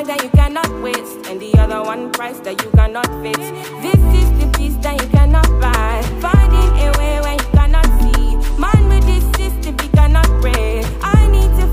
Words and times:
time 0.00 0.16
that 0.16 0.22
you 0.22 0.30
cannot 0.30 0.82
waste, 0.82 1.26
and 1.26 1.40
the 1.40 1.52
other 1.58 1.82
one 1.82 2.10
price 2.12 2.38
that 2.40 2.62
you 2.62 2.70
cannot 2.70 3.06
fit. 3.22 3.36
This 3.82 4.00
is 4.20 4.28
the 4.40 4.50
piece 4.56 4.76
that 4.76 5.00
you 5.00 5.08
cannot 5.08 5.48
buy. 5.60 6.02
Finding 6.20 6.70
a 6.86 6.90
way 6.98 7.20
when 7.20 7.38
you 7.38 7.50
cannot 7.52 7.86
see. 8.00 8.36
Man 8.58 8.88
with 8.88 9.04
this 9.04 9.24
system, 9.36 9.76
we 9.76 9.88
cannot 9.88 10.26
break. 10.40 10.86
I 11.02 11.26
need 11.28 11.50
to 11.58 11.66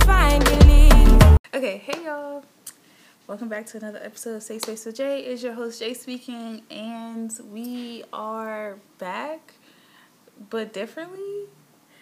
relief. 0.52 1.38
Okay, 1.54 1.78
hey 1.78 2.04
y'all. 2.04 2.44
Welcome 3.28 3.50
back 3.50 3.66
to 3.68 3.78
another 3.78 4.00
episode 4.04 4.36
of 4.36 4.44
Safe 4.44 4.62
Space 4.62 4.86
with 4.86 4.98
Jae. 4.98 5.24
Is 5.24 5.44
your 5.44 5.54
host 5.54 5.82
Jae 5.82 5.96
speaking, 5.96 6.64
and 6.70 7.32
we 7.52 8.04
are 8.12 8.78
back, 8.98 9.54
but 10.50 10.74
differently. 10.74 11.46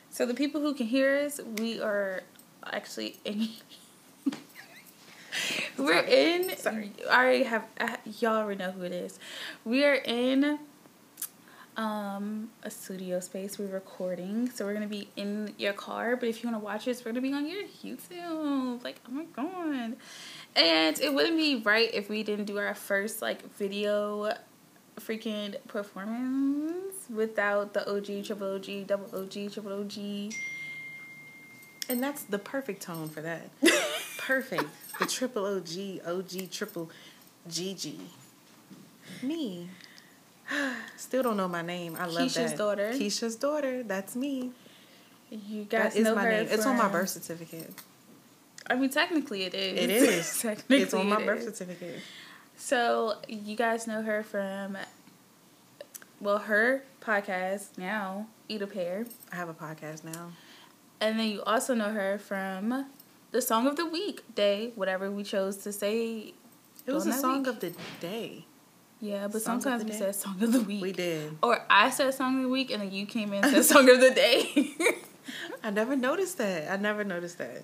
So 0.09 0.25
the 0.25 0.33
people 0.33 0.61
who 0.61 0.73
can 0.73 0.87
hear 0.87 1.17
us, 1.17 1.39
we 1.59 1.79
are 1.81 2.23
actually 2.71 3.19
in. 3.25 3.49
We're 5.77 6.03
in. 6.03 6.55
Sorry. 6.57 6.91
I 7.09 7.23
already 7.23 7.43
have. 7.43 7.65
I, 7.79 7.97
y'all 8.19 8.37
already 8.37 8.59
know 8.59 8.71
who 8.71 8.83
it 8.83 8.91
is. 8.91 9.19
We 9.63 9.83
are 9.85 9.95
in 9.95 10.59
um 11.77 12.49
a 12.63 12.71
studio 12.71 13.19
space 13.19 13.59
we're 13.59 13.65
recording 13.65 14.49
so 14.49 14.63
we're 14.63 14.73
gonna 14.73 14.87
be 14.87 15.09
in 15.17 15.53
your 15.57 15.73
car 15.73 16.15
but 16.15 16.29
if 16.29 16.41
you 16.41 16.49
want 16.49 16.57
to 16.57 16.63
watch 16.63 16.87
us 16.87 17.03
we're 17.03 17.11
gonna 17.11 17.19
be 17.19 17.33
on 17.33 17.45
your 17.45 17.63
youtube 17.83 18.81
like 18.81 18.97
oh 19.05 19.11
my 19.11 19.25
god 19.35 19.97
and 20.55 20.99
it 21.01 21.13
wouldn't 21.13 21.35
be 21.35 21.57
right 21.57 21.89
if 21.93 22.07
we 22.09 22.23
didn't 22.23 22.45
do 22.45 22.57
our 22.57 22.73
first 22.73 23.21
like 23.21 23.53
video 23.55 24.31
freaking 25.01 25.53
performance 25.67 26.95
without 27.13 27.73
the 27.73 27.85
og 27.89 28.05
triple 28.25 28.47
og 28.47 28.87
double 28.87 29.13
og 29.13 29.29
triple 29.29 29.73
og 29.73 29.91
And 31.87 32.01
that's 32.01 32.23
the 32.23 32.39
perfect 32.39 32.81
tone 32.81 33.09
for 33.09 33.21
that. 33.21 33.49
perfect. 34.25 34.65
The 34.99 35.05
triple 35.05 35.45
OG, 35.45 36.07
OG, 36.07 36.49
triple 36.51 36.89
GG. 37.49 37.95
Me. 39.23 39.69
Still 40.97 41.23
don't 41.23 41.37
know 41.37 41.47
my 41.47 41.61
name. 41.61 41.95
I 41.99 42.05
love 42.05 42.23
Keisha's 42.27 42.33
that. 42.35 42.41
Keisha's 42.51 42.57
daughter. 42.57 42.91
Keisha's 42.93 43.35
daughter. 43.35 43.83
That's 43.83 44.15
me. 44.15 44.51
you 45.29 45.63
guys 45.63 45.93
That 45.93 45.99
is 45.99 46.05
know 46.05 46.15
my 46.15 46.23
her 46.23 46.31
name. 46.31 46.47
It's 46.49 46.65
on 46.65 46.77
my 46.77 46.87
birth 46.87 47.09
certificate. 47.09 47.73
i 48.67 48.75
mean 48.75 48.89
technically 48.89 49.43
it 49.43 49.53
is 49.53 49.77
It 49.83 49.89
is. 50.19 50.41
technically 50.41 50.81
it's 50.81 50.93
on 50.93 51.07
my 51.09 51.19
it 51.21 51.25
birth 51.25 51.39
is. 51.47 51.57
certificate. 51.57 51.99
So 52.57 53.15
you 53.27 53.55
guys 53.55 53.85
know 53.85 54.01
her 54.01 54.23
from, 54.23 54.77
well, 56.21 56.37
her 56.39 56.83
podcast 57.01 57.77
now, 57.77 58.27
Eatapear, 58.49 59.07
I 59.31 59.35
have 59.35 59.49
a 59.49 59.53
podcast 59.53 60.03
now. 60.05 60.31
and 61.01 61.19
then 61.19 61.27
you 61.27 61.43
also 61.43 61.73
know 61.75 61.91
her 61.91 62.17
from 62.17 62.85
the 63.35 63.41
Song 63.41 63.67
of 63.67 63.75
the 63.75 63.85
Week 63.85 64.23
day, 64.33 64.71
whatever 64.75 65.11
we 65.11 65.21
chose 65.21 65.57
to 65.57 65.73
say. 65.73 66.33
It 66.85 66.91
was 66.93 67.05
a 67.05 67.11
song 67.11 67.39
week. 67.39 67.47
of 67.47 67.59
the 67.59 67.73
day. 67.99 68.45
Yeah, 69.01 69.27
but 69.27 69.41
sometimes 69.41 69.83
we 69.83 69.91
day? 69.91 69.97
said 69.97 70.15
Song 70.15 70.41
of 70.41 70.53
the 70.53 70.61
Week. 70.61 70.81
We 70.81 70.93
did. 70.93 71.37
Or 71.43 71.61
I 71.69 71.89
said 71.89 72.13
Song 72.13 72.37
of 72.37 72.43
the 72.43 72.49
Week, 72.49 72.71
and 72.71 72.81
then 72.81 72.93
you 72.93 73.05
came 73.05 73.33
in 73.33 73.43
and 73.43 73.53
said 73.53 73.65
Song 73.65 73.89
of 73.89 73.99
the 73.99 74.11
Day. 74.11 74.73
I 75.63 75.69
never 75.69 75.97
noticed 75.97 76.37
that. 76.37 76.71
I 76.71 76.77
never 76.77 77.03
noticed 77.03 77.37
that. 77.39 77.63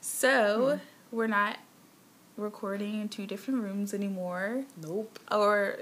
so 0.00 0.78
hmm. 0.78 1.16
we're 1.16 1.26
not 1.26 1.56
recording 2.36 3.00
in 3.00 3.08
two 3.08 3.26
different 3.26 3.62
rooms 3.62 3.94
anymore. 3.94 4.62
Nope. 4.80 5.18
Or 5.32 5.76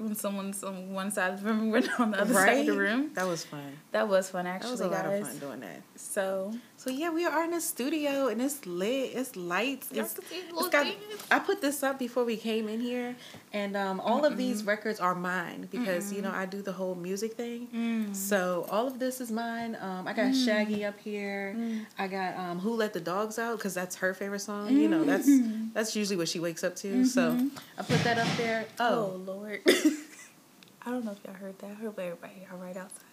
when 0.00 0.14
someone's 0.14 0.64
on 0.64 0.92
one 0.92 1.10
side 1.10 1.34
of 1.34 1.42
the 1.42 1.52
room, 1.52 1.70
we're 1.70 1.82
on 1.98 2.10
the 2.10 2.20
other 2.22 2.34
side 2.34 2.60
of 2.60 2.66
the 2.66 2.80
room. 2.80 3.10
That 3.14 3.28
was 3.28 3.44
fun. 3.44 3.78
That 3.92 4.08
was 4.08 4.30
fun, 4.30 4.46
That 4.46 4.56
actually, 4.56 4.70
was 4.72 4.80
a 4.80 4.88
lot 4.88 5.04
guys. 5.04 5.20
of 5.20 5.28
fun 5.28 5.38
doing 5.38 5.60
that. 5.60 5.82
So, 5.94 6.54
So 6.80 6.88
yeah, 6.88 7.10
we 7.10 7.26
are 7.26 7.44
in 7.44 7.52
a 7.52 7.60
studio 7.60 8.28
and 8.28 8.40
it's 8.40 8.64
lit. 8.64 9.10
It's 9.14 9.36
lights. 9.36 9.88
It's, 9.92 10.14
can 10.14 10.24
see 10.24 10.40
the 10.50 10.56
it's 10.60 10.68
got, 10.70 10.84
things. 10.86 10.96
I 11.30 11.38
put 11.38 11.60
this 11.60 11.82
up 11.82 11.98
before 11.98 12.24
we 12.24 12.38
came 12.38 12.70
in 12.70 12.80
here, 12.80 13.14
and 13.52 13.76
um, 13.76 14.00
all 14.00 14.24
of 14.24 14.38
these 14.38 14.64
records 14.64 14.98
are 14.98 15.14
mine 15.14 15.68
because 15.70 16.10
you 16.10 16.22
know 16.22 16.30
I 16.30 16.46
do 16.46 16.62
the 16.62 16.72
whole 16.72 16.94
music 16.94 17.34
thing. 17.34 17.68
Mm. 17.68 18.16
So 18.16 18.66
all 18.70 18.86
of 18.86 18.98
this 18.98 19.20
is 19.20 19.30
mine. 19.30 19.76
Um, 19.78 20.08
I 20.08 20.14
got 20.14 20.34
Shaggy 20.34 20.86
up 20.86 20.98
here. 20.98 21.54
Mm. 21.54 21.84
I 21.98 22.06
got 22.08 22.34
um, 22.38 22.58
Who 22.60 22.74
Let 22.74 22.94
the 22.94 23.00
Dogs 23.00 23.38
Out 23.38 23.58
because 23.58 23.74
that's 23.74 23.96
her 23.96 24.14
favorite 24.14 24.40
song. 24.40 24.74
You 24.74 24.88
know 24.88 25.04
that's 25.04 25.28
Mm-hmm. 25.28 25.74
that's 25.74 25.94
usually 25.94 26.16
what 26.16 26.28
she 26.30 26.40
wakes 26.40 26.64
up 26.64 26.76
to. 26.76 27.04
So 27.04 27.36
I 27.76 27.82
put 27.82 28.02
that 28.04 28.16
up 28.16 28.36
there. 28.38 28.64
oh, 28.78 29.12
Oh, 29.12 29.16
Lord. 29.26 29.60
I 29.66 30.90
don't 30.90 31.04
know 31.04 31.12
if 31.12 31.18
y'all 31.26 31.34
heard 31.34 31.58
that. 31.58 31.72
I 31.72 31.74
hope 31.74 31.98
everybody 31.98 32.46
are 32.50 32.56
right 32.56 32.74
outside. 32.74 33.04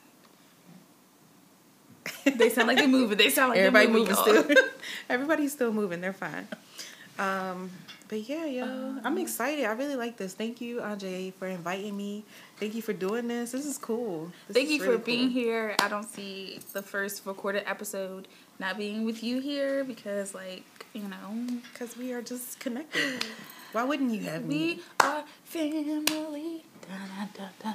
They 2.37 2.49
sound 2.49 2.67
like 2.67 2.77
they're 2.77 2.87
moving. 2.87 3.17
They 3.17 3.29
sound 3.29 3.49
like 3.51 3.59
everybody 3.59 3.85
they're 3.85 3.93
moving 3.93 4.15
moving, 4.15 4.55
still. 4.55 4.65
Everybody's 5.09 5.51
still 5.51 5.73
moving. 5.73 6.01
They're 6.01 6.13
fine. 6.13 6.47
Um, 7.19 7.71
but 8.09 8.29
yeah, 8.29 8.45
yo, 8.45 8.99
I'm 9.03 9.17
excited. 9.17 9.65
I 9.65 9.73
really 9.73 9.95
like 9.95 10.17
this. 10.17 10.33
Thank 10.33 10.61
you, 10.61 10.79
Ajay, 10.79 11.33
for 11.33 11.47
inviting 11.47 11.97
me. 11.97 12.23
Thank 12.57 12.73
you 12.75 12.81
for 12.81 12.93
doing 12.93 13.27
this. 13.27 13.51
This 13.51 13.65
is 13.65 13.77
cool. 13.77 14.31
This 14.47 14.55
Thank 14.55 14.69
is 14.69 14.75
you 14.75 14.83
really 14.83 14.97
for 14.97 15.03
being 15.03 15.33
cool. 15.33 15.41
here. 15.43 15.75
I 15.81 15.89
don't 15.89 16.05
see 16.05 16.59
the 16.73 16.81
first 16.81 17.25
recorded 17.25 17.63
episode 17.65 18.27
not 18.59 18.77
being 18.77 19.03
with 19.03 19.23
you 19.23 19.41
here 19.41 19.83
because, 19.83 20.33
like, 20.33 20.63
you 20.93 21.03
know, 21.03 21.59
Cause 21.77 21.97
we 21.97 22.13
are 22.13 22.21
just 22.21 22.59
connected. 22.59 23.25
Why 23.73 23.83
wouldn't 23.83 24.11
you 24.13 24.21
have 24.21 24.45
me? 24.45 24.75
we 24.75 24.81
are 25.01 25.23
family. 25.43 26.63
Dun, 26.81 27.29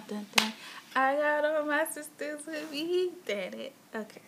dun, 0.09 0.27
dun. 0.35 0.53
I 0.97 1.17
got 1.17 1.45
all 1.45 1.65
my 1.65 1.85
sisters 1.85 2.41
with 2.47 2.71
me. 2.71 3.11
Did 3.27 3.55
it. 3.55 3.73
Okay. 3.95 4.21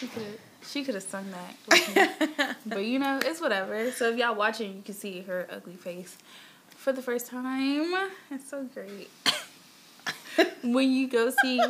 She 0.00 0.06
could 0.06 0.22
have. 0.22 0.38
She 0.62 0.84
could 0.84 0.94
have 0.94 1.04
sung 1.04 1.26
that, 1.30 2.56
but 2.66 2.84
you 2.84 2.98
know 2.98 3.20
it's 3.22 3.40
whatever. 3.40 3.90
So 3.92 4.10
if 4.10 4.18
y'all 4.18 4.34
watching, 4.34 4.76
you 4.76 4.82
can 4.82 4.94
see 4.94 5.20
her 5.22 5.46
ugly 5.50 5.74
face 5.74 6.16
for 6.68 6.92
the 6.92 7.02
first 7.02 7.26
time. 7.26 8.10
It's 8.30 8.48
so 8.48 8.64
great. 8.64 9.10
when 10.62 10.90
you 10.92 11.06
go 11.08 11.30
see, 11.42 11.60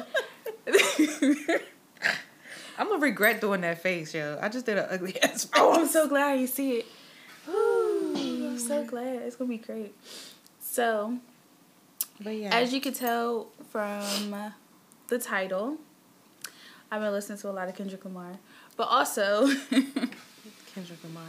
I'm 2.79 2.89
gonna 2.89 2.99
regret 2.99 3.41
doing 3.41 3.61
that 3.63 3.83
face, 3.83 4.15
yo. 4.15 4.39
I 4.41 4.49
just 4.49 4.67
did 4.67 4.79
an 4.79 4.87
ugly 4.91 5.21
ass 5.23 5.45
face. 5.45 5.51
oh, 5.57 5.81
I'm 5.81 5.89
so 5.89 6.09
glad 6.09 6.41
you 6.41 6.47
see 6.47 6.79
it. 6.79 6.87
Ooh, 7.49 8.15
I'm 8.17 8.59
so 8.59 8.85
glad. 8.85 9.23
It's 9.23 9.37
gonna 9.37 9.49
be 9.49 9.59
great. 9.59 9.95
So 10.61 11.19
But 12.21 12.37
yeah, 12.37 12.55
As 12.55 12.73
you 12.73 12.81
could 12.81 12.95
tell 12.95 13.49
from 13.71 14.35
the 15.09 15.19
title, 15.19 15.79
I've 16.91 17.01
been 17.01 17.13
listening 17.13 17.39
to 17.39 17.51
a 17.51 17.53
lot 17.53 17.69
of 17.69 17.75
Kendrick 17.77 18.05
Lamar. 18.05 18.33
But 18.77 18.85
also, 18.89 19.47
Kendrick 19.71 21.03
Lamar. 21.05 21.25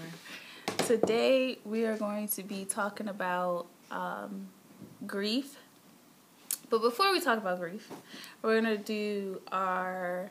today 0.85 1.59
we 1.65 1.85
are 1.85 1.97
going 1.97 2.27
to 2.29 2.43
be 2.43 2.65
talking 2.65 3.07
about 3.07 3.67
um, 3.91 4.47
grief. 5.05 5.57
But 6.69 6.81
before 6.81 7.11
we 7.11 7.19
talk 7.19 7.37
about 7.37 7.59
grief, 7.59 7.89
we're 8.41 8.59
going 8.61 8.77
to 8.77 8.81
do 8.83 9.41
our 9.51 10.29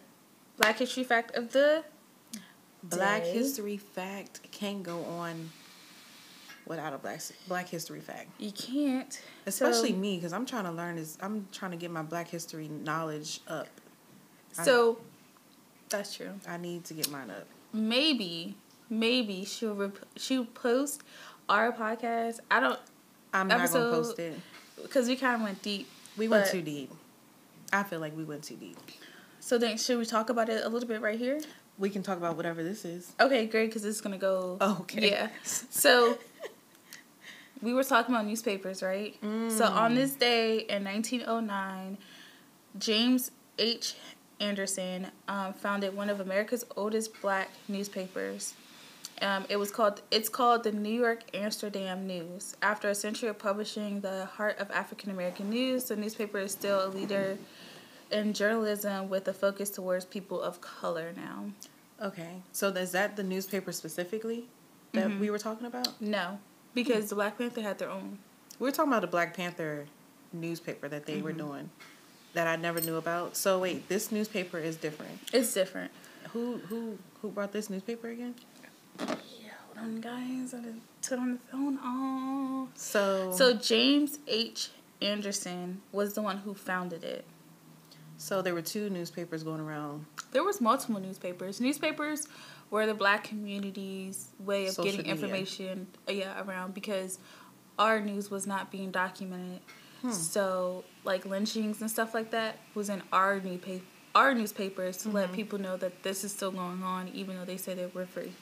Black 0.56 0.78
History 0.78 1.04
Fact 1.04 1.36
of 1.36 1.52
the 1.52 1.84
Black 2.82 3.24
Day. 3.24 3.32
History 3.32 3.76
fact 3.76 4.40
can't 4.50 4.82
go 4.82 5.04
on 5.04 5.50
without 6.66 6.94
a 6.94 6.98
black 6.98 7.20
Black 7.46 7.68
History 7.68 8.00
fact. 8.00 8.28
You 8.38 8.52
can't. 8.52 9.20
Especially 9.46 9.90
So- 9.90 9.96
me, 9.96 10.16
because 10.16 10.32
I'm 10.32 10.46
trying 10.46 10.64
to 10.64 10.72
learn 10.72 10.96
is 10.98 11.18
I'm 11.20 11.46
trying 11.52 11.72
to 11.72 11.76
get 11.76 11.90
my 11.90 12.02
Black 12.02 12.28
History 12.28 12.68
knowledge 12.68 13.40
up. 13.46 13.68
So, 14.52 14.98
that's 15.90 16.16
true. 16.16 16.32
I 16.48 16.56
need 16.56 16.84
to 16.86 16.94
get 16.94 17.10
mine 17.10 17.30
up. 17.30 17.46
Maybe, 17.72 18.56
maybe 18.88 19.44
she'll 19.44 19.74
rep- 19.74 20.06
she'll 20.16 20.46
post 20.46 21.02
our 21.48 21.72
podcast. 21.72 22.40
I 22.50 22.60
don't 22.60 22.78
I'm 23.32 23.48
not 23.48 23.60
Episode- 23.60 23.90
gonna 23.90 24.02
post 24.02 24.18
it. 24.18 24.40
because 24.82 25.08
we 25.08 25.16
kind 25.16 25.36
of 25.36 25.42
went 25.42 25.62
deep. 25.62 25.88
We 26.16 26.28
went 26.28 26.46
too 26.48 26.62
deep. 26.62 26.90
I 27.72 27.82
feel 27.82 28.00
like 28.00 28.16
we 28.16 28.24
went 28.24 28.42
too 28.44 28.56
deep. 28.56 28.76
So 29.38 29.56
then, 29.58 29.78
should 29.78 29.98
we 29.98 30.04
talk 30.04 30.28
about 30.28 30.48
it 30.48 30.64
a 30.64 30.68
little 30.68 30.88
bit 30.88 31.00
right 31.00 31.18
here? 31.18 31.40
We 31.78 31.88
can 31.88 32.02
talk 32.02 32.18
about 32.18 32.36
whatever 32.36 32.62
this 32.62 32.84
is. 32.84 33.12
Okay, 33.18 33.46
great, 33.46 33.66
because 33.66 33.84
it's 33.84 34.00
gonna 34.00 34.18
go. 34.18 34.58
Oh, 34.60 34.78
okay. 34.80 35.10
Yeah. 35.10 35.28
So 35.44 36.18
we 37.62 37.72
were 37.72 37.84
talking 37.84 38.14
about 38.14 38.26
newspapers, 38.26 38.82
right? 38.82 39.16
So 39.22 39.64
on 39.64 39.92
mm. 39.92 39.96
this 39.96 40.14
day 40.14 40.60
in 40.60 40.84
1909, 40.84 41.98
James 42.78 43.30
H. 43.58 43.94
Anderson 44.40 45.08
um, 45.28 45.52
founded 45.52 45.94
one 45.96 46.08
of 46.08 46.20
America's 46.20 46.64
oldest 46.76 47.20
black 47.20 47.50
newspapers. 47.68 48.54
Um, 49.22 49.44
it 49.50 49.56
was 49.56 49.70
called. 49.70 50.00
It's 50.10 50.30
called 50.30 50.64
the 50.64 50.72
New 50.72 50.88
York 50.98 51.24
Amsterdam 51.34 52.06
News. 52.06 52.56
After 52.62 52.88
a 52.88 52.94
century 52.94 53.28
of 53.28 53.38
publishing 53.38 54.00
the 54.00 54.24
heart 54.24 54.58
of 54.58 54.70
African 54.70 55.10
American 55.10 55.50
news, 55.50 55.84
the 55.84 55.96
newspaper 55.96 56.38
is 56.38 56.52
still 56.52 56.86
a 56.86 56.88
leader 56.88 57.36
in 58.10 58.32
journalism 58.32 59.08
with 59.10 59.28
a 59.28 59.32
focus 59.34 59.68
towards 59.70 60.04
people 60.06 60.40
of 60.40 60.60
color 60.62 61.12
now. 61.14 61.50
Okay. 62.02 62.42
So 62.52 62.68
is 62.68 62.92
that 62.92 63.16
the 63.16 63.22
newspaper 63.22 63.72
specifically 63.72 64.46
that 64.92 65.08
Mm-hmm. 65.08 65.20
we 65.20 65.30
were 65.30 65.38
talking 65.38 65.66
about? 65.66 66.00
No, 66.00 66.38
because 66.74 67.10
the 67.10 67.14
Black 67.14 67.36
Panther 67.36 67.60
had 67.60 67.78
their 67.78 67.90
own. 67.90 68.18
We 68.58 68.64
were 68.68 68.72
talking 68.72 68.90
about 68.90 69.02
the 69.02 69.06
Black 69.06 69.36
Panther 69.36 69.86
newspaper 70.32 70.88
that 70.88 71.04
they 71.06 71.20
were 71.20 71.32
doing 71.32 71.68
that 72.34 72.46
I 72.46 72.56
never 72.56 72.80
knew 72.80 72.96
about. 72.96 73.36
So 73.36 73.58
wait, 73.60 73.88
this 73.88 74.10
newspaper 74.12 74.58
is 74.58 74.76
different. 74.76 75.18
It's 75.32 75.52
different. 75.52 75.90
Who 76.32 76.58
who 76.68 76.98
who 77.22 77.30
brought 77.30 77.52
this 77.52 77.70
newspaper 77.70 78.08
again? 78.08 78.34
Yeah, 78.98 79.06
hold 79.66 79.78
on, 79.78 80.00
guys. 80.00 80.54
I 80.54 80.58
didn't 80.58 80.82
turn 81.02 81.32
the 81.34 81.38
phone 81.50 81.78
off. 81.78 82.68
So 82.76 83.32
So 83.32 83.54
James 83.54 84.18
H. 84.28 84.70
Anderson 85.02 85.80
was 85.92 86.12
the 86.14 86.22
one 86.22 86.38
who 86.38 86.54
founded 86.54 87.02
it. 87.04 87.24
so 88.18 88.42
there 88.42 88.52
were 88.54 88.62
two 88.62 88.90
newspapers 88.90 89.42
going 89.42 89.60
around. 89.60 90.04
There 90.32 90.44
was 90.44 90.60
multiple 90.60 91.00
newspapers. 91.00 91.60
Newspapers 91.60 92.28
were 92.70 92.86
the 92.86 92.94
black 92.94 93.24
community's 93.24 94.28
way 94.38 94.66
of 94.66 94.74
Social 94.74 94.84
getting 94.92 94.98
media. 95.06 95.14
information 95.14 95.86
uh, 96.08 96.12
yeah, 96.12 96.40
around 96.46 96.74
because 96.74 97.18
our 97.78 97.98
news 98.00 98.30
was 98.30 98.46
not 98.46 98.70
being 98.70 98.90
documented. 98.90 99.60
Hmm. 100.02 100.10
So 100.12 100.84
like 101.04 101.24
lynchings 101.26 101.80
and 101.80 101.90
stuff 101.90 102.14
like 102.14 102.30
that 102.30 102.58
was 102.74 102.88
in 102.90 103.02
our 103.12 103.40
newspaper 103.40 103.82
our 104.14 104.34
newspapers 104.34 104.96
to 104.98 105.06
Mm-hmm. 105.08 105.16
let 105.16 105.32
people 105.32 105.58
know 105.60 105.76
that 105.76 106.02
this 106.02 106.24
is 106.24 106.32
still 106.32 106.50
going 106.50 106.82
on 106.82 107.08
even 107.14 107.36
though 107.36 107.44
they 107.44 107.56
say 107.56 107.74
that 107.74 107.94
we're 107.94 108.06
free. 108.06 108.32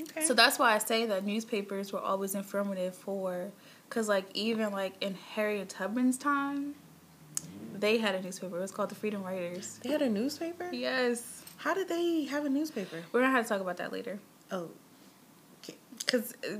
Okay. 0.00 0.22
So 0.24 0.34
that's 0.34 0.58
why 0.58 0.74
I 0.74 0.78
say 0.78 1.06
that 1.06 1.24
newspapers 1.24 1.92
were 1.92 2.00
always 2.00 2.34
informative 2.34 2.94
for, 2.94 3.50
cause 3.90 4.08
like 4.08 4.24
even 4.34 4.72
like 4.72 4.94
in 5.00 5.14
Harriet 5.34 5.68
Tubman's 5.68 6.16
time, 6.16 6.74
they 7.74 7.98
had 7.98 8.14
a 8.14 8.22
newspaper. 8.22 8.56
It 8.56 8.60
was 8.60 8.70
called 8.72 8.88
the 8.88 8.94
Freedom 8.94 9.22
Writers. 9.22 9.78
they 9.82 9.90
had 9.90 10.02
a 10.02 10.08
newspaper. 10.08 10.70
Yes, 10.72 11.44
How 11.58 11.74
did 11.74 11.88
they 11.88 12.24
have 12.24 12.44
a 12.46 12.48
newspaper? 12.50 13.02
we're 13.12 13.20
gonna 13.20 13.32
have 13.32 13.44
to 13.44 13.48
talk 13.50 13.60
about 13.60 13.76
that 13.76 13.92
later. 13.92 14.18
Oh, 14.50 14.70
Cause 16.06 16.34
uh, 16.48 16.56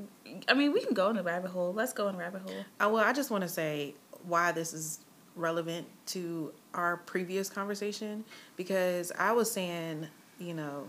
I 0.49 0.55
mean 0.55 0.73
we 0.73 0.81
can 0.85 0.95
go 0.95 1.11
in 1.11 1.17
the 1.17 1.23
rabbit 1.23 1.51
hole. 1.51 1.73
Let's 1.73 1.93
go 1.93 2.09
in 2.09 2.15
the 2.15 2.21
rabbit 2.21 2.43
hole. 2.43 2.65
I, 2.79 2.87
well, 2.87 3.05
I 3.05 3.13
just 3.13 3.31
want 3.31 3.43
to 3.43 3.49
say 3.49 3.95
why 4.25 4.53
this 4.53 4.73
is 4.73 5.01
relevant 5.35 5.87
to 6.07 6.53
our 6.75 6.99
previous 6.99 7.49
conversation 7.49 8.25
because 8.57 9.13
I 9.19 9.33
was 9.33 9.51
saying, 9.51 10.07
you 10.39 10.55
know, 10.55 10.89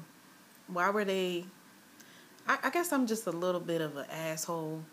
why 0.68 0.89
were 0.89 1.06
they? 1.06 1.45
I, 2.48 2.57
I 2.63 2.69
guess 2.69 2.92
I'm 2.92 3.07
just 3.07 3.27
a 3.27 3.31
little 3.31 3.62
bit 3.62 3.81
of 3.81 3.98
an 3.98 4.06
asshole 4.12 4.83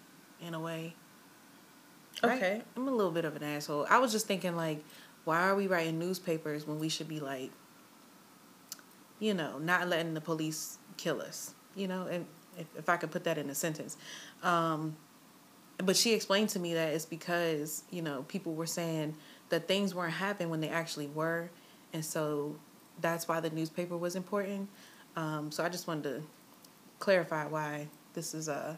in 0.41 0.55
a 0.55 0.61
way. 0.61 0.95
right? 2.23 2.37
Okay. 2.37 2.63
I'm 2.77 2.89
a 2.89 2.91
little 2.91 3.13
bit 3.13 3.25
of 3.25 3.37
an 3.37 3.43
asshole. 3.43 3.87
I 3.89 3.99
was 3.99 4.13
just 4.13 4.27
thinking, 4.27 4.57
like, 4.57 4.85
why 5.25 5.43
are 5.49 5.55
we 5.55 5.67
writing 5.67 5.99
newspapers 5.99 6.67
when 6.67 6.79
we 6.79 6.89
should 6.89 7.09
be 7.09 7.21
like, 7.21 7.51
you 9.19 9.35
know, 9.35 9.59
not 9.59 9.89
letting 9.89 10.15
the 10.15 10.21
police 10.21 10.79
kill 10.97 11.21
us, 11.21 11.55
you 11.75 11.89
know, 11.89 12.07
and 12.07 12.27
if, 12.59 12.67
if 12.77 12.89
I 12.89 12.97
could 12.97 13.11
put 13.11 13.25
that 13.25 13.39
in 13.39 13.49
a 13.51 13.55
sentence. 13.55 13.97
Um, 14.43 14.97
but 15.79 15.97
she 15.97 16.13
explained 16.13 16.49
to 16.51 16.59
me 16.59 16.75
that 16.75 16.93
it's 16.93 17.07
because, 17.07 17.85
you 17.91 18.03
know, 18.03 18.25
people 18.29 18.55
were 18.55 18.67
saying 18.67 19.15
that 19.51 19.69
things 19.69 19.95
weren't 19.95 20.15
happening 20.15 20.51
when 20.51 20.61
they 20.61 20.69
actually 20.69 21.07
were. 21.07 21.51
And 21.93 22.05
so 22.05 22.57
that's 23.01 23.29
why 23.29 23.41
the 23.41 23.51
newspaper 23.51 23.97
was 23.97 24.17
important. 24.17 24.69
Um, 25.17 25.51
so 25.51 25.65
I 25.65 25.69
just 25.69 25.87
wanted 25.87 26.03
to 26.05 26.23
clarify 26.99 27.47
why 27.47 27.89
this 28.15 28.35
is 28.35 28.49
uh, 28.49 28.75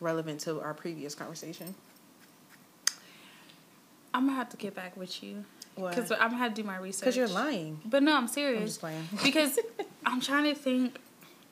relevant 0.00 0.40
to 0.40 0.60
our 0.60 0.74
previous 0.74 1.14
conversation. 1.14 1.74
I'm 4.12 4.26
gonna 4.26 4.36
have 4.36 4.48
to 4.50 4.56
get 4.56 4.74
back 4.74 4.96
with 4.96 5.22
you 5.22 5.44
because 5.76 6.10
I'm 6.10 6.30
gonna 6.30 6.36
have 6.38 6.54
to 6.54 6.62
do 6.62 6.66
my 6.66 6.78
research. 6.78 7.00
Because 7.00 7.16
you're 7.16 7.28
lying. 7.28 7.80
But 7.84 8.02
no, 8.02 8.16
I'm 8.16 8.26
serious. 8.26 8.60
I'm 8.60 8.66
just 8.66 8.80
playing. 8.80 9.08
because 9.22 9.58
I'm 10.06 10.20
trying 10.20 10.44
to 10.44 10.54
think. 10.54 10.98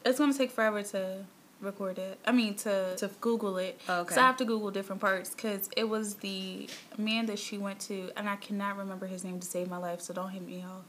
It's 0.04 0.18
gonna 0.18 0.34
take 0.34 0.50
forever 0.50 0.82
to 0.82 1.24
record 1.60 1.98
it. 1.98 2.18
I 2.26 2.32
mean 2.32 2.54
to 2.56 2.94
To- 2.96 3.10
Google 3.20 3.56
it. 3.58 3.80
Oh, 3.88 4.00
okay. 4.00 4.14
So 4.14 4.20
I 4.20 4.26
have 4.26 4.36
to 4.38 4.44
Google 4.44 4.70
different 4.70 5.00
parts 5.00 5.30
because 5.30 5.68
it 5.76 5.88
was 5.88 6.14
the 6.16 6.68
man 6.96 7.26
that 7.26 7.38
she 7.38 7.58
went 7.58 7.80
to, 7.80 8.10
and 8.16 8.28
I 8.28 8.36
cannot 8.36 8.76
remember 8.76 9.06
his 9.06 9.24
name 9.24 9.40
to 9.40 9.46
save 9.46 9.68
my 9.68 9.76
life. 9.78 10.00
So 10.00 10.14
don't 10.14 10.30
hit 10.30 10.42
me, 10.46 10.60
y'all. 10.60 10.84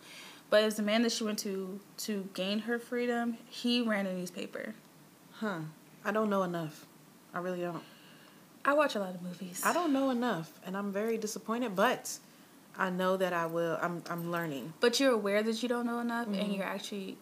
But 0.49 0.61
it 0.63 0.65
was 0.65 0.75
the 0.75 0.83
man 0.83 1.01
that 1.03 1.11
she 1.11 1.23
went 1.23 1.39
to 1.39 1.79
to 1.99 2.27
gain 2.33 2.59
her 2.59 2.79
freedom. 2.79 3.37
He 3.49 3.81
ran 3.81 4.05
a 4.07 4.13
newspaper. 4.13 4.73
Huh. 5.33 5.59
I 6.05 6.11
don't 6.11 6.29
know 6.29 6.43
enough. 6.43 6.85
I 7.33 7.39
really 7.39 7.61
don't. 7.61 7.83
I 8.65 8.73
watch 8.73 8.95
a 8.95 8.99
lot 8.99 9.15
of 9.15 9.21
movies. 9.21 9.61
I 9.65 9.73
don't 9.73 9.93
know 9.93 10.09
enough, 10.09 10.51
and 10.65 10.75
I'm 10.77 10.91
very 10.91 11.17
disappointed. 11.17 11.75
But 11.75 12.17
I 12.77 12.89
know 12.89 13.15
that 13.17 13.33
I 13.33 13.45
will. 13.45 13.77
I'm. 13.81 14.03
I'm 14.09 14.31
learning. 14.31 14.73
But 14.79 14.99
you're 14.99 15.11
aware 15.13 15.41
that 15.43 15.61
you 15.63 15.69
don't 15.69 15.85
know 15.85 15.99
enough, 15.99 16.27
Mm-hmm. 16.27 16.39
and 16.41 16.53
you're 16.55 16.65
actually 16.65 17.17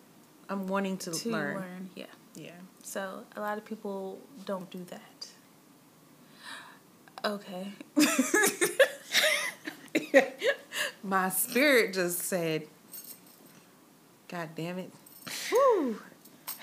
I'm 0.49 0.67
wanting 0.67 0.97
to, 0.99 1.11
to 1.11 1.29
learn. 1.29 1.55
learn. 1.55 1.89
Yeah. 1.95 2.05
Yeah. 2.35 2.51
So 2.83 3.23
a 3.35 3.41
lot 3.41 3.57
of 3.57 3.65
people 3.65 4.19
don't 4.45 4.69
do 4.69 4.85
that. 4.85 5.27
Okay. 7.25 7.73
My 11.03 11.29
spirit 11.29 11.93
just 11.93 12.19
said, 12.19 12.67
"God 14.27 14.49
damn 14.55 14.77
it!" 14.79 14.91
Woo! 15.51 15.99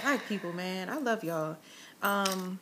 Black 0.01 0.27
people, 0.29 0.53
man, 0.53 0.89
I 0.89 0.99
love 0.99 1.25
y'all. 1.25 1.57
Um, 2.03 2.59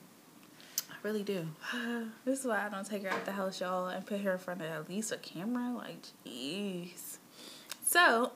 I 0.91 0.95
really 1.03 1.23
do. 1.23 1.49
This 2.25 2.41
is 2.41 2.47
why 2.47 2.65
I 2.67 2.69
don't 2.69 2.87
take 2.87 3.03
her 3.03 3.11
out 3.11 3.25
the 3.25 3.33
house, 3.33 3.61
y'all, 3.61 3.89
and 3.89 4.07
put 4.07 4.21
her 4.21 4.33
in 4.33 4.39
front 4.39 4.61
of 4.63 4.69
at 4.69 4.89
least 4.89 5.13
a 5.13 5.17
camera. 5.17 5.73
Like, 5.77 6.03
jeez. 6.25 7.19
So, 7.85 8.33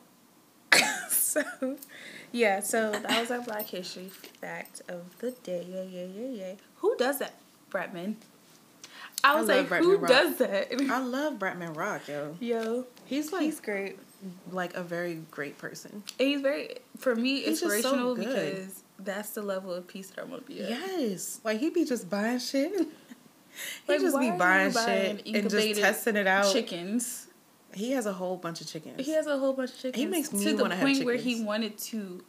so, 1.08 1.42
yeah. 2.36 2.60
So 2.60 2.90
that 2.92 3.20
was 3.20 3.30
our 3.30 3.40
Black 3.40 3.66
History 3.66 4.08
fact 4.40 4.82
of 4.88 5.18
the 5.18 5.30
day. 5.32 5.66
Yeah, 5.68 5.82
yeah, 5.82 6.04
yeah, 6.06 6.28
yeah. 6.46 6.52
Who 6.76 6.96
does 6.96 7.18
that, 7.18 7.34
Bretman? 7.70 8.16
I 9.24 9.32
I 9.32 9.40
was 9.40 9.48
love 9.48 9.70
like, 9.70 9.80
Bretman 9.80 9.84
who 9.84 9.96
Rock. 9.96 10.08
does 10.08 10.36
that? 10.38 10.90
I 10.90 10.98
love 10.98 11.34
Bretman 11.38 11.76
Rock, 11.76 12.06
yo. 12.08 12.36
Yo, 12.40 12.84
He's 13.06 13.32
like 13.32 13.42
he's 13.42 13.60
great. 13.60 13.98
like 14.52 14.74
a 14.74 14.82
very 14.82 15.22
great 15.30 15.58
person. 15.58 16.02
And 16.20 16.28
he's 16.28 16.40
very, 16.42 16.76
for 16.98 17.14
me, 17.16 17.40
He's 17.42 17.60
just 17.60 17.62
so 17.62 17.76
inspirational 17.76 18.14
because 18.14 18.82
that's 18.98 19.30
the 19.30 19.42
level 19.42 19.72
of 19.72 19.86
peace 19.88 20.10
that 20.10 20.22
I'm 20.22 20.30
gonna 20.30 20.42
be 20.42 20.62
at. 20.62 20.70
Yes, 20.70 21.40
like 21.44 21.58
he 21.60 21.70
be 21.70 21.84
just 21.84 22.08
buying 22.10 22.38
shit. 22.38 22.72
he 22.78 22.86
Like, 23.88 24.00
just 24.00 24.18
be 24.18 24.30
buying, 24.30 24.72
buying 24.72 25.16
shit 25.18 25.34
and 25.34 25.50
just 25.50 25.80
testing 25.80 26.16
it 26.16 26.26
out. 26.26 26.52
Chickens. 26.52 27.25
He 27.76 27.90
has 27.92 28.06
a 28.06 28.12
whole 28.14 28.36
bunch 28.38 28.62
of 28.62 28.66
chickens. 28.66 29.04
He 29.04 29.12
has 29.12 29.26
a 29.26 29.36
whole 29.38 29.52
bunch 29.52 29.70
of 29.70 29.76
chickens. 29.76 29.96
He 30.02 30.06
makes 30.06 30.32
me 30.32 30.42
to 30.44 30.56
the 30.56 30.68
point 30.70 31.04
where 31.04 31.16
he 31.16 31.42
wanted 31.44 31.76
to 31.78 32.24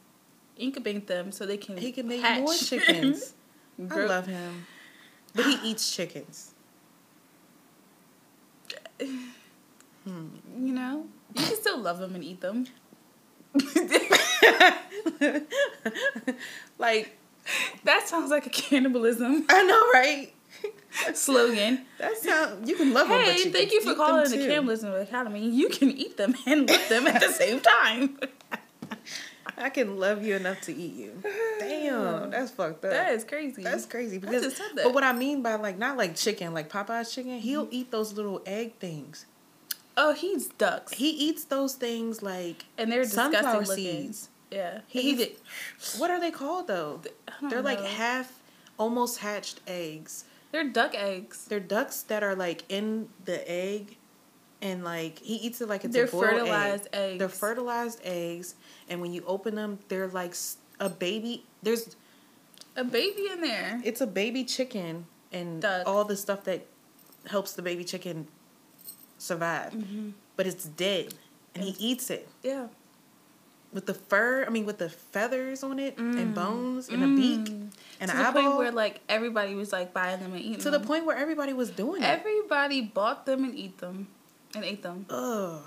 incubate 0.58 1.08
them 1.08 1.32
so 1.32 1.46
they 1.46 1.56
can 1.58 1.78
He 1.78 1.92
can 1.94 2.08
make 2.08 2.22
hatch. 2.22 2.42
more 2.42 2.54
chickens. 2.54 3.34
I 3.92 4.06
love 4.06 4.28
him, 4.28 4.66
but 5.34 5.46
he 5.46 5.70
eats 5.70 5.96
chickens. 5.96 6.54
You 10.08 10.74
know, 10.74 11.06
you 11.36 11.44
can 11.46 11.56
still 11.58 11.80
love 11.80 12.00
them 12.00 12.16
and 12.16 12.24
eat 12.24 12.40
them. 12.40 12.66
Like 16.78 17.18
That 17.84 18.08
sounds 18.08 18.32
like 18.32 18.46
a 18.46 18.50
cannibalism 18.50 19.46
I 19.50 19.64
know, 19.64 19.82
right? 19.94 20.34
Slogan. 21.14 21.86
That's 21.98 22.28
how 22.28 22.58
you 22.64 22.76
can 22.76 22.94
love 22.94 23.08
them. 23.10 23.22
Hey, 23.22 23.38
you 23.38 23.52
thank 23.52 23.72
you 23.72 23.82
for 23.82 23.96
calling 23.96 24.30
the. 24.30 24.38
Cannibalism 24.38 24.94
Academy. 24.94 25.48
You 25.50 25.70
can 25.70 25.90
eat 25.92 26.18
them 26.18 26.36
and 26.46 26.70
love 26.70 26.90
them 26.90 27.08
at 27.08 27.22
the 27.22 27.32
same 27.32 27.60
time. 27.60 28.20
I 29.60 29.70
can 29.70 29.98
love 29.98 30.24
you 30.24 30.36
enough 30.36 30.62
to 30.62 30.74
eat 30.76 30.94
you. 30.94 31.24
Damn, 31.60 32.30
that's 32.32 32.52
fucked 32.52 32.86
up. 32.86 32.92
That 32.92 33.14
is 33.14 33.24
crazy. 33.24 33.64
That's 33.64 33.86
crazy. 33.88 34.20
Because, 34.20 34.56
that. 34.56 34.72
But 34.84 34.94
what 34.94 35.04
I 35.04 35.14
mean 35.14 35.42
by 35.42 35.56
like 35.56 35.78
not 35.80 35.98
like 35.98 36.16
chicken, 36.16 36.54
like 36.54 36.70
Popeye's 36.72 37.14
chicken, 37.14 37.40
he'll 37.40 37.66
mm-hmm. 37.66 37.74
eat 37.74 37.92
those 37.92 38.14
little 38.14 38.42
egg 38.46 38.76
things. 38.80 39.26
oh, 39.98 40.14
he 40.14 40.34
eats 40.34 40.48
ducks. 40.48 40.94
He 40.94 41.10
eats 41.10 41.44
those 41.46 41.74
things 41.74 42.22
like 42.22 42.66
and 42.78 42.92
they're 42.92 43.04
disgusting 43.04 43.34
sunflower 43.34 43.62
looking. 43.66 43.76
seeds. 43.76 44.30
Yeah. 44.52 44.82
He 44.88 45.02
He, 45.02 45.10
eats- 45.12 45.20
did. 45.20 46.00
What 46.00 46.12
are 46.12 46.20
they 46.20 46.32
called 46.32 46.68
though? 46.68 47.02
They're 47.50 47.62
like 47.64 47.82
half, 47.84 48.32
almost 48.78 49.20
hatched 49.20 49.60
eggs. 49.66 50.26
They're 50.52 50.68
duck 50.70 50.94
eggs. 50.96 51.46
They're 51.46 51.60
ducks 51.60 52.02
that 52.04 52.24
are 52.24 52.36
like 52.36 52.64
in 52.70 53.10
the 53.26 53.50
egg, 53.50 53.98
and 54.62 54.84
like 54.84 55.20
he 55.20 55.36
eats 55.36 55.62
it 55.62 55.68
like 55.70 55.84
it's 55.86 55.94
They're 55.94 56.06
a 56.06 56.08
boiled 56.08 56.24
egg. 56.26 56.38
fertilized 56.40 56.88
eggs. 56.94 57.20
They're 57.20 57.30
fertilized 57.30 58.00
eggs, 58.04 58.56
and 58.90 59.02
when 59.02 59.14
you 59.14 59.24
open 59.28 59.56
them, 59.56 59.80
they're 59.90 60.08
like 60.08 60.36
a 60.80 60.90
baby. 60.90 61.44
There's 61.64 61.96
A 62.76 62.84
baby 62.84 63.28
in 63.32 63.42
there. 63.42 63.82
it's 63.84 64.02
a 64.02 64.08
baby 64.08 64.44
chicken 64.46 65.06
and 65.32 65.62
Duck. 65.62 65.86
all 65.88 66.06
the 66.06 66.16
stuff 66.16 66.44
that 66.46 66.66
helps 67.30 67.54
the 67.54 67.62
baby 67.62 67.84
chicken 67.84 68.28
survive, 69.18 69.74
Mm-hmm. 69.74 70.10
but 70.36 70.48
it's 70.48 70.64
dead, 70.66 71.14
and 71.56 71.64
he 71.64 71.76
eats 71.80 72.10
it 72.10 72.28
Yeah. 72.44 72.68
With 73.74 73.86
the 73.86 73.94
fur. 73.94 74.46
I 74.46 74.50
mean, 74.50 74.66
with 74.66 74.78
the 74.78 74.90
feathers 74.90 75.64
on 75.64 75.78
it 75.80 75.98
and 75.98 76.34
bones 76.34 76.90
and 76.90 77.04
a 77.04 77.08
beak 77.08 77.50
and 77.50 77.72
Mm. 77.72 77.72
to 78.00 78.04
an 78.04 78.08
the 78.08 78.14
eyeball. 78.16 78.32
point 78.44 78.58
where 78.58 78.72
like 78.72 79.02
everybody 79.10 79.56
was 79.56 79.72
like 79.72 79.94
buying 79.94 80.20
them 80.20 80.34
and 80.34 80.42
eating 80.42 80.60
to 80.62 80.72
the 80.72 80.80
point 80.80 81.06
where 81.06 81.18
everybody 81.18 81.54
was 81.54 81.70
doing 81.72 82.02
it. 82.02 82.06
Everybody 82.06 82.82
bought 82.82 83.26
them 83.26 83.44
and 83.44 83.54
eat 83.56 83.78
them, 83.80 84.08
and 84.56 84.64
ate 84.64 84.84
them. 84.84 85.06
Ugh, 85.10 85.62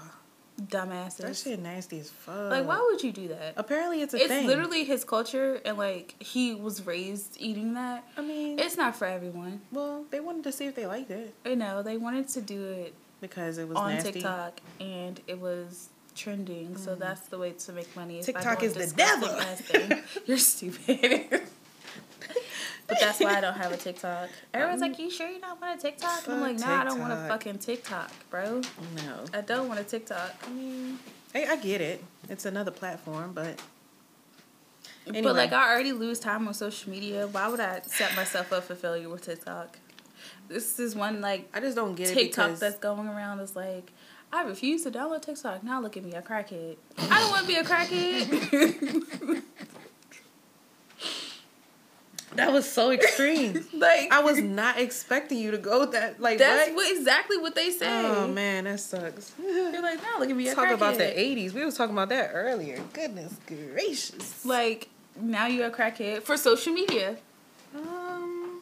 Dumbasses. 0.61 1.17
that 1.19 1.37
shit 1.37 1.59
nasty 1.61 2.01
as 2.01 2.11
fuck. 2.11 2.51
Like, 2.51 2.67
why 2.67 2.79
would 2.91 3.03
you 3.03 3.13
do 3.13 3.29
that? 3.29 3.55
Apparently, 3.57 4.03
it's 4.03 4.13
a 4.13 4.19
It's 4.19 4.27
thing. 4.29 4.47
literally 4.47 4.85
his 4.85 5.05
culture, 5.05 5.61
and 5.65 5.79
like 5.79 6.15
he 6.23 6.55
was 6.55 6.87
raised 6.87 7.37
eating 7.39 7.75
that. 7.75 8.05
I 8.17 8.21
mean, 8.21 8.59
It's 8.59 8.77
not 8.77 8.95
for 8.97 9.07
everyone. 9.07 9.63
well, 9.73 10.05
they 10.11 10.21
wanted 10.21 10.45
to 10.45 10.53
see 10.53 10.67
if 10.67 10.75
they 10.75 10.87
liked 10.87 11.11
it 11.11 11.35
I 11.47 11.55
know 11.55 11.83
they 11.83 11.97
wanted 11.97 12.29
to 12.29 12.41
do 12.43 12.67
it 12.67 12.95
because 13.23 13.57
it 13.59 13.69
was 13.69 13.77
on 13.79 13.95
nasty. 13.95 14.13
TikTok, 14.13 14.61
and 14.81 15.19
it 15.27 15.41
was 15.41 15.89
trending. 16.21 16.77
So 16.77 16.95
mm. 16.95 16.99
that's 16.99 17.29
the 17.29 17.39
way 17.39 17.53
to 17.53 17.73
make 17.73 17.95
money. 17.97 18.23
TikTok 18.23 18.63
is 18.63 18.75
the 18.75 18.93
devil. 18.97 19.29
thing. 19.29 20.03
You're 20.27 20.39
stupid. 20.39 21.43
But 22.87 22.99
that's 22.99 23.21
why 23.21 23.37
I 23.37 23.41
don't 23.41 23.57
have 23.57 23.71
a 23.71 23.77
TikTok. 23.77 24.29
Everyone's 24.53 24.81
like, 24.81 24.97
mm. 24.97 25.01
"You 25.01 25.11
sure 25.11 25.29
you 25.29 25.41
don't 25.41 25.61
want 25.61 25.79
a 25.79 25.83
TikTok?" 25.83 26.27
And 26.27 26.35
I'm 26.35 26.41
like, 26.41 26.59
"No, 26.59 26.67
"Nah, 26.67 26.81
I 26.81 26.85
don't 26.85 26.99
want 26.99 27.13
a 27.13 27.29
fucking 27.29 27.59
TikTok, 27.59 28.11
bro. 28.31 28.63
No. 28.97 29.25
I 29.33 29.43
don't 29.43 29.69
want 29.69 29.79
a 29.79 29.85
TikTok." 29.85 30.35
I 30.45 30.51
mean, 30.51 30.99
I, 31.33 31.45
I 31.47 31.57
get 31.57 31.81
it. 31.81 32.03
It's 32.29 32.47
another 32.47 32.73
platform, 32.73 33.31
but 33.33 33.61
Anyway. 35.07 35.23
But 35.23 35.37
like, 35.37 35.53
I 35.53 35.73
already 35.73 35.93
lose 35.93 36.21
time 36.21 36.47
on 36.47 36.55
social 36.55 36.91
media. 36.91 37.27
Why 37.27 37.49
would 37.49 37.61
I 37.61 37.81
set 37.85 38.15
myself 38.15 38.53
up 38.53 38.65
for 38.65 38.75
failure 38.75 39.09
with 39.09 39.25
TikTok? 39.25 39.79
This 40.49 40.79
is 40.79 40.95
one 40.95 41.21
like 41.21 41.49
I 41.55 41.61
just 41.61 41.77
don't 41.77 41.95
get 41.95 42.11
it 42.11 42.15
TikTok 42.15 42.57
that's 42.57 42.79
going 42.79 43.09
around. 43.09 43.41
Is 43.41 43.57
like, 43.57 43.93
I 44.33 44.45
refuse 44.45 44.85
to 44.85 44.91
download 44.91 45.23
TikTok. 45.23 45.65
Now 45.65 45.81
look 45.81 45.97
at 45.97 46.05
me, 46.05 46.13
a 46.13 46.23
crackhead. 46.23 46.77
I 46.99 47.21
don't 47.21 47.31
want 47.31 47.43
to 47.43 47.49
be 47.49 47.57
a 47.57 47.65
crackhead. 47.65 49.43
that 52.37 52.53
was 52.53 52.71
so 52.71 52.93
extreme. 52.93 53.67
like, 53.75 54.13
I 54.13 54.21
was 54.21 54.41
not 54.41 54.79
expecting 54.79 55.39
you 55.39 55.51
to 55.51 55.59
go 55.59 55.85
that 55.87 56.21
like 56.21 56.39
that's 56.39 56.69
what? 56.69 56.77
what 56.77 56.97
exactly 56.97 57.39
what 57.39 57.57
they 57.57 57.71
say. 57.71 57.87
Oh 57.89 58.29
man, 58.29 58.65
that 58.65 58.79
sucks. 58.79 59.33
You're 59.43 59.83
like, 59.83 60.01
now 60.03 60.21
look 60.21 60.31
at 60.31 60.37
me, 60.37 60.49
a 60.49 60.55
Talk 60.55 60.71
about 60.71 60.97
the 60.97 61.05
'80s. 61.05 61.53
We 61.53 61.65
was 61.65 61.77
talking 61.77 61.95
about 61.95 62.09
that 62.11 62.31
earlier. 62.33 62.81
Goodness 62.93 63.35
gracious. 63.47 64.45
Like 64.45 64.89
now 65.21 65.47
you're 65.47 65.67
a 65.67 65.71
crackhead 65.71 66.23
for 66.23 66.37
social 66.37 66.73
media. 66.73 67.17
Um, 67.75 68.61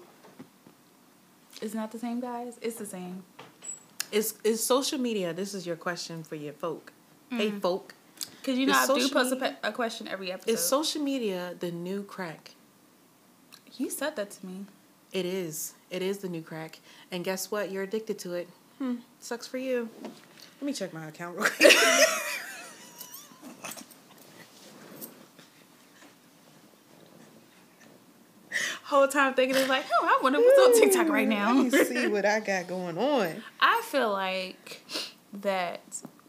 It's 1.61 1.75
not 1.75 1.93
the 1.93 1.99
same, 1.99 2.21
guys. 2.21 2.59
It's 2.63 2.77
the 2.77 2.87
same. 2.87 3.23
Is 4.13 4.35
is 4.45 4.65
social 4.65 4.99
media? 4.99 5.33
This 5.33 5.55
is 5.55 5.67
your 5.67 5.77
question 5.77 6.23
for 6.23 6.35
your 6.37 6.53
folk. 6.55 6.93
Hey, 7.31 7.51
folk. 7.51 7.95
Cause 8.43 8.57
you 8.57 8.67
know 8.67 8.73
Is 8.73 8.91
I 8.91 8.95
do 8.95 9.01
social 9.03 9.11
post 9.15 9.33
a, 9.33 9.35
media- 9.37 9.57
pe- 9.63 9.69
a 9.69 9.73
question 9.73 10.09
every 10.09 10.33
episode. 10.33 10.51
Is 10.53 10.61
social 10.65 11.03
media 11.03 11.55
the 11.61 11.71
new 11.71 12.03
crack? 12.03 12.53
you 13.77 13.91
said 13.91 14.17
that 14.17 14.31
to 14.33 14.47
me. 14.47 14.67
It 15.13 15.25
is. 15.25 15.75
It 15.91 16.03
is 16.03 16.19
the 16.19 16.29
new 16.29 16.43
crack. 16.43 16.81
And 17.13 17.23
guess 17.25 17.51
what? 17.51 17.71
You're 17.71 17.85
addicted 17.85 18.19
to 18.21 18.33
it. 18.35 18.49
Hmm. 18.79 18.97
Sucks 19.21 19.47
for 19.47 19.59
you. 19.59 19.89
Let 20.03 20.63
me 20.63 20.73
check 20.73 20.93
my 20.93 21.07
account 21.07 21.37
real 21.39 21.47
quick. 21.57 21.73
Whole 28.89 29.07
time 29.07 29.35
thinking 29.35 29.55
it's 29.55 29.69
like, 29.69 29.85
oh, 30.01 30.07
I 30.07 30.23
wonder 30.23 30.39
what's 30.39 30.59
on 30.59 30.81
TikTok 30.81 31.11
right 31.11 31.29
now. 31.29 31.53
Let 31.53 31.73
me 31.73 31.85
see 31.85 32.07
what 32.07 32.25
I 32.25 32.41
got 32.41 32.69
going 32.69 32.97
on. 32.97 33.43
I 33.61 33.83
feel 33.85 34.11
like 34.11 34.83
that 35.43 35.83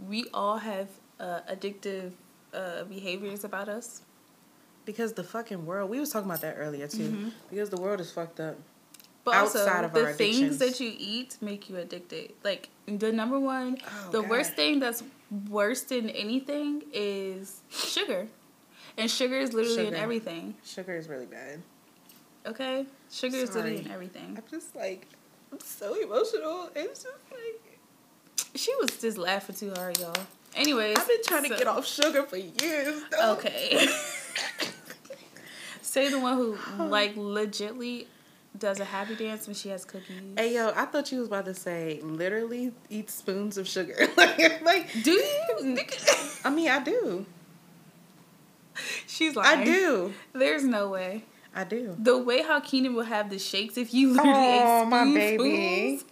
we 0.05 0.25
all 0.33 0.57
have 0.57 0.89
uh, 1.21 1.39
addictive 1.49 2.11
uh, 2.53 2.83
behaviors 2.83 3.45
about 3.45 3.69
us. 3.69 4.01
Because 4.83 5.13
the 5.13 5.23
fucking 5.23 5.65
world, 5.65 5.89
we 5.89 6.01
was 6.01 6.09
talking 6.11 6.29
about 6.29 6.41
that 6.41 6.55
earlier 6.57 6.89
too. 6.89 6.97
Mm-hmm. 7.09 7.29
Because 7.49 7.69
the 7.69 7.79
world 7.79 8.01
is 8.01 8.11
fucked 8.11 8.41
up. 8.41 8.57
But 9.23 9.35
Outside 9.35 9.85
also, 9.85 9.85
of 9.85 9.93
the 9.93 10.13
things 10.13 10.57
that 10.57 10.81
you 10.81 10.93
eat 10.97 11.37
make 11.39 11.69
you 11.69 11.77
addicted. 11.77 12.33
Like 12.43 12.67
the 12.87 13.13
number 13.13 13.39
one, 13.39 13.77
Oh, 13.85 14.09
the 14.11 14.21
God. 14.21 14.29
worst 14.29 14.53
thing 14.55 14.81
that's 14.81 15.01
worse 15.49 15.83
than 15.83 16.09
anything 16.09 16.83
is 16.91 17.61
sugar, 17.69 18.27
and 18.97 19.09
sugar 19.09 19.35
is 19.35 19.53
literally 19.53 19.87
in 19.87 19.93
everything. 19.93 20.55
Sugar 20.65 20.97
is 20.97 21.07
really 21.07 21.25
bad. 21.25 21.61
Okay, 22.45 22.85
sugar 23.11 23.37
is 23.37 23.55
in 23.55 23.89
everything. 23.91 24.37
I'm 24.37 24.43
just 24.49 24.75
like, 24.75 25.07
I'm 25.51 25.59
so 25.59 25.93
emotional. 26.01 26.69
It's 26.75 27.03
just 27.03 27.15
like, 27.31 27.79
She 28.55 28.73
was 28.75 28.99
just 28.99 29.17
laughing 29.17 29.55
too 29.55 29.71
hard, 29.75 29.99
y'all. 29.99 30.15
Anyways, 30.55 30.97
I've 30.97 31.07
been 31.07 31.23
trying 31.23 31.43
to 31.43 31.49
get 31.49 31.67
off 31.67 31.85
sugar 31.85 32.23
for 32.23 32.37
years. 32.37 33.01
Though. 33.11 33.33
Okay. 33.33 33.87
Say 35.81 36.09
the 36.09 36.19
one 36.19 36.35
who 36.35 36.55
like 36.77 37.15
legitly 37.15 38.05
does 38.57 38.79
a 38.79 38.85
happy 38.85 39.15
dance 39.15 39.47
when 39.47 39.55
she 39.55 39.69
has 39.69 39.85
cookies. 39.85 40.21
Hey 40.37 40.53
yo, 40.55 40.71
I 40.75 40.85
thought 40.85 41.11
you 41.11 41.19
was 41.19 41.27
about 41.27 41.45
to 41.45 41.53
say 41.53 41.99
literally 42.03 42.71
eat 42.89 43.09
spoons 43.09 43.57
of 43.57 43.67
sugar. 43.67 44.07
like, 44.17 44.61
like, 44.63 45.03
Do 45.03 45.11
you? 45.11 45.77
I 46.43 46.49
mean, 46.49 46.69
I 46.69 46.83
do. 46.83 47.25
She's 49.07 49.35
like, 49.35 49.57
I 49.57 49.63
do. 49.63 50.13
There's 50.33 50.63
no 50.63 50.89
way. 50.89 51.23
I 51.59 51.65
do. 51.65 51.93
The 51.99 52.17
way 52.17 52.41
how 52.41 52.61
Keenan 52.61 52.93
will 52.93 53.03
have 53.03 53.29
the 53.29 53.37
shakes 53.37 53.77
if 53.77 53.93
you 53.93 54.13
literally 54.13 54.33
Oh, 54.33 54.83
ate 54.83 54.89
my 54.89 55.03
baby. 55.03 55.99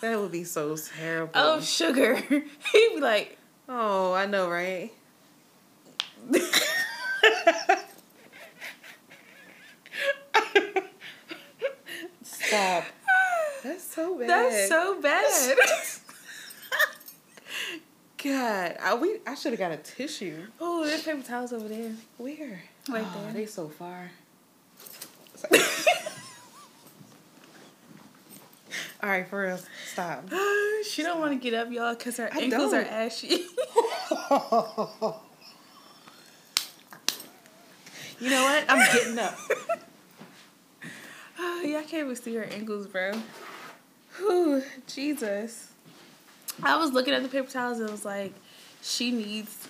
That 0.00 0.18
would 0.18 0.32
be 0.32 0.42
so 0.42 0.76
terrible. 0.76 1.30
Oh, 1.36 1.60
sugar. 1.60 2.16
He'd 2.16 2.44
be 2.72 3.00
like, 3.00 3.38
Oh, 3.68 4.12
I 4.14 4.26
know, 4.26 4.50
right? 4.50 4.90
Stop. 12.22 12.84
That's 13.62 13.84
so 13.84 14.18
bad. 14.18 14.28
"That's 14.28 14.68
so 14.68 15.00
bad." 15.00 15.56
God, 18.22 18.76
I 18.82 18.94
we 18.94 19.18
I 19.26 19.34
should 19.34 19.52
have 19.52 19.58
got 19.58 19.72
a 19.72 19.76
tissue. 19.76 20.46
oh, 20.60 20.84
there's 20.84 21.02
paper 21.02 21.22
towels 21.22 21.52
over 21.52 21.68
there. 21.68 21.92
Where? 22.18 22.62
Right 22.88 23.04
oh, 23.06 23.22
there. 23.24 23.32
They 23.32 23.46
so 23.46 23.68
far. 23.68 24.10
All 29.02 29.08
right, 29.08 29.26
for 29.28 29.42
real. 29.42 29.58
Stop. 29.92 30.28
she 30.88 31.02
don't 31.02 31.18
want 31.18 31.32
to 31.32 31.38
get 31.38 31.54
up, 31.54 31.72
y'all, 31.72 31.94
because 31.94 32.18
her 32.18 32.30
I 32.32 32.38
ankles 32.42 32.72
are 32.72 32.84
don't. 32.84 32.92
ashy. 32.92 33.26
you 38.20 38.30
know 38.30 38.44
what? 38.44 38.64
I'm 38.68 38.92
getting 38.94 39.18
up. 39.18 39.36
oh, 41.40 41.62
yeah, 41.64 41.78
I 41.78 41.82
can't 41.82 42.04
even 42.04 42.14
see 42.14 42.34
her 42.36 42.44
ankles, 42.44 42.86
bro. 42.86 43.12
Whew, 44.18 44.62
Jesus. 44.86 45.72
I 46.62 46.76
was 46.76 46.92
looking 46.92 47.12
at 47.12 47.22
the 47.22 47.28
paper 47.28 47.50
towels 47.50 47.80
and 47.80 47.90
was 47.90 48.04
like, 48.04 48.32
she 48.82 49.10
needs, 49.10 49.66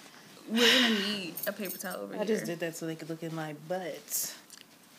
we're 0.51 0.59
gonna 0.59 0.95
need 0.95 1.35
a 1.47 1.53
paper 1.53 1.79
towel 1.79 2.03
over 2.03 2.13
I 2.13 2.17
here. 2.17 2.23
I 2.23 2.27
just 2.27 2.45
did 2.45 2.61
that 2.61 2.77
so 2.77 2.87
they 2.87 2.97
could 2.97 3.09
look 3.09 3.23
in 3.23 3.35
my 3.35 3.55
butt. 3.67 4.35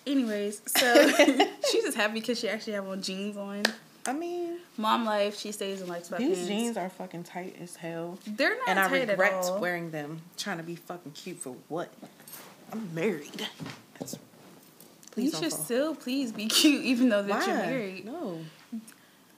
Anyways, 0.05 0.61
so 0.67 1.07
she's 1.71 1.83
just 1.83 1.97
happy 1.97 2.15
because 2.15 2.39
she 2.39 2.49
actually 2.49 2.73
have 2.73 2.87
on 2.87 3.01
jeans 3.01 3.37
on. 3.37 3.63
I 4.05 4.11
mean, 4.11 4.57
Mom 4.77 5.05
life, 5.05 5.37
she 5.39 5.53
stays 5.53 5.81
in 5.81 5.87
like 5.87 6.03
sweatpants. 6.03 6.17
these 6.19 6.47
jeans 6.47 6.75
are 6.77 6.89
fucking 6.89 7.23
tight 7.23 7.55
as 7.61 7.77
hell. 7.77 8.19
They're 8.27 8.57
not 8.57 8.67
and 8.67 8.79
I 8.79 8.89
regret 8.91 9.31
at 9.33 9.43
all. 9.45 9.61
wearing 9.61 9.91
them. 9.91 10.21
Trying 10.37 10.57
to 10.57 10.63
be 10.63 10.75
fucking 10.75 11.13
cute 11.13 11.37
for 11.39 11.55
what? 11.69 11.89
I'm 12.73 12.93
married. 12.93 13.47
That's, 13.97 14.17
please 15.11 15.31
don't 15.31 15.43
should 15.43 15.51
fall. 15.53 15.63
still 15.63 15.95
please 15.95 16.31
be 16.33 16.47
cute 16.49 16.83
even 16.83 17.07
though 17.09 17.21
that 17.23 17.39
Why? 17.39 17.45
you're 17.45 17.55
married. 17.55 18.05
No, 18.05 18.39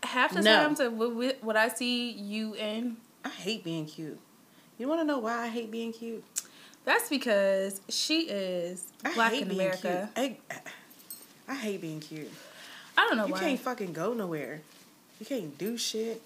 Half 0.02 0.34
the 0.34 0.42
No. 0.42 0.64
times 0.64 0.78
that 0.80 0.94
what, 0.94 1.44
what 1.44 1.56
I 1.56 1.68
see 1.68 2.12
you 2.12 2.56
in, 2.56 2.98
I 3.24 3.30
hate 3.30 3.64
being 3.64 3.86
cute. 3.86 4.20
You 4.80 4.88
want 4.88 5.00
to 5.02 5.06
know 5.06 5.20
why 5.20 5.44
I 5.44 5.48
hate 5.50 5.70
being 5.72 5.94
cute? 5.94 6.24
That's 6.86 7.10
because 7.10 7.82
she 7.90 8.22
is 8.30 8.86
I 9.04 9.14
black 9.14 9.32
hate 9.34 9.42
in 9.44 9.48
being 9.50 9.60
America. 9.62 10.10
cute. 10.16 10.38
I, 10.50 10.62
I 11.52 11.56
hate 11.56 11.82
being 11.82 12.00
cute. 12.00 12.32
I 12.98 13.08
don't 13.08 13.18
know 13.18 13.26
You 13.26 13.34
why. 13.34 13.40
You 13.42 13.46
can't 13.48 13.60
fucking 13.60 13.94
go 13.94 14.14
nowhere. 14.14 14.62
You 15.20 15.26
can't 15.26 15.58
do 15.58 15.78
shit. 15.78 16.22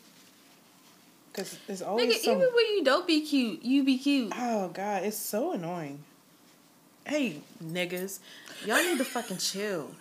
Cause 1.34 1.58
there's 1.68 1.82
always 1.82 2.14
Nigga, 2.16 2.20
some. 2.20 2.36
even 2.38 2.50
when 2.54 2.66
you 2.76 2.84
don't 2.84 3.06
be 3.08 3.22
cute, 3.26 3.64
you 3.64 3.84
be 3.84 3.98
cute. 3.98 4.34
Oh 4.36 4.70
god, 4.70 5.04
it's 5.04 5.18
so 5.18 5.54
annoying. 5.54 6.00
Hey 7.06 7.42
niggas, 7.64 8.20
y'all 8.66 8.84
need 8.84 8.98
to 8.98 9.06
fucking 9.06 9.38
chill. 9.38 9.92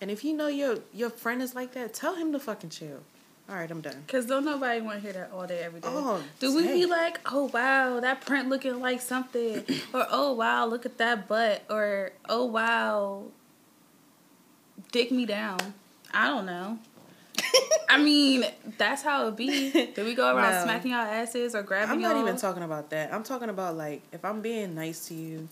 And 0.00 0.10
if 0.10 0.24
you 0.24 0.34
know 0.34 0.48
your 0.48 0.78
your 0.92 1.10
friend 1.10 1.40
is 1.42 1.54
like 1.54 1.72
that, 1.74 1.94
tell 1.94 2.16
him 2.16 2.32
to 2.32 2.38
fucking 2.40 2.70
chill. 2.70 3.00
All 3.48 3.54
right, 3.54 3.70
I'm 3.70 3.80
done. 3.80 4.04
Cause 4.08 4.26
don't 4.26 4.44
nobody 4.44 4.80
want 4.82 4.98
to 4.98 5.00
hear 5.02 5.12
that 5.14 5.30
all 5.32 5.46
day 5.46 5.60
every 5.60 5.80
day. 5.80 5.88
Oh, 5.90 6.22
Do 6.38 6.54
we 6.54 6.66
be 6.68 6.84
like, 6.84 7.18
oh 7.32 7.44
wow, 7.52 7.98
that 8.00 8.20
print 8.20 8.48
looking 8.50 8.78
like 8.80 9.00
something, 9.00 9.64
or 9.94 10.06
oh 10.10 10.34
wow, 10.34 10.66
look 10.66 10.84
at 10.84 10.98
that 10.98 11.26
butt, 11.28 11.62
or 11.70 12.12
oh 12.28 12.44
wow, 12.44 13.22
dick 14.92 15.10
me 15.10 15.24
down? 15.24 15.58
I 16.12 16.26
don't 16.28 16.44
know. 16.44 16.78
I 17.88 17.96
mean, 17.98 18.44
that's 18.76 19.02
how 19.02 19.28
it 19.28 19.36
be. 19.36 19.70
Do 19.94 20.04
we 20.04 20.14
go 20.14 20.34
around 20.36 20.52
No. 20.52 20.64
smacking 20.64 20.92
our 20.92 21.06
asses 21.06 21.54
or 21.54 21.62
grabbing 21.62 21.90
I'm 21.90 22.02
not 22.02 22.16
y'all? 22.16 22.24
even 22.26 22.36
talking 22.36 22.62
about 22.62 22.90
that. 22.90 23.14
I'm 23.14 23.22
talking 23.22 23.48
about 23.48 23.76
like 23.76 24.02
if 24.12 24.24
I'm 24.26 24.42
being 24.42 24.74
nice 24.74 25.06
to 25.08 25.14
you, 25.14 25.48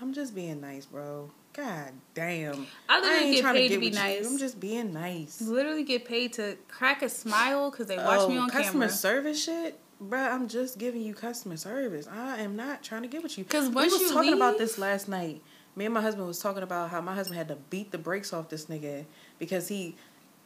I'm 0.00 0.14
just 0.14 0.34
being 0.34 0.62
nice, 0.62 0.86
bro. 0.86 1.30
God 1.54 1.92
damn. 2.14 2.66
I 2.88 3.00
literally 3.00 3.24
ain't 3.26 3.32
get 3.36 3.40
trying 3.42 3.54
paid 3.54 3.62
to 3.68 3.74
get 3.74 3.80
be 3.80 3.86
with 3.90 4.20
you. 4.22 4.26
I'm 4.26 4.38
just 4.38 4.58
being 4.60 4.92
nice. 4.92 5.40
Literally 5.40 5.84
get 5.84 6.04
paid 6.04 6.32
to 6.34 6.56
crack 6.68 7.02
a 7.02 7.08
smile 7.08 7.70
because 7.70 7.86
they 7.86 7.96
watch 7.96 8.28
me 8.28 8.36
on 8.36 8.48
Oh, 8.48 8.52
customer 8.52 8.86
camera. 8.86 8.88
service 8.90 9.44
shit, 9.44 9.78
bruh. 10.02 10.32
I'm 10.32 10.48
just 10.48 10.78
giving 10.78 11.00
you 11.02 11.14
customer 11.14 11.56
service. 11.56 12.08
I 12.10 12.38
am 12.40 12.56
not 12.56 12.82
trying 12.82 13.02
to 13.02 13.08
get 13.08 13.22
with 13.22 13.38
you. 13.38 13.44
'Cause 13.44 13.68
we 13.68 13.88
was 13.88 14.10
talking 14.10 14.32
about 14.32 14.58
this 14.58 14.78
last 14.78 15.08
night. 15.08 15.42
Me 15.76 15.84
and 15.84 15.94
my 15.94 16.00
husband 16.00 16.26
was 16.26 16.38
talking 16.40 16.62
about 16.62 16.90
how 16.90 17.00
my 17.00 17.14
husband 17.14 17.36
had 17.38 17.48
to 17.48 17.56
beat 17.70 17.90
the 17.92 17.98
brakes 17.98 18.32
off 18.32 18.48
this 18.48 18.66
nigga 18.66 19.04
because 19.38 19.68
he 19.68 19.96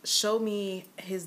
showed 0.04 0.42
me 0.42 0.84
his 0.96 1.26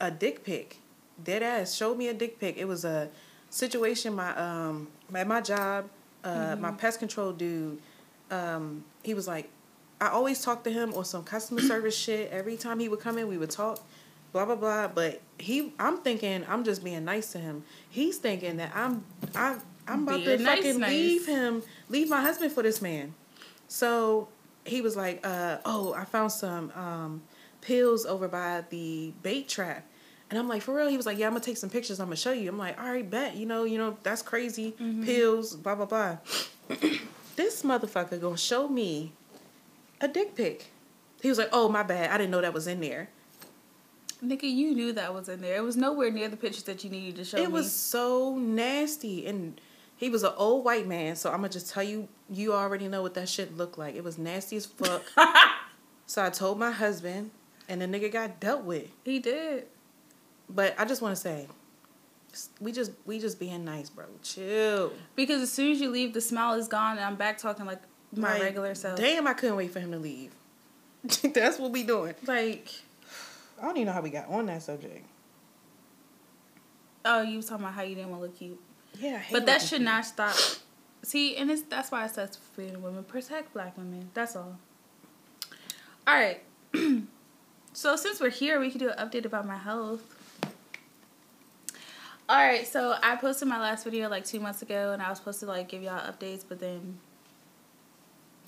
a 0.00 0.10
dick 0.10 0.44
pic. 0.44 0.78
Dead 1.22 1.42
ass 1.42 1.74
showed 1.74 1.96
me 1.98 2.08
a 2.08 2.14
dick 2.14 2.38
pic. 2.38 2.56
It 2.56 2.66
was 2.66 2.84
a 2.84 3.08
situation 3.50 4.14
my 4.14 4.36
um 4.36 4.88
at 5.14 5.26
my 5.26 5.40
job. 5.40 5.88
Uh, 6.24 6.56
my 6.58 6.68
Mm-hmm. 6.70 6.76
pest 6.76 6.98
control 7.00 7.32
dude. 7.32 7.80
Um, 8.30 8.84
he 9.06 9.14
was 9.14 9.26
like, 9.28 9.48
I 10.00 10.08
always 10.08 10.42
talk 10.42 10.64
to 10.64 10.70
him 10.70 10.92
on 10.94 11.04
some 11.04 11.22
customer 11.24 11.60
service 11.62 11.96
shit. 11.96 12.30
Every 12.30 12.56
time 12.56 12.80
he 12.80 12.88
would 12.88 13.00
come 13.00 13.16
in, 13.18 13.28
we 13.28 13.38
would 13.38 13.50
talk, 13.50 13.78
blah 14.32 14.44
blah 14.44 14.56
blah. 14.56 14.88
But 14.88 15.22
he, 15.38 15.72
I'm 15.78 15.98
thinking 15.98 16.44
I'm 16.48 16.64
just 16.64 16.82
being 16.84 17.04
nice 17.04 17.32
to 17.32 17.38
him. 17.38 17.62
He's 17.88 18.18
thinking 18.18 18.56
that 18.58 18.72
I'm, 18.74 19.04
I, 19.34 19.56
I'm 19.86 20.02
about 20.02 20.16
Being 20.24 20.38
to 20.38 20.44
nice, 20.44 20.56
fucking 20.58 20.80
nice. 20.80 20.90
leave 20.90 21.26
him, 21.26 21.62
leave 21.88 22.10
my 22.10 22.20
husband 22.20 22.52
for 22.52 22.62
this 22.62 22.82
man. 22.82 23.14
So 23.68 24.28
he 24.64 24.80
was 24.82 24.96
like, 24.96 25.24
uh, 25.24 25.58
"Oh, 25.64 25.94
I 25.94 26.04
found 26.04 26.32
some 26.32 26.72
um, 26.74 27.22
pills 27.60 28.04
over 28.04 28.26
by 28.28 28.64
the 28.70 29.12
bait 29.22 29.48
trap." 29.48 29.86
And 30.28 30.38
I'm 30.40 30.48
like, 30.48 30.62
for 30.62 30.74
real? 30.74 30.88
He 30.88 30.96
was 30.96 31.06
like, 31.06 31.18
yeah, 31.18 31.28
I'm 31.28 31.34
gonna 31.34 31.44
take 31.44 31.56
some 31.56 31.70
pictures. 31.70 32.00
I'm 32.00 32.06
gonna 32.06 32.16
show 32.16 32.32
you. 32.32 32.48
I'm 32.48 32.58
like, 32.58 32.76
all 32.80 32.90
right, 32.90 33.08
bet. 33.08 33.36
You 33.36 33.46
know, 33.46 33.62
you 33.62 33.78
know, 33.78 33.96
that's 34.02 34.22
crazy. 34.22 34.72
Pills, 35.04 35.54
blah 35.54 35.76
blah 35.76 35.86
blah. 35.86 36.18
this 37.36 37.62
motherfucker 37.62 38.20
gonna 38.20 38.36
show 38.36 38.68
me 38.68 39.12
a 40.00 40.08
dick 40.08 40.34
pic. 40.34 40.72
He 41.22 41.28
was 41.28 41.38
like, 41.38 41.48
oh 41.52 41.68
my 41.68 41.82
bad, 41.82 42.10
I 42.10 42.18
didn't 42.18 42.30
know 42.30 42.40
that 42.40 42.52
was 42.52 42.66
in 42.66 42.80
there. 42.80 43.08
Nigga, 44.24 44.44
you 44.44 44.74
knew 44.74 44.92
that 44.92 45.12
was 45.12 45.28
in 45.28 45.40
there. 45.40 45.56
It 45.56 45.62
was 45.62 45.76
nowhere 45.76 46.10
near 46.10 46.28
the 46.28 46.36
pictures 46.36 46.62
that 46.64 46.82
you 46.82 46.90
needed 46.90 47.16
to 47.16 47.24
show 47.24 47.36
me. 47.36 47.42
it 47.44 47.48
me. 47.48 47.52
was 47.52 47.72
so 47.72 48.36
nasty, 48.36 49.26
and 49.26 49.60
he 49.96 50.08
was 50.08 50.22
an 50.22 50.32
old 50.36 50.64
white 50.64 50.86
man. 50.86 51.16
So 51.16 51.30
I'm 51.30 51.36
gonna 51.36 51.50
just 51.50 51.70
tell 51.72 51.82
you, 51.82 52.08
you 52.30 52.54
already 52.54 52.88
know 52.88 53.02
what 53.02 53.14
that 53.14 53.28
shit 53.28 53.56
looked 53.56 53.78
like. 53.78 53.94
It 53.94 54.04
was 54.04 54.16
nasty 54.18 54.56
as 54.56 54.66
fuck. 54.66 55.04
so 56.06 56.24
I 56.24 56.30
told 56.30 56.58
my 56.58 56.70
husband, 56.70 57.30
and 57.68 57.80
the 57.82 57.86
nigga 57.86 58.10
got 58.10 58.40
dealt 58.40 58.64
with. 58.64 58.88
He 59.04 59.18
did. 59.18 59.66
But 60.48 60.74
I 60.78 60.84
just 60.84 61.02
want 61.02 61.14
to 61.14 61.20
say, 61.20 61.46
we 62.60 62.72
just 62.72 62.92
we 63.04 63.18
just 63.18 63.38
being 63.40 63.64
nice, 63.64 63.90
bro. 63.90 64.04
Chill. 64.22 64.92
Because 65.14 65.42
as 65.42 65.52
soon 65.52 65.72
as 65.72 65.80
you 65.80 65.90
leave, 65.90 66.12
the 66.14 66.20
smile 66.20 66.54
is 66.54 66.68
gone, 66.68 66.96
and 66.96 67.04
I'm 67.06 67.16
back 67.16 67.38
talking 67.38 67.66
like 67.66 67.82
my 68.14 68.34
Like, 68.34 68.42
regular 68.42 68.74
self. 68.74 68.98
Damn, 68.98 69.26
I 69.26 69.32
couldn't 69.34 69.56
wait 69.56 69.70
for 69.72 69.80
him 69.80 69.92
to 69.92 69.98
leave. 69.98 70.32
That's 71.34 71.58
what 71.58 71.70
we 71.72 71.82
doing. 71.82 72.14
Like, 72.26 72.68
I 73.60 73.62
don't 73.66 73.76
even 73.76 73.86
know 73.86 73.92
how 73.92 74.00
we 74.00 74.10
got 74.10 74.28
on 74.28 74.46
that 74.46 74.62
subject. 74.62 75.04
oh, 77.04 77.22
you 77.22 77.36
was 77.36 77.46
talking 77.46 77.64
about 77.64 77.74
how 77.74 77.82
you 77.82 77.94
didn't 77.94 78.10
want 78.10 78.22
to 78.22 78.26
look 78.28 78.36
cute, 78.38 78.58
Yeah, 78.98 79.14
I 79.14 79.18
hate 79.18 79.32
but 79.32 79.46
that 79.46 79.60
should 79.60 79.76
cute. 79.78 79.82
not 79.82 80.04
stop. 80.04 80.34
See, 81.02 81.36
and 81.36 81.50
it's 81.50 81.62
that's 81.62 81.90
why 81.92 82.04
it 82.04 82.10
says 82.14 82.36
freedom 82.54 82.82
women 82.82 83.04
protect 83.04 83.52
black 83.54 83.76
women. 83.76 84.10
That's 84.14 84.34
all. 84.34 84.58
All 86.06 86.14
right. 86.14 86.40
so 87.72 87.94
since 87.96 88.20
we're 88.20 88.30
here, 88.30 88.58
we 88.60 88.70
can 88.70 88.80
do 88.80 88.90
an 88.90 88.96
update 88.98 89.24
about 89.24 89.46
my 89.46 89.56
health. 89.56 90.02
All 92.28 92.36
right, 92.36 92.66
so 92.66 92.96
I 93.02 93.14
posted 93.16 93.46
my 93.46 93.60
last 93.60 93.84
video 93.84 94.08
like 94.08 94.24
two 94.24 94.40
months 94.40 94.60
ago, 94.62 94.92
and 94.92 95.00
I 95.00 95.08
was 95.10 95.18
supposed 95.18 95.40
to 95.40 95.46
like 95.46 95.68
give 95.68 95.82
y'all 95.82 96.00
updates, 96.00 96.44
but 96.48 96.58
then 96.58 96.98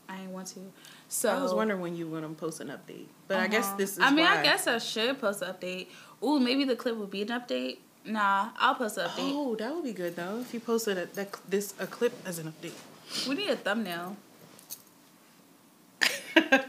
I 0.08 0.16
didn't 0.16 0.32
want 0.32 0.48
to. 0.48 0.60
So 1.08 1.28
I 1.30 1.40
was 1.40 1.54
wondering 1.54 1.80
when 1.80 1.94
you 1.96 2.08
were 2.08 2.20
gonna 2.20 2.34
post 2.34 2.60
an 2.60 2.68
update, 2.68 3.06
but 3.28 3.38
I 3.38 3.46
guess 3.46 3.66
Uh-huh. 3.66 3.76
this 3.76 3.92
is. 3.92 4.00
I 4.00 4.10
mean, 4.10 4.26
I 4.26 4.42
guess 4.42 4.66
I 4.66 4.78
should 4.78 5.20
post 5.20 5.42
an 5.42 5.54
update. 5.54 5.86
Ooh, 6.24 6.40
maybe 6.40 6.64
the 6.64 6.74
clip 6.76 6.96
would 6.96 7.10
be 7.10 7.22
an 7.22 7.28
update. 7.28 7.78
Nah, 8.04 8.48
I'll 8.58 8.74
post 8.74 8.98
an 8.98 9.08
update. 9.08 9.32
Oh, 9.32 9.54
that 9.54 9.72
would 9.74 9.84
be 9.84 9.92
good 9.92 10.16
though. 10.16 10.40
If 10.40 10.52
you 10.52 10.58
posted 10.60 10.98
a, 10.98 11.06
that 11.14 11.36
this 11.48 11.74
a 11.78 11.86
clip 11.86 12.12
as 12.26 12.38
an 12.40 12.52
update. 12.52 12.74
We 13.28 13.36
need 13.36 13.48
a 13.50 13.56
thumbnail. 13.56 14.16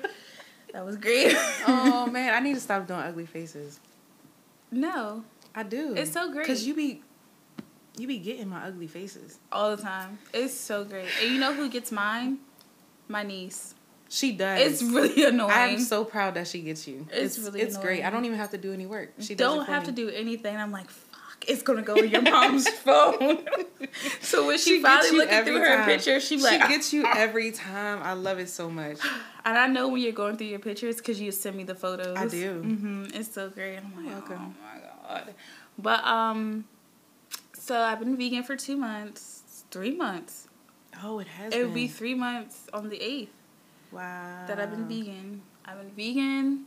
That 0.71 0.85
was 0.85 0.97
great. 0.97 1.33
oh 1.67 2.05
man, 2.11 2.31
I 2.31 2.39
need 2.39 2.53
to 2.53 2.59
stop 2.61 2.85
doing 2.85 2.99
ugly 2.99 3.25
faces. 3.25 3.79
no, 4.71 5.23
I 5.55 5.63
do. 5.63 5.93
It's 5.95 6.11
so 6.11 6.31
great. 6.31 6.45
Cause 6.47 6.63
you 6.63 6.73
be, 6.75 7.01
you 7.97 8.07
be 8.07 8.17
getting 8.19 8.49
my 8.49 8.65
ugly 8.67 8.87
faces. 8.87 9.39
all 9.51 9.75
the 9.75 9.81
time. 9.81 10.19
It's 10.33 10.53
so 10.53 10.83
great. 10.83 11.09
And 11.21 11.33
you 11.33 11.39
know 11.39 11.53
who 11.53 11.69
gets 11.69 11.91
mine? 11.91 12.39
My 13.07 13.23
niece. 13.23 13.73
She 14.11 14.31
does. 14.31 14.59
It's 14.59 14.83
really 14.83 15.23
annoying. 15.27 15.51
I'm 15.51 15.79
so 15.79 16.03
proud 16.05 16.33
that 16.35 16.47
she 16.47 16.61
gets 16.61 16.87
you. 16.87 17.05
It's 17.11 17.37
It's 17.37 17.45
really 17.45 17.61
it's 17.61 17.77
great. 17.77 18.03
I 18.03 18.09
don't 18.09 18.25
even 18.25 18.37
have 18.37 18.51
to 18.51 18.57
do 18.57 18.73
any 18.73 18.85
work. 18.85 19.13
She 19.19 19.35
don't 19.35 19.65
have 19.65 19.83
me. 19.83 19.85
to 19.87 19.91
do 19.91 20.09
anything. 20.09 20.55
I'm 20.57 20.71
like, 20.71 20.89
fuck, 20.89 21.45
it's 21.47 21.61
gonna 21.61 21.81
go 21.83 21.95
in 21.95 22.09
your 22.09 22.21
mom's 22.23 22.67
phone. 22.85 23.39
so 24.21 24.47
when 24.47 24.57
she, 24.57 24.77
She 24.77 24.81
finally 24.81 25.17
looking 25.17 25.43
through 25.43 25.59
her 25.59 25.75
time. 25.77 25.85
picture, 25.85 26.19
she 26.19 26.37
She 26.37 26.43
like, 26.43 26.67
gets 26.69 26.91
you 26.93 27.05
every 27.05 27.51
time. 27.51 28.01
I 28.01 28.13
love 28.13 28.39
it 28.39 28.49
so 28.49 28.69
much. 28.69 28.97
and 29.45 29.57
I 29.57 29.67
know 29.67 29.89
when 29.89 30.01
you're 30.01 30.11
going 30.11 30.37
through 30.37 30.47
your 30.47 30.59
pictures 30.59 30.95
because 30.97 31.19
you 31.21 31.31
send 31.31 31.55
me 31.55 31.63
the 31.63 31.75
photos. 31.75 32.17
I 32.17 32.27
do. 32.27 32.61
hmm 32.61 33.05
It's 33.13 33.31
so 33.31 33.49
great. 33.49 33.77
I'm 33.77 33.93
like, 33.95 34.11
welcome. 34.13 34.55
oh 34.59 34.63
my 34.75 34.79
god. 34.79 34.85
But 35.77 36.03
um, 36.05 36.65
so 37.53 37.79
I've 37.79 37.99
been 37.99 38.17
vegan 38.17 38.43
for 38.43 38.55
two 38.55 38.75
months, 38.77 39.63
three 39.71 39.95
months. 39.95 40.47
Oh, 41.03 41.19
it 41.19 41.27
has. 41.27 41.53
It 41.53 41.63
would 41.63 41.73
be 41.73 41.87
three 41.87 42.15
months 42.15 42.67
on 42.73 42.89
the 42.89 43.01
eighth 43.01 43.31
wow. 43.91 44.45
that 44.47 44.59
I've 44.59 44.71
been 44.71 44.87
vegan. 44.87 45.41
I've 45.65 45.77
been 45.77 45.91
vegan. 45.91 46.65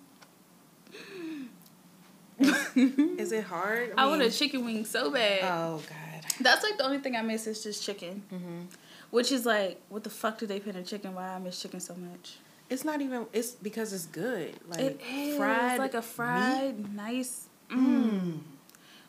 Is 3.18 3.32
it 3.32 3.44
hard? 3.44 3.92
I 3.96 4.06
want 4.06 4.22
a 4.22 4.30
chicken 4.30 4.64
wing 4.64 4.84
so 4.84 5.10
bad. 5.10 5.40
Oh 5.44 5.82
God. 5.88 6.32
That's 6.40 6.62
like 6.64 6.78
the 6.78 6.84
only 6.84 6.98
thing 6.98 7.16
I 7.16 7.22
miss 7.22 7.46
is 7.46 7.62
just 7.62 7.84
chicken. 7.84 8.22
hmm 8.30 8.62
Which 9.10 9.30
is 9.30 9.44
like, 9.44 9.80
what 9.88 10.04
the 10.04 10.10
fuck 10.10 10.38
do 10.38 10.46
they 10.46 10.58
put 10.58 10.74
in 10.74 10.84
chicken? 10.84 11.14
Why 11.14 11.28
I 11.28 11.38
miss 11.38 11.60
chicken 11.60 11.80
so 11.80 11.94
much? 11.94 12.38
It's 12.70 12.84
not 12.84 13.00
even. 13.00 13.26
It's 13.32 13.50
because 13.50 13.92
it's 13.92 14.06
good. 14.06 14.54
Like 14.66 14.80
it 14.80 15.00
is 15.12 15.36
fried. 15.36 15.78
like 15.78 15.94
a 15.94 15.98
meat. 15.98 16.04
fried, 16.04 16.94
nice, 16.94 17.48
mm, 17.72 18.38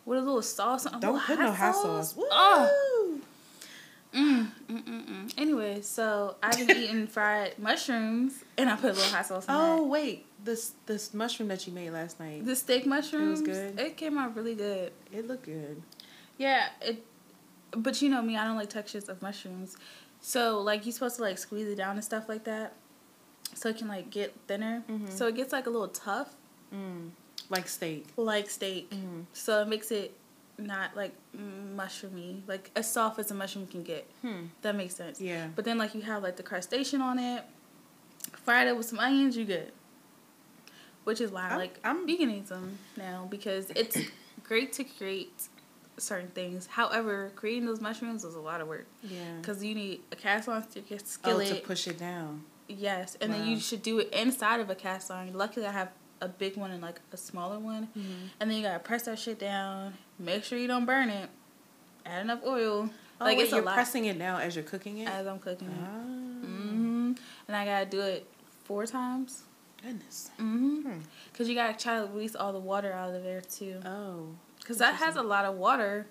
with 0.06 0.20
a 0.20 0.22
little 0.22 0.42
sauce. 0.42 0.86
on- 0.86 1.00
Don't 1.00 1.14
little 1.14 1.28
put 1.36 1.40
no 1.40 1.52
hot 1.52 1.76
sauce. 1.76 2.16
Woo! 2.16 2.26
Oh. 2.30 3.20
Mm, 4.14 4.48
mm, 4.70 4.84
mm, 4.84 5.06
mm. 5.08 5.34
Anyway, 5.40 5.82
so 5.82 6.36
I've 6.44 6.56
been 6.68 6.78
eating 6.78 7.08
fried 7.16 7.58
mushrooms, 7.58 8.44
and 8.58 8.70
I 8.70 8.76
put 8.76 8.92
a 8.92 8.94
little 8.94 9.12
hot 9.12 9.26
sauce 9.26 9.50
on 9.50 9.56
it. 9.56 9.82
Oh 9.82 9.88
wait, 9.88 10.26
this 10.44 10.74
this 10.86 11.14
mushroom 11.16 11.50
that 11.50 11.66
you 11.66 11.74
made 11.74 11.90
last 11.90 12.20
night. 12.20 12.46
The 12.46 12.56
steak 12.56 12.86
mushroom, 12.86 13.32
was 13.32 13.42
good? 13.42 13.80
It 13.80 13.98
came 13.98 14.18
out 14.20 14.36
really 14.36 14.54
good. 14.54 14.92
It 15.12 15.28
looked 15.28 15.46
good. 15.46 15.82
Yeah, 16.38 16.68
it. 16.82 17.04
But 17.76 18.04
you 18.04 18.10
know 18.10 18.22
me, 18.22 18.38
I 18.38 18.44
don't 18.46 18.56
like 18.56 18.70
textures 18.70 19.10
of 19.10 19.20
mushrooms. 19.24 19.78
So 20.22 20.60
like 20.62 20.86
you're 20.86 20.94
supposed 20.94 21.16
to 21.16 21.24
like 21.24 21.40
squeeze 21.40 21.68
it 21.68 21.76
down 21.76 21.96
and 21.96 22.04
stuff 22.04 22.30
like 22.30 22.44
that, 22.44 22.74
so 23.56 23.70
it 23.70 23.78
can 23.80 23.88
like 23.88 24.12
get 24.12 24.36
thinner. 24.48 24.84
Mhm. 24.88 25.10
So 25.12 25.26
it 25.26 25.36
gets 25.36 25.52
like 25.52 25.66
a 25.66 25.72
little 25.72 25.88
tough, 25.88 26.36
Mm. 26.72 27.10
Like 27.50 27.68
steak. 27.68 28.06
like 28.18 28.50
steak. 28.50 28.90
Mm. 28.92 29.26
So 29.34 29.62
it 29.62 29.68
makes 29.68 29.92
it 29.92 30.16
not 30.58 30.96
like 30.96 31.14
mushroomy, 31.38 32.42
like 32.48 32.72
as 32.76 32.92
soft 32.92 33.20
as 33.20 33.32
a 33.32 33.34
mushroom 33.34 33.68
can 33.68 33.84
get. 33.84 34.10
Hmm. 34.22 34.46
That 34.62 34.76
makes 34.76 34.96
sense. 34.96 35.20
Yeah. 35.20 35.48
But 35.56 35.66
then 35.66 35.78
like 35.78 35.94
you 35.96 36.02
have 36.02 36.24
like 36.24 36.36
the 36.38 36.44
crustacean 36.44 37.02
on 37.02 37.20
it, 37.20 37.44
fried 38.44 38.68
it 38.68 38.78
with 38.78 38.86
some 38.86 39.00
onions, 39.00 39.36
you 39.36 39.46
good. 39.46 39.72
Which 41.04 41.20
is 41.20 41.32
why 41.32 41.50
I'm- 41.50 41.58
like 41.58 41.80
I'm- 41.84 42.08
veganism 42.08 42.76
now 42.98 43.28
because 43.30 43.70
it's 43.72 43.98
great 44.44 44.72
to 44.74 44.84
create 44.84 45.34
certain 45.98 46.30
things. 46.30 46.66
However, 46.68 47.32
creating 47.36 47.66
those 47.66 47.82
mushrooms 47.82 48.24
was 48.24 48.36
a 48.36 48.40
lot 48.40 48.62
of 48.62 48.68
work 48.68 48.88
Yeah. 49.04 49.20
because 49.42 49.64
you 49.64 49.76
need 49.76 50.02
a 50.12 50.16
cast 50.16 50.48
iron 50.48 50.72
a 51.02 51.04
Oh, 51.04 51.08
skillet. 51.08 51.48
to 51.50 51.56
push 51.56 51.88
it 51.88 52.00
down. 52.00 52.44
yes, 52.68 53.18
and 53.22 53.34
then 53.34 53.46
you 53.48 53.60
should 53.60 53.84
do 53.84 54.00
it 54.00 54.10
inside 54.14 54.60
of 54.60 54.70
a 54.70 54.76
cast 54.76 55.12
iron. 55.12 55.34
Luckily, 55.34 55.66
I 55.66 55.72
have 55.72 55.90
a 56.24 56.28
big 56.30 56.58
one 56.58 56.72
and 56.72 56.82
like 56.82 57.00
a 57.12 57.18
smaller 57.18 57.60
one, 57.60 57.88
Mm-hmm. 57.98 58.28
and 58.40 58.50
then 58.50 58.58
you 58.58 58.64
gotta 58.64 58.80
press 58.80 59.04
that 59.04 59.20
shit 59.20 59.40
down. 59.40 59.94
Make 60.20 60.44
sure 60.44 60.58
you 60.58 60.68
don't 60.68 60.86
burn 60.86 61.10
it. 61.10 61.30
Add 62.06 62.22
enough 62.24 62.40
oil. 62.46 62.90
Oh, 63.22 63.26
like 63.26 63.38
wait, 63.38 63.44
it's 63.44 63.54
a 63.54 63.58
you're 63.58 63.66
lot 63.66 63.76
pressing 63.76 64.06
it 64.06 64.18
now 64.18 64.38
as 64.38 64.56
you're 64.56 64.64
cooking 64.66 64.98
it. 65.00 65.08
as 65.08 65.26
I'm 65.28 65.40
cooking 65.40 65.68
it. 65.68 65.74
ah, 65.82 65.88
hmm 66.46 67.14
And 67.48 67.56
I 67.56 67.66
gotta 67.66 67.86
do 67.86 68.02
it 68.02 68.28
four 68.66 68.86
times. 68.86 69.44
goodness. 69.82 70.30
hmm 70.38 70.82
Hmm. 70.82 71.00
Cause 71.38 71.48
you 71.50 71.56
gotta 71.56 71.78
try 71.78 72.00
to 72.00 72.08
release 72.08 72.36
all 72.36 72.52
the 72.54 72.60
water 72.60 72.92
out 72.94 73.14
of 73.14 73.24
there 73.24 73.42
too. 73.42 73.80
Oh. 73.86 74.28
Cause 74.66 74.78
that 74.80 74.96
has 74.96 75.16
a 75.16 75.22
lot 75.24 75.46
of 75.46 75.56
water. 75.56 76.08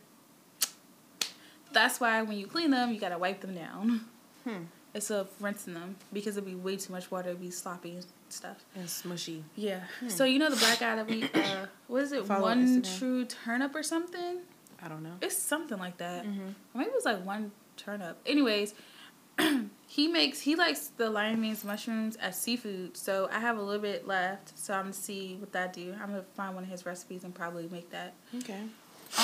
That's 1.73 2.01
why 2.01 2.21
when 2.23 2.37
you 2.37 2.47
clean 2.47 2.71
them, 2.71 2.93
you 2.93 3.01
gotta 3.01 3.19
wipe 3.19 3.41
them 3.41 3.55
down 3.55 4.03
Hmm. 4.45 4.65
instead 4.95 5.21
of 5.21 5.29
rinsing 5.41 5.75
them 5.75 5.97
because 6.13 6.37
it'd 6.37 6.47
be 6.49 6.55
way 6.55 6.77
too 6.77 6.93
much 6.93 7.11
water. 7.11 7.31
It'd 7.31 7.41
be 7.41 7.51
sloppy 7.51 7.99
stuff. 8.33 8.65
And 8.75 8.87
smushy. 8.87 9.43
Yeah. 9.57 9.81
So 10.09 10.25
you 10.25 10.39
know 10.39 10.51
the 10.51 10.57
black 10.57 10.81
guy 10.81 10.97
that 10.97 11.07
we 11.09 11.25
uh, 11.25 11.67
what 11.89 12.03
is 12.03 12.13
it? 12.13 12.27
Follow 12.27 12.43
One 12.43 12.67
Instagram. 12.83 12.99
true 12.99 13.25
turnip 13.25 13.75
or 13.75 13.83
something? 13.83 14.39
I 14.83 14.89
don't 14.89 15.03
know. 15.03 15.15
It's 15.21 15.37
something 15.37 15.79
like 15.79 15.99
that. 15.99 16.25
Mm-hmm. 16.25 16.49
Maybe 16.75 16.91
it 16.91 16.95
was 16.95 17.05
like 17.05 17.25
one 17.25 17.53
turnip. 17.77 18.19
Anyways, 18.27 18.75
he 19.87 20.09
makes 20.09 20.41
he 20.41 20.57
likes 20.57 20.89
the 20.89 21.09
lion 21.09 21.41
mane's 21.41 21.65
mushrooms 21.65 22.17
as 22.17 22.39
seafood. 22.39 22.97
So 22.97 23.29
I 23.33 23.39
have 23.39 23.59
a 23.59 23.63
little 23.63 23.83
bit 23.83 24.07
left. 24.07 24.59
So 24.59 24.75
I'm 24.75 24.85
gonna 24.85 24.93
see 24.93 25.37
what 25.39 25.53
that 25.53 25.73
do. 25.73 25.95
I'm 26.01 26.11
gonna 26.11 26.25
find 26.35 26.55
one 26.55 26.65
of 26.65 26.71
his 26.71 26.85
recipes 26.85 27.25
and 27.25 27.35
probably 27.35 27.69
make 27.71 27.91
that. 27.91 28.15
Okay. 28.39 28.61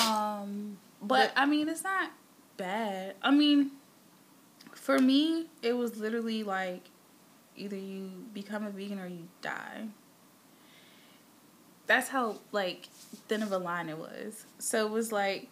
Um, 0.06 0.78
but 1.02 1.32
I 1.36 1.46
mean, 1.46 1.68
it's 1.68 1.82
not 1.82 2.10
bad. 2.56 3.14
I 3.22 3.30
mean, 3.30 3.72
for 4.74 4.98
me, 4.98 5.46
it 5.62 5.72
was 5.76 5.96
literally 5.96 6.42
like 6.42 6.82
either 7.58 7.76
you 7.76 8.10
become 8.32 8.64
a 8.64 8.70
vegan 8.70 8.98
or 8.98 9.06
you 9.06 9.28
die. 9.42 9.88
That's 11.86 12.08
how 12.08 12.36
like 12.52 12.86
thin 13.28 13.42
of 13.42 13.52
a 13.52 13.58
line 13.58 13.88
it 13.88 13.98
was. 13.98 14.44
So 14.58 14.86
it 14.86 14.90
was 14.90 15.10
like, 15.12 15.48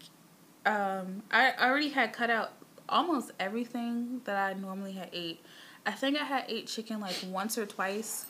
um, 0.65 1.23
I 1.31 1.53
already 1.61 1.91
had 1.91 2.13
cut 2.13 2.31
out 2.31 2.53
almost 2.89 3.33
everything 3.41 4.21
that 4.25 4.37
I 4.37 4.59
normally 4.59 4.93
had 4.93 5.09
ate. 5.13 5.41
I 5.85 5.93
think 5.93 6.17
I 6.17 6.25
had 6.25 6.45
ate 6.49 6.67
chicken 6.67 7.01
like 7.01 7.17
once 7.31 7.57
or 7.57 7.67
twice 7.67 8.27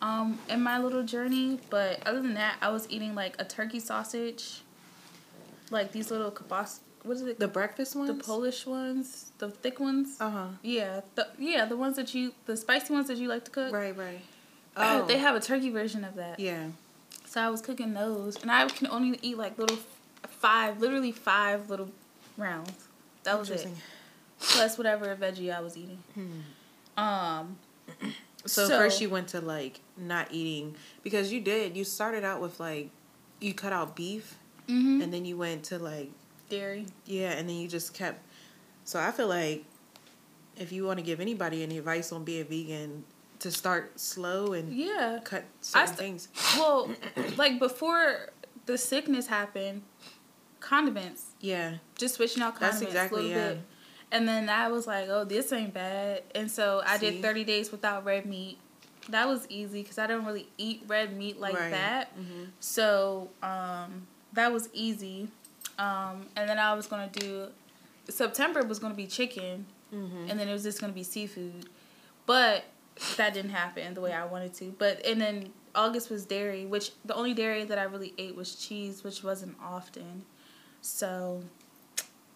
um 0.00 0.38
in 0.48 0.62
my 0.62 0.78
little 0.78 1.02
journey, 1.02 1.58
but 1.70 2.06
other 2.06 2.22
than 2.22 2.34
that, 2.34 2.56
I 2.60 2.68
was 2.70 2.86
eating 2.90 3.14
like 3.14 3.34
a 3.38 3.44
turkey 3.44 3.80
sausage, 3.80 4.60
like 5.70 5.92
these 5.92 6.10
little 6.10 6.30
kibas. 6.30 6.80
What 7.02 7.16
is 7.16 7.22
it? 7.22 7.38
The 7.38 7.48
breakfast 7.48 7.96
ones. 7.96 8.08
the 8.16 8.22
Polish 8.22 8.66
ones, 8.66 9.32
the 9.38 9.50
thick 9.50 9.80
ones. 9.80 10.16
Uh 10.20 10.30
huh. 10.30 10.46
Yeah, 10.62 11.00
the 11.14 11.28
yeah 11.38 11.64
the 11.64 11.76
ones 11.76 11.96
that 11.96 12.14
you 12.14 12.32
the 12.46 12.56
spicy 12.56 12.92
ones 12.92 13.08
that 13.08 13.16
you 13.18 13.28
like 13.28 13.44
to 13.44 13.50
cook. 13.50 13.72
Right. 13.72 13.96
Right. 13.96 14.20
Oh. 14.76 15.06
They 15.06 15.18
have 15.18 15.34
a 15.34 15.40
turkey 15.40 15.70
version 15.70 16.04
of 16.04 16.14
that. 16.16 16.38
Yeah. 16.38 16.68
So 17.26 17.40
I 17.40 17.50
was 17.50 17.60
cooking 17.60 17.94
those, 17.94 18.40
and 18.40 18.50
I 18.50 18.66
can 18.68 18.86
only 18.86 19.18
eat 19.22 19.36
like 19.36 19.58
little 19.58 19.78
five, 20.28 20.80
literally 20.80 21.12
five 21.12 21.68
little 21.68 21.90
rounds. 22.36 22.72
That 23.24 23.38
was 23.38 23.50
it. 23.50 23.66
Plus 24.40 24.78
whatever 24.78 25.14
veggie 25.16 25.54
I 25.54 25.60
was 25.60 25.76
eating. 25.76 25.98
Um. 26.96 27.58
So, 28.46 28.66
So- 28.66 28.78
first 28.78 29.00
you 29.00 29.10
went 29.10 29.28
to 29.28 29.40
like 29.40 29.80
not 29.96 30.28
eating 30.30 30.76
because 31.02 31.32
you 31.32 31.40
did. 31.40 31.76
You 31.76 31.84
started 31.84 32.24
out 32.24 32.40
with 32.40 32.60
like 32.60 32.90
you 33.40 33.54
cut 33.54 33.72
out 33.72 33.94
beef 33.94 34.36
mhm. 34.68 35.02
and 35.02 35.12
then 35.12 35.24
you 35.24 35.36
went 35.36 35.64
to 35.64 35.78
like 35.78 36.10
Dairy. 36.48 36.86
yeah 37.06 37.30
and 37.32 37.48
then 37.48 37.56
you 37.56 37.68
just 37.68 37.94
kept. 37.94 38.20
So 38.84 38.98
I 38.98 39.10
feel 39.10 39.28
like 39.28 39.64
if 40.56 40.72
you 40.72 40.84
want 40.84 40.98
to 40.98 41.04
give 41.04 41.20
anybody 41.20 41.62
any 41.62 41.78
advice 41.78 42.10
on 42.12 42.24
being 42.24 42.44
vegan, 42.46 43.04
to 43.40 43.50
start 43.52 44.00
slow 44.00 44.52
and 44.54 44.72
Yeah. 44.72 45.20
cut 45.22 45.44
certain 45.60 45.86
st- 45.86 45.98
things. 45.98 46.28
Well, 46.56 46.90
like 47.36 47.58
before 47.60 48.30
the 48.66 48.76
sickness 48.76 49.26
happened, 49.28 49.82
condiments. 50.60 51.26
Yeah. 51.40 51.74
Just 51.96 52.16
switching 52.16 52.42
out 52.42 52.58
That's 52.58 52.78
condiments 52.78 52.94
exactly, 52.94 53.20
a 53.20 53.22
little 53.28 53.38
yeah. 53.42 53.48
bit. 53.54 53.60
And 54.10 54.26
then 54.26 54.48
I 54.48 54.68
was 54.68 54.86
like, 54.86 55.08
oh, 55.08 55.24
this 55.24 55.52
ain't 55.52 55.74
bad. 55.74 56.22
And 56.34 56.50
so 56.50 56.82
I 56.84 56.96
See? 56.98 57.10
did 57.10 57.22
30 57.22 57.44
days 57.44 57.70
without 57.70 58.04
red 58.04 58.26
meat. 58.26 58.58
That 59.10 59.28
was 59.28 59.46
easy 59.48 59.82
because 59.82 59.98
I 59.98 60.06
don't 60.06 60.24
really 60.24 60.48
eat 60.58 60.82
red 60.86 61.16
meat 61.16 61.38
like 61.38 61.54
Right. 61.54 61.70
that. 61.70 62.18
Mhm. 62.18 62.48
So 62.60 63.30
um, 63.42 64.06
that 64.32 64.52
was 64.52 64.68
easy. 64.72 65.28
Um, 65.78 66.26
and 66.36 66.48
then 66.48 66.58
I 66.58 66.74
was 66.74 66.86
going 66.86 67.08
to 67.08 67.20
do, 67.20 67.46
September 68.08 68.62
was 68.64 68.78
going 68.78 68.92
to 68.92 68.96
be 68.96 69.06
chicken. 69.06 69.66
Mhm. 69.92 70.28
And 70.30 70.38
then 70.38 70.48
it 70.48 70.52
was 70.52 70.64
just 70.64 70.80
going 70.80 70.92
to 70.92 70.94
be 70.94 71.02
seafood. 71.04 71.68
But 72.26 72.64
that 73.16 73.32
didn't 73.32 73.52
happen 73.52 73.94
the 73.94 74.00
way 74.00 74.12
I 74.12 74.24
wanted 74.26 74.52
to. 74.54 74.74
But, 74.78 75.04
and 75.06 75.20
then 75.20 75.50
August 75.74 76.10
was 76.10 76.24
dairy, 76.26 76.66
which 76.66 76.90
the 77.04 77.14
only 77.14 77.32
dairy 77.32 77.64
that 77.64 77.78
I 77.78 77.84
really 77.84 78.12
ate 78.18 78.34
was 78.36 78.54
cheese, 78.54 79.02
which 79.04 79.22
wasn't 79.22 79.56
often. 79.62 80.24
So, 80.82 81.42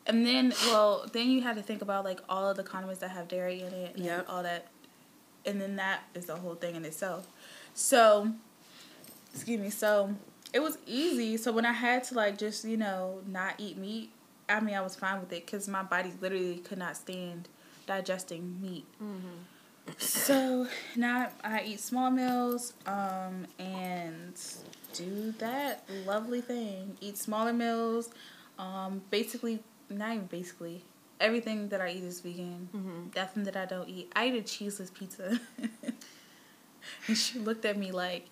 and 0.07 0.25
then, 0.25 0.55
well, 0.67 1.05
then 1.13 1.29
you 1.31 1.43
had 1.43 1.57
to 1.57 1.63
think 1.63 1.83
about 1.83 2.05
like 2.05 2.21
all 2.29 2.49
of 2.49 2.57
the 2.57 2.63
condiments 2.63 3.01
that 3.01 3.11
have 3.11 3.29
dairy 3.29 3.61
in 3.61 3.73
it 3.73 3.97
and 3.97 4.05
Yep. 4.05 4.27
all 4.29 4.43
that. 4.45 4.69
And 5.45 5.61
then 5.61 5.77
that 5.77 6.05
is 6.15 6.27
the 6.27 6.37
whole 6.37 6.55
thing 6.55 6.77
in 6.77 6.85
itself. 6.85 7.27
So, 7.75 8.33
excuse 9.35 9.61
me. 9.61 9.71
So 9.71 10.15
it 10.53 10.61
was 10.63 10.79
easy. 10.87 11.37
So 11.37 11.53
when 11.53 11.65
I 11.67 11.73
had 11.73 12.05
to 12.05 12.15
like 12.15 12.39
just, 12.39 12.65
you 12.65 12.77
know, 12.77 13.21
not 13.27 13.55
eat 13.59 13.77
meat, 13.79 14.11
I 14.49 14.61
mean, 14.61 14.75
I 14.75 14.81
was 14.81 14.97
fine 14.97 15.21
with 15.21 15.33
it 15.33 15.47
because 15.47 15.69
my 15.69 15.83
body 15.83 16.13
literally 16.21 16.59
could 16.59 16.79
not 16.79 16.97
stand 16.97 17.49
digesting 17.87 18.61
meat. 18.61 18.85
So 19.99 20.67
now 20.97 21.31
I 21.43 21.63
eat 21.65 21.81
small 21.81 22.11
meals 22.11 22.75
um, 22.87 23.47
and 23.59 24.35
do 24.95 25.33
that 25.39 25.85
lovely 26.07 26.41
thing. 26.41 26.97
Eat 27.01 27.19
smaller 27.19 27.53
meals. 27.53 28.11
Um, 28.59 29.03
basically, 29.11 29.61
not 29.91 30.13
even 30.15 30.27
basically. 30.27 30.85
Everything 31.19 31.69
that 31.69 31.81
I 31.81 31.91
eat 31.91 32.05
is 32.05 32.21
vegan. 32.21 32.69
Mhm. 32.75 33.15
Nothing 33.17 33.45
that 33.45 33.57
I 33.57 33.65
don't 33.65 33.89
eat. 33.89 34.11
I 34.15 34.29
eat 34.29 34.35
a 34.35 34.43
cheeseless 34.43 34.91
pizza. 34.91 35.41
and 37.09 37.17
she 37.17 37.39
looked 37.39 37.65
at 37.65 37.77
me 37.77 37.91
like, 37.93 38.27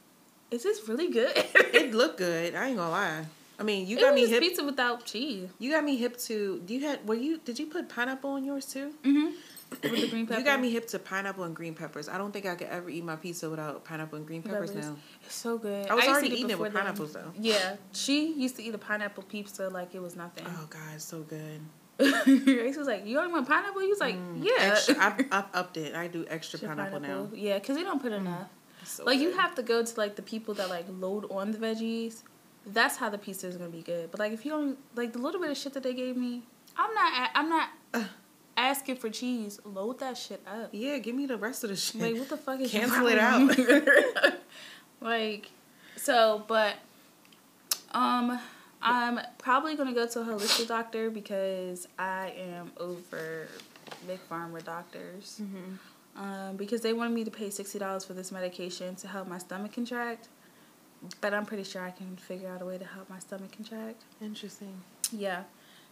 is 0.51 0.63
this 0.63 0.89
really 0.89 1.11
good? 1.11 1.33
It 1.73 1.95
looked 1.95 2.19
good. 2.19 2.55
I 2.55 2.69
ain't 2.69 2.77
gonna 2.77 2.91
lie. 2.91 3.25
I 3.59 3.63
mean, 3.63 3.87
you 3.87 3.97
it 3.99 4.01
got 4.01 4.15
me 4.15 4.27
hip. 4.27 4.41
pizza 4.41 4.65
without 4.65 5.05
cheese. 5.05 5.49
You 5.59 5.71
got 5.71 5.85
me 5.85 5.97
hip 5.97 6.17
to. 6.29 6.61
Do 6.67 6.75
you 6.75 6.81
had? 6.87 7.07
Were 7.07 7.15
you? 7.15 7.39
Did 7.45 7.59
you 7.59 7.67
put 7.67 7.89
pineapple 7.89 8.31
on 8.31 8.45
yours 8.45 8.67
too? 8.67 8.93
Mm-hmm. 9.05 9.27
With 9.71 9.83
the 9.83 10.09
green 10.09 10.27
pepper. 10.27 10.41
You 10.41 10.45
got 10.45 10.61
me 10.61 10.71
hip 10.73 10.89
to 10.89 10.99
pineapple 10.99 11.45
and 11.45 11.55
green 11.55 11.75
peppers. 11.75 12.09
I 12.09 12.19
don't 12.19 12.33
think 12.33 12.45
I 12.47 12.57
could 12.57 12.67
ever 12.69 12.91
eat 12.91 13.05
my 13.05 13.15
pizza 13.17 13.49
without 13.49 13.85
pineapple 13.85 14.17
and 14.19 14.27
green 14.27 14.43
peppers 14.43 14.71
Peppers. 14.73 14.87
now. 14.87 14.97
It's 15.25 15.35
so 15.35 15.59
good. 15.59 15.87
I 15.89 15.95
was 15.95 16.05
to 16.05 16.11
already 16.11 16.27
eat 16.29 16.33
eating 16.39 16.51
it 16.51 16.59
with 16.59 16.75
pineapples, 16.75 17.13
though. 17.13 17.33
Yeah, 17.39 17.77
she 17.93 18.33
used 18.33 18.57
to 18.57 18.63
eat 18.65 18.75
a 18.75 18.79
pineapple 18.79 19.23
pizza 19.25 19.69
like 19.69 19.95
it 19.95 20.03
was 20.03 20.17
nothing. 20.17 20.45
Oh 20.49 20.67
god, 20.69 20.81
it's 20.97 21.05
so 21.05 21.21
good. 21.21 21.61
Grace 22.45 22.77
was 22.79 22.87
like, 22.89 23.07
"You 23.07 23.19
only 23.21 23.31
want 23.33 23.47
pineapple?" 23.47 23.83
He 23.83 23.89
was 23.89 24.01
like, 24.01 24.17
Mm, 24.17 24.43
"Yeah." 24.43 24.53
Extra, 24.59 24.97
I've, 24.99 25.21
I've 25.31 25.45
upped 25.55 25.77
it. 25.77 25.95
I 25.95 26.09
do 26.09 26.23
extra 26.29 26.57
Extra 26.59 26.69
pineapple, 26.71 27.01
now. 27.01 27.29
Yeah, 27.35 27.59
because 27.59 27.77
we 27.77 27.85
don't 27.85 28.01
put 28.03 28.13
enough. 28.13 28.49
So 28.91 29.05
like 29.05 29.21
you 29.21 29.33
have 29.33 29.55
to 29.55 29.63
go 29.63 29.85
to 29.85 29.97
like 30.01 30.17
the 30.17 30.23
people 30.23 30.55
that 30.55 30.69
like 30.69 30.87
load 30.99 31.31
on 31.31 31.53
the 31.53 31.59
veggies. 31.59 32.23
That's 32.67 32.97
how 32.97 33.09
the 33.09 33.19
pizza 33.19 33.47
is 33.47 33.57
gonna 33.57 33.71
be 33.71 33.83
good. 33.83 34.11
But 34.11 34.19
like 34.21 34.33
if 34.33 34.45
you 34.45 34.51
don't 34.51 34.79
like 34.97 35.13
the 35.13 35.19
little 35.21 35.41
bit 35.41 35.51
of 35.51 35.57
shit 35.57 35.73
that 35.75 35.83
they 35.83 35.95
gave 35.95 36.17
me, 36.17 36.43
I'm 36.77 36.93
not. 36.95 37.31
I'm 37.35 37.49
not 37.49 37.69
asking 38.57 38.97
for 38.97 39.09
cheese. 39.09 39.61
Load 39.65 40.01
that 40.01 40.19
shit 40.19 40.43
up. 40.47 40.71
Yeah, 40.73 40.99
give 40.99 41.15
me 41.15 41.27
the 41.27 41.37
rest 41.37 41.63
of 41.65 41.71
the 41.71 41.77
shit. 41.77 42.01
Like 42.01 42.17
what 42.17 42.29
the 42.29 42.37
fuck 42.37 42.61
is 42.61 42.71
Cancel 42.71 43.07
it 43.07 43.19
out? 43.19 43.57
like 45.01 45.51
so, 45.97 46.45
but 46.49 46.75
um, 47.93 48.39
I'm 48.83 49.21
probably 49.39 49.77
gonna 49.77 49.95
go 49.95 50.07
to 50.07 50.21
a 50.21 50.25
holistic 50.25 50.67
doctor 50.69 51.11
because 51.11 51.87
I 51.99 52.35
am 52.37 52.73
over 52.77 53.47
big 54.07 54.19
pharma 54.29 54.65
doctors. 54.65 55.41
Mhm. 55.43 55.79
Um, 56.17 56.57
because 56.57 56.81
they 56.81 56.93
wanted 56.93 57.15
me 57.15 57.25
to 57.25 57.31
pay 57.31 57.51
sixty 57.51 57.79
dollars 57.79 58.05
for 58.05 58.13
this 58.15 58.33
medication 58.33 58.95
to 58.97 59.09
help 59.09 59.29
my 59.29 59.39
stomach 59.39 59.73
contract, 59.73 60.29
but 61.21 61.33
I'm 61.33 61.47
pretty 61.47 61.65
sure 61.65 61.83
I 61.83 61.91
can 61.93 62.17
figure 62.17 62.49
out 62.51 62.61
a 62.63 62.65
way 62.65 62.79
to 62.79 62.85
help 62.85 63.09
my 63.09 63.19
stomach 63.21 63.53
contract. 63.53 64.03
Interesting. 64.21 64.75
Yeah. 65.13 65.45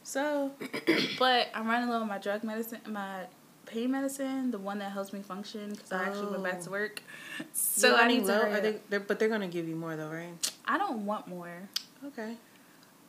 So, 0.03 0.53
but 1.19 1.49
I'm 1.55 1.67
running 1.67 1.89
low 1.89 2.01
on 2.01 2.09
my 2.09 2.19
drug 2.19 2.43
medicine, 2.45 2.81
my 2.89 3.27
pain 3.67 3.91
medicine, 3.91 4.51
the 4.51 4.59
one 4.59 4.79
that 4.79 4.91
helps 4.93 5.13
me 5.13 5.21
function 5.21 5.71
because 5.71 5.93
I 5.93 6.05
actually 6.05 6.31
went 6.33 6.45
back 6.45 6.61
to 6.63 6.69
Oh. 6.69 6.73
work. 6.73 7.03
So 7.53 7.97
I 7.97 8.09
need 8.09 8.21
to. 8.27 8.33
low. 8.33 8.43
Are 8.43 8.61
they? 8.61 8.77
They're, 8.89 9.01
but 9.01 9.19
they're 9.19 9.29
gonna 9.29 9.47
give 9.49 9.69
you 9.69 9.77
more 9.77 9.95
though, 9.97 10.09
right? 10.11 10.53
I 10.67 10.79
don't 10.79 11.07
want 11.07 11.29
more 11.29 11.69
Okay. 12.05 12.37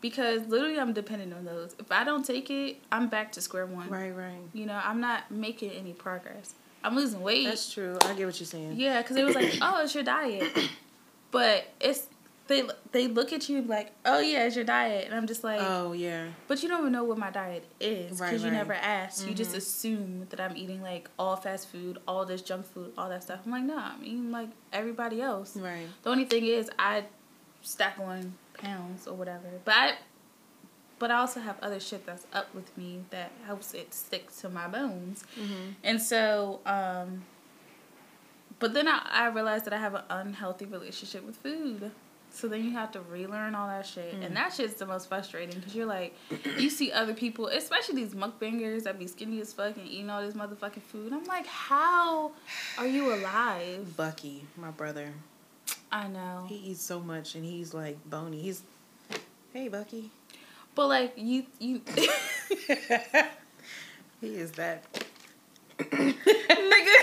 because 0.02 0.45
literally 0.48 0.80
I'm 0.80 0.93
dependent 0.93 1.34
on 1.34 1.43
those. 1.45 1.76
If 1.80 1.91
I 1.91 2.04
don't 2.04 2.24
take 2.24 2.50
it, 2.52 2.78
I'm 2.91 3.08
back 3.08 3.32
to 3.34 3.41
square 3.41 3.65
one. 3.65 3.89
Right, 3.89 4.12
right. 4.12 4.41
You 4.54 4.65
know, 4.67 4.80
I'm 4.84 5.00
not 5.02 5.32
making 5.32 5.72
any 5.72 5.93
progress. 5.93 6.54
I'm 6.83 6.95
losing 6.95 7.21
weight. 7.21 7.45
That's 7.45 7.71
true. 7.71 7.97
I 8.03 8.13
get 8.13 8.25
what 8.25 8.39
you're 8.39 8.47
saying. 8.47 8.73
Yeah, 8.77 9.01
because 9.01 9.17
it 9.17 9.25
was 9.25 9.35
like, 9.35 9.53
oh, 9.61 9.83
it's 9.83 9.93
your 9.93 10.03
diet, 10.03 10.51
but 11.31 11.67
it's 11.79 12.07
they 12.47 12.63
they 12.91 13.07
look 13.07 13.31
at 13.31 13.47
you 13.47 13.61
like, 13.61 13.91
oh 14.05 14.19
yeah, 14.19 14.45
it's 14.45 14.55
your 14.55 14.65
diet, 14.65 15.05
and 15.05 15.13
I'm 15.13 15.27
just 15.27 15.43
like, 15.43 15.59
Oh 15.61 15.91
yeah. 15.93 16.27
but 16.47 16.63
you 16.63 16.67
don't 16.69 16.79
even 16.79 16.91
know 16.91 17.03
what 17.03 17.17
my 17.17 17.29
diet 17.29 17.63
is 17.79 18.05
because 18.05 18.19
Right, 18.21 18.31
you 18.33 18.37
right. 18.37 18.45
Mm-hmm. 18.47 18.55
never 18.55 18.73
asked. 18.73 19.27
You 19.27 19.33
just 19.35 19.55
assume 19.55 20.25
that 20.31 20.39
I'm 20.39 20.57
eating 20.57 20.81
like 20.81 21.09
all 21.19 21.35
fast 21.35 21.67
food, 21.69 21.99
all 22.07 22.25
this 22.25 22.41
junk 22.41 22.65
food, 22.65 22.91
all 22.97 23.07
that 23.09 23.21
stuff. 23.23 23.41
I'm 23.45 23.51
like, 23.51 23.63
nah, 23.63 23.91
I'm 23.93 24.03
eating 24.03 24.31
like 24.31 24.49
everybody 24.73 25.21
else. 25.21 25.55
Right. 25.55 25.85
The 26.01 26.09
only 26.09 26.25
thing 26.25 26.45
is 26.45 26.71
I 26.79 27.03
stack 27.61 27.99
on 27.99 28.33
pounds 28.57 29.05
or 29.07 29.13
whatever, 29.15 29.47
but 29.63 29.73
I. 29.75 29.93
But 30.99 31.12
I 31.12 31.15
also 31.15 31.39
have 31.39 31.57
other 31.62 31.79
shit 31.79 32.05
that's 32.05 32.27
up 32.33 32.53
with 32.53 32.77
me 32.77 32.99
that 33.09 33.31
helps 33.45 33.73
it 33.73 33.93
stick 33.93 34.35
to 34.38 34.49
my 34.49 34.67
bones. 34.67 35.23
Mm-hmm. 35.39 35.71
And 35.83 36.01
so, 36.01 36.59
um, 36.65 37.23
but 38.59 38.73
then 38.73 38.88
I, 38.88 39.01
I 39.09 39.27
realized 39.29 39.65
that 39.65 39.73
I 39.73 39.77
have 39.77 39.95
an 39.95 40.03
unhealthy 40.09 40.65
relationship 40.65 41.25
with 41.25 41.38
food. 41.38 41.91
So 42.31 42.47
then 42.47 42.63
you 42.63 42.71
have 42.71 42.91
to 42.91 43.01
relearn 43.01 43.55
all 43.55 43.67
that 43.67 43.85
shit. 43.88 44.19
Mm. 44.19 44.27
And 44.27 44.35
that 44.35 44.53
shit's 44.53 44.75
the 44.75 44.85
most 44.85 45.09
frustrating 45.09 45.55
because 45.55 45.73
you're 45.73 45.85
like, 45.85 46.15
you 46.57 46.69
see 46.69 46.91
other 46.91 47.13
people, 47.13 47.47
especially 47.47 48.03
these 48.03 48.13
mukbangers 48.13 48.83
that 48.83 48.99
be 48.99 49.07
skinny 49.07 49.41
as 49.41 49.51
fuck 49.51 49.77
and 49.77 49.88
eating 49.88 50.09
all 50.09 50.21
this 50.21 50.35
motherfucking 50.35 50.83
food. 50.83 51.12
I'm 51.12 51.23
like, 51.25 51.47
how 51.47 52.31
are 52.77 52.88
you 52.88 53.13
alive? 53.13 53.97
Bucky, 53.97 54.45
my 54.57 54.69
brother, 54.69 55.12
I 55.91 56.07
know. 56.07 56.45
he 56.47 56.55
eats 56.55 56.83
so 56.83 56.99
much 56.99 57.35
and 57.35 57.43
he's 57.43 57.73
like 57.73 57.97
bony. 58.07 58.41
He's, 58.41 58.62
hey 59.51 59.67
Bucky. 59.67 60.12
But 60.75 60.88
like, 60.88 61.13
you, 61.17 61.45
you, 61.60 61.82
He 64.21 64.36
is 64.36 64.51
that. 64.53 64.84
nigga. 65.79 66.95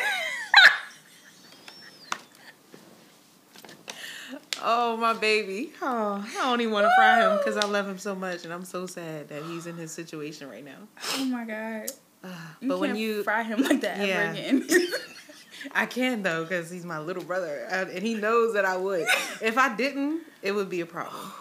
Oh 4.63 4.97
my 4.97 5.13
baby. 5.15 5.71
Oh, 5.83 6.25
I 6.27 6.33
don't 6.35 6.61
even 6.61 6.73
want 6.73 6.85
to 6.87 6.91
fry 6.97 7.21
him 7.21 7.37
because 7.39 7.57
I 7.57 7.67
love 7.67 7.87
him 7.89 7.99
so 7.99 8.15
much, 8.15 8.45
and 8.45 8.53
I'm 8.53 8.65
so 8.65 8.87
sad 8.87 9.29
that 9.29 9.43
he's 9.45 9.67
in 9.67 9.77
his 9.77 9.93
situation 9.93 10.49
right 10.49 10.65
now. 10.65 10.79
Oh 11.15 11.25
my 11.25 11.45
God. 11.45 11.87
Uh, 12.25 12.29
You 12.61 12.69
but 12.69 12.81
when 12.81 12.97
you, 12.97 13.23
fry 13.23 13.43
him 13.45 13.63
like 13.63 13.81
that 13.83 13.99
Yeah. 13.99 14.21
ever 14.21 14.31
again. 14.33 14.69
I 15.73 15.87
can 15.87 16.23
though 16.23 16.43
because 16.43 16.71
he's 16.71 16.85
my 16.85 16.99
little 16.99 17.23
brother, 17.23 17.67
uh, 17.71 17.87
and 17.93 18.03
he 18.03 18.15
knows 18.15 18.55
that 18.55 18.65
I 18.65 18.77
would. 18.77 19.07
If 19.41 19.57
I 19.59 19.75
didn't, 19.77 20.23
it 20.43 20.53
would 20.53 20.69
be 20.69 20.81
a 20.81 20.87
problem. 20.87 21.33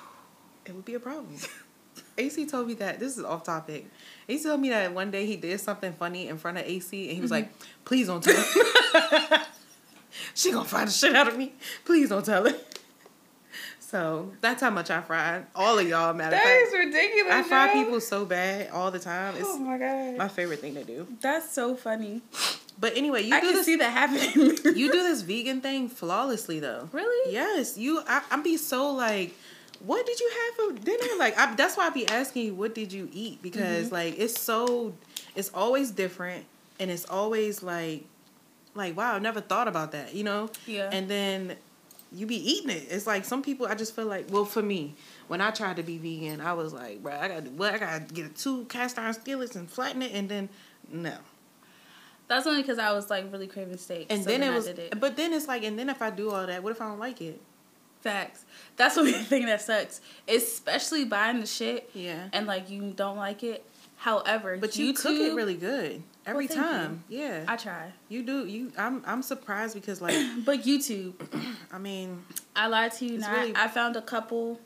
It 0.65 0.73
would 0.75 0.85
be 0.85 0.93
a 0.95 0.99
problem. 0.99 1.35
AC 2.17 2.45
told 2.45 2.67
me 2.67 2.73
that 2.75 2.99
this 2.99 3.17
is 3.17 3.23
off 3.23 3.43
topic. 3.43 3.87
AC 4.29 4.43
told 4.43 4.61
me 4.61 4.69
that 4.69 4.93
one 4.93 5.11
day 5.11 5.25
he 5.25 5.35
did 5.35 5.59
something 5.59 5.93
funny 5.93 6.27
in 6.27 6.37
front 6.37 6.57
of 6.57 6.65
AC, 6.65 7.07
and 7.07 7.15
he 7.15 7.21
was 7.21 7.31
like, 7.31 7.49
mm-hmm. 7.51 7.83
"Please 7.85 8.07
don't 8.07 8.23
tell 8.23 8.35
her. 8.35 9.45
she 10.33 10.51
gonna 10.51 10.65
fry 10.65 10.85
the 10.85 10.91
shit 10.91 11.15
out 11.15 11.27
of 11.27 11.37
me. 11.37 11.53
Please 11.83 12.09
don't 12.09 12.25
tell 12.25 12.45
her." 12.49 12.55
So 13.79 14.33
that's 14.41 14.61
how 14.61 14.71
much 14.71 14.89
I 14.89 15.01
fry. 15.01 15.43
All 15.55 15.77
of 15.77 15.87
y'all, 15.87 16.13
matter 16.13 16.31
That 16.31 16.43
fact, 16.43 16.73
ridiculous. 16.73 17.33
I 17.33 17.43
fry 17.43 17.67
yo. 17.67 17.83
people 17.83 18.01
so 18.01 18.25
bad 18.25 18.71
all 18.71 18.89
the 18.91 18.99
time. 18.99 19.35
It's 19.35 19.45
Oh 19.47 19.59
my 19.59 19.77
god. 19.77 20.17
my 20.17 20.27
favorite 20.27 20.59
thing 20.59 20.73
to 20.75 20.83
do. 20.83 21.07
That's 21.21 21.51
so 21.51 21.75
funny. 21.75 22.21
But 22.79 22.97
anyway, 22.97 23.23
you 23.23 23.33
I 23.35 23.39
do 23.39 23.47
can 23.47 23.55
this. 23.55 23.65
see 23.65 23.75
that 23.77 23.91
happening. 23.91 24.57
you 24.75 24.91
do 24.91 25.03
this 25.03 25.21
vegan 25.21 25.61
thing 25.61 25.87
flawlessly, 25.87 26.59
though. 26.59 26.89
really? 26.91 27.31
Yes, 27.33 27.77
you. 27.77 28.01
I, 28.07 28.21
I'm 28.31 28.41
be 28.43 28.57
so 28.57 28.91
like, 28.91 29.33
what 29.85 30.05
did 30.05 30.19
you 30.19 30.31
have 30.31 30.55
for 30.55 30.83
dinner? 30.83 31.05
Like, 31.17 31.37
I, 31.37 31.53
that's 31.55 31.77
why 31.77 31.87
I 31.87 31.89
be 31.89 32.07
asking 32.07 32.45
you, 32.45 32.55
what 32.55 32.73
did 32.73 32.91
you 32.91 33.09
eat? 33.13 33.41
Because 33.41 33.87
mm-hmm. 33.87 33.95
like, 33.95 34.19
it's 34.19 34.39
so, 34.39 34.93
it's 35.35 35.51
always 35.53 35.91
different, 35.91 36.45
and 36.79 36.89
it's 36.89 37.05
always 37.05 37.61
like, 37.61 38.05
like 38.73 38.97
wow, 38.97 39.15
I 39.15 39.19
never 39.19 39.41
thought 39.41 39.67
about 39.67 39.93
that, 39.93 40.13
you 40.13 40.23
know? 40.23 40.49
Yeah. 40.65 40.89
And 40.91 41.09
then 41.09 41.55
you 42.11 42.25
be 42.25 42.35
eating 42.35 42.69
it. 42.69 42.87
It's 42.89 43.07
like 43.07 43.25
some 43.25 43.41
people. 43.41 43.67
I 43.67 43.75
just 43.75 43.95
feel 43.95 44.05
like, 44.05 44.27
well, 44.29 44.45
for 44.45 44.61
me, 44.61 44.95
when 45.27 45.41
I 45.41 45.51
tried 45.51 45.77
to 45.77 45.83
be 45.83 45.97
vegan, 45.97 46.41
I 46.41 46.53
was 46.53 46.73
like, 46.73 47.03
bro, 47.03 47.13
I 47.13 47.27
got 47.27 47.45
to 47.45 47.51
what? 47.51 47.73
I 47.73 47.77
got 47.77 48.07
to 48.07 48.13
get 48.13 48.35
two 48.35 48.65
cast 48.65 48.97
iron 48.97 49.13
skillets 49.13 49.55
and 49.55 49.69
flatten 49.69 50.01
it, 50.01 50.13
and 50.13 50.29
then 50.29 50.49
no. 50.91 51.15
That's 52.27 52.47
only 52.47 52.61
because 52.61 52.79
I 52.79 52.91
was 52.93 53.09
like 53.09 53.31
really 53.31 53.47
craving 53.47 53.77
steak. 53.77 54.07
And 54.09 54.23
so 54.23 54.29
then 54.29 54.41
it 54.41 54.47
I 54.47 54.55
was, 54.55 54.67
it. 54.67 54.99
but 54.99 55.15
then 55.15 55.33
it's 55.33 55.47
like, 55.47 55.63
and 55.63 55.77
then 55.77 55.89
if 55.89 56.01
I 56.01 56.09
do 56.09 56.31
all 56.31 56.47
that, 56.47 56.63
what 56.63 56.71
if 56.71 56.81
I 56.81 56.87
don't 56.87 56.99
like 56.99 57.21
it? 57.21 57.39
Facts. 58.05 58.45
That's 58.77 58.95
the 58.95 59.11
thing 59.31 59.47
that 59.47 59.61
sucks. 59.61 59.99
Especially 60.27 61.05
buying 61.05 61.39
the 61.39 61.45
shit 61.47 61.89
Yeah. 61.93 62.29
and 62.33 62.45
like 62.45 62.69
you 62.69 62.93
don't 62.95 63.17
like 63.17 63.41
it. 63.43 63.65
However, 63.97 64.57
But 64.57 64.77
you 64.77 64.93
YouTube, 64.93 65.01
cook 65.01 65.15
it 65.19 65.33
really 65.33 65.55
good 65.55 66.03
every 66.25 66.45
Well, 66.47 66.55
time. 66.57 67.03
Yeah, 67.09 67.43
I 67.47 67.55
try. 67.55 67.91
you 68.09 68.21
do. 68.21 68.45
You, 68.45 68.71
I'm, 68.77 69.01
I'm 69.07 69.23
surprised 69.23 69.73
because 69.73 70.01
like, 70.01 70.15
But 70.45 70.63
YouTube, 70.63 71.13
I 71.71 71.79
mean, 71.79 72.23
I 72.55 72.67
lied 72.67 72.91
to 72.93 73.05
you 73.05 73.17
not. 73.17 73.31
really- 73.31 73.55
I 73.55 73.67
found 73.69 73.95
a 73.95 74.01
couple. 74.03 74.59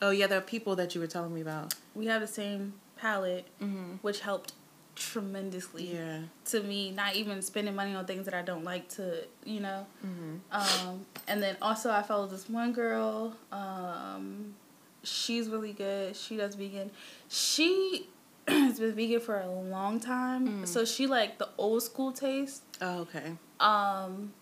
oh 0.00 0.10
yeah, 0.10 0.26
there 0.28 0.38
are 0.38 0.48
people 0.56 0.76
that 0.76 0.94
you 0.94 1.00
were 1.02 1.06
telling 1.08 1.34
me 1.34 1.42
about. 1.42 1.74
We 1.94 2.06
have 2.06 2.22
the 2.22 2.26
same 2.26 2.72
palate, 2.96 3.46
Mm-hmm. 3.60 3.96
which 4.00 4.20
helped 4.20 4.52
tremendously 4.98 5.94
Yeah. 5.94 6.20
to 6.46 6.62
me. 6.62 6.90
Not 6.90 7.14
even 7.16 7.40
spending 7.42 7.74
money 7.74 7.94
on 7.94 8.04
things 8.06 8.24
that 8.24 8.34
I 8.34 8.42
don't 8.42 8.64
like 8.64 8.88
to, 8.90 9.24
you 9.44 9.60
know. 9.60 9.86
Mm-hmm. 10.04 10.88
Um, 10.88 11.06
and 11.26 11.42
then 11.42 11.56
also 11.62 11.90
I 11.90 12.02
follow 12.02 12.26
this 12.26 12.48
one 12.48 12.72
girl. 12.72 13.34
Um, 13.52 14.54
she's 15.02 15.48
really 15.48 15.72
good. 15.72 16.16
She 16.16 16.36
does 16.36 16.54
vegan. 16.54 16.90
She 17.28 18.08
has 18.48 18.78
been 18.80 18.92
vegan 18.94 19.20
for 19.20 19.38
a 19.40 19.48
long 19.48 20.00
time, 20.00 20.48
Mm. 20.62 20.68
so 20.68 20.84
she 20.84 21.06
like 21.06 21.38
the 21.38 21.48
old 21.58 21.82
school 21.82 22.12
taste. 22.12 22.62
Oh, 22.80 23.00
okay. 23.00 23.32
Um, 23.60 24.32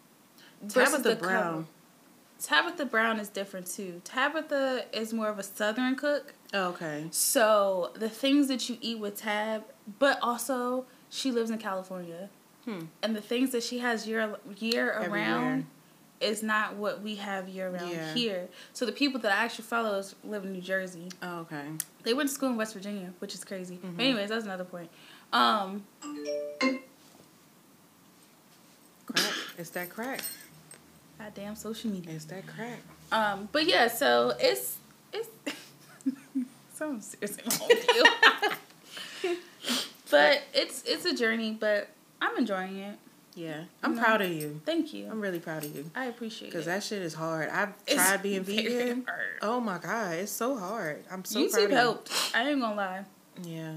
Tabitha 0.68 0.98
the 1.02 1.16
Brown. 1.16 1.42
cover- 1.52 1.66
Tabitha 2.38 2.84
Brown 2.86 3.18
is 3.18 3.28
different 3.28 3.66
too. 3.66 4.00
Tabitha 4.04 4.84
is 4.92 5.12
more 5.12 5.28
of 5.28 5.38
a 5.38 5.42
southern 5.42 5.96
cook. 5.96 6.34
Oh, 6.54 6.68
okay. 6.68 7.06
So 7.10 7.90
the 7.94 8.08
things 8.08 8.48
that 8.48 8.68
you 8.68 8.76
eat 8.80 8.98
with 8.98 9.16
Tab, 9.16 9.64
but 9.98 10.18
also 10.22 10.84
she 11.10 11.30
lives 11.30 11.50
in 11.50 11.58
California, 11.58 12.28
Hmm. 12.64 12.86
and 13.02 13.14
the 13.14 13.20
things 13.20 13.50
that 13.52 13.62
she 13.62 13.78
has 13.78 14.06
year 14.08 14.36
year 14.58 14.90
Every 14.92 15.20
around 15.20 15.66
is 16.20 16.42
not 16.42 16.74
what 16.76 17.02
we 17.02 17.16
have 17.16 17.48
year 17.48 17.70
round 17.70 17.90
Yeah. 17.90 18.14
here. 18.14 18.48
So 18.72 18.86
the 18.86 18.92
people 18.92 19.20
that 19.20 19.30
I 19.32 19.44
actually 19.44 19.66
follow 19.66 19.98
is, 19.98 20.14
live 20.24 20.44
in 20.44 20.52
New 20.52 20.62
Jersey. 20.62 21.10
Oh, 21.22 21.40
okay. 21.40 21.62
They 22.04 22.14
went 22.14 22.28
to 22.30 22.34
school 22.34 22.48
in 22.48 22.56
West 22.56 22.72
Virginia, 22.74 23.12
which 23.18 23.34
is 23.34 23.44
crazy. 23.44 23.76
Mm-hmm. 23.76 23.96
But 23.96 24.02
anyways, 24.04 24.28
that's 24.30 24.44
another 24.46 24.64
point. 24.64 24.88
Um, 25.32 25.84
Crack. 29.06 29.32
it's 29.58 29.70
that 29.70 29.90
crack. 29.90 30.20
goddamn 31.18 31.54
social 31.54 31.90
media. 31.90 32.12
It's 32.14 32.24
that 32.26 32.46
crack. 32.46 32.78
Um, 33.12 33.48
but 33.52 33.66
yeah, 33.66 33.88
so 33.88 34.32
it's 34.40 34.78
it's 35.12 35.28
so 36.74 36.92
with 36.92 37.86
you. 37.94 39.36
But 40.10 40.42
it's 40.54 40.82
it's 40.84 41.04
a 41.04 41.14
journey, 41.14 41.56
but 41.58 41.88
I'm 42.20 42.36
enjoying 42.36 42.76
it. 42.76 42.98
Yeah. 43.34 43.64
I'm 43.82 43.94
No. 43.96 44.02
proud 44.02 44.22
of 44.22 44.30
you. 44.30 44.62
Thank 44.64 44.94
you. 44.94 45.08
I'm 45.10 45.20
really 45.20 45.40
proud 45.40 45.62
of 45.64 45.76
you. 45.76 45.90
I 45.94 46.06
appreciate 46.06 46.48
it 46.48 46.50
Because 46.52 46.64
that 46.66 46.82
shit 46.82 47.02
is 47.02 47.12
hard. 47.12 47.50
I've 47.50 47.74
It's 47.86 47.94
tried 47.94 48.22
being 48.22 48.42
vegan. 48.42 49.04
hard. 49.06 49.20
Oh 49.42 49.60
my 49.60 49.76
god, 49.78 50.14
it's 50.14 50.32
so 50.32 50.56
hard. 50.56 51.04
I'm 51.10 51.24
so 51.24 51.40
proud 51.40 51.50
YouTube 51.60 51.64
of 51.66 51.70
you. 51.70 51.76
helped. 51.76 52.12
I 52.34 52.48
ain't 52.48 52.60
gonna 52.60 52.74
lie. 52.74 53.04
Yeah. 53.42 53.76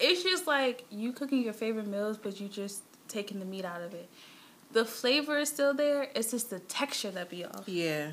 It's 0.00 0.22
just 0.24 0.46
like 0.48 0.84
you 0.90 1.12
cooking 1.12 1.42
your 1.42 1.52
favorite 1.52 1.86
meals, 1.86 2.18
but 2.18 2.40
you 2.40 2.48
just 2.48 2.82
taking 3.08 3.38
the 3.38 3.44
meat 3.46 3.64
out 3.64 3.80
of 3.80 3.94
it. 3.94 4.08
The 4.72 4.84
flavor 4.84 5.38
is 5.38 5.48
still 5.48 5.72
there. 5.72 6.08
It's 6.16 6.32
just 6.32 6.50
the 6.50 6.58
texture 6.58 7.12
that 7.12 7.30
be 7.30 7.44
off. 7.44 7.68
Yeah. 7.68 8.10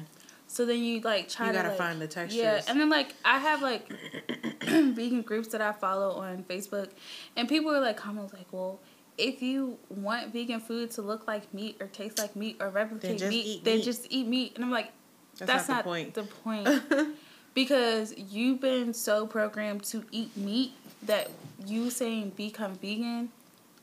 So 0.54 0.68
then 0.68 0.84
you 0.84 1.00
like 1.02 1.30
try 1.30 1.48
You 1.48 1.52
to 1.54 1.58
gotta 1.58 1.70
like- 1.70 1.78
find 1.80 2.00
the 2.00 2.06
textures. 2.06 2.38
Yeah, 2.40 2.62
and 2.68 2.80
then 2.80 2.88
like 2.88 3.16
I 3.26 3.40
have 3.40 3.64
like 3.64 3.92
vegan 4.62 5.24
groups 5.24 5.48
that 5.48 5.62
I 5.62 5.72
follow 5.72 6.12
on 6.18 6.44
Facebook, 6.44 6.90
and 7.36 7.50
people 7.50 7.72
are 7.72 7.80
like 7.80 7.98
comments 7.98 8.34
like, 8.34 8.46
"Well, 8.52 8.80
if 9.18 9.42
you 9.42 9.80
want 9.90 10.32
vegan 10.32 10.60
food 10.60 10.92
to 10.92 11.02
look 11.02 11.26
like 11.28 11.52
meat 11.56 11.78
or 11.80 11.88
taste 11.88 12.20
like 12.20 12.36
meat 12.36 12.58
or 12.60 12.70
replicate 12.70 13.18
just 13.18 13.30
meat, 13.32 13.46
eat 13.48 13.64
then 13.64 13.78
meat." 13.78 13.84
just 13.84 14.06
eat 14.12 14.28
meat." 14.28 14.52
And 14.54 14.64
I'm 14.64 14.70
like, 14.70 14.92
That's 15.40 15.68
"That's, 15.68 15.70
not 15.70 15.86
not, 15.88 16.14
the 16.14 16.22
point." 16.24 16.68
The 16.68 16.78
point, 17.02 17.16
because 17.56 18.14
you've 18.16 18.62
been 18.62 18.94
so 18.94 19.26
programmed 19.26 19.84
to 19.86 20.04
eat 20.12 20.38
meat 20.38 20.74
that 21.02 21.32
you 21.66 21.90
saying 21.90 22.34
become 22.36 22.76
vegan, 22.76 23.30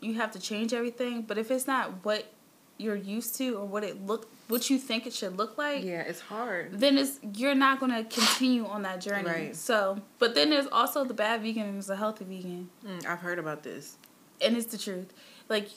you 0.00 0.14
have 0.14 0.30
to 0.32 0.38
change 0.38 0.72
everything. 0.72 1.22
But 1.22 1.36
if 1.36 1.50
it's 1.50 1.66
not 1.66 2.04
what 2.04 2.32
you're 2.78 2.94
used 2.94 3.34
to 3.38 3.56
or 3.56 3.64
what 3.66 3.82
it 3.82 4.06
look, 4.06 4.30
what 4.50 4.68
you 4.68 4.76
think 4.78 5.06
it 5.06 5.14
should 5.14 5.36
look 5.38 5.56
like, 5.56 5.82
Yeah, 5.84 6.02
it's 6.02 6.20
hard. 6.20 6.78
then 6.78 6.98
it's 6.98 7.18
you're 7.34 7.54
not 7.54 7.80
gonna 7.80 8.04
continue 8.04 8.66
on 8.66 8.82
that 8.82 9.00
journey. 9.00 9.28
Right. 9.30 9.56
So, 9.56 10.00
but 10.18 10.34
then 10.34 10.50
there's 10.50 10.66
also 10.70 11.04
the 11.04 11.14
bad 11.14 11.40
vegan 11.42 11.62
and 11.64 11.74
there's 11.74 11.86
the 11.86 11.96
healthy 11.96 12.24
vegan, 12.24 12.68
Mm, 12.86 13.06
I've 13.06 13.20
heard 13.20 13.38
about 13.38 13.62
this. 13.62 13.96
and 14.42 14.56
it's 14.56 14.66
the 14.66 14.78
truth. 14.78 15.12
Like 15.48 15.68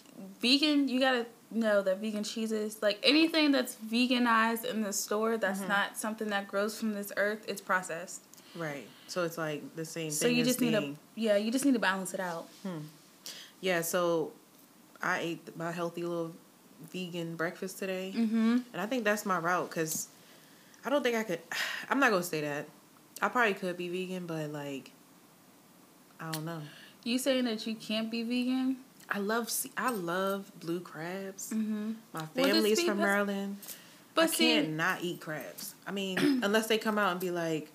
vegan, 0.41 0.87
you 0.87 0.99
gotta 0.99 1.25
know 1.51 1.81
that 1.83 1.99
vegan 1.99 2.23
cheeses, 2.23 2.79
like 2.81 2.99
anything 3.03 3.51
that's 3.51 3.75
veganized 3.75 4.65
in 4.65 4.81
the 4.81 4.91
store, 4.93 5.37
that's 5.37 5.59
Mm-hmm. 5.59 5.69
not 5.69 5.97
something 5.97 6.29
that 6.29 6.47
grows 6.47 6.77
from 6.79 6.93
this 6.93 7.11
earth. 7.17 7.45
It's 7.47 7.61
processed. 7.61 8.21
Right. 8.55 8.87
So 9.07 9.23
it's 9.23 9.37
like 9.37 9.75
the 9.75 9.85
same 9.85 10.09
thing 10.09 10.11
So 10.11 10.27
you 10.27 10.41
as 10.41 10.47
just 10.47 10.61
need 10.61 10.71
to, 10.71 10.95
yeah, 11.15 11.37
you 11.37 11.51
just 11.51 11.65
need 11.65 11.73
to 11.73 11.79
balance 11.79 12.13
it 12.13 12.19
out. 12.19 12.47
hmm. 12.63 12.79
Yeah, 13.61 13.81
so 13.81 14.31
I 15.01 15.19
ate 15.19 15.57
my 15.57 15.71
healthy 15.71 16.03
little 16.03 16.33
vegan 16.91 17.35
breakfast 17.35 17.79
today. 17.79 18.13
Mm-hmm. 18.15 18.57
And 18.73 18.81
I 18.81 18.85
think 18.85 19.03
that's 19.03 19.25
my 19.25 19.37
route 19.37 19.69
because 19.69 20.07
I 20.85 20.89
don't 20.89 21.03
think 21.03 21.15
I 21.15 21.23
could. 21.23 21.39
I'm 21.89 21.99
not 21.99 22.09
going 22.09 22.21
to 22.21 22.27
say 22.27 22.41
that. 22.41 22.67
I 23.21 23.29
probably 23.29 23.53
could 23.53 23.77
be 23.77 23.89
vegan, 23.89 24.25
but 24.25 24.49
like, 24.51 24.91
I 26.19 26.31
don't 26.31 26.45
know. 26.45 26.61
You 27.03 27.17
saying 27.19 27.45
that 27.45 27.65
you 27.67 27.75
can't 27.75 28.09
be 28.09 28.23
vegan? 28.23 28.77
I 29.09 29.19
love 29.19 29.51
I 29.77 29.91
love 29.91 30.51
blue 30.59 30.79
crabs. 30.79 31.51
Mm-hmm. 31.51 31.93
My 32.13 32.25
family 32.27 32.71
is 32.71 32.81
from 32.81 32.97
Maryland. 32.97 33.57
But 34.15 34.25
I 34.25 34.27
see, 34.27 34.53
can't 34.53 34.69
not 34.71 35.03
eat 35.03 35.19
crabs. 35.19 35.75
I 35.85 35.91
mean, 35.91 36.17
unless 36.43 36.67
they 36.67 36.77
come 36.77 36.97
out 36.97 37.11
and 37.11 37.19
be 37.19 37.31
like, 37.31 37.69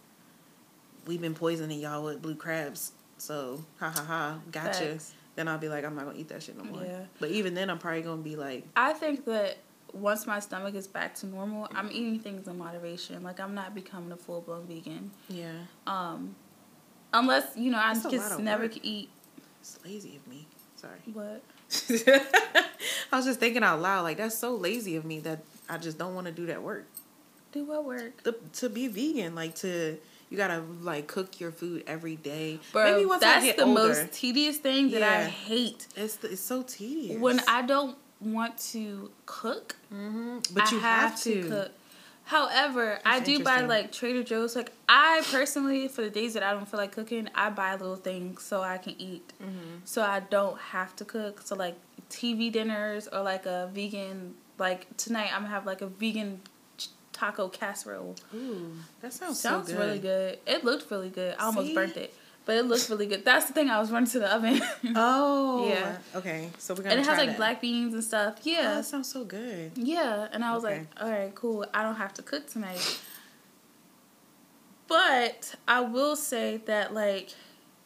"We've 1.07 1.21
been 1.21 1.35
poisoning 1.35 1.81
y'all 1.81 2.05
with 2.05 2.23
blue 2.23 2.35
crabs," 2.35 2.93
so 3.19 3.65
ha 3.79 3.91
ha 3.91 4.05
ha, 4.05 4.39
gotcha. 4.51 4.93
Facts. 4.93 5.15
Then 5.39 5.47
I'll 5.47 5.57
be 5.57 5.69
like, 5.69 5.85
I'm 5.85 5.95
not 5.95 6.05
gonna 6.05 6.19
eat 6.19 6.27
that 6.31 6.43
shit 6.43 6.59
no 6.59 6.65
more. 6.65 6.83
Yeah. 6.83 7.03
But 7.21 7.31
even 7.31 7.55
then, 7.55 7.71
I'm 7.71 7.79
probably 7.79 8.03
gonna 8.03 8.23
be 8.23 8.35
like, 8.35 8.67
I 8.75 8.93
think 8.93 9.25
that 9.27 9.59
once 9.93 10.27
my 10.27 10.41
stomach 10.41 10.75
is 10.75 10.89
back 10.89 11.15
to 11.15 11.27
normal, 11.27 11.69
I'm 11.77 11.93
eating 11.93 12.19
things 12.19 12.49
in 12.49 12.59
moderation. 12.59 13.23
Like 13.23 13.39
I'm 13.39 13.55
not 13.55 13.73
becoming 13.73 14.11
a 14.11 14.17
full 14.17 14.41
blown 14.41 14.67
vegan. 14.67 15.13
yeah, 15.29 15.53
Um, 15.87 16.35
unless 17.15 17.57
you 17.57 17.71
know, 17.71 17.79
I 17.79 17.95
That's 17.95 18.11
just 18.11 18.41
never 18.41 18.65
work. 18.65 18.79
eat 18.83 19.11
it's 19.61 19.79
lazy 19.85 20.17
of 20.17 20.27
me. 20.27 20.49
Sorry. 20.75 20.99
what. 21.13 21.41
I 23.13 23.17
was 23.17 23.25
just 23.25 23.39
thinking 23.39 23.63
out 23.63 23.81
loud, 23.81 24.03
like 24.03 24.17
that's 24.17 24.37
so 24.37 24.57
lazy 24.57 24.97
of 24.97 25.05
me 25.05 25.21
that 25.21 25.45
I 25.69 25.79
just 25.79 25.99
don't 25.99 26.17
want 26.17 26.27
to 26.27 26.33
do 26.33 26.47
that 26.47 26.65
work. 26.65 26.85
Do 27.53 27.65
what 27.65 27.85
work? 27.85 28.25
The, 28.25 28.33
to 28.55 28.69
be 28.69 28.89
vegan, 28.89 29.37
like 29.37 29.55
to 29.57 29.99
you 30.31 30.37
gotta 30.37 30.63
like 30.83 31.07
cook 31.07 31.41
your 31.41 31.51
food 31.53 31.85
every 31.87 32.17
day. 32.17 32.61
Bro, 32.73 32.93
Maybe 32.93 33.07
once 33.07 33.23
that's 33.23 33.43
I 33.43 33.47
get 33.47 33.57
the 33.57 33.65
older, 33.65 33.89
most 33.89 34.13
tedious 34.13 34.59
thing 34.59 34.91
that 34.91 35.03
I 35.03 35.25
hate. 35.25 35.87
it's 35.97 36.17
the, 36.17 36.33
it's 36.33 36.41
so 36.41 36.63
tedious. 36.63 37.21
When 37.21 37.41
I 37.49 37.63
don't 37.63 37.97
want 38.21 38.59
to 38.73 39.11
cook, 39.27 39.77
hmm 39.91 40.39
but 40.53 40.65
I 40.65 40.71
you 40.75 40.81
have, 40.81 41.21
to. 41.23 41.43
cook. 41.49 41.71
However, 42.25 42.99
I 43.07 43.21
do 43.21 43.43
buy 43.43 43.63
like 43.63 43.91
Trader 43.91 44.23
Joe's. 44.23 44.55
Like 44.55 44.71
I 44.87 45.23
personally, 45.31 45.89
for 45.89 46.03
the 46.03 46.11
days 46.11 46.35
that 46.35 46.43
I 46.43 46.53
don't 46.53 46.69
feel 46.69 46.79
like 46.79 46.93
cooking, 46.93 47.29
I 47.35 47.49
buy 47.49 47.73
little 47.73 47.97
things 47.97 48.43
so 48.43 48.61
I 48.61 48.77
can 48.77 48.95
eat. 48.99 49.33
Mm-hmm. 49.43 49.79
So 49.87 50.03
I 50.03 50.21
don't 50.21 50.59
have 50.59 50.95
to 50.97 51.07
cook. 51.07 51.41
So 51.43 51.55
like 51.57 51.77
TV 52.11 52.53
dinners 52.53 53.09
or 53.09 53.23
like 53.23 53.47
a 53.47 53.71
vegan. 53.73 54.35
Like 54.59 54.95
tonight, 54.99 55.31
I'm 55.33 55.43
gonna 55.43 55.55
have 55.55 55.65
like 55.65 55.81
a 55.81 55.87
vegan 55.87 56.41
taco 57.19 57.49
casserole. 57.49 58.15
Ooh, 58.35 58.73
that 59.01 59.13
sounds 59.13 59.41
Sounds 59.41 59.69
so 59.69 59.75
good. 59.75 59.81
really 59.85 59.99
good. 59.99 60.39
It 60.47 60.65
looked 60.65 60.91
really 60.91 61.11
good. 61.11 61.35
I 61.39 61.45
almost 61.47 61.69
See? 61.69 61.75
burnt 61.75 61.97
it. 61.97 62.15
but 62.45 62.57
it 62.57 62.63
looks 62.65 62.89
really 62.89 63.07
good. 63.07 63.25
That's 63.25 63.45
the 63.47 63.53
thing. 63.53 63.69
I 63.69 63.79
was 63.79 63.91
running 63.91 64.09
to 64.11 64.19
the 64.21 64.35
oven. 64.35 64.61
Oh. 64.97 65.69
Yeah. 65.69 65.99
Okay. 66.15 66.49
So 66.59 66.73
we're 66.75 66.83
gonna. 66.85 66.95
and 66.97 67.01
it 67.01 67.07
has 67.07 67.19
like 67.19 67.29
that. 67.31 67.37
black 67.37 67.61
beans 67.61 67.93
and 67.93 68.03
stuff. 68.03 68.37
Oh, 68.39 68.41
Yeah. 68.45 68.75
that 68.77 68.85
sounds 68.87 69.09
so 69.13 69.25
good. 69.25 69.73
Yeah, 69.77 70.29
and 70.33 70.43
I 70.45 70.55
was 70.55 70.65
Okay. 70.65 70.79
like, 70.79 70.89
all 71.03 71.11
right, 71.11 71.35
cool. 71.35 71.67
I 71.75 71.83
don't 71.83 71.97
have 71.97 72.15
to 72.15 72.23
cook 72.23 72.49
tonight. 72.49 72.99
But 74.87 75.55
I 75.67 75.81
will 75.81 76.17
say 76.17 76.59
that 76.67 76.95
like 76.95 77.35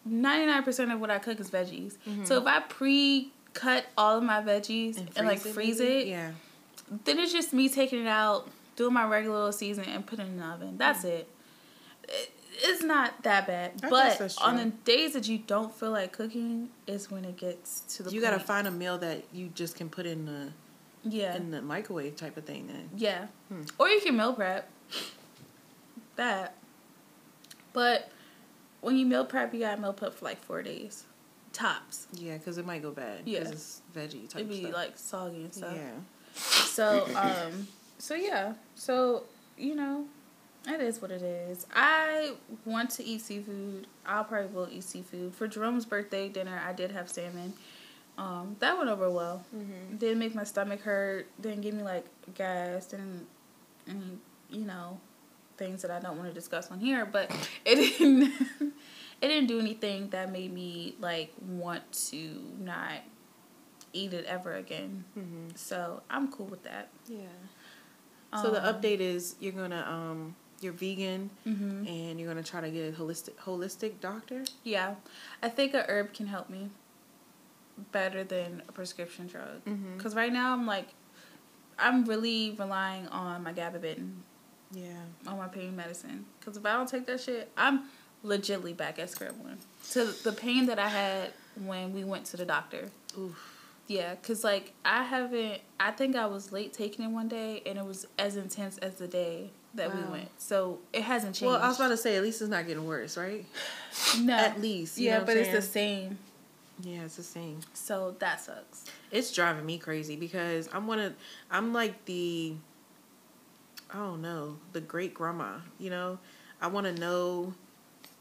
99% 0.08 0.92
of 0.92 1.00
what 1.00 1.10
I 1.10 1.18
cook 1.18 1.40
is 1.40 1.50
veggies. 1.50 1.96
Mm-hmm. 2.08 2.24
So 2.24 2.38
if 2.40 2.46
I 2.46 2.60
pre-cut 2.60 3.86
all 3.98 4.18
of 4.18 4.22
my 4.24 4.40
veggies 4.42 4.98
and, 5.16 5.26
like 5.26 5.40
freeze 5.40 5.80
maybe? 5.80 5.92
it, 6.02 6.06
Yeah. 6.08 6.30
then 7.04 7.18
it's 7.18 7.32
just 7.32 7.52
me 7.52 7.68
taking 7.68 8.02
it 8.02 8.08
out, 8.08 8.48
doing 8.76 8.92
my 8.94 9.06
regular 9.06 9.36
little 9.36 9.52
season 9.52 9.84
and 9.84 10.06
put 10.06 10.18
it 10.18 10.22
in 10.26 10.36
the 10.38 10.44
oven. 10.44 10.76
That's 10.78 11.04
it. 11.04 11.28
It- 12.08 12.32
It's 12.64 12.82
not 12.82 13.22
that 13.22 13.46
bad. 13.46 13.80
I 13.82 13.88
but 13.88 14.36
on 14.42 14.56
the 14.58 14.66
days 14.84 15.14
that 15.14 15.26
you 15.26 15.38
don't 15.38 15.74
feel 15.74 15.90
like 15.90 16.12
cooking 16.12 16.68
is 16.86 17.10
when 17.10 17.24
it 17.24 17.38
gets 17.38 17.80
to 17.96 18.02
the 18.02 18.10
You 18.10 18.20
point. 18.20 18.32
gotta 18.32 18.44
find 18.44 18.66
a 18.68 18.70
meal 18.70 18.98
that 18.98 19.24
you 19.32 19.48
just 19.48 19.74
can 19.74 19.88
put 19.88 20.04
in 20.04 20.26
the 20.26 20.52
yeah. 21.02 21.34
in 21.34 21.50
the 21.50 21.62
microwave 21.62 22.14
type 22.16 22.36
of 22.36 22.44
thing. 22.44 22.66
Then. 22.66 22.90
Yeah. 22.94 23.28
Hmm. 23.48 23.62
Or 23.78 23.88
you 23.88 24.00
can 24.02 24.16
meal 24.18 24.34
prep. 24.34 24.68
That. 26.16 26.54
But 27.72 28.10
when 28.82 28.96
you 28.98 29.06
meal 29.06 29.24
prep, 29.24 29.54
you 29.54 29.60
gotta 29.60 29.80
meal 29.80 29.94
prep 29.94 30.12
for 30.14 30.24
like 30.26 30.42
four 30.44 30.62
days. 30.62 31.04
Tops. 31.54 32.06
Yeah, 32.12 32.36
because 32.36 32.58
it 32.58 32.66
might 32.66 32.82
go 32.82 32.90
bad. 32.90 33.20
Yeah. 33.24 33.40
Because 33.40 33.52
it's 33.52 33.80
veggie 33.96 34.28
type 34.28 34.40
It'd 34.40 34.48
be 34.50 34.60
stuff. 34.64 34.74
like 34.74 34.98
soggy 34.98 35.44
and 35.44 35.54
stuff. 35.54 35.74
yeah. 35.74 35.90
So, 36.34 37.06
um, 37.16 37.66
so 38.02 38.16
yeah. 38.16 38.54
So, 38.74 39.22
you 39.56 39.76
know, 39.76 40.06
it 40.66 40.80
is 40.80 41.00
what 41.00 41.12
it 41.12 41.22
is. 41.22 41.68
I 41.72 42.32
want 42.64 42.90
to 42.90 43.04
eat 43.04 43.20
seafood. 43.20 43.86
I'll 44.04 44.24
probably 44.24 44.48
will 44.48 44.68
eat 44.68 44.82
seafood. 44.82 45.32
For 45.36 45.46
Jerome's 45.46 45.86
birthday 45.86 46.28
dinner, 46.28 46.60
I 46.66 46.72
did 46.72 46.90
have 46.90 47.08
salmon. 47.08 47.52
Um, 48.18 48.56
that 48.58 48.76
went 48.76 48.90
over 48.90 49.08
well. 49.08 49.44
Mm-hmm. 49.54 49.98
Didn't 49.98 50.18
make 50.18 50.34
my 50.34 50.42
stomach 50.42 50.80
hurt. 50.80 51.28
Didn't 51.40 51.60
give 51.60 51.74
me 51.74 51.84
like 51.84 52.04
gas. 52.34 52.86
Didn't 52.86 53.24
you 53.86 54.64
know 54.64 54.98
things 55.56 55.82
that 55.82 55.92
I 55.92 56.00
don't 56.00 56.16
want 56.16 56.28
to 56.28 56.34
discuss 56.34 56.72
on 56.72 56.80
here. 56.80 57.06
But 57.06 57.30
it 57.64 57.76
didn't. 57.76 58.32
it 59.20 59.28
didn't 59.28 59.46
do 59.46 59.60
anything 59.60 60.08
that 60.08 60.32
made 60.32 60.52
me 60.52 60.96
like 60.98 61.32
want 61.40 61.84
to 62.10 62.42
not 62.58 62.98
eat 63.92 64.12
it 64.12 64.24
ever 64.24 64.54
again. 64.54 65.04
Mm-hmm. 65.16 65.54
So 65.54 66.02
I'm 66.10 66.32
cool 66.32 66.46
with 66.46 66.64
that. 66.64 66.88
Yeah. 67.06 67.28
So 68.40 68.50
the 68.50 68.66
Um, 68.66 68.74
update 68.74 69.00
is 69.00 69.36
you're 69.40 69.52
gonna 69.52 69.84
um 69.88 70.34
you're 70.60 70.72
vegan 70.72 71.28
mhm. 71.46 71.86
and 71.88 72.18
you're 72.20 72.28
gonna 72.28 72.42
try 72.42 72.60
to 72.60 72.70
get 72.70 72.94
a 72.94 72.96
holistic 72.96 73.34
holistic 73.34 74.00
doctor. 74.00 74.44
Yeah, 74.64 74.94
I 75.42 75.48
think 75.48 75.74
a 75.74 75.84
herb 75.88 76.14
can 76.14 76.26
help 76.28 76.48
me 76.48 76.70
better 77.90 78.22
than 78.24 78.62
a 78.68 78.72
prescription 78.72 79.26
drug. 79.26 79.62
Because 79.96 80.14
right 80.14 80.32
now 80.32 80.52
I'm 80.52 80.66
like, 80.66 80.88
I'm 81.78 82.04
really 82.04 82.54
relying 82.58 83.08
on 83.08 83.42
my 83.42 83.52
gabapentin, 83.52 84.12
Yeah. 84.72 85.02
on 85.26 85.38
my 85.38 85.48
pain 85.48 85.74
medicine. 85.74 86.26
Because 86.38 86.56
if 86.56 86.64
I 86.64 86.72
don't 86.74 86.88
take 86.88 87.06
that 87.06 87.20
shit, 87.20 87.50
I'm 87.56 87.84
legitly 88.24 88.76
back 88.76 88.98
at 88.98 89.10
square 89.10 89.32
one. 89.32 89.58
To 89.90 90.04
the 90.04 90.32
pain 90.32 90.66
that 90.66 90.78
I 90.78 90.88
had 90.88 91.32
when 91.56 91.92
we 91.92 92.04
went 92.04 92.26
to 92.26 92.36
the 92.36 92.44
doctor. 92.44 92.88
Oof. 93.18 93.51
Yeah, 93.88 94.14
because 94.14 94.44
like 94.44 94.72
I 94.84 95.02
haven't, 95.02 95.60
I 95.78 95.90
think 95.90 96.16
I 96.16 96.26
was 96.26 96.52
late 96.52 96.72
taking 96.72 97.04
it 97.04 97.08
one 97.08 97.28
day 97.28 97.62
and 97.66 97.78
it 97.78 97.84
was 97.84 98.06
as 98.18 98.36
intense 98.36 98.78
as 98.78 98.94
the 98.94 99.08
day 99.08 99.50
that 99.74 99.94
we 99.94 100.02
went. 100.02 100.28
So 100.38 100.78
it 100.92 101.02
hasn't 101.02 101.34
changed. 101.34 101.52
Well, 101.52 101.62
I 101.62 101.68
was 101.68 101.78
about 101.78 101.88
to 101.88 101.96
say 101.96 102.16
at 102.16 102.22
least 102.22 102.40
it's 102.40 102.50
not 102.50 102.66
getting 102.66 102.86
worse, 102.86 103.16
right? 103.16 103.44
no. 104.20 104.34
At 104.34 104.60
least. 104.60 104.98
you 104.98 105.06
Yeah, 105.06 105.20
but 105.20 105.36
it's 105.36 105.50
the 105.50 105.62
same. 105.62 106.18
Yeah, 106.82 107.04
it's 107.04 107.16
the 107.16 107.22
same. 107.22 107.60
So 107.74 108.16
that 108.18 108.40
sucks. 108.40 108.84
It's 109.10 109.32
driving 109.32 109.64
me 109.64 109.78
crazy 109.78 110.16
because 110.16 110.68
I'm 110.72 110.86
one 110.86 110.98
of 110.98 111.14
I'm 111.50 111.72
like 111.72 112.04
the 112.06 112.54
I 113.92 113.98
don't 113.98 114.22
know, 114.22 114.56
the 114.72 114.80
great 114.80 115.12
grandma, 115.12 115.58
you 115.78 115.90
know? 115.90 116.18
I 116.60 116.68
wanna 116.68 116.92
know 116.92 117.54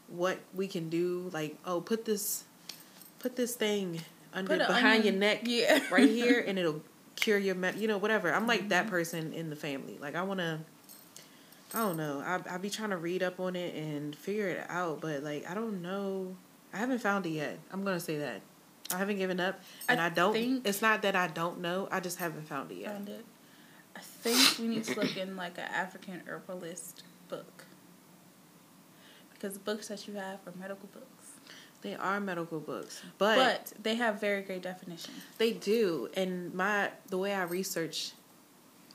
what 0.08 0.38
we 0.54 0.66
can 0.66 0.90
do, 0.90 1.30
like, 1.32 1.56
oh 1.64 1.80
put 1.80 2.04
this 2.04 2.44
put 3.18 3.36
this 3.36 3.54
thing 3.54 4.00
under 4.32 4.48
Put 4.48 4.60
it 4.60 4.66
behind 4.66 5.04
your 5.04 5.14
neck 5.14 5.40
Yeah. 5.44 5.80
right 5.90 6.08
here 6.08 6.42
and 6.46 6.58
it'll 6.58 6.82
cure 7.16 7.38
your 7.38 7.54
me- 7.54 7.72
you 7.76 7.88
know, 7.88 7.98
whatever. 7.98 8.32
I'm 8.32 8.46
like 8.46 8.68
that 8.70 8.84
mm-hmm. 8.84 8.90
person 8.90 9.32
in 9.32 9.50
the 9.50 9.56
family. 9.56 9.98
Like 10.00 10.14
I 10.14 10.22
wanna 10.22 10.60
I 11.74 11.78
don't 11.78 11.96
know. 11.96 12.22
I 12.24 12.54
I 12.54 12.58
be 12.58 12.70
trying 12.70 12.90
to 12.90 12.96
read 12.96 13.22
up 13.22 13.40
on 13.40 13.56
it 13.56 13.74
and 13.74 14.14
figure 14.14 14.48
it 14.48 14.66
out, 14.68 15.00
but 15.00 15.22
like 15.22 15.48
I 15.48 15.54
don't 15.54 15.82
know. 15.82 16.36
I 16.72 16.78
haven't 16.78 17.00
found 17.00 17.26
it 17.26 17.30
yet. 17.30 17.58
I'm 17.72 17.84
gonna 17.84 18.00
say 18.00 18.18
that. 18.18 18.40
I 18.92 18.98
haven't 18.98 19.16
given 19.16 19.40
up, 19.40 19.60
and 19.88 20.00
I 20.00 20.06
I, 20.06 20.08
don't. 20.10 20.32
think- 20.32 20.66
it's 20.66 20.82
not 20.82 21.02
that 21.02 21.16
I 21.16 21.28
don't 21.28 21.60
know. 21.60 21.88
I 21.90 22.00
just 22.00 22.18
haven't 22.18 22.46
found 22.46 22.70
it 22.70 22.78
yet. 22.78 22.92
Found 22.92 23.08
it. 23.08 23.24
I 23.96 24.00
think 24.00 24.58
we 24.58 24.68
need 24.68 24.84
to 24.84 25.00
look 25.00 25.16
in 25.16 25.36
like 25.36 25.58
an 25.58 25.64
African 25.64 26.22
herbalist 26.26 27.02
book. 27.28 27.64
Because 29.32 29.54
the 29.54 29.60
books 29.60 29.88
that 29.88 30.06
you 30.06 30.14
have 30.14 30.40
are 30.46 30.52
medical 30.58 30.88
books. 30.92 31.06
They 31.82 31.94
are 31.94 32.20
medical 32.20 32.60
books, 32.60 33.02
but, 33.18 33.36
But 33.36 33.72
they 33.82 33.96
have 33.96 34.20
very 34.20 34.42
great 34.42 34.62
definition. 34.62 35.12
they 35.38 35.52
do. 35.52 36.08
And 36.14 36.54
my 36.54 36.90
the 37.08 37.18
way 37.18 37.34
I 37.34 37.42
research, 37.42 38.12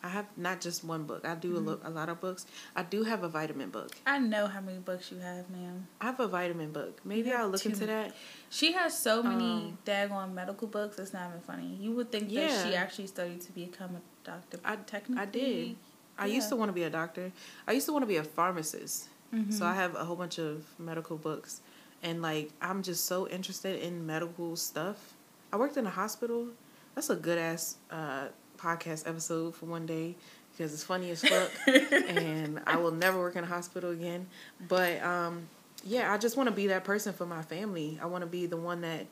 I 0.01 0.07
have 0.09 0.25
not 0.37 0.61
just 0.61 0.85
one 0.85 1.03
book. 1.03 1.25
I 1.27 1.35
do 1.35 1.57
a, 1.57 1.59
lo- 1.59 1.79
a 1.83 1.89
lot 1.89 2.07
of 2.07 2.21
books. 2.21 2.45
I 2.77 2.83
do 2.83 3.03
have 3.03 3.23
a 3.23 3.27
vitamin 3.27 3.69
book. 3.71 3.91
I 4.05 4.19
know 4.19 4.47
how 4.47 4.61
many 4.61 4.77
books 4.79 5.11
you 5.11 5.17
have, 5.19 5.49
ma'am. 5.49 5.85
I 5.99 6.05
have 6.05 6.19
a 6.21 6.27
vitamin 6.29 6.71
book. 6.71 7.01
Maybe 7.03 7.31
I'll 7.31 7.49
look 7.49 7.65
into 7.65 7.85
that. 7.87 8.15
She 8.49 8.71
has 8.71 8.97
so 8.97 9.21
many 9.21 9.43
Um, 9.43 9.77
daggone 9.85 10.33
medical 10.33 10.67
books, 10.67 10.97
it's 10.97 11.11
not 11.13 11.27
even 11.29 11.41
funny. 11.41 11.77
You 11.81 11.91
would 11.91 12.09
think 12.11 12.25
that 12.29 12.33
Yeah. 12.49 12.63
she 12.63 12.75
actually 12.75 13.07
studied 13.07 13.41
to 13.41 13.51
become 13.51 13.97
a 13.97 14.01
doctor. 14.23 14.59
I- 14.63 14.77
technically. 14.77 15.21
I 15.21 15.25
did. 15.25 15.75
I 16.19 16.25
used 16.27 16.47
to 16.49 16.55
want 16.55 16.69
to 16.69 16.73
be 16.73 16.83
a 16.83 16.89
doctor. 16.89 17.31
I 17.67 17.73
used 17.73 17.85
to 17.87 17.91
want 17.91 18.03
to 18.03 18.07
be 18.07 18.17
a 18.17 18.23
pharmacist. 18.23 19.09
Mhm. 19.33 19.51
So 19.53 19.65
I 19.65 19.73
have 19.73 19.93
a 19.95 20.05
whole 20.05 20.15
bunch 20.15 20.37
of 20.39 20.63
medical 20.79 21.17
books. 21.17 21.59
And 22.03 22.21
like 22.21 22.51
I'm 22.61 22.83
just 22.83 23.05
so 23.05 23.27
interested 23.27 23.81
in 23.81 24.05
medical 24.05 24.55
stuff. 24.55 25.13
I 25.51 25.57
worked 25.57 25.77
in 25.77 25.85
a 25.85 25.89
hospital. 25.89 26.47
That's 26.95 27.09
a 27.09 27.15
good 27.15 27.37
ass 27.37 27.77
uh, 27.91 28.27
podcast 28.57 29.07
episode 29.07 29.55
for 29.55 29.65
one 29.67 29.85
day 29.85 30.15
because 30.51 30.73
it's 30.73 30.83
funny 30.83 31.11
as 31.11 31.21
fuck. 31.23 31.51
and 31.67 32.59
I 32.65 32.77
will 32.77 32.91
never 32.91 33.19
work 33.19 33.35
in 33.35 33.43
a 33.43 33.47
hospital 33.47 33.91
again. 33.91 34.27
But 34.67 35.01
um, 35.03 35.47
yeah, 35.85 36.11
I 36.13 36.17
just 36.17 36.37
want 36.37 36.49
to 36.49 36.55
be 36.55 36.67
that 36.67 36.83
person 36.83 37.13
for 37.13 37.25
my 37.25 37.41
family. 37.41 37.99
I 38.01 38.05
want 38.07 38.21
to 38.23 38.27
be 38.27 38.45
the 38.47 38.57
one 38.57 38.81
that, 38.81 39.05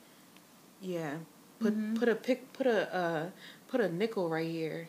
yeah, 0.82 1.16
put 1.60 1.74
Mhm. 1.78 1.98
put 2.00 2.10
a 2.10 2.16
pick 2.16 2.52
put 2.54 2.68
a 2.68 2.94
uh, 2.96 3.30
put 3.68 3.82
a 3.82 3.92
nickel 3.92 4.30
right 4.30 4.50
here, 4.50 4.88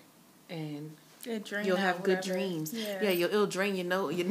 and 0.50 0.90
you'll 1.26 1.76
have 1.76 2.02
good 2.02 2.18
whatever. 2.18 2.38
dreams. 2.38 2.72
Yeah. 2.72 3.02
Yeah, 3.02 3.10
you'll, 3.10 3.30
it'll 3.30 3.46
drain 3.46 3.74
your 3.76 3.84
nose. 3.84 4.14
Your, 4.14 4.28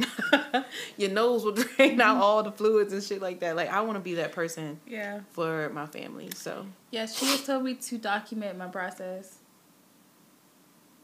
your 0.96 1.10
nose 1.10 1.44
will 1.44 1.52
drain 1.52 2.00
out 2.00 2.14
mm-hmm. 2.14 2.22
all 2.22 2.42
the 2.42 2.52
fluids 2.52 2.92
and 2.92 3.02
shit 3.02 3.20
like 3.20 3.40
that. 3.40 3.56
Like 3.56 3.70
I 3.70 3.80
want 3.82 3.96
to 3.96 4.00
be 4.00 4.14
that 4.14 4.32
person 4.32 4.80
yeah. 4.86 5.20
for 5.32 5.68
my 5.70 5.86
family. 5.86 6.30
So 6.34 6.66
Yes, 6.90 7.18
she 7.18 7.26
has 7.26 7.44
told 7.44 7.64
me 7.64 7.74
to 7.74 7.98
document 7.98 8.56
my 8.56 8.68
process 8.68 9.38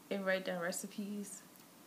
and 0.09 0.25
write 0.25 0.45
down 0.45 0.61
recipes. 0.61 1.41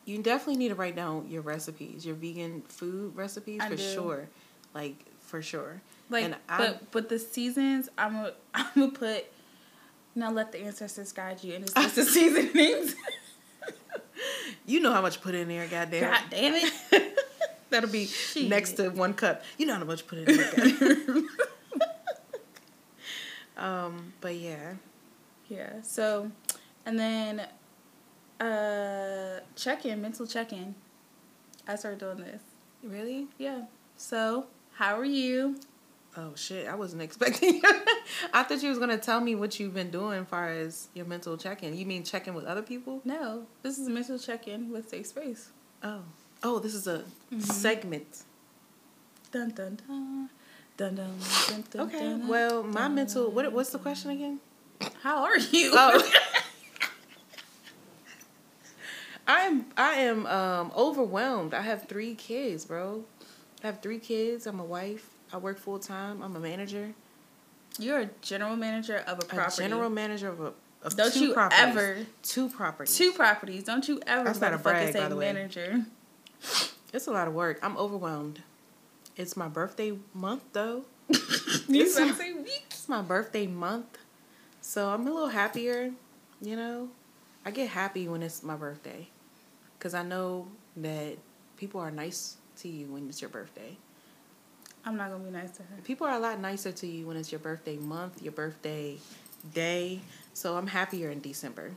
you 0.04 0.22
definitely 0.22 0.56
need 0.56 0.68
to 0.68 0.74
write 0.74 0.96
down 0.96 1.28
your 1.28 1.42
recipes, 1.42 2.04
your 2.06 2.14
vegan 2.14 2.62
food 2.68 3.16
recipes 3.16 3.60
I 3.62 3.68
for 3.68 3.76
do. 3.76 3.92
sure. 3.94 4.28
Like 4.74 5.04
for 5.20 5.42
sure. 5.42 5.80
Like, 6.10 6.24
And 6.24 6.36
I- 6.48 6.58
but 6.58 6.90
but 6.92 7.08
the 7.08 7.18
seasons, 7.18 7.88
I'm 7.98 8.12
gonna 8.12 8.32
I'm 8.54 8.66
gonna 8.74 8.90
put. 8.92 9.26
Now 10.14 10.30
let 10.30 10.50
the 10.50 10.60
ancestors 10.60 11.12
guide 11.12 11.44
you, 11.44 11.54
and 11.54 11.64
it's 11.64 11.74
just 11.74 11.94
the 11.96 12.04
seasonings. 12.16 12.94
You 14.66 14.80
know 14.80 14.92
how 14.92 15.00
much 15.00 15.20
put 15.20 15.34
in 15.36 15.46
there, 15.46 15.66
goddamn. 15.68 16.10
God 16.10 16.22
damn 16.28 16.54
it! 16.54 17.18
That'll 17.70 17.88
be 17.88 18.10
next 18.48 18.72
to 18.72 18.88
one 18.90 19.14
cup. 19.14 19.42
You 19.58 19.66
know 19.66 19.74
how 19.74 19.84
much 19.84 20.06
put 20.06 20.18
in 20.18 20.24
there. 20.24 20.52
goddamn. 20.56 21.28
um, 23.56 24.12
but 24.20 24.34
yeah. 24.34 24.74
Yeah. 25.48 25.82
So, 25.82 26.32
and 26.84 26.98
then, 26.98 27.46
uh, 28.40 29.40
check 29.54 29.86
in, 29.86 30.02
mental 30.02 30.26
check 30.26 30.52
in. 30.52 30.74
I 31.68 31.76
started 31.76 32.00
doing 32.00 32.18
this. 32.18 32.42
Really? 32.82 33.28
Yeah. 33.38 33.62
So, 33.96 34.46
how 34.74 34.98
are 34.98 35.04
you? 35.04 35.56
Oh 36.18 36.32
shit! 36.34 36.66
I 36.66 36.74
wasn't 36.74 37.02
expecting. 37.08 37.56
You. 37.56 37.62
I 38.32 38.42
thought 38.42 38.62
you 38.62 38.70
was 38.70 38.78
gonna 38.78 38.96
tell 38.98 39.20
me 39.20 39.34
what 39.34 39.60
you've 39.60 39.74
been 39.74 39.90
doing 39.90 40.20
as 40.22 40.26
far 40.28 40.48
as 40.48 40.88
your 40.94 41.04
mental 41.06 41.36
check-in. 41.36 41.76
You 41.76 41.84
mean 41.86 42.04
checking 42.04 42.34
with 42.34 42.44
other 42.46 42.62
people? 42.62 43.00
No, 43.04 43.44
this 43.62 43.78
is 43.78 43.86
a 43.86 43.90
mental 43.90 44.18
check 44.18 44.48
in 44.48 44.70
with 44.72 44.88
Safe 44.88 45.06
Space. 45.06 45.50
Oh, 45.82 46.00
oh, 46.42 46.58
this 46.58 46.74
is 46.74 46.86
a 46.86 47.04
Mhm. 47.32 47.42
segment. 47.42 48.22
Dun 49.30 49.50
dun 49.50 49.78
dun. 49.86 50.30
Dun, 50.78 50.94
dun, 50.94 51.18
dun, 51.48 51.64
dun, 51.70 51.86
Okay. 51.88 51.98
dun, 52.00 52.28
Well, 52.28 52.62
my 52.62 52.82
dun, 52.82 52.94
mental. 52.94 53.30
What? 53.30 53.50
What's 53.52 53.70
the 53.70 53.78
question 53.78 54.10
again? 54.10 54.40
How 55.02 55.22
are 55.24 55.38
you? 55.38 55.70
Oh. 55.74 56.02
I'm. 59.26 59.66
I 59.76 59.94
am 59.94 60.26
um 60.26 60.72
overwhelmed. 60.76 61.52
I 61.54 61.62
have 61.62 61.88
three 61.88 62.14
kids, 62.14 62.64
bro. 62.64 63.04
I 63.62 63.66
have 63.66 63.80
three 63.82 63.98
kids. 63.98 64.46
I'm 64.46 64.60
a 64.60 64.64
wife. 64.64 65.10
I 65.32 65.38
work 65.38 65.58
full 65.58 65.78
time. 65.78 66.22
I'm 66.22 66.34
a 66.36 66.40
manager. 66.40 66.92
You're 67.78 68.00
a 68.00 68.10
general 68.22 68.56
manager 68.56 68.98
of 69.06 69.18
a 69.18 69.22
A 69.22 69.24
property. 69.26 69.56
general 69.62 69.90
manager 69.90 70.28
of 70.28 70.40
a 70.40 70.52
of 70.82 70.96
Don't 70.96 71.12
two 71.12 71.20
you 71.26 71.32
properties. 71.34 71.58
ever 71.64 71.96
two 72.22 72.48
properties. 72.48 72.96
two 72.96 73.12
properties. 73.12 73.64
Don't 73.64 73.86
you 73.88 74.00
ever 74.06 74.24
That's 74.24 74.40
not 74.40 74.54
a 74.54 74.58
brag, 74.58 74.92
say 74.92 75.00
by 75.00 75.08
the 75.08 75.16
way. 75.16 75.32
manager. 75.32 75.84
It's 76.92 77.06
a 77.06 77.10
lot 77.10 77.26
of 77.28 77.34
work. 77.34 77.58
I'm 77.62 77.76
overwhelmed. 77.76 78.42
It's 79.16 79.36
my 79.36 79.48
birthday 79.48 79.98
month 80.14 80.42
though. 80.52 80.84
You 81.68 81.82
It's 81.82 81.98
my- 81.98 82.32
weeks? 82.42 82.62
It's 82.70 82.88
my 82.88 83.02
birthday 83.02 83.46
month. 83.46 83.98
So 84.60 84.88
I'm 84.90 85.06
a 85.06 85.10
little 85.12 85.28
happier, 85.28 85.90
you 86.40 86.54
know. 86.56 86.88
I 87.44 87.50
get 87.50 87.68
happy 87.70 88.08
when 88.08 88.22
it's 88.22 88.42
my 88.42 88.56
birthday. 88.56 89.08
Cuz 89.80 89.94
I 89.94 90.02
know 90.02 90.48
that 90.76 91.18
people 91.56 91.80
are 91.80 91.90
nice 91.90 92.36
to 92.58 92.68
you 92.68 92.86
when 92.86 93.08
it's 93.08 93.20
your 93.20 93.30
birthday. 93.30 93.76
I'm 94.86 94.96
not 94.96 95.10
gonna 95.10 95.24
be 95.24 95.30
nice 95.30 95.50
to 95.52 95.62
her. 95.64 95.76
People 95.84 96.06
are 96.06 96.14
a 96.14 96.18
lot 96.20 96.38
nicer 96.40 96.70
to 96.70 96.86
you 96.86 97.06
when 97.08 97.16
it's 97.16 97.32
your 97.32 97.40
birthday 97.40 97.76
month, 97.76 98.22
your 98.22 98.32
birthday 98.32 98.96
day. 99.52 100.00
So 100.32 100.56
I'm 100.56 100.68
happier 100.68 101.10
in 101.10 101.20
December. 101.20 101.72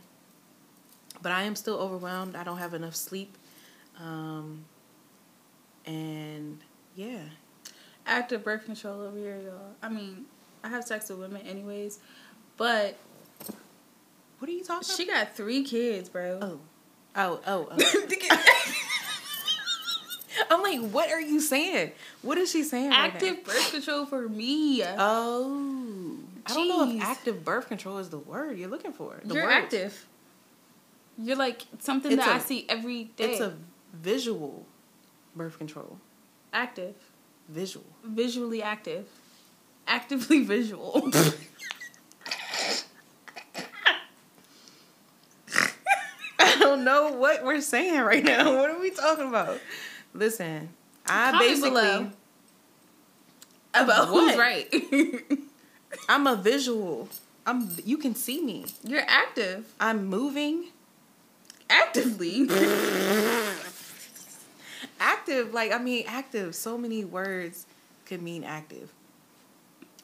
But 1.21 1.31
I 1.31 1.43
am 1.43 1.55
still 1.55 1.77
overwhelmed. 1.77 2.35
I 2.35 2.43
don't 2.43 2.59
have 2.59 2.73
enough 2.75 2.95
sleep. 2.95 3.35
Um, 3.99 4.65
and 5.85 6.59
yeah. 6.95 7.21
Active 8.05 8.43
birth 8.43 8.65
control 8.65 9.01
over 9.01 9.17
here, 9.17 9.39
y'all. 9.43 9.73
I 9.81 9.89
mean, 9.89 10.25
I 10.63 10.69
have 10.69 10.83
sex 10.83 11.09
with 11.09 11.19
women 11.19 11.41
anyways, 11.47 11.99
but 12.57 12.97
What 14.37 14.49
are 14.49 14.53
you 14.53 14.63
talking 14.63 14.87
about? 14.87 14.97
she 14.97 15.05
got 15.07 15.35
three 15.35 15.63
kids, 15.63 16.09
bro. 16.09 16.39
Oh. 16.41 16.59
Oh, 17.15 17.39
oh, 17.45 17.69
oh. 17.71 18.05
I'm 20.49 20.61
like, 20.63 20.79
what 20.91 21.11
are 21.11 21.21
you 21.21 21.39
saying? 21.39 21.91
What 22.21 22.37
is 22.37 22.51
she 22.51 22.63
saying? 22.63 22.89
right 22.89 22.97
now? 22.97 23.05
Active 23.05 23.43
birth 23.43 23.71
control 23.71 24.05
for 24.05 24.27
me. 24.27 24.83
Oh. 24.83 26.17
I 26.45 26.53
don't 26.53 26.67
know 26.67 26.89
if 26.89 27.01
active 27.03 27.45
birth 27.45 27.67
control 27.67 27.99
is 27.99 28.09
the 28.09 28.17
word 28.17 28.57
you're 28.57 28.69
looking 28.69 28.91
for. 28.93 29.19
The 29.23 29.35
You're 29.35 29.43
word. 29.45 29.51
active. 29.51 30.07
You're 31.17 31.35
like 31.35 31.63
something 31.79 32.11
It's 32.11 32.23
that 32.25 32.31
a- 32.31 32.35
I 32.35 32.39
see 32.39 32.65
every 32.69 33.03
day. 33.15 33.31
It's 33.33 33.41
a 33.41 33.53
visual 33.93 34.65
birth 35.35 35.57
control. 35.57 35.99
active, 36.53 36.95
Visual. 37.49 37.85
visually 38.03 38.63
active, 38.63 39.05
actively 39.87 40.43
visual. 40.55 41.11
I 46.39 46.55
don't 46.59 46.83
know 46.83 47.11
what 47.13 47.43
we're 47.43 47.61
saying 47.61 47.99
right 48.01 48.23
now. 48.23 48.55
What 48.57 48.69
are 48.71 48.79
we 48.79 48.91
talking 48.91 49.27
about? 49.27 49.59
Listen, 50.13 50.69
I 51.05 51.31
Comment 51.31 51.39
basically 51.49 51.69
below. 51.71 52.11
About 53.73 54.11
What? 54.11 54.29
who's 54.31 54.37
right. 54.37 55.39
I'm 56.09 56.27
a 56.27 56.35
visual. 56.35 57.07
I'm 57.45 57.69
you 57.85 57.97
can 57.97 58.15
see 58.15 58.41
me. 58.43 58.65
You're 58.83 59.03
active, 59.07 59.73
I'm 59.79 60.05
moving. 60.07 60.65
actively. 61.69 62.47
Active, 65.01 65.53
like 65.53 65.71
I 65.71 65.77
mean 65.77 66.03
active. 66.07 66.55
So 66.55 66.77
many 66.77 67.05
words 67.05 67.65
could 68.05 68.21
mean 68.21 68.43
active. 68.43 68.91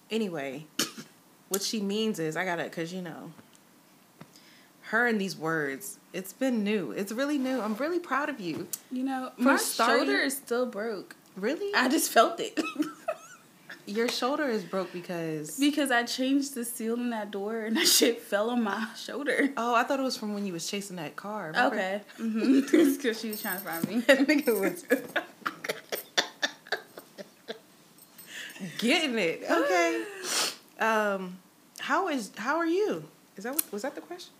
Anyway, 0.09 0.65
what 1.49 1.61
she 1.61 1.81
means 1.81 2.17
is 2.19 2.37
I 2.37 2.45
gotta 2.45 2.69
cause 2.69 2.93
you 2.93 3.01
know 3.01 3.31
her 4.95 5.07
and 5.07 5.19
these 5.19 5.35
words, 5.37 5.99
it's 6.13 6.31
been 6.33 6.63
new. 6.63 6.91
It's 6.91 7.11
really 7.11 7.37
new. 7.37 7.61
I'm 7.61 7.75
really 7.75 7.99
proud 7.99 8.29
of 8.29 8.39
you. 8.39 8.67
You 8.91 9.03
know, 9.03 9.31
For 9.35 9.41
my 9.43 9.57
starting- 9.57 10.05
shoulder 10.07 10.21
is 10.21 10.37
still 10.37 10.65
broke. 10.65 11.15
Really? 11.35 11.73
I 11.75 11.89
just 11.89 12.11
felt 12.11 12.39
it. 12.39 12.59
Your 13.87 14.07
shoulder 14.07 14.45
is 14.45 14.63
broke 14.63 14.91
because 14.93 15.59
because 15.59 15.91
I 15.91 16.03
changed 16.03 16.55
the 16.55 16.65
seal 16.65 16.95
in 16.95 17.11
that 17.11 17.29
door 17.29 17.59
and 17.65 17.75
that 17.77 17.87
shit 17.87 18.19
fell 18.21 18.49
on 18.49 18.63
my 18.63 18.87
shoulder. 18.97 19.49
Oh, 19.57 19.75
I 19.75 19.83
thought 19.83 19.99
it 19.99 20.03
was 20.03 20.17
from 20.17 20.33
when 20.33 20.45
you 20.47 20.53
was 20.53 20.65
chasing 20.65 20.95
that 20.95 21.15
car. 21.15 21.47
remember? 21.47 21.75
Okay. 21.75 22.01
Mm-hmm. 22.19 22.61
because 22.97 23.19
she 23.19 23.29
was 23.29 23.41
trying 23.41 23.59
to 23.59 23.63
find 23.63 23.87
me. 23.87 23.95
I 24.09 24.23
think 24.23 24.47
it 24.47 24.55
was 24.55 24.85
getting 28.79 29.17
it. 29.19 29.43
Okay. 29.49 30.03
Um, 30.79 31.37
how 31.79 32.07
is 32.07 32.31
how 32.37 32.55
are 32.57 32.65
you? 32.65 33.03
Is 33.37 33.43
that 33.43 33.53
what, 33.53 33.71
was 33.71 33.81
that 33.83 33.93
the 33.93 34.01
question? 34.01 34.33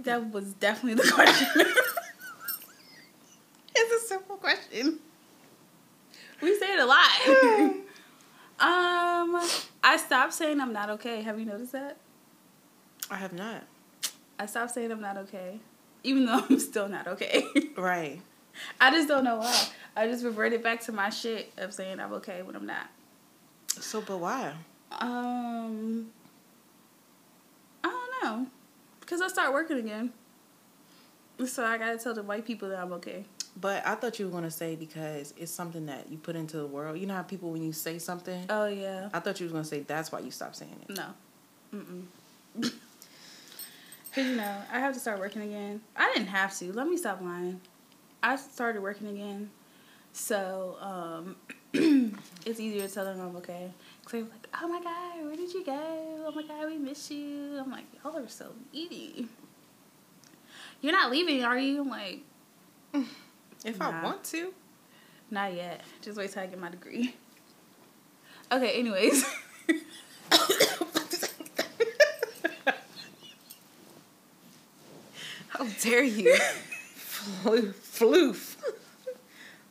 That 0.00 0.32
was 0.32 0.52
definitely 0.54 1.02
the 1.02 1.10
question. 1.14 1.66
It's 3.74 4.04
a 4.04 4.06
simple 4.06 4.36
question. 4.36 4.98
we 6.42 6.58
say 6.58 6.74
it 6.74 6.80
a 6.80 6.86
lot. 6.86 7.28
um, 8.60 9.48
I 9.82 9.96
stopped 9.96 10.34
saying 10.34 10.60
I'm 10.60 10.72
not 10.72 10.90
okay. 10.90 11.22
Have 11.22 11.38
you 11.38 11.46
noticed 11.46 11.72
that? 11.72 11.96
I 13.10 13.16
have 13.16 13.32
not. 13.32 13.64
I 14.38 14.46
stopped 14.46 14.72
saying 14.72 14.92
I'm 14.92 15.00
not 15.00 15.16
okay, 15.16 15.58
even 16.04 16.26
though 16.26 16.44
I'm 16.50 16.58
still 16.58 16.88
not 16.88 17.06
okay. 17.08 17.44
Right. 17.76 18.20
I 18.80 18.90
just 18.90 19.08
don't 19.08 19.24
know 19.24 19.36
why. 19.36 19.68
I 19.96 20.06
just 20.06 20.24
reverted 20.24 20.62
back 20.62 20.80
to 20.82 20.92
my 20.92 21.10
shit 21.10 21.52
of 21.56 21.72
saying 21.72 22.00
I'm 22.00 22.12
okay 22.14 22.42
when 22.42 22.56
I'm 22.56 22.66
not. 22.66 22.88
So, 23.68 24.00
but 24.00 24.18
why? 24.18 24.52
Um, 24.92 26.10
I 27.84 27.88
don't 27.88 28.24
know, 28.24 28.46
because 29.08 29.22
I 29.22 29.28
start 29.28 29.54
working 29.54 29.78
again. 29.78 30.12
So 31.46 31.64
I 31.64 31.78
gotta 31.78 31.96
tell 31.96 32.12
the 32.12 32.22
white 32.22 32.44
people 32.44 32.68
that 32.68 32.78
I'm 32.78 32.92
okay. 32.94 33.24
But 33.58 33.86
I 33.86 33.94
thought 33.94 34.18
you 34.18 34.26
were 34.26 34.32
gonna 34.32 34.50
say 34.50 34.76
because 34.76 35.32
it's 35.38 35.50
something 35.50 35.86
that 35.86 36.10
you 36.10 36.18
put 36.18 36.36
into 36.36 36.58
the 36.58 36.66
world. 36.66 36.98
You 36.98 37.06
know 37.06 37.14
how 37.14 37.22
people 37.22 37.50
when 37.50 37.62
you 37.62 37.72
say 37.72 37.98
something. 37.98 38.44
Oh 38.50 38.66
yeah. 38.66 39.08
I 39.14 39.20
thought 39.20 39.40
you 39.40 39.44
was 39.44 39.52
gonna 39.52 39.64
say 39.64 39.80
that's 39.80 40.12
why 40.12 40.18
you 40.18 40.30
stopped 40.30 40.56
saying 40.56 40.76
it. 40.88 40.96
No. 40.96 41.06
Mm-mm. 41.74 42.04
Cause 44.14 44.24
you 44.24 44.36
know 44.36 44.62
I 44.70 44.78
have 44.78 44.92
to 44.92 45.00
start 45.00 45.20
working 45.20 45.42
again. 45.42 45.80
I 45.96 46.12
didn't 46.12 46.28
have 46.28 46.56
to. 46.58 46.72
Let 46.72 46.86
me 46.86 46.98
stop 46.98 47.22
lying. 47.22 47.60
I 48.22 48.36
started 48.36 48.82
working 48.82 49.06
again, 49.06 49.48
so 50.12 50.76
um, 50.80 51.36
it's 52.44 52.58
easier 52.58 52.86
to 52.86 52.92
tell 52.92 53.04
them 53.04 53.20
I'm 53.20 53.36
okay. 53.36 53.70
Cause 54.08 54.22
they're 54.22 54.22
like, 54.22 54.48
"Oh 54.62 54.68
my 54.68 54.80
god, 54.82 55.22
where 55.26 55.36
did 55.36 55.52
you 55.52 55.62
go? 55.64 56.24
Oh 56.26 56.32
my 56.34 56.42
god, 56.42 56.66
we 56.66 56.78
miss 56.78 57.10
you." 57.10 57.58
I'm 57.60 57.70
like, 57.70 57.84
"Y'all 58.02 58.16
are 58.16 58.26
so 58.26 58.52
needy." 58.72 59.28
You're 60.80 60.92
not 60.92 61.10
leaving, 61.10 61.44
are 61.44 61.58
you? 61.58 61.82
I'm 61.82 61.90
like, 61.90 62.20
If 63.64 63.80
I 63.82 64.02
want 64.02 64.24
to. 64.24 64.54
not 65.30 65.52
yet. 65.52 65.82
Just 66.00 66.16
wait 66.16 66.30
till 66.32 66.42
I 66.42 66.46
get 66.46 66.58
my 66.58 66.70
degree. 66.70 67.14
Okay. 68.50 68.78
Anyways. 68.78 69.24
How 75.48 75.64
dare 75.82 76.02
you? 76.04 76.34
Floof. 76.96 77.74
Floof. 77.74 78.56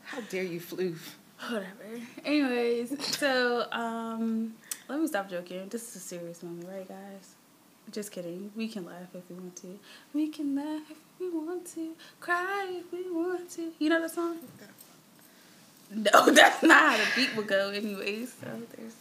How 0.04 0.22
dare 0.22 0.44
you 0.44 0.60
floof? 0.60 1.17
Whatever. 1.40 2.02
Anyways, 2.26 3.18
so 3.18 3.68
um, 3.72 4.56
let 4.90 5.00
me 5.00 5.08
stop 5.08 5.30
joking. 5.30 5.68
This 5.70 5.90
is 5.90 5.96
a 5.96 6.00
serious 6.00 6.44
moment, 6.44 6.68
right, 6.68 6.88
guys? 6.88 7.36
Just 7.92 8.12
kidding. 8.12 8.52
We 8.56 8.68
can 8.68 8.86
laugh 8.86 9.14
if 9.14 9.30
we 9.30 9.36
want 9.36 9.56
to. 9.58 9.80
We 10.14 10.28
can 10.30 10.56
laugh 10.56 10.82
if 10.90 10.98
we 11.20 11.30
want 11.30 11.66
to. 11.76 11.94
Cry 12.20 12.68
if 12.80 12.92
we 12.92 13.10
want 13.10 13.50
to. 13.52 13.72
You 13.80 13.90
know 13.90 14.02
that 14.02 14.12
song? 14.12 14.38
No, 15.90 16.26
that's 16.32 16.64
not 16.64 16.92
how 16.92 16.98
the 16.98 17.08
beat 17.16 17.36
would 17.36 17.48
go. 17.48 17.70
Anyways, 17.70 18.34
so 18.42 18.48
there's 18.76 18.96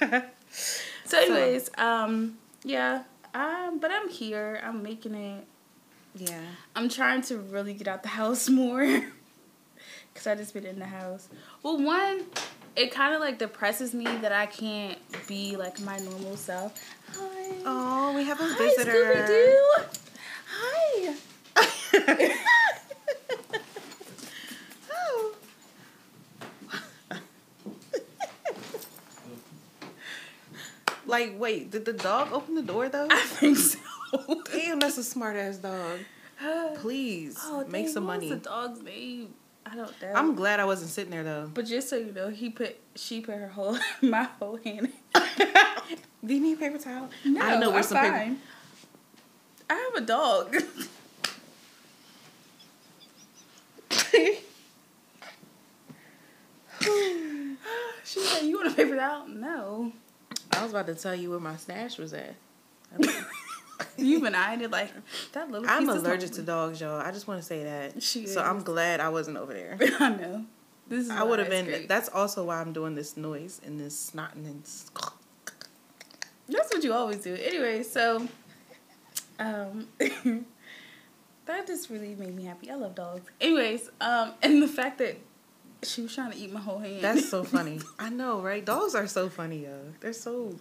that. 0.00 0.34
So, 1.04 1.18
anyways, 1.18 1.70
um, 1.78 2.38
yeah. 2.64 3.02
Um, 3.34 3.78
but 3.80 3.90
I'm 3.90 4.08
here. 4.08 4.60
I'm 4.62 4.82
making 4.82 5.14
it. 5.14 5.46
Yeah. 6.14 6.40
I'm 6.76 6.88
trying 6.88 7.22
to 7.22 7.38
really 7.38 7.74
get 7.74 7.88
out 7.88 8.02
the 8.02 8.10
house 8.10 8.48
more. 8.50 9.02
Cause 10.14 10.26
I 10.26 10.34
just 10.34 10.54
been 10.54 10.66
in 10.66 10.78
the 10.78 10.86
house. 10.86 11.28
Well, 11.62 11.82
one, 11.82 12.24
it 12.76 12.92
kind 12.92 13.14
of 13.14 13.20
like 13.20 13.38
depresses 13.38 13.94
me 13.94 14.04
that 14.04 14.32
I 14.32 14.46
can't 14.46 14.98
be 15.26 15.56
like 15.56 15.80
my 15.80 15.98
normal 15.98 16.36
self. 16.36 16.78
Hi. 17.16 17.56
Oh, 17.64 18.14
we 18.16 18.24
have 18.24 18.40
a 18.40 18.44
Hi, 18.44 18.58
visitor. 18.58 18.92
Scooby-Doo. 18.92 19.84
Hi. 20.48 21.14
oh. 24.92 25.34
like, 31.06 31.34
wait, 31.38 31.70
did 31.70 31.84
the 31.84 31.92
dog 31.92 32.32
open 32.32 32.54
the 32.54 32.62
door 32.62 32.88
though? 32.88 33.08
I 33.10 33.20
think 33.20 33.56
so. 33.58 33.78
Damn, 34.52 34.78
that's 34.78 34.98
a 34.98 35.04
smart 35.04 35.36
ass 35.36 35.56
dog. 35.56 36.00
Please 36.76 37.38
oh, 37.40 37.64
make 37.68 37.84
dang, 37.86 37.94
some 37.94 38.04
money. 38.04 38.30
was 38.30 38.38
the 38.38 38.44
dog's 38.44 38.82
name? 38.82 39.34
I 39.72 39.76
don't 39.76 40.02
know. 40.02 40.12
I'm 40.14 40.34
glad 40.34 40.60
I 40.60 40.66
wasn't 40.66 40.90
sitting 40.90 41.10
there 41.10 41.24
though. 41.24 41.50
But 41.52 41.64
just 41.64 41.88
so 41.88 41.96
you 41.96 42.12
know, 42.12 42.28
he 42.28 42.50
put 42.50 42.78
she 42.94 43.22
put 43.22 43.36
her 43.36 43.48
whole 43.48 43.78
my 44.02 44.24
whole 44.38 44.58
hand. 44.58 44.92
In. 45.14 45.22
Do 46.24 46.34
you 46.34 46.40
need 46.40 46.58
a 46.58 46.60
paper 46.60 46.76
towel? 46.78 47.08
No, 47.24 47.40
I 47.40 47.58
know 47.58 47.68
I'm 47.68 47.74
where's 47.74 47.88
some 47.88 47.98
paper. 47.98 48.36
I 49.70 49.74
have 49.74 49.94
a 50.02 50.06
dog. 50.06 50.54
she 58.04 58.20
said, 58.20 58.42
you 58.42 58.56
want 58.56 58.68
to 58.70 58.76
pay 58.76 58.88
for 58.88 58.96
that? 58.96 59.28
No. 59.28 59.92
I 60.52 60.62
was 60.62 60.72
about 60.72 60.86
to 60.86 60.94
tell 60.94 61.14
you 61.14 61.30
where 61.30 61.40
my 61.40 61.56
stash 61.56 61.96
was 61.96 62.12
at. 62.12 62.34
You've 63.96 64.22
been 64.22 64.34
eyeing 64.34 64.60
it 64.62 64.70
like 64.70 64.90
that 65.32 65.50
little. 65.50 65.68
I'm 65.68 65.88
allergic 65.88 66.32
to 66.32 66.42
dogs, 66.42 66.80
y'all. 66.80 67.00
I 67.00 67.10
just 67.10 67.26
want 67.28 67.40
to 67.40 67.46
say 67.46 67.64
that. 67.64 68.02
She 68.02 68.26
so 68.26 68.42
I'm 68.42 68.62
glad 68.62 69.00
I 69.00 69.08
wasn't 69.08 69.36
over 69.36 69.52
there. 69.52 69.78
I 70.00 70.10
know. 70.10 70.46
This 70.88 71.04
is 71.04 71.10
I 71.10 71.22
would 71.22 71.38
have 71.38 71.48
been. 71.48 71.66
great. 71.66 71.88
That's 71.88 72.08
also 72.08 72.44
why 72.44 72.60
I'm 72.60 72.72
doing 72.72 72.94
this 72.94 73.16
noise 73.16 73.60
and 73.64 73.78
this 73.78 74.12
snotting 74.14 74.46
and. 74.46 74.62
That's 76.48 76.74
what 76.74 76.84
you 76.84 76.92
always 76.92 77.18
do. 77.18 77.34
Anyway, 77.34 77.82
so 77.82 78.28
um 79.38 79.88
that 81.46 81.66
just 81.66 81.90
really 81.90 82.14
made 82.14 82.34
me 82.34 82.44
happy. 82.44 82.70
I 82.70 82.74
love 82.74 82.94
dogs. 82.94 83.30
Anyways, 83.40 83.90
um 84.00 84.32
and 84.42 84.62
the 84.62 84.68
fact 84.68 84.98
that 84.98 85.18
she 85.82 86.02
was 86.02 86.14
trying 86.14 86.30
to 86.32 86.38
eat 86.38 86.52
my 86.52 86.60
whole 86.60 86.78
hand. 86.78 87.02
That's 87.02 87.28
so 87.28 87.44
funny. 87.56 87.80
I 87.98 88.10
know, 88.10 88.40
right? 88.40 88.64
Dogs 88.64 88.94
are 88.94 89.06
so 89.06 89.28
funny, 89.28 89.64
yo. 89.64 89.78
They're 90.00 90.12
so 90.12 90.56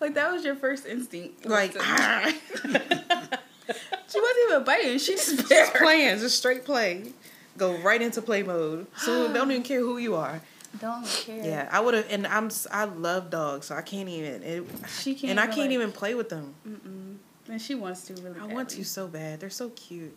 like 0.00 0.14
that 0.14 0.32
was 0.32 0.44
your 0.44 0.54
first 0.56 0.86
instinct. 0.86 1.46
like 1.46 1.72
to- 1.72 1.80
she 2.62 4.20
wasn't 4.20 4.38
even 4.50 4.64
biting. 4.64 4.98
She 4.98 5.12
just 5.14 5.48
bit 5.48 5.74
playing, 5.74 6.18
just 6.18 6.38
straight 6.38 6.64
play. 6.64 7.12
Go 7.58 7.76
right 7.78 8.00
into 8.00 8.22
play 8.22 8.42
mode. 8.42 8.86
So 8.96 9.32
don't 9.32 9.50
even 9.50 9.62
care 9.62 9.80
who 9.80 9.98
you 9.98 10.14
are. 10.14 10.40
Don't 10.80 11.06
care. 11.06 11.44
Yeah, 11.44 11.68
I 11.70 11.80
would 11.80 11.92
have, 11.94 12.06
and 12.10 12.26
I'm 12.26 12.50
I 12.70 12.84
love 12.84 13.28
dogs, 13.30 13.66
so 13.66 13.74
I 13.74 13.82
can't 13.82 14.08
even. 14.08 14.42
It, 14.42 14.64
She 15.00 15.14
can't 15.14 15.30
and 15.32 15.40
I 15.40 15.46
can't 15.46 15.58
like- 15.58 15.70
even 15.72 15.92
play 15.92 16.14
with 16.14 16.28
them. 16.30 16.54
Mm-mm. 16.66 17.16
And 17.50 17.60
she 17.60 17.74
wants 17.74 18.04
to 18.06 18.14
really. 18.14 18.40
I 18.40 18.46
want 18.46 18.70
to 18.70 18.84
so 18.84 19.06
bad. 19.06 19.40
They're 19.40 19.50
so 19.50 19.68
cute. 19.70 20.16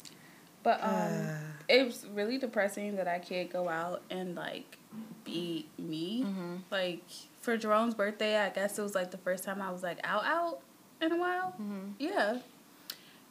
But 0.64 0.82
um, 0.82 0.90
Uh. 0.92 1.38
it 1.68 1.86
was 1.86 2.06
really 2.14 2.38
depressing 2.38 2.96
that 2.96 3.08
I 3.08 3.20
can't 3.20 3.52
go 3.52 3.68
out 3.70 4.02
and 4.10 4.34
like 4.36 4.78
be 5.24 5.68
me. 5.78 6.24
Mhm. 6.24 6.60
Like 6.72 7.04
for 7.42 7.58
Jerome's 7.58 7.94
birthday, 7.96 8.38
I 8.38 8.50
guess 8.50 8.78
it 8.78 8.82
was 8.82 8.96
like 8.96 9.12
the 9.12 9.18
first 9.18 9.44
time 9.44 9.62
I 9.62 9.72
was 9.72 9.84
like 9.84 10.00
out 10.04 10.26
out 10.26 10.60
in 11.02 11.12
a 11.12 11.18
while. 11.18 11.54
Mhm. 11.62 11.94
Yeah. 12.00 12.40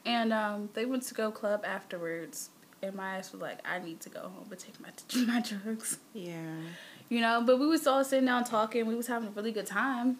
And 0.06 0.32
um, 0.32 0.68
they 0.74 0.84
went 0.84 1.02
to 1.04 1.14
go 1.14 1.30
club 1.30 1.64
afterwards, 1.64 2.50
and 2.82 2.94
my 2.94 3.16
ass 3.18 3.32
was 3.32 3.40
like, 3.40 3.66
I 3.66 3.78
need 3.78 4.00
to 4.00 4.10
go 4.10 4.20
home 4.20 4.46
and 4.50 4.58
take 4.58 4.78
my 4.80 4.88
my 5.34 5.40
drugs. 5.40 5.98
Yeah. 6.12 6.56
You 7.08 7.20
know, 7.20 7.42
but 7.44 7.58
we 7.58 7.66
was 7.66 7.86
all 7.86 8.04
sitting 8.04 8.26
down 8.26 8.44
talking. 8.44 8.86
We 8.86 8.94
was 8.94 9.06
having 9.06 9.28
a 9.28 9.32
really 9.32 9.52
good 9.52 9.66
time. 9.66 10.18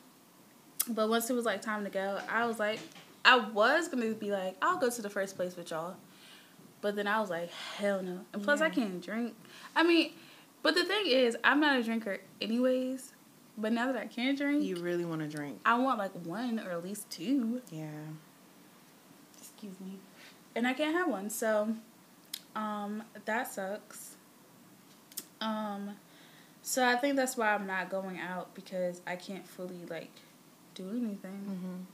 But 0.89 1.09
once 1.09 1.31
it 1.31 1.35
was 1.35 1.45
like 1.47 1.63
time 1.63 1.85
to 1.85 1.91
go, 1.91 2.21
I 2.31 2.47
was 2.47 2.59
like, 2.59 2.79
I 3.25 3.37
was 3.39 3.89
gonna 3.89 4.11
be 4.13 4.31
like, 4.31 4.57
I'll 4.61 4.77
go 4.79 4.91
to 4.91 5.03
the 5.03 5.09
first 5.11 5.35
place 5.37 5.57
with 5.57 5.71
y'all. 5.71 5.97
But 6.83 6.97
then 6.97 7.07
I 7.07 7.21
was 7.21 7.31
like, 7.31 7.51
hell 7.79 8.03
no. 8.03 8.21
And 8.35 8.43
plus, 8.43 8.61
I 8.61 8.69
can't 8.69 9.03
drink. 9.03 9.35
I 9.75 9.83
mean, 9.83 10.13
but 10.65 10.75
the 10.75 10.85
thing 10.85 11.07
is, 11.07 11.37
I'm 11.45 11.61
not 11.61 11.79
a 11.79 11.83
drinker 11.85 12.19
anyways. 12.41 13.13
But 13.57 13.73
now 13.73 13.87
that 13.93 13.97
I 13.97 14.07
can 14.07 14.35
drink, 14.35 14.65
You 14.65 14.75
really 14.77 15.05
want 15.05 15.21
to 15.21 15.29
drink? 15.29 15.61
I 15.65 15.79
want 15.79 15.97
like 15.97 16.11
one 16.27 16.59
or 16.59 16.73
at 16.73 16.83
least 16.83 17.09
two. 17.09 17.63
Yeah. 17.71 17.87
Excuse 19.39 19.79
me. 19.79 20.01
And 20.57 20.67
I 20.67 20.73
can't 20.73 20.93
have 20.93 21.07
one. 21.09 21.31
So, 21.31 21.77
um, 22.57 23.05
that 23.27 23.47
sucks. 23.47 24.17
Um, 25.41 25.93
so 26.63 26.85
I 26.85 26.97
think 26.97 27.15
that's 27.15 27.37
why 27.37 27.55
I'm 27.55 27.65
not 27.67 27.91
going 27.91 28.19
out 28.19 28.53
because 28.57 29.03
I 29.07 29.15
can't 29.15 29.47
fully 29.47 29.85
like 29.89 30.11
do 30.75 30.89
anything. 30.91 31.87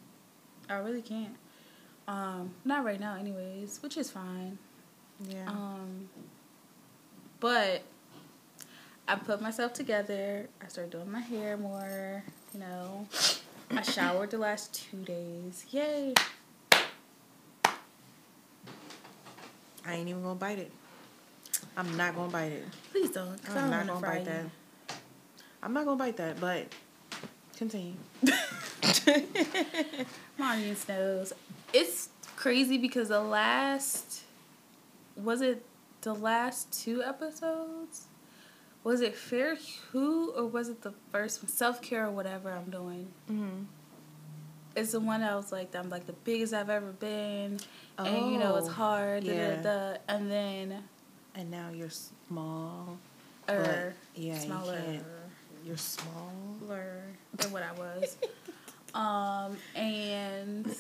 Mhm. 0.71 0.73
I 0.75 0.79
really 0.79 1.03
can't. 1.03 1.37
Um, 2.09 2.55
not 2.64 2.85
right 2.85 2.99
now, 2.99 3.16
anyways, 3.16 3.83
which 3.83 3.99
is 3.99 4.11
fine. 4.11 4.57
Yeah. 5.29 5.47
Um, 5.47 6.09
but 7.39 7.83
I 9.11 9.16
put 9.16 9.42
myself 9.42 9.72
together. 9.72 10.46
I 10.62 10.68
started 10.68 10.92
doing 10.92 11.11
my 11.11 11.18
hair 11.18 11.56
more. 11.56 12.22
You 12.54 12.61
know, 12.61 13.08
I 13.72 13.82
showered 13.82 14.30
the 14.30 14.38
last 14.38 14.72
two 14.72 14.98
days. 14.98 15.66
Yay! 15.70 16.14
I 19.84 19.94
ain't 19.94 20.08
even 20.08 20.22
gonna 20.22 20.36
bite 20.36 20.61
it. 20.61 20.70
I'm 21.76 21.96
not 21.96 22.14
gonna 22.14 22.30
bite 22.30 22.52
it. 22.52 22.64
Please 22.92 23.11
don't. 23.11 23.36
I'm 23.48 23.54
don't 23.54 23.70
not 23.70 23.86
gonna 23.88 24.00
bite 24.00 24.24
that. 24.26 24.44
I'm 25.61 25.72
not 25.72 25.86
gonna 25.86 25.96
bite 25.96 26.16
that, 26.18 26.38
but 26.38 26.66
continue. 27.56 27.94
My 30.38 30.54
audience 30.54 30.88
knows. 30.88 31.32
It's 31.72 32.11
crazy 32.36 32.78
because 32.78 33.08
the 33.08 33.20
last 33.20 34.22
was 35.16 35.40
it 35.42 35.64
the 36.02 36.14
last 36.14 36.72
two 36.84 37.02
episodes? 37.02 38.06
Was 38.83 39.01
it 39.03 39.14
Fair 39.14 39.57
Who 39.93 40.31
or 40.33 40.47
was 40.47 40.68
it 40.68 40.83
the 40.83 40.95
first 41.12 41.43
one? 41.43 41.51
Self 41.51 41.83
care 41.83 42.07
or 42.07 42.11
whatever 42.11 42.51
I'm 42.53 42.70
doing. 42.70 43.09
mm-hmm. 43.31 43.64
It's 44.76 44.93
the 44.93 45.01
one 45.01 45.20
that 45.20 45.35
was 45.35 45.51
like 45.53 45.74
I'm 45.74 45.91
like 45.91 46.07
the 46.07 46.12
biggest 46.12 46.55
I've 46.55 46.70
ever 46.70 46.93
been. 46.93 47.59
And 47.99 48.33
you 48.33 48.39
know 48.39 48.57
it's 48.57 48.68
Oh, 48.68 48.72
hard, 48.72 49.24
yeah. 49.24 49.57
da, 49.57 49.62
da, 49.93 49.97
and 50.09 50.31
then 50.31 50.83
And 51.35 51.51
now 51.51 51.70
you're 51.74 51.91
small. 51.91 52.97
er, 53.49 53.95
yeah, 54.14 54.35
you 54.35 54.41
smaller 54.41 54.81
can't- 54.81 55.05
You're 55.66 55.76
small. 55.76 56.33
than 57.37 57.53
what 57.53 57.62
I 57.62 57.72
was. 57.72 58.16
um, 58.95 59.57
and 59.74 60.74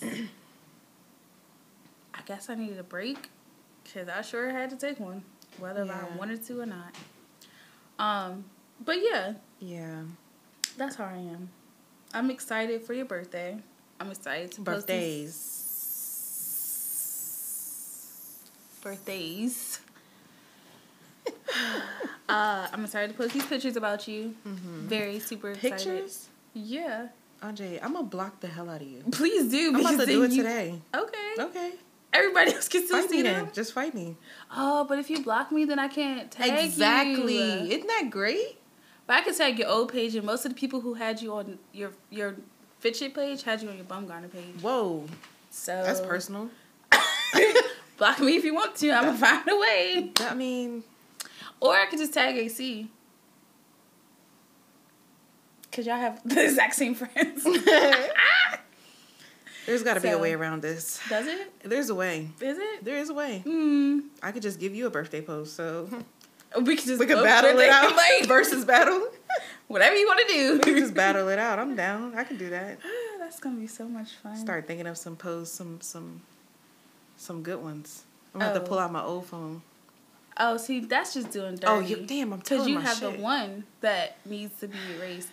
I 2.14 2.22
guess 2.24 2.48
I 2.48 2.54
needed 2.54 2.78
a 2.78 2.82
break 2.84 3.28
because 3.84 4.08
I 4.08 4.22
sure 4.22 4.50
had 4.50 4.70
to 4.70 4.76
take 4.76 4.98
one, 5.00 5.22
whether 5.58 5.84
Yeah. 5.84 6.06
I 6.12 6.16
wanted 6.16 6.42
to 6.46 6.60
or 6.60 6.66
not. 6.66 6.94
Um, 8.00 8.44
but 8.84 8.96
yeah, 9.02 9.34
Yeah. 9.60 10.02
that's 10.78 10.96
how 10.96 11.04
I 11.04 11.18
am. 11.18 11.50
I'm 12.14 12.30
excited 12.30 12.82
for 12.82 12.94
your 12.94 13.04
birthday. 13.04 13.58
I'm 14.00 14.10
excited 14.10 14.50
to 14.52 14.62
post 14.62 14.86
these 14.86 15.36
Birthdays. 18.82 19.80
birthdays. 19.80 19.80
uh, 22.28 22.66
I'm 22.72 22.84
excited 22.84 23.10
to 23.12 23.16
post 23.16 23.34
these 23.34 23.44
pictures 23.46 23.76
about 23.76 24.08
you. 24.08 24.34
Mm-hmm. 24.46 24.86
Very 24.88 25.18
super 25.20 25.50
excited. 25.50 25.76
Pictures? 25.76 26.28
Yeah. 26.54 27.08
Andre, 27.42 27.78
I'm 27.82 27.92
gonna 27.92 28.06
block 28.06 28.40
the 28.40 28.48
hell 28.48 28.68
out 28.70 28.80
of 28.80 28.88
you. 28.88 29.02
Please 29.12 29.50
do. 29.50 29.68
I'm 29.74 29.80
about 29.80 30.00
to 30.00 30.06
do 30.06 30.22
it 30.24 30.30
you- 30.30 30.42
today. 30.42 30.80
Okay. 30.94 31.34
Okay. 31.38 31.72
Everybody 32.12 32.52
else 32.54 32.68
can 32.68 32.84
still 32.84 33.00
Fight 33.00 33.10
see 33.10 33.16
me 33.18 33.22
them. 33.22 33.50
Just 33.52 33.72
fight 33.72 33.94
me. 33.94 34.16
Oh, 34.54 34.84
but 34.84 34.98
if 34.98 35.10
you 35.10 35.22
block 35.22 35.52
me, 35.52 35.64
then 35.64 35.78
I 35.78 35.88
can't 35.88 36.30
tag 36.30 36.64
exactly. 36.64 37.36
you. 37.36 37.76
Isn't 37.76 37.86
that 37.86 38.08
great? 38.10 38.58
But 39.06 39.16
I 39.16 39.20
can 39.22 39.34
tag 39.34 39.58
your 39.58 39.68
old 39.68 39.92
page, 39.92 40.14
and 40.14 40.24
most 40.24 40.44
of 40.44 40.52
the 40.54 40.58
people 40.58 40.80
who 40.80 40.94
had 40.94 41.20
you 41.20 41.34
on 41.34 41.58
your 41.72 41.92
your 42.10 42.36
Fitchit 42.82 43.14
page 43.14 43.42
had 43.42 43.60
you 43.62 43.68
on 43.68 43.76
your 43.76 43.84
Bumgarner 43.84 44.30
page. 44.32 44.60
Whoa. 44.60 45.04
So 45.50 45.82
That's 45.84 46.00
personal. 46.00 46.48
block 47.98 48.20
me 48.20 48.36
if 48.36 48.44
you 48.44 48.54
want 48.54 48.74
to. 48.76 48.90
I'm 48.90 49.04
gonna 49.04 49.18
find 49.18 49.48
a 49.48 49.56
way. 49.58 50.10
I 50.20 50.34
mean, 50.34 50.84
Or 51.60 51.74
I 51.74 51.86
could 51.86 51.98
just 51.98 52.14
tag 52.14 52.36
AC. 52.36 52.88
Cause 55.72 55.86
y'all 55.86 55.96
have 55.96 56.20
the 56.28 56.44
exact 56.44 56.74
same 56.74 56.94
friends. 56.94 57.44
There's 59.66 59.82
got 59.82 59.94
to 59.94 60.00
be 60.00 60.08
a 60.08 60.18
way 60.18 60.32
around 60.34 60.62
this. 60.62 60.98
Does 61.08 61.26
it? 61.26 61.52
There's 61.68 61.90
a 61.90 61.94
way. 61.94 62.28
Is 62.40 62.58
it? 62.58 62.84
There 62.84 62.96
is 62.96 63.10
a 63.10 63.14
way. 63.14 63.40
Hmm. 63.40 64.00
I 64.22 64.32
could 64.32 64.42
just 64.42 64.58
give 64.58 64.74
you 64.74 64.86
a 64.86 64.90
birthday 64.90 65.20
post, 65.20 65.54
so 65.56 65.88
We 66.56 66.74
could 66.76 66.84
just 66.86 66.98
we 66.98 67.06
could 67.06 67.22
battle 67.22 67.58
it 67.60 67.68
out. 67.70 67.94
Like 67.94 68.26
versus 68.26 68.64
battle. 68.64 69.06
whatever 69.68 69.94
you 69.96 70.06
want 70.06 70.20
to 70.26 70.34
do. 70.34 70.52
We 70.54 70.58
could 70.60 70.76
just 70.78 70.94
battle 70.94 71.28
it 71.28 71.38
out. 71.38 71.58
I'm 71.58 71.76
down. 71.76 72.14
I 72.16 72.24
can 72.24 72.36
do 72.38 72.50
that. 72.50 72.78
That's 73.20 73.38
gonna 73.38 73.60
be 73.60 73.66
so 73.68 73.86
much 73.86 74.12
fun. 74.22 74.36
Start 74.36 74.66
thinking 74.66 74.86
of 74.88 74.96
some 74.98 75.14
posts, 75.16 75.54
some 75.56 75.80
some 75.80 76.22
some 77.16 77.42
good 77.42 77.62
ones. 77.62 78.02
I'm 78.34 78.40
gonna 78.40 78.52
have 78.52 78.60
Oh. 78.60 78.64
to 78.64 78.68
pull 78.68 78.78
out 78.78 78.90
my 78.92 79.02
old 79.02 79.26
phone. 79.26 79.62
Oh, 80.42 80.56
see, 80.56 80.80
that's 80.80 81.12
just 81.14 81.30
doing 81.32 81.56
dirty. 81.56 81.66
Oh, 81.66 81.80
you, 81.80 81.96
damn! 82.06 82.32
I'm 82.32 82.38
Because 82.38 82.58
telling 82.60 82.72
you 82.72 82.80
have 82.80 82.96
shit. 82.96 83.16
the 83.16 83.22
one 83.22 83.64
that 83.82 84.16
needs 84.24 84.58
to 84.60 84.68
be 84.68 84.78
erased. 84.96 85.28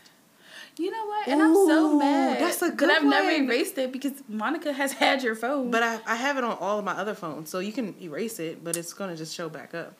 You 0.79 0.91
know 0.91 1.05
what? 1.07 1.27
And 1.27 1.41
I'm 1.41 1.53
so 1.55 1.97
mad 1.97 2.39
that's 2.39 2.61
a 2.61 2.65
that 2.65 2.77
good 2.77 2.89
I've 2.91 3.03
never 3.03 3.29
erased 3.31 3.77
it 3.79 3.91
because 3.91 4.11
Monica 4.29 4.71
has 4.71 4.93
had 4.93 5.23
your 5.23 5.35
phone. 5.35 5.71
But 5.71 5.81
I, 5.81 5.99
I 6.05 6.15
have 6.15 6.37
it 6.37 6.43
on 6.43 6.55
all 6.59 6.77
of 6.77 6.85
my 6.85 6.91
other 6.93 7.15
phones, 7.15 7.49
so 7.49 7.59
you 7.59 7.71
can 7.71 7.95
erase 8.01 8.39
it, 8.39 8.63
but 8.63 8.77
it's 8.77 8.93
gonna 8.93 9.15
just 9.15 9.33
show 9.33 9.49
back 9.49 9.73
up. 9.73 9.93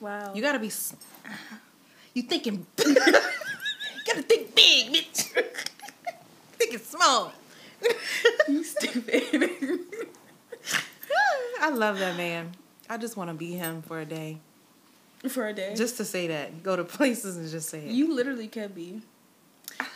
wow, 0.00 0.32
You 0.34 0.40
gotta 0.40 0.58
be. 0.58 0.70
You 2.14 2.22
thinking? 2.22 2.66
you 2.78 2.94
gotta 2.94 4.22
think 4.22 4.54
big, 4.54 4.92
bitch. 4.94 5.28
thinking 6.52 6.78
small. 6.78 7.32
you 8.48 8.64
stupid. 8.64 9.22
I 11.60 11.70
love 11.70 11.98
that 11.98 12.16
man. 12.16 12.52
I 12.88 12.96
just 12.98 13.16
want 13.16 13.30
to 13.30 13.34
be 13.34 13.52
him 13.52 13.82
for 13.82 13.98
a 14.00 14.04
day, 14.04 14.38
For 15.28 15.48
a 15.48 15.52
day, 15.52 15.74
just 15.74 15.96
to 15.98 16.04
say 16.04 16.28
that. 16.28 16.62
Go 16.62 16.76
to 16.76 16.84
places 16.84 17.36
and 17.36 17.48
just 17.50 17.68
say 17.68 17.80
it. 17.86 17.90
you 17.90 18.14
literally 18.14 18.48
could 18.48 18.74
be. 18.74 19.02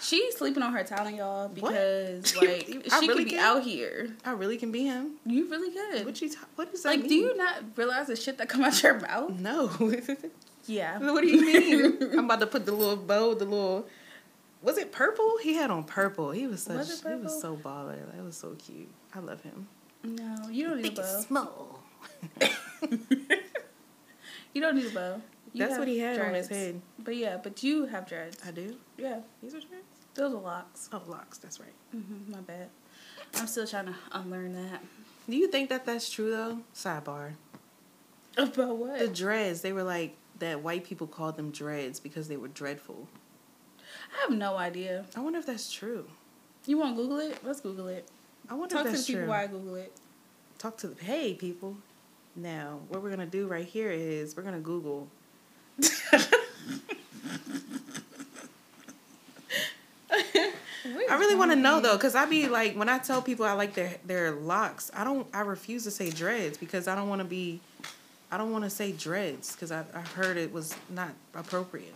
She's 0.00 0.36
sleeping 0.36 0.62
on 0.62 0.72
her 0.72 0.82
talent, 0.84 1.16
y'all, 1.16 1.48
What? 1.48 1.54
because 1.72 2.36
like 2.40 2.66
she 2.66 2.82
I 2.90 3.06
could 3.06 3.16
be 3.18 3.24
can? 3.26 3.38
out 3.38 3.62
here. 3.62 4.10
I 4.24 4.30
really 4.32 4.56
can 4.56 4.72
be 4.72 4.84
him. 4.84 5.12
You 5.26 5.48
really 5.50 5.70
could. 5.70 6.06
What 6.06 6.20
you? 6.20 6.30
Ta- 6.30 6.46
what 6.56 6.70
does 6.70 6.82
that 6.82 6.88
like, 6.90 7.00
mean? 7.00 7.08
do 7.08 7.14
you 7.14 7.36
not 7.36 7.62
realize 7.76 8.06
the 8.08 8.16
shit 8.16 8.38
that 8.38 8.48
come 8.48 8.62
out 8.64 8.82
your 8.82 9.00
mouth? 9.00 9.38
No. 9.38 9.68
Yeah. 10.66 10.98
what 11.12 11.22
do 11.22 11.28
you 11.28 11.40
mean? 11.40 12.12
I'm 12.12 12.26
about 12.26 12.40
to 12.40 12.46
put 12.46 12.66
the 12.66 12.72
little 12.72 12.96
bow, 12.96 13.32
the 13.34 13.46
little 13.46 13.86
Was 14.60 14.76
it 14.76 14.92
purple? 14.92 15.38
He 15.42 15.54
had 15.54 15.70
on 15.70 15.84
purple. 15.84 16.30
He 16.30 16.46
was 16.46 16.62
such. 16.62 16.76
Was 16.76 17.02
He 17.02 17.14
was 17.14 17.40
so 17.40 17.56
baller. 17.56 17.96
That 18.14 18.22
was 18.22 18.36
so 18.36 18.54
cute. 18.58 18.88
I 19.14 19.20
love 19.20 19.40
him. 19.42 19.66
No, 20.04 20.48
you 20.50 20.66
don't 20.68 20.82
need 20.82 20.92
a 20.98 21.00
bow. 21.00 21.20
small. 21.20 21.80
You 24.52 24.60
don't 24.62 24.76
need 24.76 24.86
a 24.86 24.90
bow. 24.94 25.22
You 25.52 25.66
That's 25.66 25.78
what 25.78 25.88
he 25.88 25.98
had 25.98 26.20
on 26.20 26.34
his 26.34 26.48
dreads. 26.48 26.62
head. 26.64 26.80
But 26.98 27.16
yeah, 27.16 27.38
but 27.42 27.62
you 27.62 27.86
have 27.86 28.06
dreads. 28.06 28.38
I 28.46 28.50
do. 28.50 28.76
Yeah, 28.96 29.20
These 29.42 29.54
are 29.54 29.60
dreads. 29.60 29.84
those 30.14 30.34
are 30.34 30.40
locks. 30.40 30.88
Oh, 30.92 31.02
locks. 31.06 31.38
That's 31.38 31.58
right. 31.60 31.72
Mm-hmm, 31.96 32.32
my 32.32 32.40
bad. 32.40 32.68
I'm 33.34 33.46
still 33.46 33.66
trying 33.66 33.86
to 33.86 33.94
unlearn 34.12 34.54
that. 34.54 34.80
Do 35.28 35.36
you 35.36 35.48
think 35.48 35.68
that 35.70 35.84
that's 35.86 36.10
true 36.10 36.30
though? 36.30 36.58
Sidebar. 36.74 37.32
About 38.36 38.76
what? 38.76 38.98
The 38.98 39.08
dreads. 39.08 39.62
They 39.62 39.72
were 39.72 39.82
like 39.82 40.16
that. 40.38 40.62
White 40.62 40.84
people 40.84 41.06
called 41.06 41.36
them 41.36 41.50
dreads 41.50 41.98
because 42.00 42.28
they 42.28 42.36
were 42.36 42.48
dreadful. 42.48 43.08
I 44.16 44.22
have 44.22 44.30
no 44.38 44.56
idea. 44.56 45.04
I 45.16 45.20
wonder 45.20 45.38
if 45.38 45.46
that's 45.46 45.72
true. 45.72 46.06
You 46.66 46.78
want 46.78 46.96
to 46.96 47.02
Google 47.02 47.18
it? 47.18 47.38
Let's 47.44 47.60
Google 47.60 47.88
it. 47.88 48.08
I 48.48 48.54
wonder 48.54 48.74
Talk 48.74 48.86
if 48.86 48.86
to 48.86 48.90
the 48.92 48.96
that's 48.96 49.06
people 49.06 49.20
true. 49.22 49.28
while 49.30 49.44
I 49.44 49.46
Google 49.46 49.74
it. 49.76 49.92
Talk 50.58 50.76
to 50.78 50.88
the 50.88 51.04
hey 51.04 51.34
people. 51.34 51.76
Now, 52.36 52.80
what 52.88 53.02
we're 53.02 53.10
gonna 53.10 53.26
do 53.26 53.46
right 53.48 53.66
here 53.66 53.90
is 53.90 54.36
we're 54.36 54.42
gonna 54.42 54.60
Google. 54.60 55.08
I 61.10 61.16
really 61.18 61.34
want 61.34 61.50
to 61.52 61.56
know 61.56 61.80
though, 61.80 61.96
cause 61.98 62.14
I 62.14 62.26
be 62.26 62.48
like 62.48 62.74
when 62.76 62.88
I 62.88 62.98
tell 62.98 63.22
people 63.22 63.44
I 63.44 63.52
like 63.52 63.74
their 63.74 63.96
their 64.04 64.32
locks, 64.32 64.90
I 64.94 65.04
don't. 65.04 65.26
I 65.32 65.40
refuse 65.40 65.84
to 65.84 65.90
say 65.90 66.10
dreads 66.10 66.58
because 66.58 66.88
I 66.88 66.94
don't 66.94 67.08
want 67.08 67.20
to 67.20 67.24
be. 67.26 67.60
I 68.30 68.36
don't 68.36 68.52
want 68.52 68.64
to 68.64 68.70
say 68.70 68.92
dreads 68.92 69.52
because 69.52 69.72
I 69.72 69.84
I 69.94 70.00
heard 70.00 70.36
it 70.36 70.52
was 70.52 70.74
not 70.90 71.10
appropriate, 71.34 71.94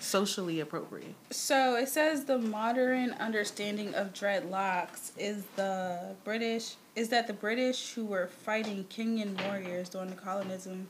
socially 0.00 0.60
appropriate. 0.60 1.14
So 1.30 1.76
it 1.76 1.88
says 1.88 2.24
the 2.24 2.38
modern 2.38 3.10
understanding 3.12 3.94
of 3.94 4.12
dreadlocks 4.14 5.12
is 5.18 5.44
the 5.56 6.14
British 6.24 6.76
is 6.94 7.08
that 7.08 7.26
the 7.26 7.32
British 7.32 7.92
who 7.92 8.04
were 8.04 8.26
fighting 8.26 8.84
Kenyan 8.84 9.42
warriors 9.46 9.88
during 9.88 10.10
the 10.10 10.16
colonism 10.16 10.88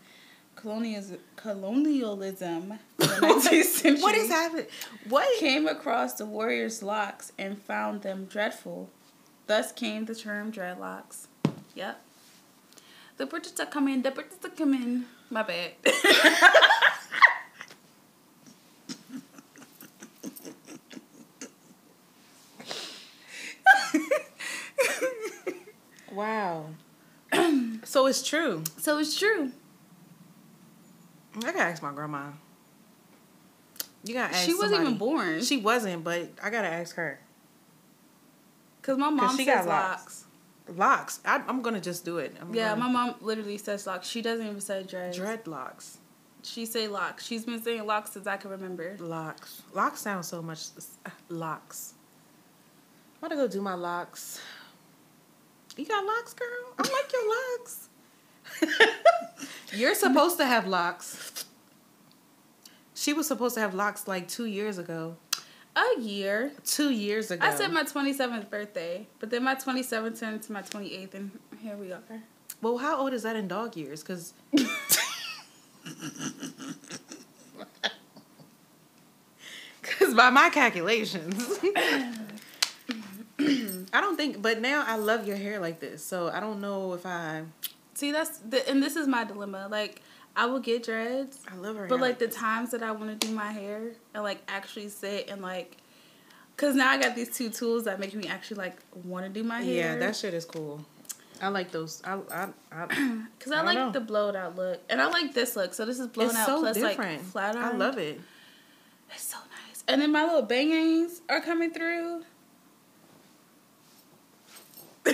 colonialism 0.55 1.18
colonialism 1.36 2.78
the 2.98 3.05
19th 3.07 3.64
century 3.64 4.03
What 4.03 4.14
is 4.14 4.28
happening? 4.28 4.66
What? 5.09 5.40
came 5.40 5.66
across 5.66 6.14
the 6.14 6.26
warriors' 6.26 6.82
locks 6.82 7.32
and 7.38 7.61
found 7.61 8.03
them 8.03 8.26
dreadful. 8.26 8.90
Thus 9.46 9.72
came 9.72 10.05
the 10.05 10.14
term 10.14 10.53
dreadlocks. 10.53 11.26
Yep. 11.74 12.00
The 13.16 13.26
British 13.26 13.59
are 13.61 13.66
coming, 13.66 14.03
the 14.03 14.11
British 14.11 14.38
are 14.44 14.48
coming. 14.50 15.05
My 15.30 15.42
bad. 15.42 15.72
Wow. 26.12 26.66
so 27.84 28.07
it's 28.07 28.22
true. 28.22 28.64
so 28.76 28.98
it's 28.98 29.18
true. 29.18 29.53
I 31.37 31.41
gotta 31.41 31.61
ask 31.61 31.83
my 31.83 31.93
grandma. 31.93 32.30
You 34.05 34.14
gotta 34.14 34.35
ask. 34.35 34.45
She 34.47 34.55
wasn't 34.55 34.83
even 34.83 34.99
born. 34.99 35.43
She 35.43 35.57
wasn't, 35.59 36.05
but 36.05 36.30
I 36.43 36.51
gotta 36.51 36.68
ask 36.68 36.97
her. 36.97 37.20
Cause 38.83 38.99
my 38.99 39.11
mom 39.11 39.37
she 39.37 39.45
says 39.45 39.64
got 39.64 39.66
locks. 39.68 40.24
locks. 40.68 40.78
Locks. 40.78 41.20
I, 41.24 41.43
I'm 41.49 41.62
gonna 41.62 41.80
just 41.80 42.05
do 42.05 42.18
it. 42.18 42.37
I'm 42.41 42.53
Yeah, 42.55 42.70
gonna- 42.70 42.80
my 42.85 42.91
mom 42.91 43.14
literally 43.20 43.59
says 43.59 43.87
locks. 43.87 44.09
She 44.09 44.20
doesn't 44.22 44.45
even 44.47 44.61
say 44.61 44.83
dreads. 44.83 45.18
dreadlocks. 45.18 45.97
She 46.43 46.66
say 46.66 46.89
locks. 46.89 47.24
She's 47.24 47.45
been 47.45 47.62
saying 47.62 47.87
locks 47.87 48.11
since 48.12 48.26
I 48.26 48.37
can 48.37 48.51
remember. 48.51 48.97
Locks. 48.99 49.62
Locks 49.72 50.01
sound 50.01 50.24
so 50.24 50.43
much. 50.43 50.64
Locks. 51.28 51.95
I'm 53.22 53.28
gonna 53.28 53.41
go 53.41 53.47
do 53.47 53.61
my 53.62 53.74
locks. 53.74 54.41
You 55.76 55.87
got 55.87 56.05
locks, 56.05 56.35
girl? 56.35 56.49
I 56.78 56.83
like 56.83 57.12
your 57.12 57.28
locks. 57.59 57.89
You're 59.72 59.94
supposed 59.94 60.36
to 60.38 60.46
have 60.46 60.66
locks. 60.66 61.44
She 62.94 63.12
was 63.12 63.26
supposed 63.26 63.55
to 63.55 63.61
have 63.61 63.74
locks 63.74 64.07
like 64.07 64.28
two 64.28 64.44
years 64.46 64.78
ago. 64.78 65.16
A 65.74 66.00
year. 66.00 66.53
Two 66.64 66.90
years 66.90 67.30
ago. 67.30 67.44
I 67.44 67.55
said 67.55 67.72
my 67.72 67.82
27th 67.84 68.50
birthday, 68.50 69.07
but 69.18 69.30
then 69.30 69.42
my 69.42 69.55
27th 69.55 70.20
turned 70.20 70.42
to 70.42 70.53
my 70.53 70.62
28th, 70.62 71.14
and 71.14 71.30
here 71.61 71.76
we 71.76 71.92
are. 71.92 72.03
Well, 72.61 72.78
how 72.78 73.00
old 73.00 73.12
is 73.12 73.22
that 73.22 73.34
in 73.36 73.48
dog 73.48 73.76
years? 73.76 74.03
Because. 74.03 74.34
Because 79.80 80.14
by 80.14 80.30
my 80.30 80.50
calculations. 80.50 81.59
I 83.94 84.00
don't 84.00 84.16
think, 84.16 84.40
but 84.40 84.61
now 84.61 84.84
I 84.86 84.96
love 84.96 85.26
your 85.26 85.36
hair 85.36 85.59
like 85.59 85.80
this, 85.80 86.05
so 86.05 86.28
I 86.28 86.40
don't 86.40 86.61
know 86.61 86.94
if 86.94 87.05
I. 87.05 87.42
See, 88.03 88.11
that's 88.11 88.38
the, 88.38 88.68
and 88.68 88.82
this 88.82 88.96
is 88.96 89.07
my 89.07 89.22
dilemma. 89.22 89.68
Like, 89.70 90.03
I 90.34 90.46
will 90.46 90.59
get 90.59 90.82
dreads, 90.82 91.38
I 91.48 91.55
love 91.55 91.76
her 91.76 91.86
but 91.86 92.00
hair 92.00 92.09
like 92.09 92.18
the 92.18 92.26
times 92.26 92.72
that 92.72 92.82
I 92.82 92.90
want 92.90 93.20
to 93.20 93.26
do 93.28 93.32
my 93.32 93.53
hair 93.53 93.92
and 94.12 94.24
like 94.24 94.42
actually 94.48 94.88
sit 94.88 95.30
and 95.30 95.40
like, 95.40 95.76
cause 96.57 96.74
now 96.74 96.90
I 96.90 97.00
got 97.00 97.14
these 97.14 97.30
two 97.30 97.48
tools 97.48 97.84
that 97.84 98.00
make 98.00 98.12
me 98.12 98.26
actually 98.26 98.57
like 98.57 98.76
want 99.05 99.24
to 99.24 99.30
do 99.30 99.44
my 99.44 99.62
hair. 99.62 99.92
Yeah, 99.92 99.96
that 99.98 100.16
shit 100.16 100.34
is 100.34 100.44
cool. 100.44 100.84
I 101.40 101.46
like 101.46 101.70
those. 101.70 102.03
I, 102.05 102.18
I, 102.32 102.48
I 102.72 102.86
Cause 103.38 103.53
I 103.53 103.61
I, 103.61 103.62
like 103.62 103.76
know. 103.76 103.92
the 103.92 104.00
blowed 104.00 104.34
out 104.34 104.57
look, 104.57 104.80
and 104.90 105.00
I 105.00 105.07
like 105.07 105.32
this 105.32 105.55
look. 105.55 105.72
So 105.72 105.84
this 105.84 106.00
is 106.00 106.09
blown 106.09 106.30
it's 106.30 106.38
out 106.38 106.46
so 106.46 106.59
plus 106.59 106.74
different. 106.74 107.18
like 107.18 107.30
flat 107.30 107.55
iron. 107.55 107.64
I 107.64 107.76
love 107.76 107.98
it. 107.98 108.20
It's 109.14 109.22
so 109.22 109.36
nice. 109.68 109.84
And 109.86 110.03
then 110.03 110.11
my 110.11 110.24
little 110.24 110.42
bangings 110.42 111.20
are 111.28 111.40
coming 111.40 111.70
through. 111.70 112.24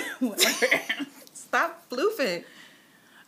Stop 1.35 1.91
floofing. 1.91 2.45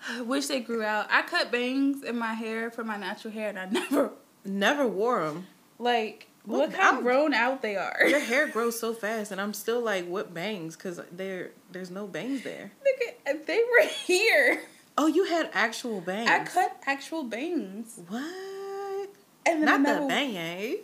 I 0.08 0.20
wish 0.22 0.46
they 0.46 0.60
grew 0.60 0.82
out. 0.82 1.06
I 1.10 1.22
cut 1.22 1.50
bangs 1.52 2.02
in 2.02 2.18
my 2.18 2.34
hair 2.34 2.70
for 2.70 2.84
my 2.84 2.96
natural 2.96 3.32
hair, 3.32 3.48
and 3.48 3.58
I 3.58 3.66
never 3.70 4.10
Never 4.44 4.86
wore 4.86 5.24
them. 5.26 5.46
like 5.78 6.28
Well, 6.46 6.60
look 6.62 6.74
how 6.74 6.92
I'm- 6.94 7.02
grown 7.02 7.34
out 7.34 7.60
they 7.62 7.76
are. 7.76 7.98
Your 8.06 8.20
hair 8.20 8.48
grows 8.52 8.78
so 8.80 8.94
fast, 8.94 9.30
and 9.32 9.40
I'm 9.40 9.52
still 9.52 9.80
like, 9.82 10.06
what 10.08 10.32
bangs? 10.32 10.76
Because 10.76 11.00
there, 11.12 11.50
there's 11.70 11.90
no 11.90 12.06
bangs 12.06 12.42
there. 12.42 12.72
Look 12.84 13.14
at 13.26 13.46
they 13.46 13.58
were 13.58 13.86
here. 14.06 14.62
Oh, 14.96 15.06
you 15.06 15.24
had 15.24 15.50
actual 15.52 16.00
bangs. 16.00 16.28
I 16.30 16.44
cut 16.44 16.76
actual 16.86 17.22
bangs, 17.24 18.00
What? 18.08 19.08
and 19.46 19.62
then 19.62 19.64
Not 19.64 19.74
I 19.74 19.76
the 19.78 19.82
never- 19.82 20.08
bang, 20.08 20.36
eh? 20.36 20.76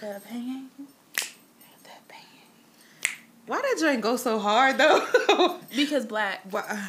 The 0.00 0.20
bang. 0.30 0.68
The 1.16 1.90
bang. 2.08 2.18
Why 3.46 3.60
that 3.60 3.76
joint 3.80 4.00
go 4.02 4.16
so 4.16 4.38
hard 4.38 4.76
though? 4.78 5.58
Because 5.74 6.06
black. 6.06 6.42
Why? 6.50 6.86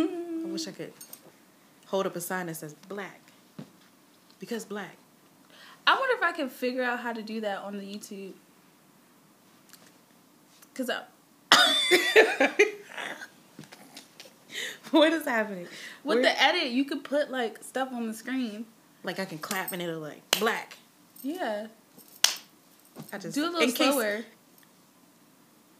I 0.00 0.46
wish 0.46 0.66
I 0.68 0.72
could 0.72 0.92
hold 1.86 2.06
up 2.06 2.16
a 2.16 2.20
sign 2.20 2.46
that 2.46 2.56
says 2.56 2.74
black. 2.88 3.20
Because 4.38 4.64
black. 4.64 4.96
I 5.86 5.94
wonder 5.98 6.16
if 6.16 6.22
I 6.22 6.32
can 6.32 6.48
figure 6.48 6.82
out 6.82 7.00
how 7.00 7.12
to 7.12 7.22
do 7.22 7.40
that 7.42 7.58
on 7.62 7.78
the 7.78 7.84
YouTube. 7.84 8.32
Cause 10.74 10.90
I, 10.90 11.02
what 14.90 15.12
is 15.12 15.24
happening? 15.24 15.66
with 16.04 16.16
Where- 16.16 16.22
the 16.22 16.42
edit, 16.42 16.68
you 16.70 16.84
could 16.84 17.02
put 17.04 17.30
like 17.30 17.62
stuff 17.64 17.88
on 17.92 18.06
the 18.08 18.14
screen. 18.14 18.66
like 19.04 19.18
I 19.18 19.24
can 19.24 19.38
clap 19.38 19.72
and 19.72 19.80
it'll 19.80 20.00
like 20.00 20.20
black. 20.38 20.76
Yeah, 21.22 21.68
I 23.12 23.18
just 23.18 23.34
do 23.34 23.44
a 23.44 23.50
little 23.50 23.60
case- 23.60 23.76
slower. 23.76 24.24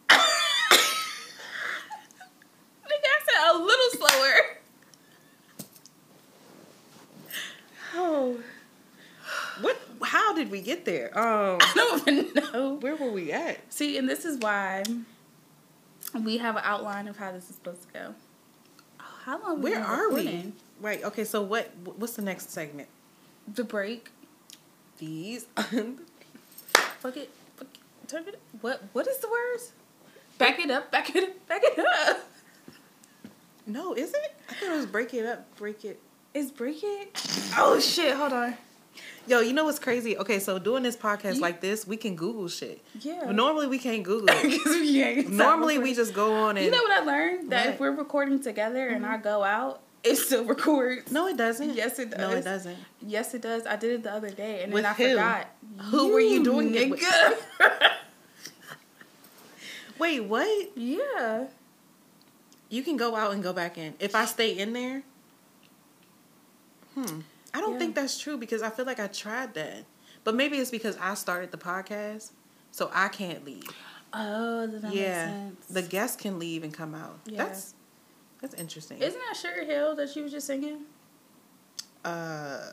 Nigga, 0.09 0.15
I 2.89 3.21
said 3.25 3.46
a 3.57 3.63
little 3.65 3.91
slower. 3.91 4.35
Oh. 7.95 8.39
What? 9.61 9.81
How 10.03 10.35
did 10.35 10.51
we 10.51 10.61
get 10.61 10.85
there? 10.85 11.17
Um, 11.19 11.59
I 11.61 11.73
don't 11.75 12.09
even 12.09 12.35
know. 12.53 12.75
where 12.75 12.95
were 12.97 13.11
we 13.11 13.33
at? 13.33 13.73
See, 13.73 13.97
and 13.97 14.09
this 14.09 14.25
is 14.25 14.39
why 14.39 14.85
we 16.15 16.39
have 16.39 16.57
an 16.57 16.63
outline 16.65 17.09
of 17.09 17.17
how 17.17 17.33
this 17.33 17.49
is 17.49 17.57
supposed 17.57 17.83
to 17.89 17.93
go. 17.93 18.15
How 18.99 19.43
long? 19.43 19.63
Where 19.63 19.83
are 19.83 20.11
we? 20.11 20.17
recording? 20.17 20.53
Right. 20.81 21.03
Okay. 21.05 21.25
So 21.25 21.43
what? 21.43 21.73
What's 21.97 22.15
the 22.15 22.23
next 22.23 22.51
segment? 22.51 22.89
The 23.53 23.65
break. 23.65 24.11
These. 24.99 25.47
Fuck 25.57 27.17
it. 27.17 27.31
Fuck 27.57 27.69
it. 27.73 28.09
Turn 28.09 28.25
it. 28.29 28.39
What? 28.61 28.83
What 28.93 29.07
is 29.07 29.19
the 29.19 29.29
words? 29.29 29.73
Back 30.39 30.59
it 30.61 30.71
up. 30.71 30.91
Back 30.93 31.15
it 31.17 31.25
up. 31.25 31.49
Back 31.49 31.63
it 31.65 31.79
up. 31.79 32.19
No, 33.67 33.95
is 33.95 34.11
it? 34.11 34.35
I 34.49 34.55
thought 34.55 34.73
it 34.73 34.77
was 34.77 34.87
break 34.87 35.13
it 35.15 35.27
up. 35.27 35.57
Break 35.57 35.85
it. 35.85 36.01
Is 36.35 36.51
break 36.51 36.83
it? 36.83 37.23
Oh 37.59 37.81
shit! 37.81 38.15
Hold 38.15 38.33
on. 38.35 38.55
Yo, 39.27 39.41
you 39.41 39.53
know 39.53 39.65
what's 39.65 39.79
crazy? 39.79 40.17
Okay, 40.19 40.39
so 40.39 40.59
doing 40.59 40.83
this 40.83 40.97
podcast 40.97 41.37
You- 41.37 41.41
like 41.41 41.61
this, 41.61 41.87
we 41.87 41.97
can 41.97 42.15
Google 42.17 42.49
shit. 42.49 42.83
Yeah. 43.01 43.23
But 43.27 43.35
normally 43.35 43.67
we 43.67 43.79
can't 43.79 44.03
Google 44.03 44.29
it. 44.31 44.61
We 44.67 45.03
ain't 45.03 45.27
stop 45.27 45.33
normally 45.37 45.79
we 45.79 45.95
just 45.95 46.15
go 46.15 46.33
on 46.35 46.57
and 46.57 46.65
You 46.65 46.71
know 46.71 46.83
what 46.83 46.93
I 47.03 47.05
learned? 47.05 47.51
That 47.51 47.67
if 47.67 47.81
we're 47.81 47.91
recording 47.97 48.41
together 48.43 48.87
and 48.89 49.05
mm-hmm. 49.05 49.15
I 49.15 49.17
go 49.19 49.43
out 49.43 49.81
It 50.05 50.17
still 50.17 50.45
records. 50.45 51.11
No, 51.11 51.27
it 51.27 51.37
doesn't. 51.37 51.75
Yes, 51.75 51.99
it 51.99 52.17
No, 52.17 52.31
it 52.31 52.35
does. 52.37 52.45
doesn't. 52.45 52.79
Yes, 53.03 53.35
it 53.35 53.43
does. 53.43 53.67
I 53.67 53.77
did 53.77 53.93
it 53.93 54.03
the 54.05 54.13
other 54.13 54.31
day, 54.31 54.63
and 54.63 54.73
With 54.73 54.85
then 54.85 54.93
I 54.93 54.95
who? 54.95 55.09
forgot. 55.11 55.47
Who 55.91 56.13
were 56.13 56.21
you 56.21 56.45
doing 56.45 56.75
it 56.75 56.91
with? 56.91 57.03
Wait, 59.99 60.21
what? 60.21 60.71
yeah. 60.77 61.47
You 62.69 62.83
can 62.83 62.97
go 62.97 63.15
out 63.15 63.33
and 63.33 63.43
go 63.43 63.53
back 63.53 63.79
in. 63.79 63.95
If 64.01 64.15
I 64.15 64.25
stay 64.25 64.51
in 64.59 64.73
there, 64.73 65.03
hmm. 66.95 67.21
I 67.55 67.61
don't 67.61 67.75
Yeah. 67.75 67.79
think 67.79 67.95
that's 67.95 68.19
true 68.19 68.37
because 68.37 68.63
I 68.63 68.71
feel 68.71 68.85
like 68.85 69.01
I 69.01 69.07
tried 69.07 69.55
that. 69.55 69.85
But 70.25 70.35
maybe 70.35 70.59
it's 70.59 70.71
because 70.71 70.97
I 71.01 71.15
started 71.15 71.53
the 71.53 71.59
podcast, 71.59 72.33
so 72.73 72.91
I 72.93 73.09
can't 73.09 73.45
leave. 73.45 73.69
Oh, 74.13 74.67
that 74.67 74.93
yeah, 74.95 75.27
makes 75.27 75.67
sense. 75.67 75.67
the 75.69 75.83
guests 75.83 76.17
can 76.21 76.39
leave 76.39 76.65
and 76.65 76.73
come 76.75 76.95
out. 76.95 77.19
Yeah. 77.27 77.45
That's 77.45 77.75
that's 78.41 78.55
interesting. 78.55 78.99
Isn't 78.99 79.21
that 79.29 79.37
Sugar 79.37 79.65
Hill 79.65 79.95
that 79.97 80.09
she 80.11 80.23
was 80.23 80.33
just 80.33 80.47
singing? 80.47 80.81
uh, 82.05 82.71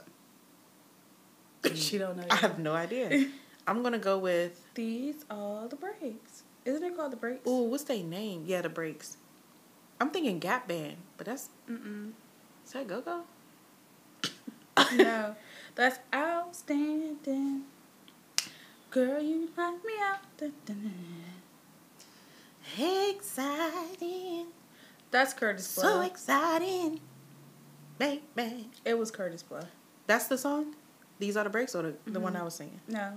she 1.76 1.98
don't 1.98 2.18
know. 2.18 2.26
I 2.30 2.36
have 2.38 2.60
no 2.60 2.74
idea. 2.74 3.28
I'm 3.68 3.82
gonna 3.84 4.00
go 4.00 4.18
with. 4.18 4.60
These 4.76 5.26
are 5.30 5.68
the 5.68 5.76
breaks. 5.76 6.44
Isn't 6.66 6.84
it 6.84 6.96
called 6.98 7.12
the 7.12 7.18
breaks? 7.18 7.48
Ooh, 7.48 7.64
what's 7.64 7.84
their 7.84 8.04
name? 8.04 8.44
Yeah, 8.46 8.62
the 8.62 8.70
breaks. 8.70 9.18
I'm 10.00 10.10
thinking 10.10 10.40
Gap 10.40 10.68
Band, 10.68 10.98
but 11.18 11.26
that's 11.26 11.50
Mm-mm. 11.70 12.12
is 12.66 12.72
that 12.74 12.88
Go 12.88 13.02
Go? 13.02 13.22
no, 14.96 15.36
that's 15.76 16.00
outstanding. 16.14 17.64
Girl, 18.92 19.22
you 19.22 19.50
knock 19.58 19.84
me 19.86 19.94
out. 20.02 20.20
Dun, 20.38 20.54
dun, 20.66 20.82
dun. 20.82 20.94
Exciting, 23.10 24.48
That's 25.12 25.34
Kurtis 25.34 25.76
Blow. 25.76 25.84
so 25.84 26.02
exciting, 26.02 27.00
baby. 28.00 28.70
it 28.86 28.98
was 28.98 29.12
Kurtis 29.12 29.44
Blow. 29.48 29.62
That's 30.08 30.28
the 30.28 30.38
song. 30.38 30.76
These 31.20 31.38
are 31.38 31.44
the 31.44 31.50
breaks, 31.50 31.76
or 31.76 31.84
the, 31.84 31.94
the 32.06 32.20
one 32.20 32.34
Mhm. 32.34 32.40
I 32.40 32.44
was 32.44 32.56
singing. 32.56 32.80
No. 32.88 33.14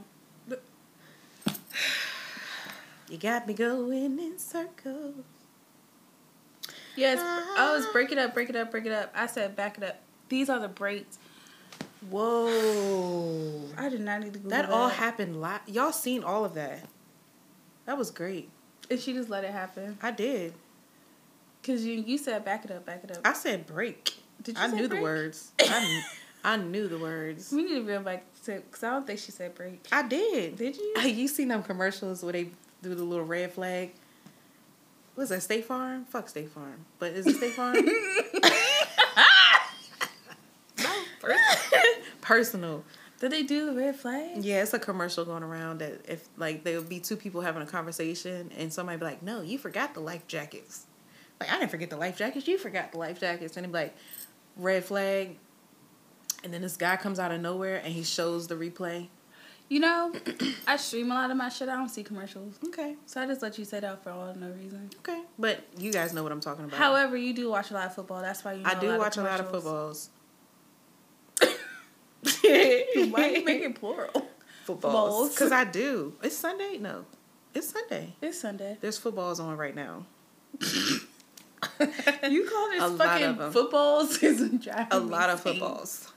You 3.08 3.18
got 3.18 3.46
me 3.46 3.54
going 3.54 4.18
in 4.18 4.38
circles. 4.38 5.14
Yes, 6.96 7.18
I 7.20 7.74
was 7.74 7.86
break 7.92 8.10
it 8.12 8.18
up, 8.18 8.34
break 8.34 8.48
it 8.50 8.56
up, 8.56 8.70
break 8.70 8.86
it 8.86 8.92
up. 8.92 9.12
I 9.14 9.26
said 9.26 9.54
back 9.54 9.78
it 9.78 9.84
up. 9.84 9.96
These 10.28 10.48
are 10.48 10.58
the 10.58 10.68
breaks. 10.68 11.18
Whoa. 12.10 13.62
I 13.76 13.88
did 13.88 14.00
not 14.00 14.20
need 14.20 14.32
to 14.32 14.38
Google 14.38 14.50
That 14.50 14.70
all 14.70 14.88
happened 14.88 15.40
live. 15.40 15.60
Y'all 15.66 15.92
seen 15.92 16.22
all 16.22 16.44
of 16.44 16.54
that. 16.54 16.86
That 17.86 17.98
was 17.98 18.10
great. 18.10 18.48
And 18.90 19.00
she 19.00 19.12
just 19.12 19.28
let 19.28 19.44
it 19.44 19.50
happen. 19.50 19.98
I 20.02 20.10
did. 20.10 20.54
Cause 21.62 21.82
you 21.82 21.94
you 21.94 22.16
said 22.16 22.44
back 22.44 22.64
it 22.64 22.70
up, 22.70 22.86
back 22.86 23.02
it 23.02 23.10
up. 23.10 23.18
I 23.24 23.32
said 23.32 23.66
break. 23.66 24.14
Did 24.42 24.56
you 24.56 24.62
I 24.62 24.68
knew 24.68 24.86
the 24.86 25.00
words. 25.00 25.50
I 25.60 25.84
knew, 25.84 26.02
I 26.44 26.56
knew 26.56 26.86
the 26.86 26.98
words. 26.98 27.50
We 27.50 27.64
need 27.64 27.86
to 27.86 28.00
back 28.00 28.24
to 28.44 28.60
because 28.60 28.84
I 28.84 28.90
don't 28.90 29.04
think 29.06 29.18
she 29.18 29.32
said 29.32 29.54
break. 29.54 29.84
I 29.90 30.06
did. 30.06 30.56
Did 30.56 30.76
you? 30.76 30.94
You 31.02 31.26
seen 31.26 31.48
them 31.48 31.64
commercials 31.64 32.22
where 32.22 32.32
they 32.32 32.50
do 32.82 32.94
the 32.94 33.02
little 33.02 33.24
red 33.24 33.52
flag? 33.52 33.92
Was 35.16 35.30
that 35.30 35.42
State 35.42 35.64
Farm? 35.64 36.04
Fuck 36.04 36.28
State 36.28 36.50
Farm. 36.50 36.84
But 36.98 37.12
is 37.12 37.26
it 37.26 37.36
State 37.36 37.52
Farm? 37.54 37.74
No. 40.78 41.02
Personal. 42.20 42.84
Did 43.18 43.32
they 43.32 43.42
do 43.44 43.66
the 43.66 43.72
red 43.72 43.96
flag? 43.96 44.44
Yeah, 44.44 44.62
it's 44.62 44.74
a 44.74 44.78
commercial 44.78 45.24
going 45.24 45.42
around 45.42 45.78
that 45.78 46.00
if 46.06 46.28
like 46.36 46.64
there 46.64 46.78
would 46.78 46.88
be 46.88 47.00
two 47.00 47.16
people 47.16 47.40
having 47.40 47.62
a 47.62 47.66
conversation 47.66 48.50
and 48.58 48.70
somebody 48.70 48.98
be 48.98 49.04
like, 49.06 49.22
"No, 49.22 49.40
you 49.40 49.56
forgot 49.56 49.94
the 49.94 50.00
life 50.00 50.26
jackets." 50.26 50.84
Like 51.40 51.50
I 51.50 51.58
didn't 51.58 51.70
forget 51.70 51.88
the 51.88 51.96
life 51.96 52.18
jackets. 52.18 52.46
You 52.46 52.58
forgot 52.58 52.92
the 52.92 52.98
life 52.98 53.18
jackets, 53.18 53.56
and 53.56 53.64
they 53.64 53.68
be 53.68 53.72
like, 53.72 53.96
"Red 54.56 54.84
flag." 54.84 55.38
And 56.44 56.52
then 56.52 56.60
this 56.60 56.76
guy 56.76 56.96
comes 56.96 57.18
out 57.18 57.32
of 57.32 57.40
nowhere 57.40 57.76
and 57.82 57.92
he 57.92 58.02
shows 58.02 58.48
the 58.48 58.54
replay. 58.54 59.08
You 59.68 59.80
know, 59.80 60.12
I 60.66 60.76
stream 60.76 61.10
a 61.10 61.14
lot 61.14 61.30
of 61.30 61.36
my 61.36 61.48
shit. 61.48 61.68
I 61.68 61.74
don't 61.76 61.88
see 61.88 62.04
commercials, 62.04 62.58
Okay, 62.68 62.94
so 63.04 63.20
I 63.20 63.26
just 63.26 63.42
let 63.42 63.58
you 63.58 63.64
say 63.64 63.80
that 63.80 64.02
for 64.02 64.10
all 64.10 64.32
no 64.34 64.48
reason. 64.50 64.90
okay, 65.00 65.22
but 65.38 65.64
you 65.76 65.92
guys 65.92 66.12
know 66.14 66.22
what 66.22 66.30
I'm 66.30 66.40
talking 66.40 66.64
about. 66.66 66.78
However, 66.78 67.16
you 67.16 67.32
do 67.34 67.50
watch 67.50 67.70
a 67.72 67.74
lot 67.74 67.86
of 67.86 67.94
football. 67.94 68.20
That's 68.22 68.44
why 68.44 68.52
you. 68.54 68.62
Know 68.62 68.70
I 68.70 68.74
do 68.78 68.88
a 68.88 68.90
lot 68.92 68.98
watch 69.00 69.16
a 69.16 69.22
lot 69.22 69.40
of 69.40 69.50
footballs. 69.50 70.10
Why 72.42 73.34
you 73.36 73.44
make 73.44 73.62
it 73.62 73.74
plural? 73.80 74.28
footballs? 74.64 75.30
Because 75.34 75.52
I 75.52 75.64
do. 75.64 76.14
It's 76.22 76.36
Sunday. 76.36 76.78
No, 76.78 77.04
it's 77.54 77.68
Sunday. 77.70 78.14
It's 78.20 78.40
Sunday. 78.40 78.78
There's 78.80 78.98
footballs 78.98 79.40
on 79.40 79.56
right 79.56 79.74
now. 79.74 80.06
You 82.28 82.48
call 82.48 82.70
this 82.70 82.82
A 82.82 82.96
fucking 82.96 83.50
footballs 83.50 84.22
is 84.22 84.48
driving 84.62 84.86
a 84.90 84.98
lot 84.98 85.30
of 85.30 85.44
insane. 85.44 85.60
footballs. 85.60 86.12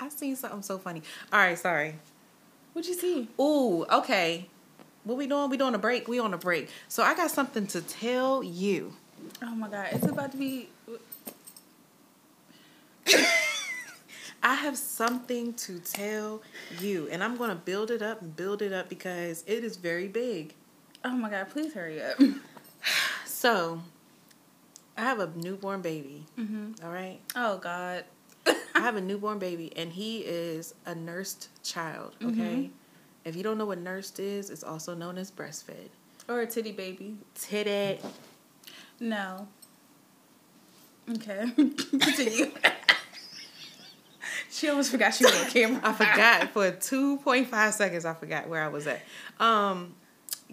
I 0.00 0.08
seen 0.08 0.34
something 0.36 0.62
so 0.62 0.78
funny. 0.78 1.02
All 1.32 1.38
right, 1.38 1.58
sorry. 1.58 1.94
What'd 2.72 2.88
you 2.88 2.94
see? 2.94 3.28
Ooh, 3.40 3.84
okay. 3.90 4.48
What 5.04 5.18
we 5.18 5.26
doing? 5.26 5.50
We 5.50 5.56
doing 5.56 5.74
a 5.74 5.78
break? 5.78 6.08
We 6.08 6.18
on 6.18 6.32
a 6.34 6.38
break. 6.38 6.68
So 6.88 7.02
I 7.02 7.14
got 7.14 7.30
something 7.30 7.66
to 7.68 7.80
tell 7.80 8.42
you. 8.42 8.94
Oh 9.42 9.54
my 9.54 9.68
god, 9.68 9.88
it's 9.92 10.06
about 10.06 10.32
to 10.32 10.38
be. 10.38 10.68
I 14.42 14.54
have 14.54 14.76
something 14.78 15.52
to 15.54 15.78
tell 15.80 16.40
you, 16.80 17.08
and 17.10 17.22
I'm 17.22 17.36
gonna 17.36 17.54
build 17.54 17.90
it 17.90 18.00
up 18.00 18.22
and 18.22 18.34
build 18.34 18.62
it 18.62 18.72
up 18.72 18.88
because 18.88 19.44
it 19.46 19.64
is 19.64 19.76
very 19.76 20.08
big. 20.08 20.54
Oh 21.04 21.10
my 21.12 21.28
god, 21.28 21.50
please 21.50 21.74
hurry 21.74 22.02
up. 22.02 22.18
So, 23.24 23.80
I 24.98 25.02
have 25.02 25.18
a 25.18 25.30
newborn 25.34 25.80
baby. 25.80 26.24
hmm 26.36 26.72
All 26.84 26.90
right, 26.90 27.20
Oh 27.34 27.56
god. 27.58 28.04
I 28.74 28.80
have 28.80 28.96
a 28.96 29.00
newborn 29.00 29.38
baby, 29.38 29.72
and 29.76 29.92
he 29.92 30.18
is 30.20 30.74
a 30.86 30.94
nursed 30.94 31.48
child. 31.62 32.16
Okay, 32.22 32.70
if 33.24 33.36
you 33.36 33.42
don't 33.42 33.58
know 33.58 33.66
what 33.66 33.78
nursed 33.78 34.18
is, 34.18 34.50
it's 34.50 34.64
also 34.64 34.94
known 34.94 35.18
as 35.18 35.30
breastfed. 35.30 35.90
Or 36.28 36.40
a 36.40 36.46
titty 36.46 36.72
baby. 36.72 37.16
Titty. 37.34 38.00
No. 39.00 39.48
Okay. 41.10 41.50
Continue. 41.56 42.52
she 44.50 44.68
almost 44.68 44.90
forgot 44.90 45.14
she 45.14 45.24
was 45.24 45.40
on 45.40 45.50
camera. 45.50 45.80
I 45.82 45.92
forgot 45.92 46.50
for 46.50 46.70
two 46.70 47.18
point 47.18 47.48
five 47.48 47.74
seconds. 47.74 48.04
I 48.04 48.14
forgot 48.14 48.48
where 48.48 48.62
I 48.62 48.68
was 48.68 48.86
at. 48.86 49.02
Um, 49.38 49.94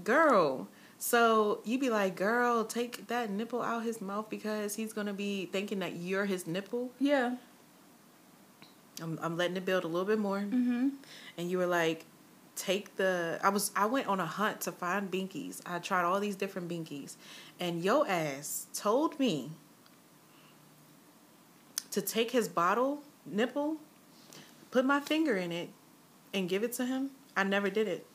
girl. 0.04 0.68
So 1.00 1.62
you 1.64 1.78
be 1.78 1.89
like, 1.89 2.16
girl, 2.16 2.66
take 2.66 3.08
that 3.08 3.30
nipple 3.30 3.62
out 3.62 3.84
his 3.84 4.02
mouth 4.02 4.30
because 4.30 4.76
he's 4.76 4.93
gonna 4.93 5.14
be 5.14 5.45
thinking 5.45 5.80
that 5.80 5.95
you're 5.95 6.26
his 6.26 6.48
nipple. 6.48 6.91
Yeah. 7.00 7.36
I'm, 9.02 9.20
I'm 9.22 9.38
letting 9.38 9.58
it 9.58 9.66
build 9.66 9.84
a 9.84 9.88
little 9.88 10.08
bit 10.08 10.20
more. 10.20 10.39
Mm-hmm. 10.39 10.89
And 11.38 11.52
you 11.52 11.58
were 11.58 11.68
like, 11.68 12.06
take 12.56 12.95
the. 12.98 13.39
I 13.43 13.50
was. 13.50 13.72
I 13.76 13.86
went 13.86 14.08
on 14.08 14.20
a 14.20 14.26
hunt 14.26 14.62
to 14.62 14.72
find 14.72 15.10
binkies. 15.10 15.62
I 15.66 15.80
tried 15.80 16.04
all 16.04 16.20
these 16.20 16.36
different 16.36 16.68
binkies, 16.68 17.16
and 17.60 17.84
yo 17.84 18.04
ass 18.06 18.68
told 18.74 19.20
me 19.20 19.52
to 21.91 22.02
take 22.02 22.32
his 22.32 22.48
bottle 22.48 23.04
nipple, 23.26 23.78
put 24.72 24.86
my 24.86 25.00
finger 25.00 25.38
in 25.38 25.52
it, 25.52 25.70
and 26.34 26.50
give 26.50 26.64
it 26.64 26.74
to 26.74 26.86
him. 26.86 27.12
I 27.36 27.43
never 27.43 27.70
did 27.70 27.88
it. 27.88 28.06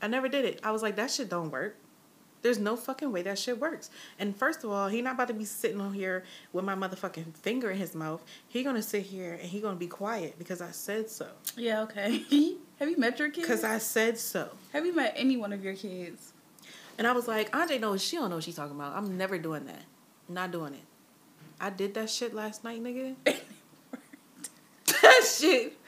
I 0.00 0.06
never 0.06 0.28
did 0.28 0.44
it. 0.44 0.60
I 0.62 0.70
was 0.70 0.82
like, 0.82 0.96
that 0.96 1.10
shit 1.10 1.28
don't 1.28 1.50
work. 1.50 1.76
There's 2.44 2.58
no 2.58 2.76
fucking 2.76 3.10
way 3.10 3.22
that 3.22 3.38
shit 3.38 3.58
works. 3.58 3.88
And 4.18 4.36
first 4.36 4.64
of 4.64 4.70
all, 4.70 4.88
he 4.88 5.00
not 5.00 5.14
about 5.14 5.28
to 5.28 5.34
be 5.34 5.46
sitting 5.46 5.80
on 5.80 5.94
here 5.94 6.24
with 6.52 6.62
my 6.62 6.74
motherfucking 6.74 7.34
finger 7.36 7.70
in 7.70 7.78
his 7.78 7.94
mouth. 7.94 8.22
He 8.46 8.62
gonna 8.62 8.82
sit 8.82 9.04
here 9.04 9.32
and 9.40 9.48
he 9.48 9.62
gonna 9.62 9.76
be 9.76 9.86
quiet 9.86 10.38
because 10.38 10.60
I 10.60 10.70
said 10.70 11.08
so. 11.08 11.26
Yeah, 11.56 11.80
okay. 11.84 12.22
Have 12.78 12.90
you 12.90 12.98
met 12.98 13.18
your 13.18 13.30
kids? 13.30 13.46
Cause 13.48 13.64
I 13.64 13.78
said 13.78 14.18
so. 14.18 14.50
Have 14.74 14.84
you 14.84 14.94
met 14.94 15.14
any 15.16 15.38
one 15.38 15.54
of 15.54 15.64
your 15.64 15.72
kids? 15.72 16.34
And 16.98 17.06
I 17.06 17.12
was 17.12 17.26
like, 17.26 17.56
Andre 17.56 17.78
knows 17.78 18.04
she 18.04 18.16
don't 18.16 18.28
know 18.28 18.36
what 18.36 18.44
she's 18.44 18.56
talking 18.56 18.76
about. 18.76 18.94
I'm 18.94 19.16
never 19.16 19.38
doing 19.38 19.64
that. 19.64 19.82
Not 20.28 20.52
doing 20.52 20.74
it. 20.74 20.84
I 21.58 21.70
did 21.70 21.94
that 21.94 22.10
shit 22.10 22.34
last 22.34 22.62
night, 22.62 22.84
nigga. 22.84 23.14
that 24.84 25.22
shit 25.24 25.78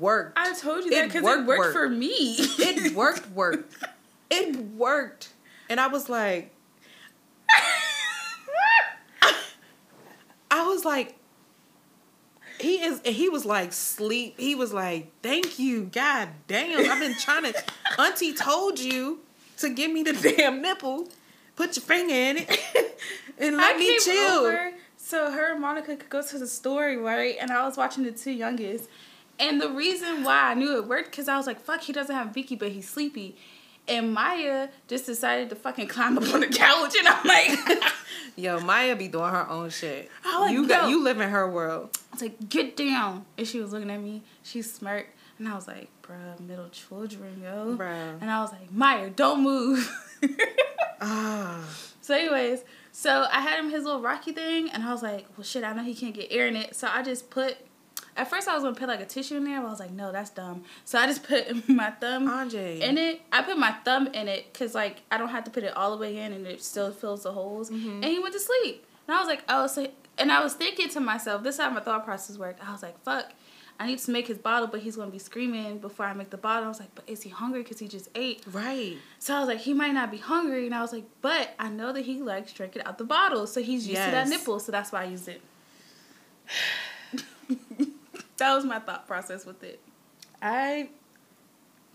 worked. 0.00 0.38
I 0.38 0.54
told 0.54 0.84
you 0.84 0.90
that 0.92 1.08
because 1.08 1.20
it 1.20 1.24
worked, 1.24 1.46
worked, 1.46 1.58
worked. 1.58 1.72
for 1.74 1.90
me. 1.90 2.36
It 2.38 2.94
worked, 2.94 3.30
worked. 3.32 3.74
It 4.30 4.56
worked. 4.56 5.34
And 5.68 5.80
I 5.80 5.88
was 5.88 6.08
like, 6.08 6.52
I 10.50 10.66
was 10.66 10.84
like, 10.84 11.14
he 12.60 12.82
is, 12.82 13.00
and 13.04 13.14
he 13.14 13.28
was 13.28 13.44
like, 13.44 13.72
sleep. 13.72 14.34
He 14.38 14.54
was 14.54 14.72
like, 14.72 15.10
thank 15.22 15.58
you. 15.58 15.84
God 15.84 16.28
damn. 16.46 16.90
I've 16.90 17.00
been 17.00 17.14
trying 17.18 17.44
to, 17.52 17.64
Auntie 17.98 18.32
told 18.32 18.78
you 18.78 19.20
to 19.58 19.68
give 19.68 19.90
me 19.90 20.02
the 20.02 20.12
damn 20.12 20.62
nipple. 20.62 21.08
Put 21.56 21.76
your 21.76 21.82
finger 21.84 22.14
in 22.14 22.36
it 22.38 22.60
and 23.38 23.56
let 23.56 23.76
I 23.76 23.78
me 23.78 23.98
chill. 23.98 24.14
over 24.40 24.72
so 24.96 25.30
her 25.30 25.52
and 25.52 25.60
Monica 25.60 25.96
could 25.96 26.10
go 26.10 26.20
to 26.20 26.38
the 26.38 26.46
story 26.46 26.96
right? 26.96 27.36
And 27.40 27.50
I 27.50 27.64
was 27.64 27.76
watching 27.76 28.04
the 28.04 28.10
two 28.10 28.32
youngest. 28.32 28.88
And 29.38 29.60
the 29.60 29.70
reason 29.70 30.24
why 30.24 30.50
I 30.50 30.54
knew 30.54 30.76
it 30.76 30.86
worked 30.86 31.10
because 31.10 31.28
I 31.28 31.36
was 31.36 31.46
like, 31.46 31.60
fuck, 31.60 31.82
he 31.82 31.92
doesn't 31.92 32.14
have 32.14 32.34
Vicky, 32.34 32.56
but 32.56 32.72
he's 32.72 32.88
sleepy. 32.88 33.36
And 33.88 34.12
Maya 34.12 34.68
just 34.88 35.06
decided 35.06 35.48
to 35.50 35.56
fucking 35.56 35.86
climb 35.88 36.18
up 36.18 36.32
on 36.34 36.40
the 36.40 36.48
couch, 36.48 36.94
and 36.98 37.06
I'm 37.06 37.24
like, 37.24 37.82
Yo, 38.36 38.60
Maya 38.60 38.96
be 38.96 39.08
doing 39.08 39.30
her 39.30 39.48
own 39.48 39.70
shit. 39.70 40.10
Like, 40.24 40.52
you 40.52 40.68
got 40.68 40.90
you 40.90 41.02
live 41.02 41.20
in 41.20 41.30
her 41.30 41.50
world. 41.50 41.96
I 42.12 42.14
was 42.16 42.22
like, 42.22 42.48
get 42.48 42.76
down. 42.76 43.24
And 43.38 43.46
she 43.46 43.60
was 43.60 43.72
looking 43.72 43.90
at 43.90 44.00
me. 44.00 44.22
She 44.42 44.60
smirked. 44.60 45.10
And 45.38 45.48
I 45.48 45.54
was 45.54 45.66
like, 45.66 45.88
bruh, 46.02 46.38
middle 46.40 46.68
children, 46.68 47.40
yo. 47.42 47.76
Bruh. 47.76 48.20
And 48.20 48.30
I 48.30 48.40
was 48.40 48.52
like, 48.52 48.72
"Maya, 48.72 49.10
don't 49.10 49.42
move. 49.42 49.90
Ah. 50.98 51.62
so, 52.00 52.14
anyways, 52.14 52.64
so 52.90 53.26
I 53.30 53.40
had 53.42 53.58
him 53.62 53.68
his 53.70 53.84
little 53.84 54.00
Rocky 54.00 54.32
thing. 54.32 54.70
And 54.70 54.82
I 54.82 54.92
was 54.92 55.02
like, 55.02 55.26
well, 55.36 55.44
shit, 55.44 55.62
I 55.62 55.74
know 55.74 55.82
he 55.82 55.94
can't 55.94 56.14
get 56.14 56.28
air 56.30 56.46
in 56.46 56.56
it. 56.56 56.74
So 56.74 56.88
I 56.90 57.02
just 57.02 57.28
put, 57.28 57.58
at 58.16 58.28
first 58.30 58.48
I 58.48 58.54
was 58.54 58.62
going 58.62 58.74
to 58.74 58.80
put 58.80 58.88
like 58.88 59.00
a 59.00 59.06
tissue 59.06 59.36
in 59.36 59.44
there. 59.44 59.60
But 59.60 59.66
I 59.66 59.70
was 59.70 59.80
like, 59.80 59.92
no, 59.92 60.12
that's 60.12 60.30
dumb. 60.30 60.64
So 60.84 60.98
I 60.98 61.06
just 61.06 61.22
put 61.22 61.68
my 61.68 61.90
thumb 61.90 62.28
Andre. 62.28 62.80
in 62.80 62.98
it. 62.98 63.20
I 63.32 63.42
put 63.42 63.58
my 63.58 63.72
thumb 63.84 64.08
in 64.08 64.28
it 64.28 64.52
because, 64.52 64.74
like, 64.74 65.02
I 65.10 65.18
don't 65.18 65.28
have 65.28 65.44
to 65.44 65.50
put 65.50 65.64
it 65.64 65.76
all 65.76 65.90
the 65.90 65.98
way 65.98 66.18
in 66.18 66.32
and 66.32 66.46
it 66.46 66.62
still 66.62 66.90
fills 66.92 67.24
the 67.24 67.32
holes. 67.32 67.70
Mm-hmm. 67.70 68.02
And 68.02 68.04
he 68.04 68.18
went 68.18 68.34
to 68.34 68.40
sleep. 68.40 68.86
And 69.06 69.16
I 69.16 69.20
was 69.20 69.28
like, 69.28 69.44
oh, 69.48 69.66
so, 69.66 69.88
and 70.18 70.32
I 70.32 70.42
was 70.42 70.54
thinking 70.54 70.88
to 70.90 71.00
myself, 71.00 71.42
this 71.42 71.56
is 71.56 71.60
how 71.60 71.70
my 71.70 71.80
thought 71.80 72.04
process 72.04 72.38
worked. 72.38 72.66
I 72.66 72.72
was 72.72 72.82
like, 72.82 73.00
fuck, 73.04 73.32
I 73.78 73.86
need 73.86 73.98
to 73.98 74.10
make 74.10 74.26
his 74.26 74.38
bottle, 74.38 74.66
but 74.68 74.80
he's 74.80 74.96
going 74.96 75.08
to 75.08 75.12
be 75.12 75.18
screaming 75.18 75.78
before 75.78 76.06
I 76.06 76.14
make 76.14 76.30
the 76.30 76.38
bottle. 76.38 76.64
I 76.64 76.68
was 76.68 76.80
like, 76.80 76.94
but 76.94 77.04
is 77.06 77.22
he 77.22 77.30
hungry 77.30 77.62
because 77.62 77.78
he 77.78 77.88
just 77.88 78.08
ate? 78.14 78.42
Right. 78.50 78.96
So 79.18 79.34
I 79.34 79.40
was 79.40 79.48
like, 79.48 79.58
he 79.58 79.74
might 79.74 79.92
not 79.92 80.10
be 80.10 80.16
hungry. 80.16 80.66
And 80.66 80.74
I 80.74 80.80
was 80.80 80.92
like, 80.92 81.04
but 81.20 81.54
I 81.58 81.68
know 81.68 81.92
that 81.92 82.02
he 82.06 82.22
likes 82.22 82.52
drinking 82.52 82.82
out 82.82 82.98
the 82.98 83.04
bottle. 83.04 83.46
So 83.46 83.62
he's 83.62 83.86
used 83.86 84.02
to 84.02 84.10
that 84.10 84.28
nipple. 84.28 84.60
So 84.60 84.72
that's 84.72 84.92
why 84.92 85.02
I 85.02 85.04
used 85.04 85.28
it. 85.28 85.42
That 88.38 88.54
was 88.54 88.64
my 88.64 88.78
thought 88.78 89.06
process 89.06 89.44
with 89.46 89.62
it. 89.62 89.80
I 90.42 90.88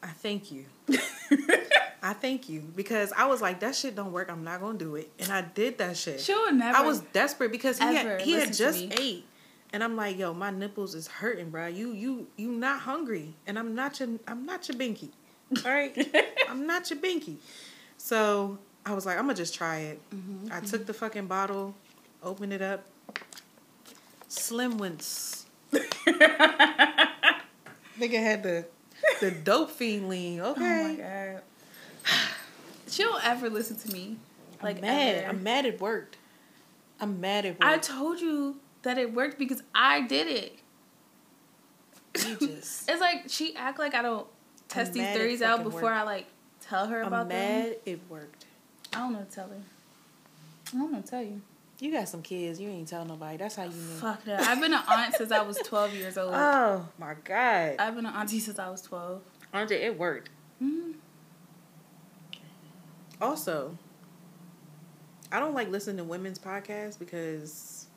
I 0.04 0.08
thank 0.08 0.52
you. 0.52 0.66
I 2.04 2.14
thank 2.14 2.50
you 2.50 2.62
because 2.76 3.14
I 3.16 3.26
was 3.26 3.42
like 3.42 3.60
that 3.60 3.76
shit 3.76 3.96
don't 3.96 4.12
work. 4.12 4.32
I'm 4.32 4.44
not 4.44 4.60
gonna 4.60 4.78
do 4.78 4.96
it, 4.96 5.12
and 5.20 5.32
I 5.32 5.42
did 5.42 5.78
that 5.78 5.96
shit. 5.96 6.20
Sure, 6.20 6.52
never. 6.52 6.78
I 6.78 6.82
was 6.82 7.02
desperate 7.14 7.52
because 7.52 7.78
he 7.78 7.86
had 7.86 8.22
he 8.22 8.34
had 8.34 8.54
just 8.54 8.84
ate, 9.00 9.26
and 9.72 9.84
I'm 9.84 9.96
like, 9.96 10.18
yo, 10.18 10.34
my 10.34 10.50
nipples 10.50 10.96
is 10.96 11.08
hurting, 11.08 11.52
bro. 11.52 11.68
You 11.68 11.92
you 11.92 12.28
you 12.38 12.52
not 12.52 12.82
hungry, 12.82 13.36
and 13.46 13.60
I'm 13.60 13.76
not 13.76 14.00
your 14.00 14.10
I'm 14.28 14.46
not 14.48 14.68
your 14.68 14.78
binky, 14.78 15.10
all 15.64 15.72
right? 15.72 15.96
I'm 16.50 16.66
not 16.66 16.90
your 16.90 17.00
binky. 17.00 17.36
So 17.98 18.58
I 18.84 18.94
was 18.94 19.06
like, 19.06 19.18
I'm 19.18 19.26
gonna 19.26 19.36
just 19.36 19.54
try 19.54 19.78
it. 19.78 20.02
Mm-hmm, 20.14 20.52
I 20.52 20.62
took 20.62 20.88
the 20.88 20.94
fucking 20.94 21.28
bottle, 21.28 21.76
opened 22.24 22.54
it 22.54 22.64
up. 22.64 22.84
Slim 24.28 24.80
went. 24.80 25.41
Nigga 28.00 28.20
had 28.22 28.44
the 28.44 28.66
the 29.20 29.32
dope 29.32 29.72
fiend 29.72 30.10
lean. 30.10 30.40
Oh 30.40 30.56
my 30.56 30.92
Okay. 30.92 31.34
god. 31.34 31.42
She 32.88 33.04
don't 33.04 33.26
ever 33.26 33.50
listen 33.50 33.78
to 33.78 33.92
me. 33.92 34.18
Like 34.62 34.78
I'm 34.78 34.82
mad. 34.82 35.16
ever. 35.18 35.28
I'm 35.30 35.44
mad 35.44 35.66
it 35.66 35.80
worked. 35.82 36.18
I'm 37.00 37.20
mad 37.22 37.46
it 37.46 37.52
worked. 37.60 37.64
I 37.64 37.78
told 37.78 38.20
you 38.20 38.58
that 38.84 38.98
it 38.98 39.14
worked 39.14 39.38
because 39.40 39.64
I 39.74 40.02
did 40.02 40.28
it. 40.28 40.60
you 42.28 42.36
just. 42.48 42.90
It's 42.90 43.00
like 43.02 43.24
she 43.28 43.56
act 43.56 43.80
like 43.80 43.96
I 43.96 44.02
don't 44.02 44.28
test 44.68 44.90
I'm 44.90 44.94
these 44.94 45.08
theories 45.16 45.42
out 45.42 45.64
before 45.64 45.82
worked. 45.84 45.96
I 45.98 46.04
like 46.04 46.28
tell 46.62 46.88
her 46.88 47.02
about 47.02 47.22
I'm 47.24 47.28
them. 47.30 47.38
mad 47.38 47.76
it 47.86 48.00
worked. 48.10 48.46
I 48.94 49.00
don't 49.00 49.14
know 49.14 49.20
to 49.24 49.26
tell 49.36 49.48
her. 49.48 49.62
I 50.74 50.78
don't 50.78 50.92
know 50.92 51.02
to 51.02 51.08
tell 51.08 51.24
you. 51.24 51.42
You 51.82 51.92
got 51.92 52.08
some 52.08 52.22
kids. 52.22 52.62
You 52.62 52.70
ain't 52.70 52.88
tell 52.88 53.04
nobody. 53.04 53.38
That's 53.38 53.56
how 53.56 53.64
you 53.64 53.70
know. 53.72 53.96
Fuck 54.00 54.24
that. 54.26 54.42
I've 54.42 54.62
been 54.62 54.72
an 54.72 54.84
aunt 54.88 55.16
since 55.16 55.32
I 55.32 55.42
was 55.42 55.58
twelve 55.66 55.92
years 55.96 56.16
old. 56.16 56.32
Oh 56.32 56.88
my 57.00 57.16
god, 57.24 57.78
I've 57.80 57.96
been 57.96 58.06
an 58.06 58.14
auntie 58.14 58.40
since 58.40 58.60
I 58.60 58.70
was 58.70 58.84
twelve. 58.84 59.24
Auntie, 59.52 59.76
it 59.76 59.98
worked. 59.98 60.30
Mhm. 60.62 60.94
Also, 63.20 63.80
I 65.32 65.40
don't 65.40 65.56
like 65.56 65.70
listening 65.70 65.98
to 65.98 66.04
women's 66.04 66.38
podcasts 66.38 67.00
because 67.00 67.88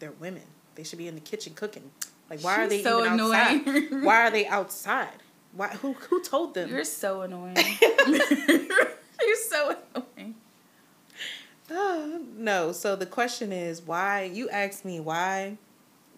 they're 0.00 0.10
women. 0.12 0.42
They 0.74 0.82
should 0.82 0.98
be 0.98 1.06
in 1.06 1.14
the 1.14 1.20
kitchen 1.20 1.54
cooking. 1.54 1.92
Like, 2.28 2.40
why 2.40 2.64
are 2.64 2.68
they 2.68 2.82
so 2.82 3.00
even 3.00 3.12
annoying. 3.12 3.34
outside? 3.34 4.02
why 4.02 4.16
are 4.22 4.30
they 4.32 4.46
outside? 4.48 5.22
Why? 5.52 5.68
Who 5.68 5.92
who 5.92 6.20
told 6.20 6.54
them? 6.54 6.68
You're 6.68 6.82
so 6.82 7.22
annoying. 7.22 7.56
You're 11.70 11.78
so 11.78 12.02
annoying. 12.02 12.12
Uh, 12.14 12.18
no. 12.36 12.72
So 12.72 12.96
the 12.96 13.06
question 13.06 13.52
is, 13.52 13.80
why? 13.82 14.24
You 14.24 14.50
asked 14.50 14.84
me 14.84 15.00
why. 15.00 15.56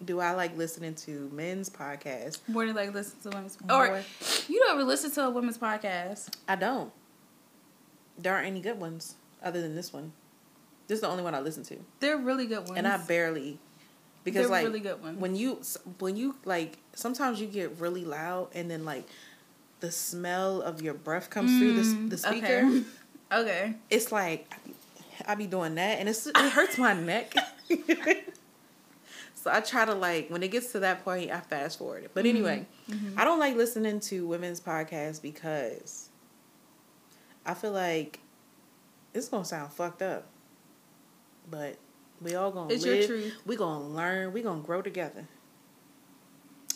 Do 0.03 0.19
I 0.19 0.31
like 0.31 0.57
listening 0.57 0.95
to 0.95 1.29
men's 1.31 1.69
podcasts? 1.69 2.39
More 2.49 2.65
than 2.65 2.75
like 2.75 2.93
listen 2.93 3.19
to 3.21 3.29
women's 3.29 3.57
More. 3.65 3.87
or 3.87 4.03
you 4.49 4.59
don't 4.59 4.71
ever 4.73 4.83
listen 4.83 5.11
to 5.11 5.25
a 5.25 5.29
women's 5.29 5.57
podcast. 5.57 6.35
I 6.47 6.55
don't. 6.57 6.91
There 8.17 8.33
aren't 8.33 8.47
any 8.47 8.59
good 8.59 8.79
ones 8.79 9.15
other 9.41 9.61
than 9.61 9.75
this 9.75 9.93
one. 9.93 10.11
This 10.87 10.97
is 10.97 11.01
the 11.01 11.07
only 11.07 11.23
one 11.23 11.33
I 11.33 11.39
listen 11.39 11.63
to, 11.65 11.77
They're 12.01 12.17
really 12.17 12.45
good 12.47 12.67
ones. 12.67 12.73
and 12.75 12.85
I 12.85 12.97
barely 12.97 13.57
because 14.25 14.41
They're 14.41 14.49
like 14.51 14.65
really 14.65 14.81
good 14.81 15.01
ones. 15.01 15.17
when 15.19 15.35
you 15.35 15.61
when 15.99 16.17
you 16.17 16.35
like 16.43 16.77
sometimes 16.93 17.39
you 17.39 17.47
get 17.47 17.79
really 17.79 18.03
loud 18.03 18.49
and 18.53 18.69
then 18.69 18.83
like 18.83 19.05
the 19.79 19.91
smell 19.91 20.61
of 20.61 20.81
your 20.81 20.93
breath 20.93 21.29
comes 21.29 21.57
through 21.57 21.73
the, 21.75 21.81
Mm, 21.83 22.09
the 22.09 22.17
speaker. 22.17 22.45
Okay. 22.67 22.83
okay. 23.31 23.73
It's 23.89 24.11
like 24.11 24.53
I 25.27 25.35
be, 25.35 25.47
doing 25.47 25.75
that, 25.75 25.99
and 25.99 26.07
it's 26.09 26.27
it 26.27 26.35
hurts 26.37 26.77
my 26.77 26.93
neck. 26.93 27.33
so 29.35 29.51
I 29.51 29.59
try 29.61 29.85
to 29.85 29.93
like 29.93 30.29
when 30.29 30.43
it 30.43 30.49
gets 30.51 30.71
to 30.73 30.79
that 30.79 31.03
point, 31.03 31.31
I 31.31 31.39
fast 31.39 31.77
forward 31.79 32.03
it. 32.05 32.11
But 32.13 32.25
anyway, 32.25 32.65
Mm-hmm. 32.89 33.17
I 33.19 33.23
don't 33.23 33.39
like 33.39 33.55
listening 33.55 33.99
to 34.01 34.27
women's 34.27 34.59
podcasts 34.59 35.21
because 35.21 36.09
I 37.45 37.53
feel 37.53 37.71
like 37.71 38.19
it's 39.13 39.29
gonna 39.29 39.45
sound 39.45 39.71
fucked 39.71 40.01
up, 40.01 40.25
but 41.49 41.77
we 42.21 42.35
all 42.35 42.51
gonna 42.51 42.73
It's 42.73 42.85
your 42.85 42.95
live. 42.95 43.07
truth. 43.07 43.33
We 43.45 43.55
gonna 43.55 43.87
learn. 43.87 44.33
We 44.33 44.41
gonna 44.41 44.61
grow 44.61 44.81
together. 44.81 45.27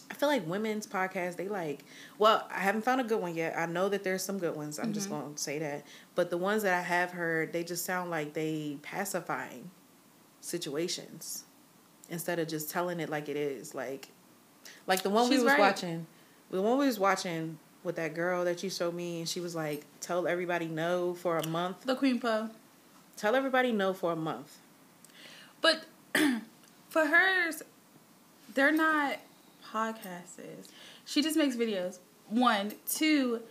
I 0.10 0.14
feel 0.14 0.30
like 0.30 0.48
women's 0.48 0.88
podcasts, 0.88 1.36
they 1.36 1.48
like, 1.50 1.84
well, 2.18 2.48
I 2.50 2.60
haven't 2.60 2.84
found 2.84 3.02
a 3.02 3.04
good 3.04 3.22
one 3.22 3.36
yet. 3.36 3.58
I 3.58 3.66
know 3.66 3.90
that 3.90 4.04
there's 4.04 4.24
some 4.24 4.40
good 4.40 4.56
ones. 4.56 4.80
I'm 4.80 4.94
just 4.94 5.10
Mm-hmm. 5.10 5.20
going 5.22 5.34
to 5.36 5.42
say 5.42 5.60
that. 5.60 5.86
But 6.16 6.30
the 6.30 6.38
ones 6.38 6.64
that 6.64 6.74
I 6.74 6.82
have 6.82 7.12
heard, 7.12 7.52
they 7.54 7.64
just 7.64 7.84
sound 7.86 8.10
like 8.10 8.34
they 8.34 8.78
pacifying 8.82 9.70
situations 10.42 11.44
instead 12.10 12.40
of 12.40 12.48
just 12.48 12.70
telling 12.70 13.00
it 13.00 13.10
like 13.10 13.28
it 13.30 13.36
is. 13.36 13.76
Like, 13.76 14.08
like 14.88 15.04
the 15.04 15.10
one 15.10 15.26
She's 15.30 15.40
we 15.40 15.44
was 15.44 15.54
right. 15.54 15.60
watching, 15.60 16.08
the 16.52 16.62
one 16.62 16.78
we 16.78 16.86
was 16.86 17.00
watching 17.00 17.60
with 17.84 17.98
that 17.98 18.14
girl 18.14 18.46
that 18.46 18.64
you 18.64 18.70
showed 18.70 18.94
me, 18.94 19.20
and 19.20 19.30
she 19.30 19.40
was 19.40 19.56
like, 19.56 19.84
tell 20.00 20.26
everybody 20.28 20.68
no 20.68 21.14
for 21.14 21.38
a 21.38 21.48
month. 21.48 21.84
The 21.84 21.96
Queen 21.96 22.20
Po. 22.20 22.50
Tell 23.18 23.36
everybody 23.36 23.72
no 23.72 23.94
for 23.94 24.14
a 24.14 24.16
month. 24.16 24.58
But 25.62 25.84
for 26.90 27.06
hers, 27.06 27.62
they're 28.54 28.72
not 28.72 29.18
podcasters. 29.74 30.68
She 31.06 31.22
just 31.22 31.38
makes 31.38 31.56
videos. 31.56 32.00
One, 32.30 32.74
two, 32.88 33.42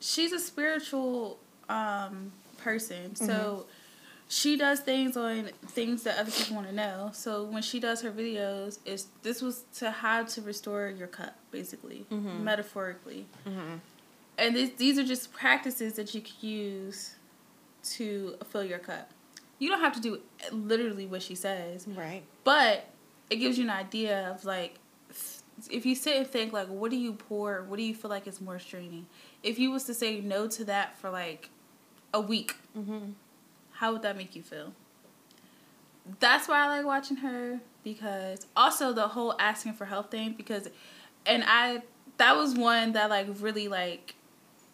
she's 0.00 0.32
a 0.32 0.38
spiritual 0.40 1.38
um, 1.68 2.32
person, 2.58 3.10
Mm-hmm. 3.12 3.24
so 3.26 3.66
she 4.28 4.56
does 4.56 4.80
things 4.80 5.16
on 5.16 5.50
things 5.68 6.02
that 6.02 6.18
other 6.18 6.32
people 6.32 6.56
want 6.56 6.68
to 6.68 6.74
know. 6.74 7.10
So 7.14 7.44
when 7.44 7.62
she 7.62 7.78
does 7.78 8.02
her 8.02 8.10
videos, 8.10 8.78
is 8.84 9.06
this 9.22 9.40
was 9.40 9.62
to 9.76 9.92
how 9.92 10.24
to 10.24 10.42
restore 10.42 10.88
your 10.88 11.06
cup, 11.06 11.36
basically, 11.52 12.06
Mm-hmm. 12.10 12.42
metaphorically. 12.42 13.26
And 14.38 14.54
this, 14.56 14.70
these 14.76 14.98
are 14.98 15.04
just 15.04 15.32
practices 15.32 15.94
that 15.94 16.14
you 16.14 16.20
can 16.20 16.34
use 16.40 17.14
to 17.94 18.34
fill 18.50 18.64
your 18.64 18.78
cup. 18.80 19.10
You 19.58 19.70
don't 19.70 19.80
have 19.80 19.94
to 19.94 20.00
do 20.00 20.20
literally 20.52 21.06
what 21.06 21.22
she 21.22 21.34
says, 21.34 21.86
Right. 21.88 22.22
but 22.44 22.86
it 23.30 23.36
gives 23.36 23.56
you 23.58 23.64
an 23.64 23.70
idea 23.70 24.28
of 24.30 24.44
like 24.44 24.74
if 25.70 25.86
you 25.86 25.94
sit 25.94 26.16
and 26.16 26.26
think 26.26 26.52
like 26.52 26.68
what 26.68 26.90
do 26.90 26.96
you 26.96 27.12
pour 27.12 27.62
what 27.64 27.76
do 27.78 27.82
you 27.82 27.94
feel 27.94 28.10
like 28.10 28.26
is 28.26 28.40
more 28.40 28.58
straining 28.58 29.06
if 29.42 29.58
you 29.58 29.70
was 29.70 29.84
to 29.84 29.94
say 29.94 30.20
no 30.20 30.46
to 30.46 30.64
that 30.64 30.96
for 30.98 31.10
like 31.10 31.48
a 32.12 32.20
week 32.20 32.56
Mm-hmm. 32.76 33.12
how 33.72 33.92
would 33.92 34.02
that 34.02 34.16
make 34.16 34.36
you 34.36 34.42
feel 34.42 34.72
that's 36.20 36.46
why 36.48 36.64
i 36.64 36.68
like 36.68 36.84
watching 36.86 37.16
her 37.18 37.60
because 37.82 38.46
also 38.56 38.92
the 38.92 39.08
whole 39.08 39.34
asking 39.38 39.72
for 39.72 39.84
help 39.86 40.10
thing 40.10 40.34
because 40.36 40.68
and 41.24 41.42
i 41.46 41.82
that 42.18 42.36
was 42.36 42.54
one 42.54 42.92
that 42.92 43.10
like 43.10 43.26
really 43.40 43.68
like 43.68 44.14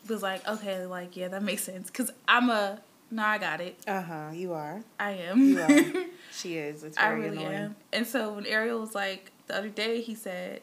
was 0.08 0.22
like 0.22 0.46
okay 0.48 0.84
like 0.84 1.16
yeah 1.16 1.28
that 1.28 1.42
makes 1.42 1.62
sense 1.62 1.86
because 1.88 2.10
i'm 2.28 2.50
a 2.50 2.80
no 3.10 3.22
i 3.22 3.38
got 3.38 3.60
it 3.60 3.76
Uh 3.86 4.00
huh. 4.02 4.30
You 4.32 4.52
are. 4.52 4.82
i 4.98 5.12
am 5.12 5.38
You 5.48 5.60
are. 5.60 6.04
she 6.32 6.56
is. 6.56 6.82
It's 6.82 6.96
I 6.98 7.10
really 7.10 7.36
annoying. 7.38 7.54
am. 7.54 7.76
And 7.92 8.06
so 8.06 8.32
when 8.32 8.46
Ariel 8.46 8.80
was 8.80 8.94
like 8.94 9.30
the 9.48 9.56
other 9.58 9.68
day, 9.68 10.00
he 10.00 10.14
said, 10.14 10.62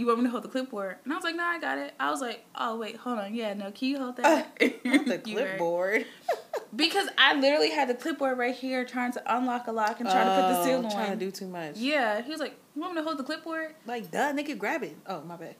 "You 0.00 0.06
want 0.06 0.18
me 0.18 0.24
to 0.24 0.30
hold 0.30 0.42
the 0.44 0.48
clipboard?" 0.48 0.96
And 1.04 1.12
I 1.12 1.16
was 1.16 1.24
like, 1.24 1.36
"No, 1.36 1.44
I 1.44 1.60
got 1.60 1.78
it." 1.78 1.94
I 2.00 2.10
was 2.10 2.20
like, 2.20 2.44
"Oh 2.54 2.76
wait, 2.78 2.96
hold 2.96 3.18
on, 3.18 3.34
yeah, 3.34 3.54
no, 3.54 3.70
can 3.70 3.88
you 3.88 3.98
hold 3.98 4.16
that?" 4.16 4.48
Not 4.84 5.04
the 5.06 5.18
clipboard. 5.18 6.06
because 6.76 7.08
I 7.18 7.34
literally 7.38 7.70
had 7.70 7.88
the 7.88 7.94
clipboard 7.94 8.38
right 8.38 8.54
here, 8.54 8.84
trying 8.84 9.12
to 9.12 9.36
unlock 9.36 9.66
a 9.66 9.72
lock 9.72 10.00
and 10.00 10.08
trying 10.08 10.26
to 10.26 10.34
put 10.34 10.48
the 10.54 10.64
seal 10.64 10.80
Oh, 10.82 10.84
on. 10.86 10.90
Trying 10.90 11.10
to 11.18 11.24
do 11.24 11.30
too 11.30 11.46
much. 11.46 11.76
yeah, 11.76 12.22
he 12.22 12.30
was 12.30 12.40
like, 12.40 12.54
"You 12.74 12.82
want 12.82 12.94
me 12.94 13.00
to 13.00 13.04
hold 13.04 13.18
the 13.18 13.24
clipboard?" 13.24 13.74
Like, 13.86 14.10
duh, 14.10 14.32
nigga, 14.32 14.56
grab 14.58 14.82
it. 14.82 14.96
Oh, 15.06 15.20
my 15.22 15.36
bad. 15.36 15.54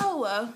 no. 0.00 0.24
Uh, 0.24 0.48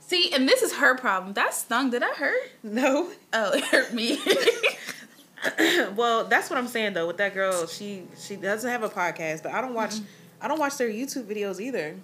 see, 0.00 0.32
and 0.32 0.48
this 0.48 0.62
is 0.62 0.74
her 0.74 0.94
problem. 0.96 1.34
That 1.34 1.54
stung. 1.54 1.90
Did 1.90 2.02
I 2.02 2.10
hurt? 2.14 2.50
no. 2.62 3.10
Oh, 3.32 3.52
it 3.52 3.64
hurt 3.64 3.92
me. 3.92 4.18
well, 5.96 6.24
that's 6.24 6.50
what 6.50 6.58
I'm 6.58 6.66
saying 6.68 6.92
though. 6.94 7.06
With 7.06 7.16
that 7.18 7.34
girl, 7.34 7.66
she 7.66 8.02
she 8.18 8.36
doesn't 8.36 8.68
have 8.70 8.82
a 8.82 8.88
podcast, 8.88 9.42
but 9.42 9.52
I 9.52 9.60
don't 9.60 9.74
watch. 9.74 9.94
I 10.40 10.48
don't 10.48 10.58
watch 10.58 10.76
their 10.78 10.88
YouTube 10.88 11.24
videos 11.24 11.60
either. 11.60 11.96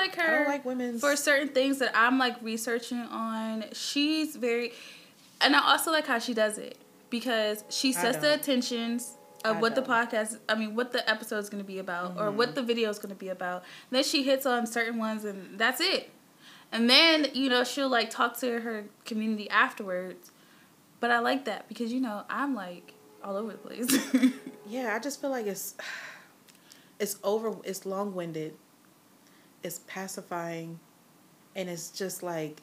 Like 0.00 0.16
her. 0.16 0.22
I 0.34 0.38
don't 0.38 0.48
like 0.48 0.64
women's. 0.64 1.00
for 1.00 1.16
certain 1.16 1.48
things 1.48 1.78
that 1.78 1.92
I'm 1.94 2.18
like 2.18 2.36
researching 2.42 2.98
on. 2.98 3.64
She's 3.72 4.36
very, 4.36 4.72
and 5.40 5.54
I 5.54 5.60
also 5.70 5.90
like 5.90 6.06
how 6.06 6.18
she 6.18 6.34
does 6.34 6.58
it 6.58 6.76
because 7.10 7.64
she 7.68 7.92
sets 7.92 8.18
the 8.18 8.34
attentions 8.34 9.14
of 9.44 9.56
I 9.56 9.60
what 9.60 9.74
the 9.74 9.80
don't. 9.80 9.90
podcast. 10.10 10.38
I 10.48 10.54
mean, 10.54 10.74
what 10.74 10.92
the 10.92 11.08
episode 11.08 11.38
is 11.38 11.48
going 11.48 11.62
to 11.62 11.66
be 11.66 11.78
about, 11.78 12.16
or 12.18 12.24
Mm-hmm. 12.28 12.36
what 12.36 12.54
the 12.54 12.62
video 12.62 12.90
is 12.90 12.98
going 12.98 13.08
to 13.14 13.18
be 13.18 13.28
about. 13.28 13.64
then 13.90 14.04
she 14.04 14.22
hits 14.22 14.44
on 14.46 14.66
certain 14.66 14.98
ones, 14.98 15.24
and 15.24 15.58
that's 15.58 15.80
it. 15.80 16.10
And 16.72 16.88
then 16.88 17.28
you 17.34 17.48
know 17.48 17.64
she'll 17.64 17.88
like 17.88 18.10
talk 18.10 18.38
to 18.40 18.60
her 18.60 18.84
community 19.04 19.48
afterwards. 19.50 20.30
But 21.00 21.10
I 21.10 21.18
like 21.20 21.46
that 21.46 21.66
because 21.68 21.92
you 21.92 22.00
know 22.00 22.22
I'm 22.28 22.54
like 22.54 22.92
all 23.24 23.36
over 23.36 23.52
the 23.52 23.58
place. 23.58 23.98
Yeah, 24.68 24.94
I 24.94 25.00
just 25.00 25.20
feel 25.20 25.30
like 25.30 25.46
it's 25.46 25.74
it's 27.00 27.18
over. 27.24 27.56
It's 27.64 27.84
long 27.86 28.14
winded. 28.14 28.54
It's 29.62 29.80
pacifying, 29.86 30.80
and 31.54 31.68
it's 31.68 31.90
just 31.90 32.22
like 32.22 32.62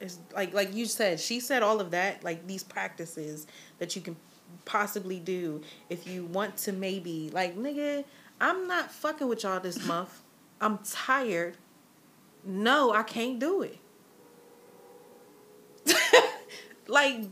it's 0.00 0.18
like 0.34 0.52
like 0.52 0.74
you 0.74 0.86
said. 0.86 1.20
She 1.20 1.40
said 1.40 1.62
all 1.62 1.80
of 1.80 1.90
that. 1.90 2.22
Like 2.22 2.46
these 2.46 2.62
practices 2.62 3.46
that 3.78 3.96
you 3.96 4.02
can 4.02 4.16
possibly 4.64 5.18
do 5.18 5.62
if 5.90 6.06
you 6.06 6.24
want 6.26 6.56
to 6.58 6.72
maybe 6.72 7.30
like 7.32 7.56
nigga. 7.56 8.04
I'm 8.40 8.68
not 8.68 8.92
fucking 8.92 9.28
with 9.28 9.44
y'all 9.44 9.60
this 9.60 9.84
month. 9.86 10.22
I'm 10.60 10.78
tired. 10.78 11.56
No, 12.44 12.92
I 12.92 13.02
can't 13.02 13.38
do 13.38 13.62
it. 13.62 13.78
like 16.86 17.24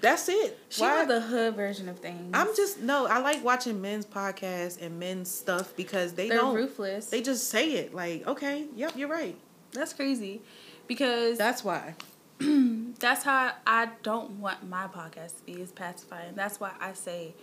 that's 0.00 0.28
it. 0.28 0.58
she 0.68 0.82
Why- 0.82 0.98
was 1.00 1.08
the 1.08 1.20
hood 1.20 1.54
version 1.56 1.88
of 1.88 1.98
things. 1.98 2.30
I'm 2.34 2.54
just 2.56 2.80
no. 2.80 3.06
I 3.06 3.18
like 3.18 3.42
watching 3.44 3.80
men's 3.80 4.06
podcasts 4.06 4.80
and 4.80 4.98
men's 4.98 5.30
stuff 5.30 5.74
because 5.76 6.12
they 6.14 6.28
They're 6.28 6.38
don't. 6.38 6.54
ruthless. 6.54 7.06
They 7.10 7.22
just 7.22 7.48
say 7.48 7.72
it 7.72 7.94
like, 7.94 8.26
okay, 8.26 8.66
yep, 8.74 8.92
you're 8.96 9.08
right. 9.08 9.36
That's 9.72 9.92
crazy, 9.92 10.40
because 10.86 11.36
That's 11.38 11.64
why. 11.64 11.94
that's 12.38 13.22
how 13.24 13.52
I 13.66 13.88
don't 14.02 14.32
want 14.40 14.68
my 14.68 14.86
podcast 14.86 15.38
to 15.38 15.44
be 15.46 15.60
is 15.60 15.72
pacifying. 15.72 16.34
That's 16.34 16.58
why 16.60 16.72
I 16.80 16.92
say 16.92 17.34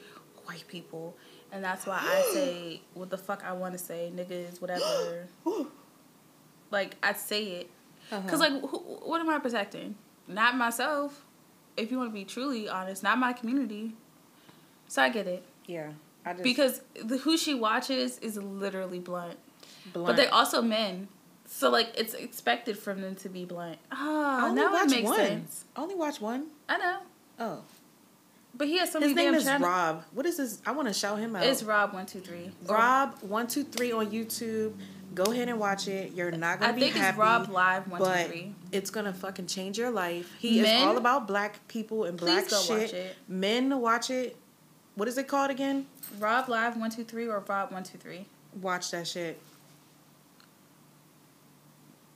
white 0.46 0.64
people, 0.68 1.16
and 1.52 1.64
that's 1.64 1.86
why 1.86 2.00
I 2.02 2.30
say 2.34 2.82
what 2.94 3.10
the 3.10 3.18
fuck 3.18 3.44
I 3.46 3.54
want 3.54 3.74
to 3.74 3.78
say, 3.80 4.12
niggas, 4.16 4.62
whatever. 4.62 5.28
like 6.72 6.96
I 7.04 7.14
say 7.14 7.44
it, 7.46 7.70
Uh-huh. 8.12 8.28
cause 8.30 8.40
like 8.40 8.52
who, 8.54 8.78
what 9.06 9.20
am 9.22 9.30
I 9.30 9.40
protecting? 9.40 9.96
Not 10.28 10.56
myself. 10.56 11.26
If 11.78 11.92
you 11.92 11.98
want 11.98 12.10
to 12.10 12.14
be 12.14 12.26
truly 12.26 12.68
honest, 12.68 13.04
not 13.04 13.18
my 13.18 13.34
community. 13.34 13.94
So 14.88 15.02
I 15.02 15.10
get 15.10 15.28
it 15.28 15.46
yeah, 15.72 15.92
I 16.26 16.34
just 16.34 16.44
because 16.44 16.82
the, 17.02 17.18
who 17.18 17.38
she 17.38 17.54
watches 17.54 18.18
is 18.20 18.38
literally 18.38 19.00
blunt. 19.00 19.38
blunt. 19.94 20.08
But 20.08 20.16
they 20.18 20.28
also 20.28 20.62
men. 20.62 21.08
So 21.46 21.70
like 21.70 21.94
it's 21.96 22.14
expected 22.14 22.78
from 22.78 23.02
them 23.02 23.16
to 23.16 23.30
be 23.30 23.46
blunt. 23.46 23.78
I 23.92 23.96
ah, 23.96 24.48
only 24.48 24.62
now 24.62 24.76
it 24.84 24.90
makes 24.90 25.04
one. 25.04 25.18
sense. 25.18 25.66
I 25.76 25.82
only 25.82 25.96
watch 25.96 26.22
one. 26.22 26.48
I 26.68 26.78
know. 26.78 27.00
Oh, 27.40 27.64
But 28.56 28.68
he 28.68 28.78
has 28.78 28.92
so 28.92 29.00
his 29.00 29.14
name 29.14 29.34
is 29.34 29.44
channels. 29.44 29.68
Rob. 29.68 30.04
What 30.14 30.26
is 30.26 30.38
his? 30.38 30.62
I 30.66 30.72
want 30.72 30.88
to 30.88 30.94
shout 30.94 31.20
him 31.20 31.36
out. 31.36 31.46
It's 31.46 31.64
Rob 31.64 31.94
one 31.94 32.06
two 32.06 32.20
three. 32.20 32.52
Rob 32.66 33.18
one 33.22 33.48
two 33.48 33.64
three 33.64 33.92
on 33.92 34.12
YouTube. 34.12 34.74
Go 35.14 35.24
ahead 35.32 35.50
and 35.50 35.60
watch 35.60 35.88
it. 35.90 36.14
You're 36.14 36.32
not 36.32 36.60
gonna 36.60 36.74
be. 36.74 36.82
happy. 36.82 36.92
I 36.92 36.94
think 36.94 37.10
it's 37.10 37.18
Rob 37.18 37.50
Live 37.50 37.88
one 37.90 38.00
two 38.00 38.06
but 38.06 38.28
three. 38.28 38.54
it's 38.72 38.90
gonna 38.90 39.14
fucking 39.14 39.48
change 39.48 39.78
your 39.78 39.92
life. 39.92 40.32
He 40.40 40.62
Men? 40.62 40.78
is 40.82 40.84
all 40.88 40.98
about 40.98 41.28
black 41.28 41.68
people 41.68 42.06
and 42.06 42.18
black 42.18 42.48
shit. 42.50 42.70
watch 42.70 42.94
it. 42.94 43.16
Men 43.28 43.80
watch 43.82 44.10
it. 44.10 44.38
What 44.96 45.08
is 45.08 45.18
it 45.18 45.28
called 45.28 45.52
again? 45.52 45.86
Rob 46.20 46.48
Live 46.48 46.78
one 46.78 46.92
two 46.92 47.04
three 47.04 47.28
or 47.28 47.40
Rob 47.40 47.72
one 47.72 47.84
two 47.84 47.98
three. 47.98 48.26
Watch 48.62 48.92
that 48.92 49.06
shit. 49.08 49.40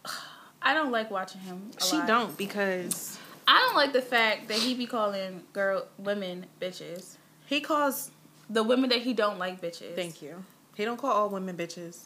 I 0.61 0.73
don't 0.73 0.91
like 0.91 1.11
watching 1.11 1.41
him. 1.41 1.71
She 1.79 1.97
lot. 1.97 2.07
don't 2.07 2.37
because 2.37 3.17
I 3.47 3.59
don't 3.59 3.75
like 3.75 3.93
the 3.93 4.01
fact 4.01 4.47
that 4.47 4.57
he 4.57 4.73
be 4.73 4.85
calling 4.85 5.43
girl 5.53 5.85
women 5.97 6.45
bitches. 6.61 7.17
he 7.45 7.59
calls. 7.61 8.11
The 8.49 8.61
women 8.63 8.89
that 8.91 9.01
he 9.01 9.13
don't 9.13 9.39
like 9.39 9.59
bitches. 9.59 9.95
Thank 9.95 10.21
you. 10.21 10.43
He 10.75 10.85
don't 10.85 10.97
call 10.97 11.11
all 11.11 11.29
women 11.29 11.57
bitches. 11.57 12.05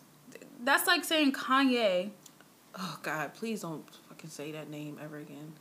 That's 0.60 0.88
like 0.88 1.04
saying 1.04 1.34
Kanye. 1.34 2.12
Oh 2.78 3.00
God, 3.02 3.34
please 3.34 3.62
don't 3.62 3.84
fucking 4.10 4.30
say 4.30 4.52
that 4.52 4.70
name 4.70 4.98
ever 5.04 5.18
again. 5.18 5.54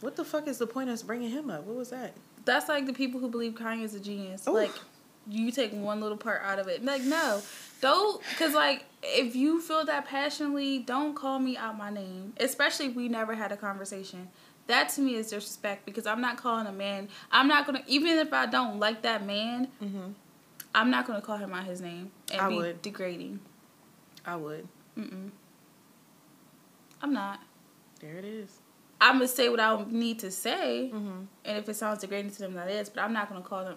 What 0.00 0.16
the 0.16 0.24
fuck 0.24 0.46
is 0.46 0.58
the 0.58 0.66
point 0.66 0.90
of 0.90 1.06
bringing 1.06 1.30
him 1.30 1.50
up? 1.50 1.64
What 1.64 1.76
was 1.76 1.90
that? 1.90 2.14
That's 2.44 2.68
like 2.68 2.86
the 2.86 2.92
people 2.92 3.20
who 3.20 3.28
believe 3.28 3.54
Kanye 3.54 3.84
is 3.84 3.94
a 3.94 4.00
genius. 4.00 4.46
Oof. 4.46 4.54
Like, 4.54 4.72
you 5.28 5.50
take 5.50 5.72
one 5.72 6.00
little 6.00 6.16
part 6.16 6.42
out 6.42 6.58
of 6.58 6.68
it. 6.68 6.84
Like, 6.84 7.02
no, 7.02 7.42
don't. 7.80 8.22
Cause 8.38 8.54
like, 8.54 8.86
if 9.02 9.36
you 9.36 9.60
feel 9.60 9.84
that 9.84 10.06
passionately, 10.06 10.78
don't 10.78 11.14
call 11.14 11.38
me 11.38 11.56
out 11.56 11.76
my 11.76 11.90
name. 11.90 12.32
Especially 12.38 12.86
if 12.86 12.94
we 12.94 13.08
never 13.08 13.34
had 13.34 13.52
a 13.52 13.56
conversation. 13.56 14.28
That 14.68 14.90
to 14.90 15.00
me 15.00 15.14
is 15.14 15.30
disrespect 15.30 15.86
because 15.86 16.06
I'm 16.06 16.20
not 16.20 16.36
calling 16.36 16.66
a 16.66 16.72
man. 16.72 17.08
I'm 17.32 17.48
not 17.48 17.66
gonna 17.66 17.82
even 17.86 18.18
if 18.18 18.32
I 18.32 18.46
don't 18.46 18.78
like 18.78 19.02
that 19.02 19.24
man. 19.26 19.68
Mm-hmm. 19.82 20.12
I'm 20.74 20.90
not 20.90 21.06
gonna 21.06 21.22
call 21.22 21.38
him 21.38 21.52
out 21.52 21.64
his 21.64 21.80
name 21.80 22.10
and 22.30 22.40
I 22.40 22.48
be 22.48 22.56
would. 22.56 22.82
degrading. 22.82 23.40
I 24.24 24.36
would. 24.36 24.66
Mm-mm. 24.96 25.30
I'm 27.02 27.12
not. 27.12 27.40
There 28.00 28.16
it 28.16 28.24
is. 28.24 28.58
I'm 29.00 29.14
gonna 29.16 29.28
say 29.28 29.48
what 29.48 29.60
I 29.60 29.84
need 29.88 30.18
to 30.20 30.30
say, 30.30 30.90
Mm-hmm. 30.92 31.22
and 31.44 31.58
if 31.58 31.68
it 31.68 31.76
sounds 31.76 32.00
degrading 32.00 32.32
to 32.32 32.38
them, 32.40 32.54
that 32.54 32.68
is. 32.68 32.88
But 32.88 33.02
I'm 33.02 33.12
not 33.12 33.28
gonna 33.28 33.42
call 33.44 33.64
them. 33.64 33.76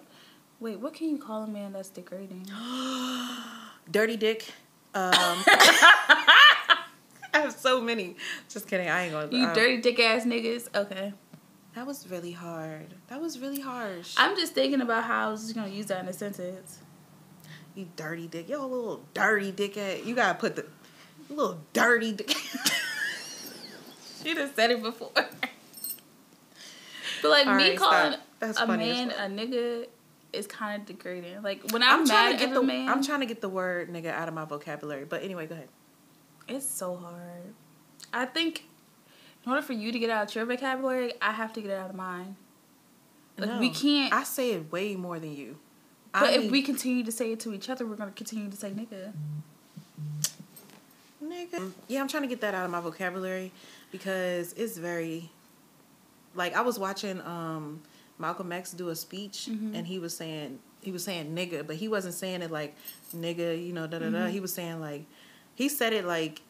Wait, 0.59 0.79
what 0.79 0.93
can 0.93 1.09
you 1.09 1.17
call 1.17 1.43
a 1.43 1.47
man 1.47 1.73
that's 1.73 1.89
degrading? 1.89 2.47
Dirty 3.91 4.17
dick. 4.17 4.51
Um, 4.93 5.11
I 5.13 6.77
have 7.33 7.53
so 7.53 7.79
many. 7.81 8.15
Just 8.49 8.67
kidding. 8.67 8.89
I 8.89 9.03
ain't 9.03 9.13
gonna. 9.13 9.35
You 9.37 9.45
um, 9.47 9.53
dirty 9.53 9.77
dick 9.81 9.99
ass 9.99 10.25
niggas. 10.25 10.67
Okay. 10.75 11.13
That 11.75 11.87
was 11.87 12.09
really 12.09 12.33
hard. 12.33 12.95
That 13.07 13.21
was 13.21 13.39
really 13.39 13.61
harsh. 13.61 14.15
I'm 14.17 14.35
just 14.35 14.53
thinking 14.53 14.81
about 14.81 15.05
how 15.05 15.29
I 15.29 15.31
was 15.31 15.43
just 15.43 15.55
gonna 15.55 15.69
use 15.69 15.85
that 15.87 16.03
in 16.03 16.09
a 16.09 16.13
sentence. 16.13 16.79
You 17.75 17.87
dirty 17.95 18.27
dick. 18.27 18.49
Yo, 18.49 18.61
little 18.67 19.03
dirty 19.13 19.51
dick. 19.51 19.77
At, 19.77 20.05
you 20.05 20.15
gotta 20.15 20.37
put 20.37 20.55
the 20.55 20.65
little 21.29 21.59
dirty 21.73 22.13
dick. 22.13 22.35
She 24.23 24.35
just 24.35 24.55
said 24.55 24.69
it 24.71 24.83
before. 24.83 25.09
but 25.15 25.25
like 27.23 27.47
All 27.47 27.55
me 27.55 27.69
right, 27.69 27.77
calling. 27.77 28.19
A 28.41 28.67
man 28.67 29.09
fuck. 29.09 29.19
a 29.19 29.23
nigga 29.23 29.87
is 30.33 30.47
kind 30.47 30.81
of 30.81 30.87
degrading. 30.87 31.41
Like 31.41 31.71
when 31.71 31.81
I'm, 31.83 32.01
I'm 32.01 32.05
trying 32.07 32.31
mad 32.31 32.39
to 32.39 32.47
at 32.47 32.53
the. 32.53 32.61
man, 32.61 32.87
I'm 32.89 33.03
trying 33.03 33.21
to 33.21 33.25
get 33.25 33.41
the 33.41 33.49
word 33.49 33.89
nigga 33.89 34.07
out 34.11 34.27
of 34.27 34.33
my 34.33 34.45
vocabulary. 34.45 35.05
But 35.05 35.23
anyway, 35.23 35.47
go 35.47 35.55
ahead. 35.55 35.69
it's 36.47 36.65
so 36.67 36.95
hard. 36.95 37.53
I 38.13 38.25
think 38.25 38.65
in 39.45 39.51
order 39.51 39.61
for 39.63 39.73
you 39.73 39.91
to 39.91 39.99
get 39.99 40.09
out 40.09 40.29
of 40.29 40.35
your 40.35 40.45
vocabulary, 40.45 41.13
I 41.21 41.31
have 41.31 41.53
to 41.53 41.61
get 41.61 41.71
it 41.71 41.77
out 41.77 41.89
of 41.89 41.95
mine. 41.95 42.35
Like 43.37 43.59
we 43.59 43.69
can't. 43.71 44.13
I 44.13 44.23
say 44.23 44.51
it 44.51 44.71
way 44.71 44.95
more 44.95 45.19
than 45.19 45.35
you. 45.35 45.57
But 46.13 46.23
I 46.23 46.31
if 46.31 46.41
mean, 46.43 46.51
we 46.51 46.61
continue 46.61 47.03
to 47.03 47.11
say 47.11 47.31
it 47.31 47.39
to 47.41 47.53
each 47.53 47.69
other, 47.69 47.85
we're 47.85 47.95
gonna 47.95 48.11
continue 48.11 48.49
to 48.49 48.57
say 48.57 48.71
nigga. 48.71 49.13
nigga, 51.23 51.71
yeah, 51.87 52.01
I'm 52.01 52.07
trying 52.07 52.23
to 52.23 52.29
get 52.29 52.41
that 52.41 52.53
out 52.53 52.65
of 52.65 52.71
my 52.71 52.79
vocabulary 52.81 53.51
because 53.91 54.53
it's 54.53 54.77
very. 54.77 55.29
Like 56.33 56.55
I 56.55 56.61
was 56.61 56.79
watching 56.79 57.19
um 57.21 57.81
Malcolm 58.17 58.51
X 58.51 58.71
do 58.71 58.89
a 58.89 58.95
speech 58.95 59.47
Mhm. 59.51 59.75
and 59.75 59.85
he 59.87 59.99
was 59.99 60.15
saying 60.15 60.59
he 60.81 60.91
was 60.91 61.03
saying 61.03 61.35
nigga, 61.35 61.65
but 61.67 61.75
he 61.75 61.87
wasn't 61.87 62.13
saying 62.13 62.41
it 62.41 62.51
like 62.51 62.75
nigga, 63.15 63.63
you 63.65 63.73
know, 63.73 63.85
da 63.87 63.99
da 63.99 64.09
da. 64.09 64.17
Mhm. 64.19 64.31
He 64.31 64.39
was 64.39 64.53
saying 64.53 64.79
like 64.79 65.05
he 65.55 65.67
said 65.67 65.91
it 65.93 66.05
like 66.05 66.41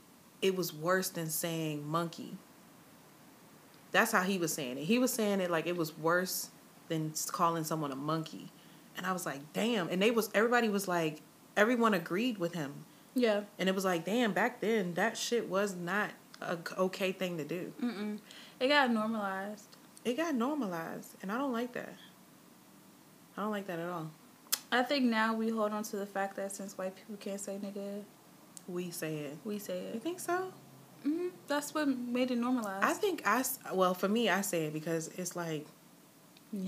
it 0.41 0.55
was 0.55 0.71
worse 0.73 1.09
than 1.09 1.29
saying 1.29 1.87
monkey. 1.87 2.37
That's 3.91 4.11
how 4.11 4.21
he 4.21 4.37
was 4.37 4.53
saying 4.53 4.77
it. 4.77 4.83
He 4.85 4.99
was 4.99 5.11
saying 5.11 5.41
it 5.41 5.49
like 5.51 5.65
it 5.67 5.75
was 5.75 5.97
worse 5.97 6.49
than 6.87 7.13
calling 7.31 7.63
someone 7.63 7.91
a 7.91 7.95
monkey. 7.95 8.49
And 8.97 9.05
I 9.05 9.11
was 9.13 9.25
like, 9.25 9.53
damn. 9.53 9.89
And 9.89 10.01
they 10.01 10.11
was 10.11 10.29
everybody 10.33 10.69
was 10.69 10.87
like 10.87 11.21
everyone 11.57 11.93
agreed 11.93 12.37
with 12.37 12.53
him. 12.53 12.85
Yeah. 13.15 13.41
And 13.59 13.67
it 13.67 13.75
was 13.75 13.83
like, 13.85 14.05
damn, 14.05 14.31
back 14.33 14.61
then 14.61 14.93
that 14.95 15.17
shit 15.17 15.49
was 15.49 15.75
not 15.75 16.11
a 16.41 16.57
okay 16.77 17.11
thing 17.11 17.37
to 17.37 17.43
do. 17.43 17.73
Mm-mm. 17.81 18.19
It 18.59 18.67
got 18.69 18.91
normalized. 18.91 19.65
It 20.03 20.17
got 20.17 20.33
normalized, 20.33 21.15
and 21.21 21.31
I 21.31 21.37
don't 21.37 21.51
like 21.53 21.73
that. 21.73 21.93
I 23.37 23.41
don't 23.41 23.51
like 23.51 23.67
that 23.67 23.79
at 23.79 23.89
all. 23.89 24.09
I 24.71 24.83
think 24.83 25.05
now 25.05 25.33
we 25.35 25.49
hold 25.49 25.73
on 25.73 25.83
to 25.83 25.97
the 25.97 26.05
fact 26.05 26.35
that 26.37 26.51
since 26.51 26.77
white 26.77 26.95
people 26.95 27.17
can't 27.19 27.39
say 27.39 27.59
nigga, 27.63 28.03
We 28.67 28.89
say 28.91 29.17
it. 29.17 29.37
we 29.43 29.59
say 29.59 29.79
it. 29.79 29.93
You 29.95 29.99
think 29.99 30.19
so? 30.19 30.51
hmm 31.03 31.27
That's 31.47 31.73
what 31.73 31.87
made 31.87 32.31
it 32.31 32.37
normalized. 32.37 32.83
I 32.83 32.93
think 32.93 33.21
I 33.25 33.43
well 33.73 33.93
for 33.93 34.07
me 34.07 34.29
I 34.29 34.41
say 34.41 34.65
it 34.65 34.73
because 34.73 35.09
it's 35.17 35.35
like 35.35 35.65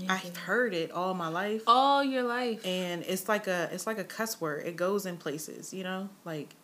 I've 0.08 0.36
heard 0.36 0.72
it 0.74 0.90
all 0.92 1.12
my 1.14 1.28
life, 1.28 1.62
all 1.66 2.02
your 2.02 2.22
life. 2.22 2.64
and 2.64 3.02
it's 3.06 3.28
like 3.28 3.46
a 3.46 3.68
it's 3.72 3.86
like 3.86 3.98
a 3.98 4.04
cuss 4.04 4.40
word. 4.40 4.66
It 4.66 4.76
goes 4.76 5.04
in 5.06 5.16
places, 5.18 5.74
you 5.74 5.82
know, 5.84 6.08
like 6.24 6.54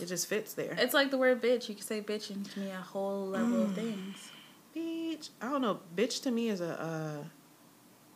it 0.00 0.06
just 0.06 0.26
fits 0.28 0.54
there. 0.54 0.76
It's 0.78 0.94
like 0.94 1.10
the 1.10 1.18
word 1.18 1.42
bitch. 1.42 1.68
You 1.68 1.74
can 1.74 1.84
say 1.84 2.00
bitch 2.00 2.30
and 2.30 2.46
it 2.46 2.56
me 2.56 2.70
a 2.70 2.76
whole 2.76 3.26
level 3.26 3.64
of 3.64 3.74
things. 3.74 4.30
bitch. 4.76 5.30
I 5.42 5.48
don't 5.50 5.62
know. 5.62 5.80
Bitch 5.96 6.22
to 6.22 6.30
me 6.30 6.48
is 6.50 6.60
a. 6.60 6.80
uh 6.80 7.24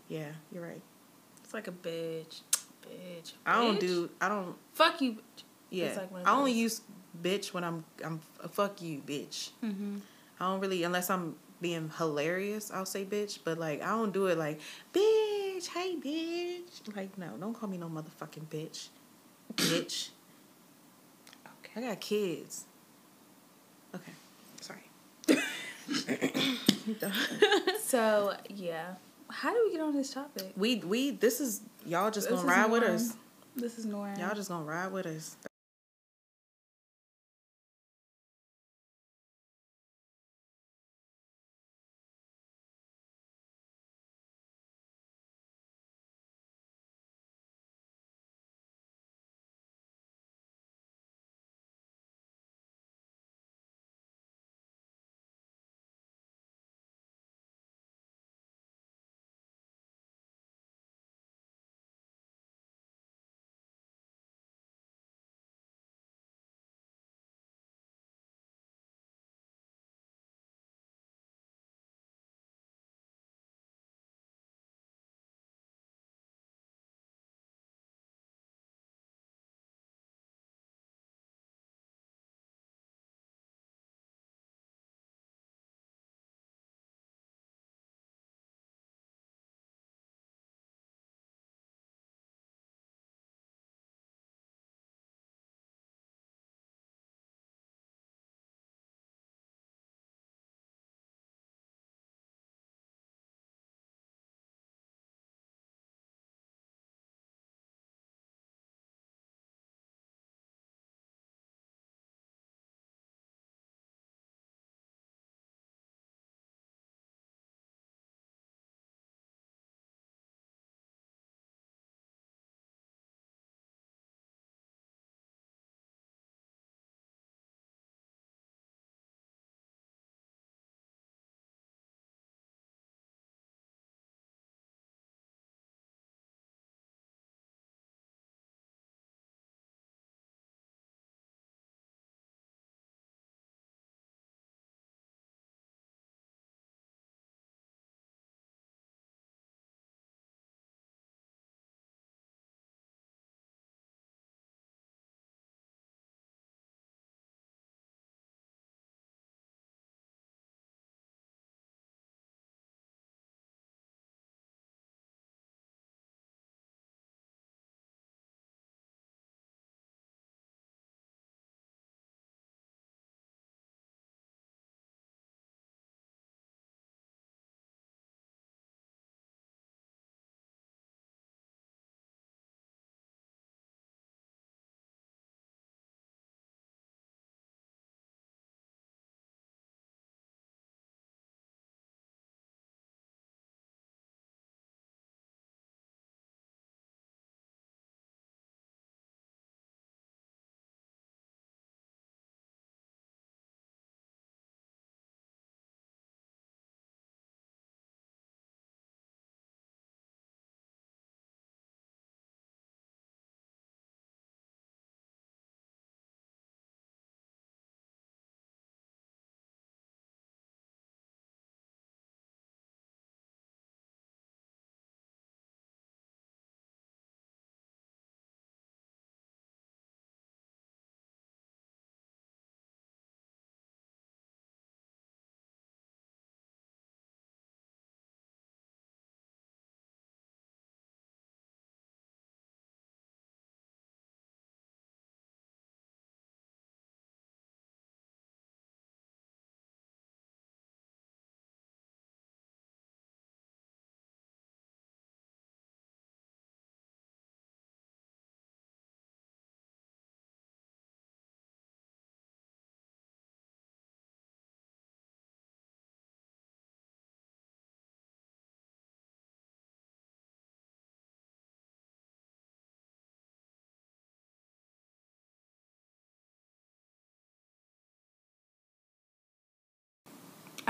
Yeah, 0.08 0.28
you're 0.52 0.62
right. 0.62 0.82
It's 1.42 1.54
like 1.54 1.66
a 1.66 1.72
bitch, 1.72 2.42
bitch. 2.86 3.32
I 3.44 3.56
don't 3.60 3.76
bitch. 3.76 3.80
do. 3.80 4.10
I 4.20 4.28
don't. 4.28 4.54
Fuck 4.74 5.00
you. 5.00 5.12
bitch. 5.14 5.42
Yeah, 5.70 5.86
It's 5.86 5.96
like 5.96 6.10
I 6.24 6.36
only 6.36 6.52
use 6.52 6.82
bitch 7.20 7.52
when 7.52 7.64
I'm. 7.64 7.84
I'm. 8.04 8.20
fuck 8.52 8.80
you, 8.82 9.00
bitch. 9.04 9.50
Mm-hmm. 9.64 9.98
I 10.38 10.44
don't 10.46 10.60
really 10.60 10.84
unless 10.84 11.10
I'm 11.10 11.34
being 11.60 11.90
hilarious. 11.98 12.70
I'll 12.70 12.86
say 12.86 13.04
bitch, 13.04 13.38
but 13.44 13.58
like 13.58 13.82
I 13.82 13.88
don't 13.88 14.12
do 14.12 14.26
it 14.26 14.38
like 14.38 14.60
bitch. 14.92 15.68
Hey, 15.68 15.96
bitch. 15.96 16.96
Like 16.96 17.16
no, 17.18 17.28
don't 17.38 17.54
call 17.54 17.68
me 17.68 17.76
no 17.76 17.88
motherfucking 17.88 18.46
bitch. 18.50 18.88
bitch. 19.56 20.10
Okay, 21.64 21.84
I 21.84 21.88
got 21.88 22.00
kids. 22.00 22.64
Okay, 23.94 24.12
sorry. 24.60 24.80
So 27.90 28.34
yeah, 28.48 28.94
how 29.28 29.52
do 29.52 29.62
we 29.66 29.72
get 29.72 29.80
on 29.80 29.94
this 29.94 30.14
topic? 30.14 30.52
we 30.56 30.76
we 30.76 31.10
this 31.10 31.40
is 31.40 31.60
y'all 31.84 32.10
just 32.10 32.28
This 32.28 32.38
gonna 32.38 32.48
ride 32.48 32.70
with 32.70 32.84
us. 32.84 33.14
This 33.56 33.78
is 33.78 33.84
Nora. 33.84 34.16
Y'all 34.16 34.34
just 34.34 34.48
gonna 34.48 34.64
ride 34.64 34.92
with 34.92 35.06
us. 35.06 35.36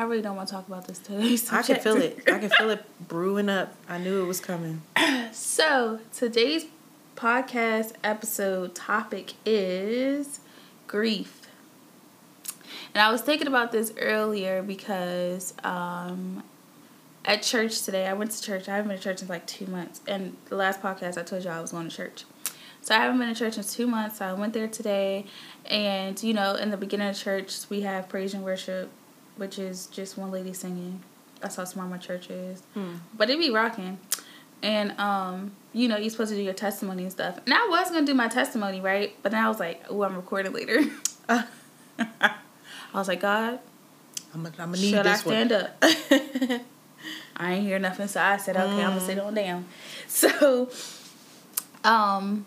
I 0.01 0.05
really 0.05 0.23
don't 0.23 0.35
want 0.35 0.49
to 0.49 0.55
talk 0.55 0.67
about 0.67 0.87
this 0.87 0.99
today. 0.99 1.37
I 1.53 1.61
can 1.61 1.77
feel 1.77 1.99
it. 1.99 2.21
I 2.27 2.39
can 2.39 2.49
feel 2.49 2.71
it 2.71 2.83
brewing 3.07 3.51
up. 3.51 3.75
I 3.87 3.99
knew 3.99 4.23
it 4.23 4.27
was 4.27 4.41
coming. 4.41 4.83
So 5.33 6.01
today's 6.13 6.65
podcast 7.15 7.93
episode 8.03 8.75
topic 8.75 9.35
is 9.47 10.41
grief. 10.89 11.43
And 12.95 13.03
I 13.03 13.13
was 13.13 13.21
thinking 13.21 13.47
about 13.47 13.71
this 13.71 13.93
earlier 13.97 14.61
because 14.63 15.55
um, 15.63 16.43
at 17.25 17.43
church 17.43 17.83
today, 17.83 18.09
I 18.09 18.15
went 18.15 18.33
to 18.33 18.43
church. 18.43 18.69
I 18.69 18.77
haven't 18.77 18.89
been 18.89 18.97
to 18.97 19.05
church 19.05 19.23
in 19.23 19.29
like 19.29 19.47
two 19.47 19.67
months. 19.67 20.01
And 20.09 20.37
the 20.47 20.57
last 20.57 20.83
podcast, 20.83 21.17
I 21.17 21.23
told 21.23 21.45
you 21.45 21.51
I 21.51 21.61
was 21.61 21.71
going 21.71 21.89
to 21.89 21.95
church. 21.95 22.25
So 22.81 22.95
I 22.95 22.99
haven't 22.99 23.19
been 23.19 23.33
to 23.33 23.39
church 23.39 23.57
in 23.57 23.65
two 23.65 23.87
months. 23.87 24.19
So 24.19 24.25
I 24.25 24.33
went 24.33 24.55
there 24.55 24.67
today. 24.67 25.27
And, 25.67 26.21
you 26.23 26.35
know, 26.35 26.55
in 26.55 26.71
the 26.71 26.77
beginning 26.77 27.09
of 27.09 27.17
church, 27.17 27.69
we 27.69 27.83
have 27.83 28.09
praise 28.09 28.35
and 28.35 28.43
worship, 28.43 28.91
which 29.37 29.59
is 29.59 29.87
just 29.87 30.19
one 30.19 30.31
lady 30.31 30.53
singing. 30.53 31.03
That's 31.41 31.57
how 31.57 31.65
small 31.65 31.87
my 31.89 31.99
church 31.99 32.31
is. 32.31 32.63
Hmm. 32.75 32.97
But 33.17 33.31
it 33.31 33.39
be 33.39 33.51
rocking. 33.51 33.99
And, 34.63 34.93
um, 35.01 35.53
you 35.73 35.89
know, 35.89 35.97
you're 35.97 36.11
supposed 36.11 36.31
to 36.31 36.37
do 36.37 36.43
your 36.43 36.53
testimony 36.53 37.05
and 37.05 37.13
stuff. 37.13 37.39
And 37.47 37.55
I 37.55 37.67
was 37.69 37.91
going 37.91 38.05
to 38.05 38.13
do 38.13 38.15
my 38.15 38.29
testimony, 38.29 38.81
right? 38.81 39.17
But 39.23 39.33
then 39.33 39.43
I 39.43 39.49
was 39.49 39.59
like, 39.59 39.83
oh, 39.89 40.03
I'm 40.03 40.17
recording 40.17 40.53
later. 40.53 40.81
I 42.93 42.99
was 42.99 43.09
like, 43.09 43.21
God, 43.21 43.61
I'm 44.35 44.43
gonna 44.45 44.73
need 44.73 44.91
should 44.91 45.07
I 45.07 45.13
this 45.13 45.25
one. 45.25 45.49
stand 45.49 45.53
up? 45.53 45.77
I 47.37 47.55
ain't 47.55 47.67
hear 47.67 47.79
nothing, 47.79 48.07
so 48.09 48.21
I 48.21 48.37
said, 48.37 48.57
okay, 48.57 48.83
I'm 48.83 48.95
gonna 48.95 49.01
sit 49.01 49.19
on 49.19 49.35
down. 49.35 49.67
So, 50.09 50.69
um, 51.85 52.45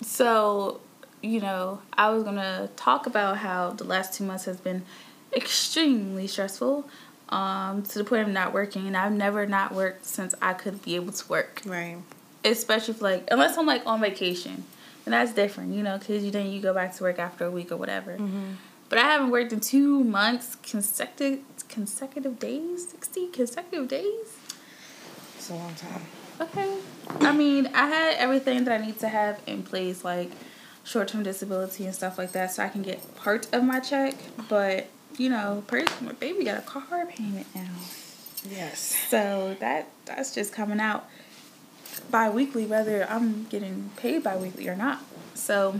so 0.00 0.80
you 1.22 1.40
know, 1.40 1.80
I 1.92 2.10
was 2.10 2.22
gonna 2.22 2.70
talk 2.76 3.06
about 3.06 3.38
how 3.38 3.70
the 3.70 3.82
last 3.84 4.14
two 4.14 4.24
months 4.24 4.44
has 4.44 4.60
been 4.60 4.84
extremely 5.32 6.26
stressful, 6.26 6.88
um, 7.28 7.82
to 7.84 7.98
the 7.98 8.04
point 8.04 8.22
of 8.22 8.28
not 8.28 8.52
working, 8.52 8.86
and 8.86 8.96
I've 8.96 9.12
never 9.12 9.46
not 9.46 9.72
worked 9.74 10.04
since 10.06 10.34
I 10.42 10.52
could 10.52 10.82
be 10.82 10.96
able 10.96 11.12
to 11.12 11.28
work, 11.28 11.62
Right. 11.64 11.96
especially 12.44 12.94
for 12.94 13.04
like 13.04 13.28
unless 13.30 13.56
I'm 13.56 13.66
like 13.66 13.82
on 13.86 14.00
vacation, 14.00 14.64
and 15.06 15.12
that's 15.12 15.32
different, 15.32 15.74
you 15.74 15.82
know, 15.82 15.98
because 15.98 16.24
you 16.24 16.30
then 16.30 16.50
you 16.50 16.60
go 16.60 16.74
back 16.74 16.94
to 16.96 17.02
work 17.04 17.18
after 17.18 17.44
a 17.46 17.50
week 17.50 17.70
or 17.72 17.76
whatever. 17.76 18.18
But 18.88 18.98
I 18.98 19.02
haven't 19.02 19.30
worked 19.30 19.52
in 19.52 19.60
two 19.60 20.02
months 20.02 20.56
consecutive 20.62 21.40
consecutive 21.68 22.38
days, 22.40 22.88
sixty 22.88 23.28
consecutive 23.28 23.86
days. 23.86 24.36
It's 25.36 25.48
a 25.50 25.54
long 25.54 25.74
time. 25.76 26.02
Okay. 26.40 26.76
I 27.20 27.32
mean, 27.32 27.68
I 27.74 27.86
had 27.86 28.14
everything 28.16 28.64
that 28.64 28.80
I 28.80 28.84
need 28.84 28.98
to 29.00 29.08
have 29.08 29.40
in 29.46 29.62
place, 29.62 30.02
like 30.04 30.30
short 30.82 31.06
term 31.08 31.22
disability 31.22 31.84
and 31.86 31.94
stuff 31.94 32.18
like 32.18 32.32
that, 32.32 32.50
so 32.50 32.64
I 32.64 32.68
can 32.68 32.82
get 32.82 33.14
part 33.14 33.46
of 33.52 33.62
my 33.62 33.78
check. 33.78 34.16
But 34.48 34.88
you 35.20 35.28
know, 35.28 35.62
per- 35.66 35.84
my 36.00 36.12
baby 36.12 36.44
got 36.44 36.56
a 36.58 36.62
car 36.62 37.04
payment 37.04 37.46
now, 37.54 37.68
Yes. 38.48 38.96
so 39.10 39.54
that 39.60 39.88
that's 40.06 40.34
just 40.34 40.50
coming 40.50 40.80
out 40.80 41.06
bi-weekly, 42.10 42.64
whether 42.64 43.06
I'm 43.08 43.44
getting 43.44 43.90
paid 43.96 44.22
bi-weekly 44.22 44.66
or 44.66 44.74
not. 44.76 45.00
So, 45.34 45.78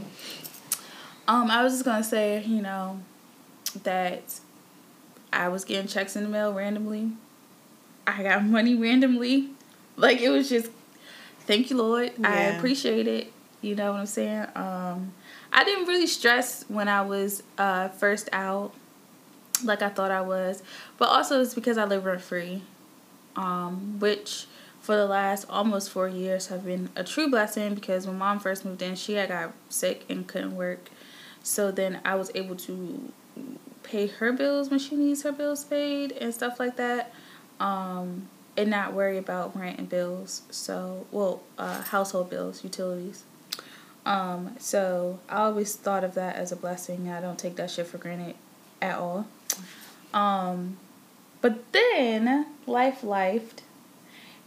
um, 1.26 1.50
I 1.50 1.62
was 1.62 1.72
just 1.72 1.86
gonna 1.86 2.04
say, 2.04 2.42
you 2.44 2.60
know, 2.60 3.00
that 3.82 4.38
I 5.32 5.48
was 5.48 5.64
getting 5.64 5.86
checks 5.88 6.16
in 6.16 6.22
the 6.22 6.28
mail 6.28 6.52
randomly. 6.52 7.12
I 8.06 8.22
got 8.22 8.44
money 8.58 8.74
randomly. 8.74 9.48
Like 9.96 10.20
it 10.20 10.28
was 10.28 10.50
just 10.50 10.70
thank 11.46 11.70
you, 11.70 11.78
Lord. 11.78 12.12
I 12.22 12.42
appreciate 12.42 13.06
it. 13.08 13.32
You 13.62 13.74
know 13.74 13.92
what 13.92 14.00
I'm 14.00 14.06
saying? 14.06 14.46
Um 14.54 15.12
I 15.50 15.64
didn't 15.64 15.86
really 15.86 16.06
stress 16.06 16.64
when 16.68 16.88
I 16.88 17.00
was 17.00 17.42
uh 17.56 17.88
first 17.88 18.28
out 18.32 18.72
like 19.64 19.82
I 19.82 19.88
thought 19.88 20.10
I 20.10 20.20
was. 20.20 20.62
But 20.98 21.08
also 21.08 21.40
it's 21.40 21.54
because 21.54 21.78
I 21.78 21.84
live 21.84 22.04
rent 22.04 22.20
free. 22.20 22.62
Um, 23.36 24.00
which 24.00 24.46
for 24.80 24.96
the 24.96 25.06
last 25.06 25.46
almost 25.48 25.90
four 25.90 26.08
years 26.08 26.48
have 26.48 26.64
been 26.64 26.88
a 26.96 27.04
true 27.04 27.30
blessing 27.30 27.74
because 27.74 28.06
when 28.06 28.18
mom 28.18 28.40
first 28.40 28.64
moved 28.64 28.82
in, 28.82 28.96
she 28.96 29.14
had 29.14 29.28
got 29.28 29.52
sick 29.68 30.04
and 30.08 30.26
couldn't 30.26 30.56
work. 30.56 30.90
So 31.42 31.70
then 31.70 32.00
I 32.04 32.16
was 32.16 32.30
able 32.34 32.56
to 32.56 33.12
pay 33.82 34.06
her 34.08 34.32
bills 34.32 34.70
when 34.70 34.78
she 34.78 34.96
needs 34.96 35.22
her 35.22 35.32
bills 35.32 35.64
paid 35.64 36.12
and 36.12 36.34
stuff 36.34 36.58
like 36.58 36.76
that. 36.76 37.12
Um, 37.58 38.28
and 38.56 38.70
not 38.70 38.92
worry 38.92 39.16
about 39.16 39.58
rent 39.58 39.78
and 39.78 39.88
bills. 39.88 40.42
So, 40.50 41.06
well, 41.10 41.42
uh, 41.56 41.82
household 41.82 42.30
bills, 42.30 42.64
utilities. 42.64 43.24
Um, 44.04 44.56
so 44.58 45.20
I 45.28 45.42
always 45.42 45.74
thought 45.76 46.04
of 46.04 46.14
that 46.14 46.36
as 46.36 46.52
a 46.52 46.56
blessing. 46.56 47.10
I 47.10 47.20
don't 47.20 47.38
take 47.38 47.56
that 47.56 47.70
shit 47.70 47.86
for 47.86 47.98
granted 47.98 48.34
at 48.82 48.98
all. 48.98 49.26
Um, 50.12 50.78
but 51.40 51.72
then 51.72 52.46
life 52.66 53.02
lifed, 53.02 53.62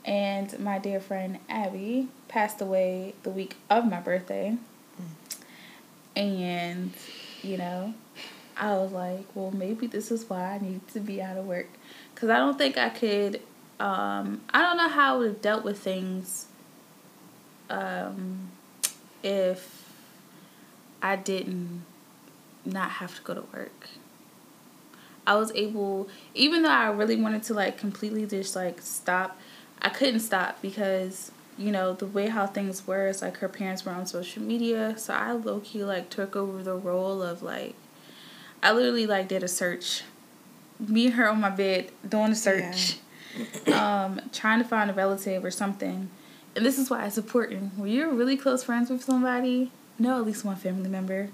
and 0.06 0.58
my 0.60 0.80
dear 0.80 1.00
friend 1.00 1.40
Abby 1.50 2.10
passed 2.28 2.62
away 2.62 3.14
the 3.24 3.30
week 3.30 3.56
of 3.70 3.90
my 3.90 4.00
birthday. 4.00 4.58
And, 6.16 6.92
you 7.42 7.58
know, 7.58 7.94
I 8.56 8.76
was 8.76 8.92
like, 8.92 9.26
well, 9.34 9.52
maybe 9.52 9.88
this 9.88 10.12
is 10.12 10.30
why 10.30 10.54
I 10.54 10.60
need 10.60 10.88
to 10.90 11.00
be 11.00 11.22
out 11.22 11.38
of 11.38 11.46
work. 11.46 11.68
Because 12.14 12.30
I 12.30 12.38
don't 12.38 12.58
think 12.58 12.78
I 12.78 12.90
could, 12.90 13.42
um, 13.80 14.42
I 14.54 14.62
don't 14.62 14.78
know 14.78 14.90
how 14.90 15.16
I 15.16 15.18
would 15.18 15.28
have 15.28 15.42
dealt 15.42 15.64
with 15.64 15.80
things 15.80 16.46
um, 17.70 18.52
if 19.24 19.90
I 21.02 21.16
didn't 21.16 21.84
not 22.66 22.92
have 22.92 23.16
to 23.16 23.22
go 23.24 23.34
to 23.34 23.44
work. 23.54 23.90
I 25.26 25.36
was 25.36 25.52
able, 25.56 26.10
even 26.34 26.64
though 26.64 26.70
I 26.70 26.90
really 26.90 27.16
wanted 27.16 27.44
to 27.44 27.54
like 27.54 27.78
completely 27.78 28.26
just 28.26 28.56
like 28.56 28.82
stop, 28.82 29.40
I 29.82 29.90
couldn't 29.90 30.20
stop 30.20 30.62
because 30.62 31.32
you 31.58 31.72
know 31.72 31.94
the 31.94 32.08
way 32.08 32.28
how 32.28 32.48
things 32.48 32.86
were 32.88 33.08
is 33.08 33.22
like 33.22 33.38
her 33.38 33.50
parents 33.50 33.86
were 33.86 33.92
on 33.92 34.06
social 34.06 34.44
media, 34.44 34.96
so 34.98 35.14
I 35.14 35.32
low 35.34 35.62
key 35.62 35.84
like 35.84 36.10
took 36.10 36.36
over 36.36 36.62
the 36.64 36.76
role 36.76 37.22
of 37.22 37.42
like, 37.42 37.76
I 38.62 38.74
literally 38.74 39.08
like 39.08 39.28
did 39.28 39.44
a 39.44 39.48
search, 39.48 40.04
me 40.80 41.06
and 41.06 41.16
her 41.16 41.30
on 41.30 41.40
my 41.40 41.50
bed 41.50 41.92
doing 42.08 42.32
a 42.32 42.36
search, 42.36 42.98
um, 43.74 44.20
trying 44.34 44.60
to 44.60 44.66
find 44.66 44.90
a 44.90 44.94
relative 44.94 45.46
or 45.46 45.52
something, 45.52 46.10
and 46.56 46.66
this 46.66 46.78
is 46.78 46.90
why 46.90 47.06
it's 47.06 47.18
important. 47.18 47.78
When 47.78 47.90
you're 47.90 48.12
really 48.12 48.36
close 48.36 48.64
friends 48.64 48.90
with 48.90 49.04
somebody, 49.04 49.72
know 49.98 50.18
at 50.18 50.26
least 50.26 50.44
one 50.44 50.58
family 50.58 50.90
member, 50.90 51.30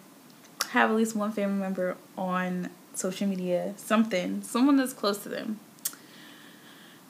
have 0.70 0.92
at 0.92 0.96
least 0.96 1.16
one 1.16 1.32
family 1.32 1.60
member 1.60 1.98
on 2.18 2.70
social 3.00 3.28
media, 3.28 3.74
something, 3.78 4.42
someone 4.42 4.76
that's 4.76 4.94
close 4.94 5.18
to 5.20 5.30
them. 5.30 5.60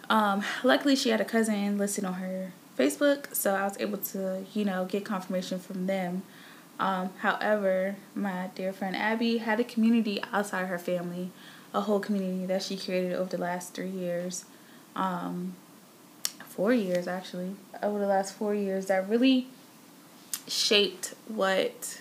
Um, 0.09 0.43
luckily, 0.63 0.95
she 0.95 1.09
had 1.09 1.19
a 1.19 1.25
cousin 1.25 1.77
listed 1.77 2.05
on 2.05 2.13
her 2.15 2.51
Facebook, 2.77 3.33
so 3.35 3.55
I 3.55 3.63
was 3.63 3.75
able 3.79 3.97
to, 3.97 4.45
you 4.53 4.65
know, 4.65 4.85
get 4.85 5.03
confirmation 5.03 5.59
from 5.59 5.87
them. 5.87 6.23
Um, 6.79 7.09
however, 7.19 7.95
my 8.15 8.49
dear 8.55 8.71
friend 8.71 8.95
Abby 8.95 9.39
had 9.39 9.59
a 9.59 9.63
community 9.63 10.21
outside 10.31 10.67
her 10.67 10.79
family, 10.79 11.31
a 11.73 11.81
whole 11.81 11.99
community 11.99 12.45
that 12.45 12.63
she 12.63 12.77
created 12.77 13.13
over 13.13 13.29
the 13.29 13.41
last 13.41 13.73
three 13.73 13.89
years, 13.89 14.45
um, 14.95 15.55
four 16.47 16.71
years 16.71 17.07
actually, 17.07 17.55
over 17.83 17.99
the 17.99 18.07
last 18.07 18.33
four 18.33 18.55
years 18.55 18.85
that 18.85 19.09
really 19.09 19.47
shaped 20.47 21.15
what 21.27 21.99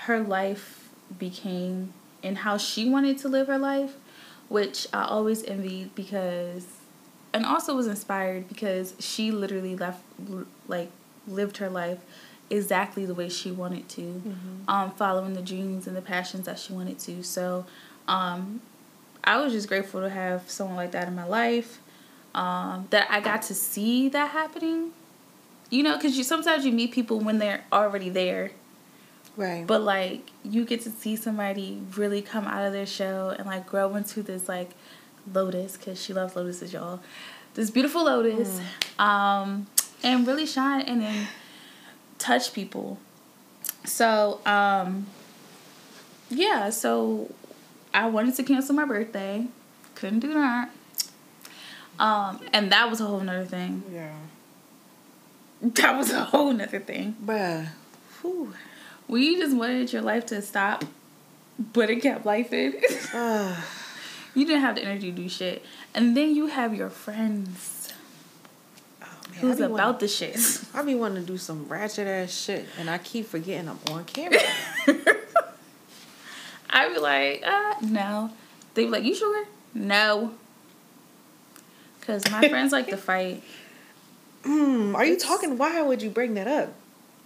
her 0.00 0.20
life 0.20 0.90
became 1.18 1.92
and 2.24 2.38
how 2.38 2.56
she 2.56 2.88
wanted 2.88 3.18
to 3.18 3.28
live 3.28 3.46
her 3.46 3.58
life, 3.58 3.94
which 4.48 4.88
I 4.92 5.04
always 5.04 5.44
envied 5.44 5.94
because, 5.94 6.66
and 7.32 7.46
also 7.46 7.76
was 7.76 7.86
inspired 7.86 8.48
because 8.48 8.94
she 8.98 9.30
literally 9.30 9.76
left, 9.76 10.02
like, 10.66 10.90
lived 11.28 11.58
her 11.58 11.70
life 11.70 11.98
exactly 12.50 13.06
the 13.06 13.14
way 13.14 13.28
she 13.28 13.50
wanted 13.52 13.88
to, 13.90 14.22
um, 14.68 14.90
following 14.92 15.34
the 15.34 15.42
dreams 15.42 15.86
and 15.86 15.96
the 15.96 16.02
passions 16.02 16.46
that 16.46 16.58
she 16.58 16.72
wanted 16.72 16.98
to. 17.00 17.22
So, 17.22 17.66
um, 18.08 18.60
I 19.22 19.38
was 19.40 19.52
just 19.52 19.68
grateful 19.68 20.00
to 20.02 20.10
have 20.10 20.50
someone 20.50 20.76
like 20.76 20.92
that 20.92 21.08
in 21.08 21.14
my 21.14 21.24
life, 21.26 21.78
um, 22.34 22.86
that 22.90 23.06
I 23.10 23.20
got 23.20 23.42
to 23.42 23.54
see 23.54 24.08
that 24.10 24.30
happening. 24.30 24.92
You 25.70 25.82
know, 25.82 25.96
because 25.96 26.16
you 26.18 26.24
sometimes 26.24 26.64
you 26.64 26.72
meet 26.72 26.92
people 26.92 27.18
when 27.20 27.38
they're 27.38 27.64
already 27.72 28.10
there. 28.10 28.50
Right. 29.36 29.66
But 29.66 29.82
like 29.82 30.30
you 30.44 30.64
get 30.64 30.82
to 30.82 30.90
see 30.90 31.16
somebody 31.16 31.80
really 31.96 32.22
come 32.22 32.46
out 32.46 32.64
of 32.66 32.72
their 32.72 32.86
shell 32.86 33.30
and 33.30 33.46
like 33.46 33.66
grow 33.66 33.94
into 33.96 34.22
this 34.22 34.48
like 34.48 34.70
lotus 35.32 35.76
because 35.76 36.00
she 36.00 36.12
loves 36.12 36.36
lotuses, 36.36 36.72
y'all. 36.72 37.00
This 37.54 37.70
beautiful 37.70 38.04
lotus, 38.04 38.60
um, 38.98 39.66
and 40.02 40.26
really 40.26 40.46
shine 40.46 40.82
and 40.82 41.00
then 41.02 41.28
touch 42.18 42.52
people. 42.52 42.98
So 43.84 44.40
um, 44.46 45.06
yeah, 46.30 46.70
so 46.70 47.32
I 47.92 48.06
wanted 48.08 48.34
to 48.36 48.42
cancel 48.42 48.74
my 48.74 48.84
birthday, 48.84 49.46
couldn't 49.94 50.20
do 50.20 50.34
that. 50.34 50.70
Um, 51.98 52.40
and 52.52 52.72
that 52.72 52.90
was 52.90 53.00
a 53.00 53.04
whole 53.04 53.20
nother 53.20 53.44
thing. 53.44 53.82
yeah. 53.92 54.14
That 55.62 55.96
was 55.96 56.10
a 56.10 56.24
whole 56.24 56.52
nother 56.52 56.80
thing. 56.80 57.16
Bruh. 57.24 57.68
Whew. 58.20 58.52
We 59.08 59.36
just 59.36 59.56
wanted 59.56 59.92
your 59.92 60.02
life 60.02 60.26
to 60.26 60.40
stop, 60.42 60.84
but 61.58 61.90
it 61.90 61.96
kept 62.02 62.24
life 62.26 62.52
in. 62.52 62.74
You 64.34 64.44
didn't 64.46 64.62
have 64.62 64.74
the 64.74 64.82
energy 64.82 65.12
to 65.12 65.16
do 65.16 65.28
shit. 65.28 65.64
And 65.94 66.16
then 66.16 66.34
you 66.34 66.46
have 66.48 66.74
your 66.74 66.90
friends 66.90 67.92
oh, 69.00 69.06
man, 69.30 69.38
who's 69.40 69.60
I 69.60 69.66
about 69.66 69.78
wanting, 69.78 69.98
the 70.00 70.08
shit. 70.08 70.64
I 70.74 70.82
be 70.82 70.96
wanting 70.96 71.24
to 71.24 71.32
do 71.32 71.38
some 71.38 71.68
ratchet 71.68 72.08
ass 72.08 72.32
shit, 72.32 72.66
and 72.78 72.90
I 72.90 72.98
keep 72.98 73.26
forgetting 73.28 73.68
I'm 73.68 73.78
on 73.92 74.04
camera. 74.06 74.40
I'd 76.70 76.92
be 76.92 76.98
like, 76.98 77.44
uh, 77.46 77.74
no. 77.82 78.30
They'd 78.74 78.86
be 78.86 78.90
like, 78.90 79.04
you 79.04 79.14
sure? 79.14 79.46
No. 79.72 80.32
Because 82.00 82.28
my 82.32 82.48
friends 82.48 82.72
like 82.72 82.88
to 82.88 82.96
fight. 82.96 83.44
Hmm. 84.42 84.96
Are 84.96 85.04
you 85.04 85.12
It's- 85.12 85.24
talking? 85.26 85.56
Why 85.56 85.80
would 85.80 86.02
you 86.02 86.10
bring 86.10 86.34
that 86.34 86.48
up? 86.48 86.72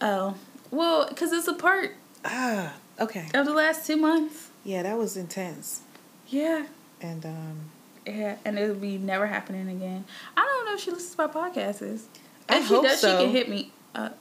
Oh. 0.03 0.35
Well, 0.71 1.07
because 1.09 1.33
it's 1.33 1.49
a 1.49 1.55
part 1.55 1.93
Ah. 2.25 2.75
Okay. 3.01 3.27
of 3.35 3.47
the 3.47 3.53
last 3.53 3.87
two 3.87 3.97
months. 3.97 4.49
Yeah, 4.65 4.83
that 4.83 4.99
was 4.99 5.17
intense. 5.17 5.81
Yeah. 6.29 6.67
And 7.01 7.25
um, 7.25 7.59
Yeah, 8.07 8.37
and 8.45 8.59
it'll 8.59 8.75
be 8.77 8.99
never 8.99 9.27
happening 9.27 9.69
again. 9.69 10.05
I 10.37 10.41
don't 10.43 10.67
know 10.67 10.75
if 10.75 10.81
she 10.81 10.91
listens 10.91 11.15
to 11.15 11.27
my 11.27 11.33
podcasts. 11.33 11.83
If 11.83 12.03
I 12.49 12.61
she 12.61 12.67
hope 12.67 12.85
does, 12.85 13.01
so. 13.01 13.19
she 13.19 13.25
can 13.25 13.33
hit 13.33 13.49
me 13.49 13.71
up. 13.95 14.19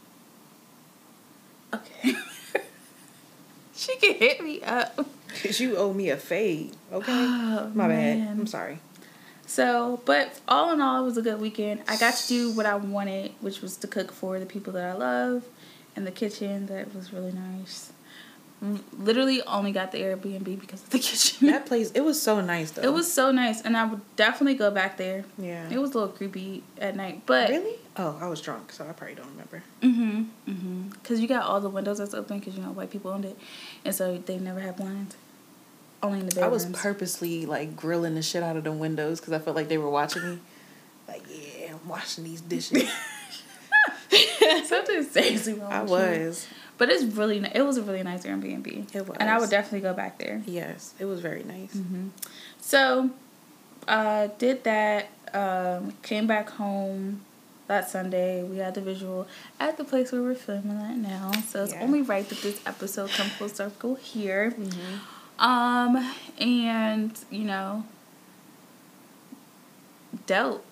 Okay. 1.74 2.15
she 3.76 3.95
can 3.98 4.14
hit 4.15 4.44
me 4.44 4.61
up. 4.61 4.95
cause 5.44 5.60
you 5.60 5.76
owe 5.78 5.94
me 5.94 6.10
a 6.10 6.18
fade. 6.18 6.76
Okay. 6.91 7.11
Oh, 7.11 7.72
My 7.74 7.88
bad. 7.88 8.19
I'm 8.30 8.48
sorry. 8.48 8.80
So, 9.45 10.02
but 10.06 10.40
all 10.48 10.74
in 10.74 10.82
all, 10.82 11.02
it 11.02 11.06
was 11.06 11.18
a 11.18 11.22
good 11.22 11.40
weekend. 11.40 11.82
I 11.88 11.98
got 11.98 12.15
to 12.15 12.28
do 12.28 12.52
what 12.52 12.65
I 12.65 12.76
wanted, 12.76 13.32
which 13.40 13.61
was 13.61 13.78
to 13.78 13.88
cook 13.88 14.11
for 14.11 14.40
the 14.40 14.45
people 14.45 14.74
that 14.74 14.84
I 14.84 14.94
love 14.94 15.44
in 15.98 16.06
the 16.06 16.11
kitchen. 16.11 16.68
That 16.68 16.95
was 16.95 17.11
really 17.11 17.34
nice. 17.34 17.91
Mm, 18.64 18.80
Literally 18.98 19.41
only 19.44 19.72
got 19.72 19.91
the 19.91 19.99
Airbnb 19.99 20.60
because 20.60 20.82
of 20.84 20.90
the 20.90 20.99
kitchen. 21.10 21.48
That 21.48 21.65
place. 21.65 21.91
It 21.91 22.02
was 22.02 22.22
so 22.22 22.40
nice 22.41 22.72
though. 22.72 22.82
it 22.84 22.94
was 22.94 23.11
so 23.11 23.32
nice, 23.32 23.61
and 23.61 23.76
I 23.76 23.86
would 23.86 24.02
definitely 24.15 24.56
go 24.56 24.72
back 24.72 24.98
there. 24.98 25.26
Yeah. 25.38 25.68
It 25.69 25.78
was 25.78 25.91
a 25.91 25.99
little 25.99 26.14
creepy 26.14 26.64
at 26.80 26.95
night, 26.95 27.24
but 27.26 27.49
really? 27.49 27.76
Oh, 27.98 28.18
I 28.22 28.28
was 28.28 28.40
drunk, 28.41 28.72
so 28.72 28.88
I 28.88 28.94
probably 28.94 29.15
don't 29.15 29.30
remember. 29.32 29.64
Mm-hmm. 29.82 30.52
Mm-hmm. 30.52 30.90
Because 30.90 31.19
you 31.19 31.28
got 31.28 31.44
all 31.44 31.60
the 31.60 31.69
windows 31.69 31.98
that's 31.98 32.14
open 32.14 32.40
because, 32.40 32.56
you 32.56 32.61
know, 32.61 32.72
white 32.72 32.91
people 32.91 33.11
owned 33.11 33.26
it. 33.26 33.38
And 33.84 33.94
so 33.94 34.18
they 34.18 34.38
never 34.38 34.60
had 34.60 34.76
blinds. 34.78 35.15
Only 36.03 36.19
in 36.19 36.28
the 36.30 36.44
I 36.44 36.48
was 36.48 36.65
purposely 36.68 37.48
like 37.48 37.76
grilling 37.76 38.14
the 38.14 38.22
shit 38.22 38.44
out 38.44 38.56
of 38.56 38.64
the 38.64 38.72
windows 38.72 39.19
because 39.19 39.34
I 39.34 39.40
felt 39.40 39.56
like 39.56 39.68
they 39.68 39.80
were 39.80 39.90
watching 39.90 40.22
me. 40.30 40.40
Like, 41.07 41.24
yeah, 41.28 41.74
I'm 41.74 41.88
washing 41.88 42.24
these 42.24 42.41
dishes. 42.41 42.88
Something 44.65 45.03
seriously 45.03 45.53
wrong 45.53 45.72
I 45.72 45.84
you. 45.84 45.89
was. 45.89 46.47
But 46.77 46.89
it's 46.89 47.03
really, 47.03 47.38
it 47.53 47.61
was 47.64 47.77
a 47.77 47.81
really 47.81 48.03
nice 48.03 48.23
Airbnb. 48.23 48.93
It 48.95 49.07
was. 49.07 49.18
And 49.19 49.30
I 49.30 49.39
would 49.39 49.49
definitely 49.49 49.81
go 49.81 49.93
back 49.93 50.19
there. 50.19 50.41
Yes, 50.45 50.93
it 50.99 51.05
was 51.05 51.19
very 51.22 51.43
nice. 51.43 51.73
Mm-hmm. 51.76 52.09
So, 52.61 53.09
uh, 53.88 54.27
did 54.38 54.64
that. 54.64 55.09
Um, 55.34 55.93
came 56.03 56.26
back 56.26 56.51
home 56.51 57.22
that 57.68 57.89
Sunday. 57.89 58.43
We 58.43 58.57
had 58.57 58.76
the 58.76 58.81
visual 58.81 59.27
at 59.59 59.76
the 59.77 59.84
place 59.84 60.11
where 60.14 60.22
we're 60.22 60.35
filming 60.35 60.77
that 60.80 60.95
now. 60.97 61.31
So 61.47 61.64
it's 61.64 61.73
Yeah. 61.73 61.81
only 61.81 62.01
right 62.01 62.27
that 62.30 62.41
this 62.41 62.61
episode 62.65 63.09
come 63.09 63.27
full 63.27 63.49
circle 63.49 63.95
here. 63.95 64.51
Mm-hmm. 64.51 65.43
Um, 65.43 66.14
and 66.39 67.11
you 67.30 67.43
know, 67.43 67.84
dealt, 70.26 70.64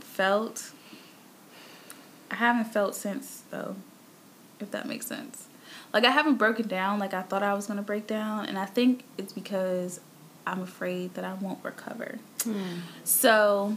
felt. 0.00 0.72
I 2.32 2.36
haven't 2.36 2.72
felt 2.72 2.96
since 2.96 3.42
though, 3.50 3.76
if 4.58 4.70
that 4.72 4.88
makes 4.88 5.06
sense. 5.06 5.46
Like 5.92 6.04
I 6.04 6.10
haven't 6.10 6.36
broken 6.36 6.66
down 6.66 6.98
like 6.98 7.14
I 7.14 7.22
thought 7.22 7.42
I 7.42 7.54
was 7.54 7.66
gonna 7.66 7.82
break 7.82 8.06
down, 8.06 8.46
and 8.46 8.58
I 8.58 8.64
think 8.64 9.04
it's 9.18 9.32
because 9.32 10.00
I'm 10.46 10.62
afraid 10.62 11.14
that 11.14 11.24
I 11.24 11.34
won't 11.34 11.62
recover. 11.62 12.18
So, 13.04 13.76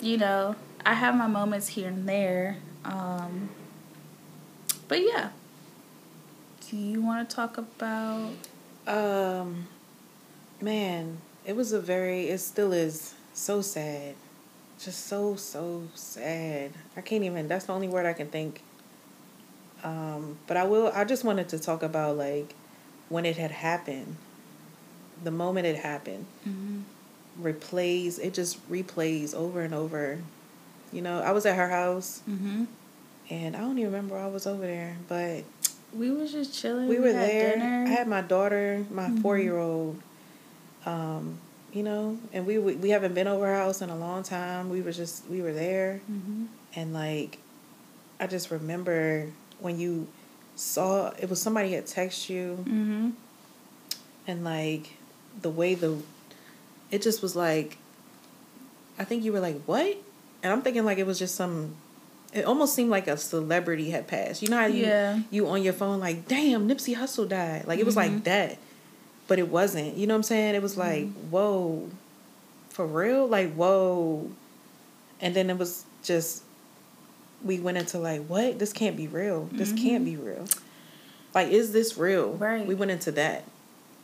you 0.00 0.16
know, 0.16 0.56
I 0.86 0.94
have 0.94 1.14
my 1.14 1.26
moments 1.26 1.68
here 1.68 1.88
and 1.88 2.08
there. 2.08 2.56
Um, 2.84 3.50
but 4.88 5.02
yeah. 5.02 5.30
Do 6.70 6.76
you 6.78 7.02
want 7.02 7.28
to 7.28 7.36
talk 7.36 7.58
about? 7.58 8.30
Um, 8.86 9.66
man, 10.60 11.18
it 11.44 11.54
was 11.54 11.72
a 11.72 11.80
very. 11.80 12.28
It 12.30 12.38
still 12.38 12.72
is 12.72 13.14
so 13.34 13.60
sad. 13.60 14.14
Just 14.84 15.06
so 15.06 15.36
so 15.36 15.84
sad. 15.94 16.72
I 16.96 17.00
can't 17.02 17.22
even. 17.24 17.46
That's 17.48 17.66
the 17.66 17.72
only 17.72 17.88
word 17.88 18.06
I 18.06 18.12
can 18.14 18.28
think. 18.28 18.62
Um, 19.84 20.38
but 20.46 20.56
I 20.56 20.64
will. 20.64 20.90
I 20.94 21.04
just 21.04 21.24
wanted 21.24 21.48
to 21.50 21.58
talk 21.58 21.82
about 21.82 22.16
like 22.16 22.54
when 23.08 23.24
it 23.24 23.36
had 23.36 23.50
happened. 23.50 24.16
The 25.22 25.30
moment 25.30 25.66
it 25.66 25.76
happened. 25.76 26.26
replays 27.40 28.18
it 28.18 28.34
just 28.34 28.58
replays 28.70 29.34
over 29.34 29.62
and 29.62 29.72
over 29.72 30.18
you 30.92 31.00
know 31.00 31.18
i 31.22 31.30
was 31.32 31.46
at 31.46 31.56
her 31.56 31.68
house 31.70 32.20
Mm-hmm. 32.28 32.64
and 33.30 33.56
i 33.56 33.60
don't 33.60 33.78
even 33.78 33.90
remember 33.90 34.18
I 34.18 34.26
was 34.26 34.46
over 34.46 34.60
there 34.66 34.98
but 35.08 35.42
We 35.96 36.10
was 36.10 36.30
just 36.30 36.52
chilling. 36.54 36.88
we 36.88 36.98
were 36.98 37.10
had 37.10 37.30
there 37.30 37.52
Dinner. 37.56 37.84
i 37.86 37.88
had 37.88 38.06
my 38.06 38.20
daughter 38.20 38.84
my 38.90 39.08
Mhm. 39.08 39.22
four 39.22 39.38
year 39.38 39.56
old 39.56 39.98
um 40.84 41.38
you 41.72 41.82
know 41.82 42.18
and 42.32 42.46
we 42.46 42.58
we 42.58 42.74
we 42.76 42.90
haven't 42.90 43.14
been 43.14 43.26
over 43.28 43.46
her 43.46 43.56
house 43.56 43.80
in 43.82 43.88
a 43.90 43.96
long 43.96 44.22
time 44.22 44.68
we 44.68 44.80
were 44.82 44.92
just 44.92 45.26
we 45.28 45.40
were 45.40 45.52
there 45.52 46.00
mm-hmm. 46.10 46.44
and 46.74 46.92
like 46.92 47.38
i 48.20 48.26
just 48.26 48.50
remember 48.50 49.26
when 49.60 49.78
you 49.78 50.06
saw 50.54 51.08
it 51.18 51.28
was 51.30 51.40
somebody 51.40 51.72
had 51.72 51.86
text 51.86 52.28
you 52.28 52.58
Mm-hmm. 52.68 53.10
and 54.26 54.44
like 54.44 54.96
the 55.40 55.50
way 55.50 55.74
the 55.74 55.96
it 56.90 57.00
just 57.02 57.22
was 57.22 57.34
like 57.34 57.78
i 58.98 59.04
think 59.04 59.24
you 59.24 59.32
were 59.32 59.40
like 59.40 59.60
what 59.64 59.96
and 60.42 60.52
i'm 60.52 60.60
thinking 60.62 60.84
like 60.84 60.98
it 60.98 61.06
was 61.06 61.18
just 61.18 61.34
some 61.34 61.74
it 62.34 62.44
almost 62.44 62.74
seemed 62.74 62.90
like 62.90 63.08
a 63.08 63.16
celebrity 63.16 63.90
had 63.90 64.06
passed 64.06 64.42
you 64.42 64.48
know 64.48 64.58
how 64.58 64.66
you 64.66 64.84
Yeah. 64.84 65.20
you 65.30 65.48
on 65.48 65.62
your 65.62 65.72
phone 65.72 66.00
like 66.00 66.28
damn 66.28 66.68
nipsey 66.68 66.94
Hussle 66.94 67.28
died 67.28 67.66
like 67.66 67.78
it 67.78 67.86
was 67.86 67.94
Mhm. 67.94 67.96
like 67.96 68.24
that 68.24 68.58
but 69.32 69.38
it 69.38 69.48
wasn't. 69.48 69.96
You 69.96 70.06
know 70.06 70.12
what 70.12 70.18
i'm 70.18 70.22
saying? 70.24 70.54
It 70.54 70.60
was 70.60 70.76
like 70.76 71.10
whoa. 71.30 71.88
For 72.68 72.86
real? 72.86 73.26
Like 73.26 73.54
whoa. 73.54 74.30
And 75.22 75.34
then 75.34 75.48
it 75.48 75.56
was 75.56 75.86
just 76.02 76.42
we 77.42 77.58
went 77.58 77.78
into 77.78 77.98
like 77.98 78.26
what? 78.26 78.58
This 78.58 78.74
can't 78.74 78.94
be 78.94 79.08
real. 79.08 79.48
This 79.50 79.72
can't 79.72 80.04
be 80.04 80.16
real. 80.16 80.44
Like 81.34 81.48
is 81.48 81.72
this 81.72 81.96
real? 81.96 82.34
Right. 82.34 82.66
we 82.66 82.74
went 82.74 82.90
into 82.90 83.10
that. 83.12 83.44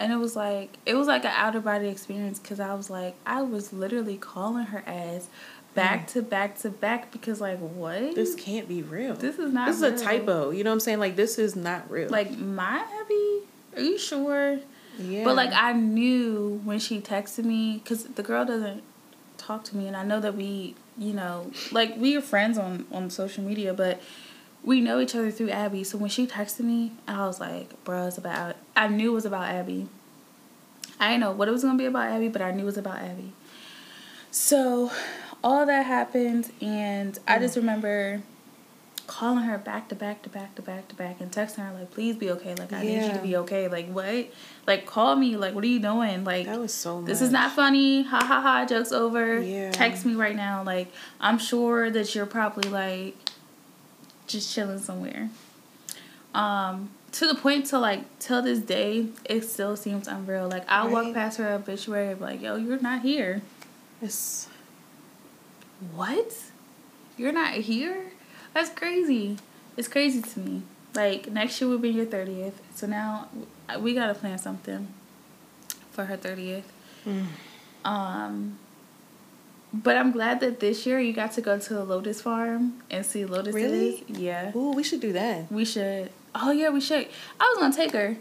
And 0.00 0.14
it 0.14 0.16
was 0.16 0.34
like 0.34 0.78
it 0.86 0.94
was 0.94 1.08
like 1.08 1.26
an 1.26 1.32
outer 1.34 1.60
body 1.60 1.88
experience 1.88 2.38
because 2.38 2.58
I 2.58 2.72
was 2.72 2.88
like 2.88 3.14
I 3.26 3.42
was 3.42 3.70
literally 3.70 4.16
calling 4.16 4.64
her 4.64 4.82
ass 4.86 5.28
back 5.74 6.06
to 6.06 6.22
back 6.22 6.56
to 6.60 6.70
back 6.70 7.12
because 7.12 7.38
like 7.38 7.58
what? 7.58 8.00
Mm. 8.00 8.14
this 8.14 8.34
can't 8.34 8.66
be 8.66 8.80
real. 8.80 9.12
This 9.12 9.38
is 9.38 9.52
not 9.52 9.66
This 9.66 9.76
is 9.76 9.82
real. 9.82 9.94
a 9.94 9.98
typo. 9.98 10.50
You 10.52 10.64
know 10.64 10.70
what 10.70 10.76
I'm 10.76 10.80
saying? 10.80 11.00
Like 11.00 11.16
this 11.16 11.38
is 11.38 11.54
not 11.54 11.90
real. 11.90 12.08
like 12.08 12.30
my 12.38 12.82
Abby 13.02 13.42
are 13.76 13.82
you 13.82 13.98
sure 13.98 14.60
yeah. 14.98 15.24
But 15.24 15.36
like 15.36 15.52
I 15.52 15.72
knew 15.72 16.60
when 16.64 16.78
she 16.78 17.00
texted 17.00 17.44
me 17.44 17.80
because 17.82 18.04
the 18.04 18.22
girl 18.22 18.44
doesn't 18.44 18.82
talk 19.36 19.64
to 19.64 19.76
me, 19.76 19.86
and 19.86 19.96
I 19.96 20.04
know 20.04 20.20
that 20.20 20.34
we, 20.34 20.74
you 20.96 21.12
know, 21.12 21.50
like 21.72 21.96
we 21.96 22.16
are 22.16 22.20
friends 22.20 22.58
on 22.58 22.86
on 22.92 23.10
social 23.10 23.44
media, 23.44 23.72
but 23.72 24.00
we 24.64 24.80
know 24.80 25.00
each 25.00 25.14
other 25.14 25.30
through 25.30 25.50
Abby. 25.50 25.84
So 25.84 25.98
when 25.98 26.10
she 26.10 26.26
texted 26.26 26.60
me, 26.60 26.92
I 27.06 27.26
was 27.26 27.40
like, 27.40 27.82
"Bruh, 27.84 28.08
it's 28.08 28.18
about." 28.18 28.56
I 28.76 28.88
knew 28.88 29.12
it 29.12 29.14
was 29.14 29.24
about 29.24 29.48
Abby. 29.48 29.88
I 31.00 31.10
didn't 31.10 31.20
know 31.20 31.32
what 31.32 31.48
it 31.48 31.52
was 31.52 31.62
gonna 31.62 31.78
be 31.78 31.86
about 31.86 32.08
Abby, 32.08 32.28
but 32.28 32.42
I 32.42 32.50
knew 32.50 32.62
it 32.62 32.66
was 32.66 32.78
about 32.78 32.98
Abby. 32.98 33.32
So 34.30 34.90
all 35.42 35.64
that 35.66 35.86
happened, 35.86 36.50
and 36.60 37.18
I 37.26 37.38
mm. 37.38 37.40
just 37.40 37.56
remember 37.56 38.22
calling 39.08 39.44
her 39.44 39.58
back 39.58 39.88
to 39.88 39.94
back 39.94 40.22
to 40.22 40.28
back 40.28 40.54
to 40.54 40.62
back 40.62 40.86
to 40.86 40.94
back 40.94 41.20
and 41.20 41.32
texting 41.32 41.66
her 41.66 41.76
like 41.76 41.90
please 41.90 42.14
be 42.14 42.30
okay. 42.30 42.54
Like 42.54 42.72
i 42.72 42.82
need 42.82 43.06
you 43.06 43.12
to 43.12 43.18
be 43.20 43.36
okay. 43.38 43.66
Like 43.66 43.88
what? 43.90 44.28
Like 44.66 44.86
call 44.86 45.16
me. 45.16 45.36
Like 45.36 45.54
what 45.54 45.64
are 45.64 45.68
you 45.68 45.80
doing? 45.80 46.22
Like 46.22 46.46
that 46.46 46.60
was 46.60 46.72
so 46.72 47.00
much. 47.00 47.08
this 47.08 47.20
is 47.20 47.32
not 47.32 47.50
funny. 47.52 48.04
Ha 48.04 48.18
ha 48.22 48.40
ha. 48.40 48.66
Jokes 48.66 48.92
over. 48.92 49.40
Yeah. 49.40 49.72
text 49.72 50.04
me 50.06 50.14
right 50.14 50.36
now. 50.36 50.62
Like 50.62 50.92
i'm 51.20 51.38
sure 51.38 51.90
that 51.90 52.14
you're 52.14 52.26
probably 52.26 52.70
like 52.70 53.16
just 54.28 54.54
chilling 54.54 54.78
somewhere. 54.78 55.30
Um 56.34 56.90
to 57.12 57.26
the 57.26 57.34
point 57.34 57.64
to 57.66 57.78
like 57.78 58.18
till 58.18 58.42
this 58.42 58.58
day 58.58 59.06
it 59.24 59.42
still 59.42 59.74
seems 59.74 60.06
unreal. 60.06 60.48
Like 60.48 60.64
i'll 60.68 60.90
walk 60.90 61.14
past 61.14 61.38
her 61.38 61.48
obituary 61.54 62.08
and 62.08 62.18
be 62.18 62.24
like 62.24 62.42
yo 62.42 62.56
you're 62.56 62.78
not 62.78 63.00
here. 63.00 63.40
It's, 64.00 64.48
what? 65.92 66.32
You're 67.16 67.32
not 67.32 67.54
here? 67.54 68.12
That's 68.54 68.70
crazy. 68.70 69.38
It's 69.76 69.88
crazy 69.88 70.22
to 70.22 70.40
me. 70.40 70.62
Like 70.94 71.30
next 71.30 71.60
year 71.60 71.70
will 71.70 71.78
be 71.78 71.90
your 71.90 72.06
thirtieth, 72.06 72.60
so 72.74 72.86
now 72.86 73.28
we 73.78 73.94
gotta 73.94 74.14
plan 74.14 74.38
something 74.38 74.88
for 75.90 76.06
her 76.06 76.16
thirtieth. 76.16 76.72
Mm. 77.06 77.26
Um, 77.84 78.58
but 79.72 79.96
I'm 79.96 80.10
glad 80.10 80.40
that 80.40 80.60
this 80.60 80.86
year 80.86 80.98
you 80.98 81.12
got 81.12 81.32
to 81.32 81.40
go 81.40 81.58
to 81.58 81.74
the 81.74 81.84
Lotus 81.84 82.20
Farm 82.20 82.82
and 82.90 83.04
see 83.04 83.24
lotuses. 83.24 83.54
Really? 83.54 84.04
Yeah, 84.08 84.50
ooh, 84.56 84.72
we 84.72 84.82
should 84.82 85.00
do 85.00 85.12
that. 85.12 85.52
we 85.52 85.64
should. 85.64 86.10
Oh 86.34 86.50
yeah, 86.50 86.70
we 86.70 86.80
should. 86.80 87.06
I 87.38 87.54
was 87.54 87.58
gonna 87.58 87.74
take 87.74 87.92
her, 87.92 88.16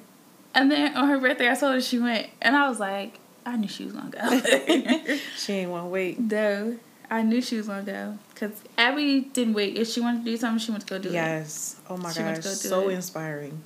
and 0.53 0.69
then 0.71 0.95
on 0.95 1.07
her 1.07 1.19
birthday, 1.19 1.47
I 1.47 1.53
saw 1.53 1.71
that 1.71 1.83
she 1.83 1.99
went, 1.99 2.27
and 2.41 2.55
I 2.55 2.69
was 2.69 2.79
like, 2.79 3.19
I 3.45 3.55
knew 3.55 3.67
she 3.69 3.85
was 3.85 3.93
gonna 3.93 4.09
go. 4.09 5.17
She 5.37 5.53
ain't 5.53 5.71
want 5.71 5.85
to 5.85 5.89
wait. 5.89 6.19
No, 6.31 6.77
I 7.09 7.21
knew 7.21 7.41
she 7.41 7.55
was 7.57 7.67
gonna 7.67 7.83
go 7.83 8.19
because 8.39 8.61
Abby 8.77 9.21
didn't 9.21 9.53
wait. 9.55 9.75
If 9.77 9.87
she 9.87 9.99
wanted 9.99 10.19
to 10.19 10.25
do 10.25 10.37
something, 10.37 10.59
she 10.59 10.69
went 10.71 10.85
to 10.85 10.93
go 10.93 10.99
do 10.99 11.09
it. 11.09 11.13
Yes. 11.13 11.75
Oh 11.89 11.97
my 11.97 12.11
She 12.11 12.19
gosh, 12.19 12.35
go 12.37 12.41
so 12.51 12.89
it. 12.89 12.93
inspiring. 12.93 13.63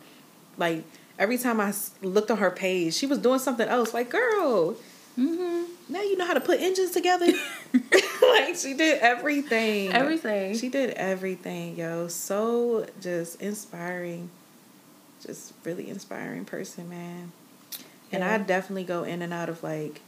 Like 0.57 0.83
every 1.19 1.37
time 1.37 1.59
I 1.59 1.73
looked 2.01 2.31
on 2.31 2.37
her 2.37 2.51
page, 2.51 2.93
she 2.93 3.05
was 3.05 3.19
doing 3.19 3.39
something 3.39 3.67
else. 3.67 3.93
Like, 3.93 4.09
girl, 4.09 4.75
Mm-hmm. 5.19 5.63
now 5.93 6.01
you 6.01 6.15
know 6.15 6.25
how 6.25 6.33
to 6.33 6.39
put 6.39 6.61
engines 6.61 6.91
together. 6.91 7.27
like 7.73 8.55
she 8.55 8.73
did 8.73 8.99
everything. 8.99 9.91
Everything. 9.91 10.55
She 10.57 10.69
did 10.69 10.91
everything, 10.91 11.75
yo. 11.75 12.07
So 12.07 12.85
just 13.01 13.41
inspiring. 13.41 14.29
Just 15.25 15.53
really 15.65 15.89
inspiring 15.89 16.45
person, 16.45 16.89
man. 16.89 17.33
And 18.11 18.23
I 18.23 18.37
definitely 18.37 18.85
go 18.85 19.03
in 19.03 19.21
and 19.21 19.31
out 19.33 19.49
of 19.49 19.63
like, 19.63 20.01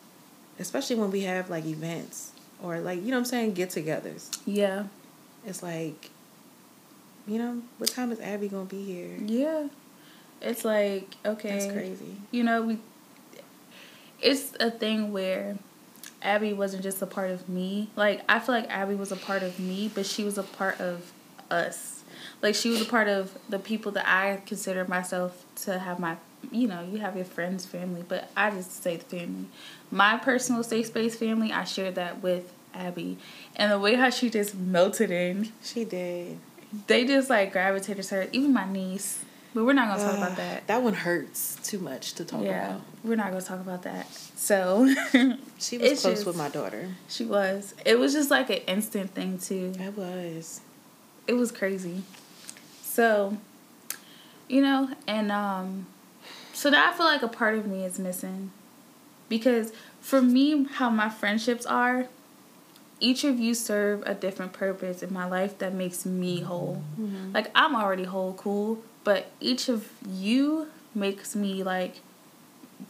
especially 0.57 0.95
when 0.95 1.11
we 1.11 1.21
have 1.21 1.49
like 1.49 1.65
events 1.65 2.31
or 2.63 2.79
like, 2.79 2.99
you 3.03 3.11
know 3.11 3.17
what 3.17 3.19
I'm 3.19 3.25
saying, 3.25 3.53
get 3.53 3.69
togethers. 3.69 4.35
Yeah. 4.45 4.85
It's 5.45 5.61
like, 5.61 6.09
you 7.27 7.37
know, 7.37 7.61
what 7.77 7.89
time 7.89 8.11
is 8.11 8.19
Abby 8.19 8.47
gonna 8.47 8.65
be 8.65 8.83
here? 8.83 9.17
Yeah. 9.23 9.67
It's 10.41 10.65
like 10.65 11.15
okay. 11.25 11.49
That's 11.51 11.71
crazy. 11.71 12.15
You 12.31 12.43
know 12.43 12.61
we. 12.63 12.77
It's 14.21 14.53
a 14.59 14.71
thing 14.71 15.11
where 15.11 15.57
Abby 16.21 16.53
wasn't 16.53 16.83
just 16.83 17.01
a 17.01 17.05
part 17.05 17.31
of 17.31 17.47
me. 17.47 17.89
Like 17.95 18.21
I 18.27 18.39
feel 18.39 18.55
like 18.55 18.69
Abby 18.69 18.95
was 18.95 19.11
a 19.11 19.15
part 19.15 19.43
of 19.43 19.59
me, 19.59 19.91
but 19.93 20.05
she 20.05 20.23
was 20.23 20.37
a 20.37 20.43
part 20.43 20.79
of 20.81 21.11
us. 21.49 22.03
Like 22.41 22.55
she 22.55 22.69
was 22.69 22.81
a 22.81 22.85
part 22.85 23.07
of 23.07 23.37
the 23.47 23.59
people 23.59 23.91
that 23.93 24.07
I 24.07 24.41
consider 24.45 24.85
myself 24.85 25.45
to 25.63 25.79
have 25.79 25.99
my. 25.99 26.17
You 26.51 26.67
know, 26.67 26.81
you 26.91 26.99
have 26.99 27.15
your 27.15 27.25
friends, 27.25 27.65
family, 27.65 28.03
but 28.07 28.29
I 28.35 28.51
just 28.51 28.83
say 28.83 28.97
the 28.97 29.05
family. 29.05 29.45
My 29.91 30.17
personal 30.17 30.63
safe 30.63 30.87
space 30.87 31.15
family, 31.15 31.51
I 31.51 31.63
shared 31.63 31.95
that 31.95 32.21
with 32.21 32.51
Abby, 32.73 33.17
and 33.55 33.71
the 33.71 33.79
way 33.79 33.95
how 33.95 34.09
she 34.09 34.29
just 34.29 34.55
melted 34.55 35.11
in 35.11 35.51
She 35.63 35.85
did. 35.85 36.37
they 36.87 37.05
just 37.05 37.29
like 37.29 37.51
gravitated 37.51 38.03
to 38.05 38.15
her. 38.15 38.27
Even 38.31 38.51
my 38.53 38.65
niece, 38.71 39.23
but 39.53 39.63
we're 39.63 39.73
not 39.73 39.87
gonna 39.95 40.03
talk 40.09 40.17
about 40.17 40.37
that. 40.37 40.65
That 40.67 40.81
one 40.81 40.93
hurts 40.95 41.57
too 41.63 41.77
much 41.79 42.13
to 42.15 42.25
talk 42.25 42.43
Yeah, 42.43 42.67
about. 42.71 42.81
we're 43.03 43.15
not 43.15 43.29
gonna 43.31 43.41
talk 43.43 43.59
about 43.59 43.83
that. 43.83 44.07
So 44.35 44.87
She 45.59 45.77
was 45.77 46.01
close 46.01 46.03
just- 46.03 46.25
with 46.25 46.35
my 46.35 46.49
daughter. 46.49 46.89
she 47.07 47.25
was. 47.25 47.73
It 47.85 47.99
was 47.99 48.13
just 48.13 48.29
like 48.31 48.49
an 48.49 48.57
instant 48.67 49.11
thing 49.13 49.37
too. 49.37 49.73
It 49.79 49.95
was. 49.97 50.61
It 51.27 51.33
was 51.33 51.51
crazy. 51.51 52.01
So, 52.81 53.37
you 54.49 54.61
know, 54.61 54.89
and 55.07 55.31
um, 55.31 55.85
so 56.63 56.71
that 56.71 56.93
I 56.93 56.95
feel 56.95 57.05
like 57.05 57.21
a 57.21 57.27
part 57.27 57.55
of 57.55 57.67
me 57.67 57.83
is 57.83 57.99
missing, 57.99 58.51
because 59.27 59.73
for 59.99 60.21
me, 60.21 60.63
how 60.63 60.89
my 60.89 61.09
friendships 61.09 61.65
are, 61.65 62.07
each 63.01 63.25
of 63.25 63.37
you 63.37 63.53
serve 63.53 64.01
a 64.05 64.13
different 64.13 64.53
purpose 64.53 65.03
in 65.03 65.11
my 65.11 65.25
life 65.25 65.57
that 65.57 65.73
makes 65.73 66.05
me 66.05 66.37
mm-hmm. 66.37 66.45
whole. 66.45 66.83
Mm-hmm. 66.97 67.33
Like 67.33 67.51
I'm 67.53 67.75
already 67.75 68.05
whole, 68.05 68.33
cool, 68.35 68.81
but 69.03 69.29
each 69.41 69.67
of 69.67 69.89
you 70.07 70.69
makes 70.95 71.35
me 71.35 71.63
like 71.63 71.95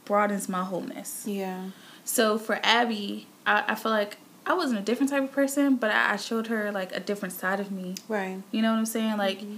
broadens 0.06 0.48
my 0.48 0.64
wholeness. 0.64 1.24
Yeah. 1.26 1.72
So 2.06 2.38
for 2.38 2.60
Abby, 2.62 3.26
I, 3.48 3.64
I 3.70 3.74
feel 3.74 3.92
like 3.92 4.18
I 4.46 4.54
wasn't 4.54 4.82
a 4.82 4.84
different 4.84 5.10
type 5.10 5.24
of 5.24 5.32
person, 5.32 5.78
but 5.78 5.90
I, 5.90 6.14
I 6.14 6.16
showed 6.18 6.46
her 6.46 6.72
like 6.72 6.96
a 6.96 7.00
different 7.00 7.34
side 7.34 7.60
of 7.60 7.72
me. 7.72 7.96
Right. 8.08 8.38
You 8.52 8.62
know 8.62 8.72
what 8.72 8.78
I'm 8.78 8.86
saying? 8.86 9.18
Like, 9.18 9.40
mm-hmm. 9.40 9.56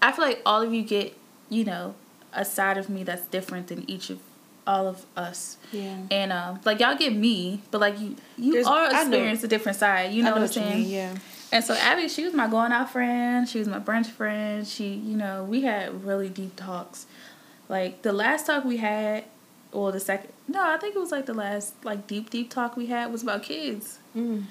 I 0.00 0.10
feel 0.12 0.24
like 0.24 0.40
all 0.46 0.62
of 0.62 0.72
you 0.72 0.82
get, 0.82 1.14
you 1.50 1.64
know, 1.64 1.96
a 2.32 2.44
side 2.44 2.78
of 2.78 2.88
me 2.88 3.04
that's 3.04 3.26
different 3.26 3.68
than 3.68 3.88
each 3.90 4.10
of 4.10 4.18
all 4.66 4.86
of 4.86 5.04
us. 5.16 5.56
Yeah. 5.72 5.96
And 6.10 6.32
um, 6.32 6.60
like 6.64 6.80
y'all 6.80 6.96
get 6.96 7.14
me, 7.14 7.60
but 7.70 7.80
like 7.80 7.98
you, 8.00 8.16
you 8.38 8.52
There's- 8.52 8.66
all 8.66 8.86
experience 8.86 9.42
a 9.44 9.48
different 9.48 9.78
side. 9.78 10.12
You 10.12 10.22
know, 10.22 10.30
I 10.30 10.32
what 10.34 10.42
I'm 10.42 10.48
saying? 10.48 10.78
mean, 10.82 10.88
Yeah. 10.90 11.14
And 11.50 11.62
so 11.62 11.74
Abby, 11.74 12.08
she 12.08 12.24
was 12.24 12.32
my 12.32 12.46
going 12.46 12.72
out 12.72 12.90
friend. 12.90 13.46
She 13.46 13.58
was 13.58 13.68
my 13.68 13.78
brunch 13.78 14.06
friend. 14.06 14.66
She, 14.66 14.94
you 14.94 15.16
know, 15.16 15.44
we 15.44 15.60
had 15.62 16.02
really 16.04 16.30
deep 16.30 16.56
talks. 16.56 17.04
Like 17.68 18.00
the 18.02 18.12
last 18.12 18.46
talk 18.46 18.64
we 18.64 18.78
had, 18.78 19.24
or 19.70 19.92
the 19.92 20.00
second, 20.00 20.30
no, 20.48 20.62
I 20.62 20.76
think 20.78 20.94
it 20.96 20.98
was 20.98 21.12
like 21.12 21.26
the 21.26 21.34
last 21.34 21.74
like 21.84 22.06
deep 22.06 22.30
deep 22.30 22.48
talk 22.50 22.76
we 22.76 22.86
had 22.86 23.12
was 23.12 23.22
about 23.22 23.42
kids. 23.42 23.98
Mm. 24.16 24.44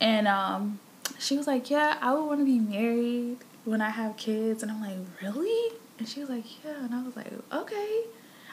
And 0.00 0.26
um, 0.26 0.80
she 1.18 1.36
was 1.36 1.46
like, 1.46 1.70
"Yeah, 1.70 1.98
I 2.00 2.12
would 2.14 2.24
want 2.26 2.40
to 2.40 2.44
be 2.44 2.58
married 2.58 3.38
when 3.64 3.80
I 3.80 3.90
have 3.90 4.16
kids." 4.16 4.62
And 4.62 4.72
I'm 4.72 4.80
like, 4.80 4.96
"Really?" 5.22 5.72
And 5.98 6.08
she 6.08 6.20
was 6.20 6.28
like, 6.28 6.44
"Yeah." 6.64 6.84
And 6.84 6.94
I 6.94 7.02
was 7.02 7.16
like, 7.16 7.28
"Okay." 7.52 8.04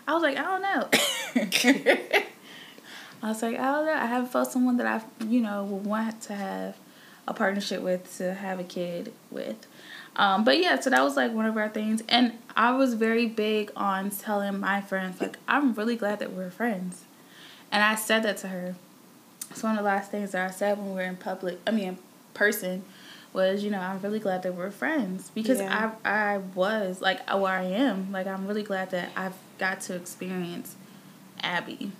I 0.07 0.13
was 0.13 0.23
like, 0.23 0.37
"I 0.37 0.43
don't 0.43 0.61
know." 0.61 0.89
I 3.23 3.29
was 3.29 3.41
like, 3.41 3.59
"I 3.59 3.71
don't 3.71 3.85
know. 3.85 3.93
I 3.93 4.05
haven't 4.05 4.31
felt 4.31 4.51
someone 4.51 4.77
that 4.77 4.87
I, 4.87 5.25
you 5.25 5.41
know, 5.41 5.63
would 5.63 5.85
want 5.85 6.21
to 6.23 6.33
have 6.35 6.77
a 7.27 7.33
partnership 7.33 7.81
with 7.81 8.17
to 8.17 8.33
have 8.33 8.59
a 8.59 8.63
kid 8.63 9.13
with." 9.29 9.67
Um, 10.15 10.43
but 10.43 10.59
yeah, 10.59 10.79
so 10.79 10.89
that 10.89 11.01
was 11.01 11.15
like 11.15 11.31
one 11.31 11.45
of 11.45 11.55
our 11.57 11.69
things, 11.69 12.03
and 12.09 12.33
I 12.55 12.73
was 12.73 12.95
very 12.95 13.27
big 13.27 13.71
on 13.75 14.09
telling 14.11 14.59
my 14.59 14.81
friends 14.81 15.21
like, 15.21 15.37
"I'm 15.47 15.73
really 15.73 15.95
glad 15.95 16.19
that 16.19 16.33
we're 16.33 16.51
friends," 16.51 17.05
and 17.71 17.83
I 17.83 17.95
said 17.95 18.23
that 18.23 18.37
to 18.37 18.49
her. 18.49 18.75
It's 19.49 19.63
one 19.63 19.73
of 19.73 19.77
the 19.79 19.83
last 19.83 20.11
things 20.11 20.31
that 20.31 20.49
I 20.49 20.51
said 20.51 20.77
when 20.77 20.89
we 20.89 20.95
were 20.95 21.01
in 21.01 21.17
public, 21.17 21.59
I 21.67 21.71
mean 21.71 21.87
in 21.87 21.97
person, 22.33 22.83
was 23.33 23.63
you 23.63 23.69
know 23.71 23.79
I'm 23.79 23.99
really 24.01 24.19
glad 24.19 24.43
that 24.43 24.55
we're 24.55 24.71
friends 24.71 25.31
because 25.33 25.59
Yeah. 25.59 25.91
I 26.03 26.33
I 26.33 26.37
was 26.37 27.01
like 27.01 27.27
where 27.29 27.53
I 27.53 27.63
am 27.63 28.11
like 28.11 28.27
I'm 28.27 28.47
really 28.47 28.63
glad 28.63 28.91
that 28.91 29.09
I've 29.15 29.35
got 29.57 29.81
to 29.81 29.95
experience 29.95 30.75
Abby. 31.41 31.91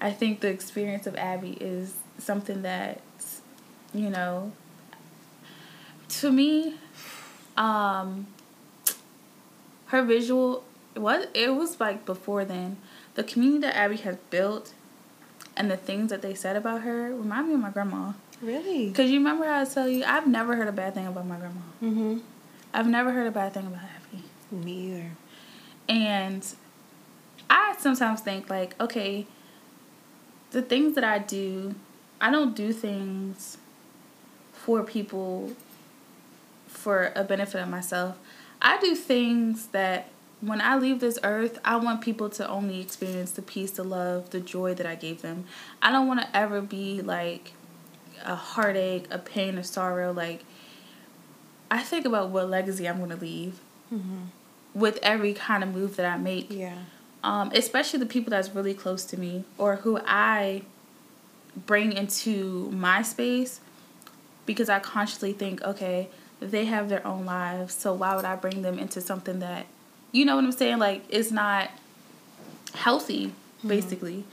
I 0.00 0.10
think 0.12 0.40
the 0.40 0.48
experience 0.48 1.06
of 1.06 1.16
Abby 1.16 1.52
is 1.60 1.94
something 2.18 2.62
that 2.62 3.00
you 3.92 4.10
know 4.10 4.52
to 6.08 6.30
me 6.32 6.74
um 7.56 8.26
her 9.86 10.02
visual 10.02 10.64
what 10.94 11.30
it 11.34 11.54
was 11.54 11.78
like 11.80 12.04
before 12.06 12.44
then 12.44 12.76
the 13.14 13.24
community 13.24 13.60
that 13.62 13.76
Abby 13.76 13.96
has 13.98 14.16
built 14.30 14.72
and 15.56 15.70
the 15.70 15.76
things 15.76 16.10
that 16.10 16.22
they 16.22 16.34
said 16.34 16.56
about 16.56 16.82
her 16.82 17.14
remind 17.14 17.48
me 17.48 17.54
of 17.54 17.60
my 17.60 17.70
grandma. 17.70 18.12
Really? 18.40 18.92
Cause 18.92 19.10
you 19.10 19.18
remember 19.18 19.44
how 19.44 19.60
I 19.60 19.64
tell 19.64 19.88
you 19.88 20.04
I've 20.04 20.26
never 20.26 20.54
heard 20.54 20.68
a 20.68 20.72
bad 20.72 20.94
thing 20.94 21.06
about 21.06 21.26
my 21.26 21.36
grandma. 21.36 21.60
Mm-hmm. 21.82 22.18
I've 22.72 22.86
never 22.86 23.12
heard 23.12 23.26
a 23.26 23.30
bad 23.30 23.54
thing 23.54 23.66
about 23.66 23.82
Abby. 23.82 24.24
Me 24.50 24.72
either. 24.72 25.10
And 25.88 26.46
I 27.50 27.74
sometimes 27.78 28.20
think 28.20 28.48
like, 28.50 28.80
okay, 28.80 29.26
the 30.50 30.62
things 30.62 30.94
that 30.94 31.04
I 31.04 31.18
do, 31.18 31.74
I 32.20 32.30
don't 32.30 32.54
do 32.54 32.72
things 32.72 33.58
for 34.52 34.82
people 34.82 35.52
for 36.66 37.12
a 37.16 37.24
benefit 37.24 37.62
of 37.62 37.68
myself. 37.68 38.16
I 38.60 38.78
do 38.78 38.94
things 38.94 39.68
that 39.68 40.08
when 40.40 40.60
I 40.60 40.76
leave 40.76 41.00
this 41.00 41.18
earth, 41.24 41.58
I 41.64 41.76
want 41.76 42.00
people 42.00 42.28
to 42.30 42.48
only 42.48 42.80
experience 42.80 43.32
the 43.32 43.42
peace, 43.42 43.72
the 43.72 43.82
love, 43.82 44.30
the 44.30 44.40
joy 44.40 44.74
that 44.74 44.86
I 44.86 44.94
gave 44.94 45.22
them. 45.22 45.44
I 45.82 45.90
don't 45.90 46.06
want 46.06 46.20
to 46.20 46.36
ever 46.36 46.60
be 46.60 47.02
like 47.02 47.52
a 48.24 48.34
heartache, 48.34 49.06
a 49.10 49.18
pain, 49.18 49.58
a 49.58 49.64
sorrow. 49.64 50.12
Like, 50.12 50.44
I 51.70 51.82
think 51.82 52.04
about 52.06 52.30
what 52.30 52.48
legacy 52.48 52.88
I'm 52.88 52.98
going 52.98 53.10
to 53.10 53.16
leave 53.16 53.60
Mm-hmm. 53.92 54.24
with 54.74 54.98
every 55.02 55.32
kind 55.32 55.62
of 55.64 55.70
move 55.74 55.96
that 55.96 56.04
I 56.04 56.18
make. 56.18 56.48
Yeah. 56.50 56.76
Um, 57.24 57.50
especially 57.54 57.98
the 58.00 58.06
people 58.06 58.30
that's 58.30 58.50
really 58.50 58.74
close 58.74 59.02
to 59.06 59.18
me 59.18 59.44
or 59.56 59.76
who 59.76 59.98
I 60.06 60.60
bring 61.66 61.92
into 61.92 62.70
my 62.70 63.00
space 63.00 63.60
because 64.44 64.68
I 64.68 64.78
consciously 64.78 65.32
think, 65.32 65.62
okay, 65.62 66.08
they 66.40 66.66
have 66.66 66.90
their 66.90 67.04
own 67.06 67.24
lives, 67.24 67.74
so 67.74 67.94
why 67.94 68.14
would 68.14 68.26
I 68.26 68.36
bring 68.36 68.60
them 68.62 68.78
into 68.78 69.00
something 69.00 69.38
that, 69.40 69.64
you 70.12 70.24
know 70.26 70.36
what 70.36 70.44
I'm 70.44 70.52
saying? 70.52 70.78
Like, 70.78 71.02
it's 71.08 71.30
not 71.30 71.70
healthy, 72.74 73.32
basically. 73.66 74.24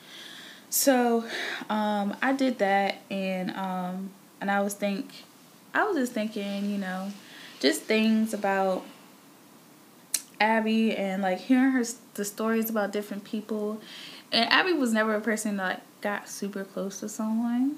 So, 0.76 1.24
um, 1.70 2.18
I 2.22 2.34
did 2.34 2.60
that, 2.60 2.98
and 3.10 3.56
um, 3.56 4.10
and 4.42 4.52
I 4.52 4.60
was 4.60 4.74
think, 4.74 5.10
I 5.74 5.86
was 5.86 5.96
just 5.96 6.12
thinking, 6.12 6.70
you 6.70 6.78
know, 6.78 7.14
just 7.62 7.84
things 7.84 8.34
about 8.34 8.84
Abby 10.38 10.94
and 10.94 11.22
like 11.22 11.40
hearing 11.40 11.72
her 11.72 11.86
the 12.16 12.26
stories 12.26 12.70
about 12.70 12.92
different 12.92 13.24
people. 13.24 13.80
And 14.34 14.52
Abby 14.52 14.74
was 14.74 14.92
never 14.92 15.16
a 15.16 15.22
person 15.22 15.56
that 15.58 15.64
like, 15.64 16.02
got 16.02 16.28
super 16.28 16.66
close 16.66 17.00
to 17.00 17.08
someone. 17.08 17.78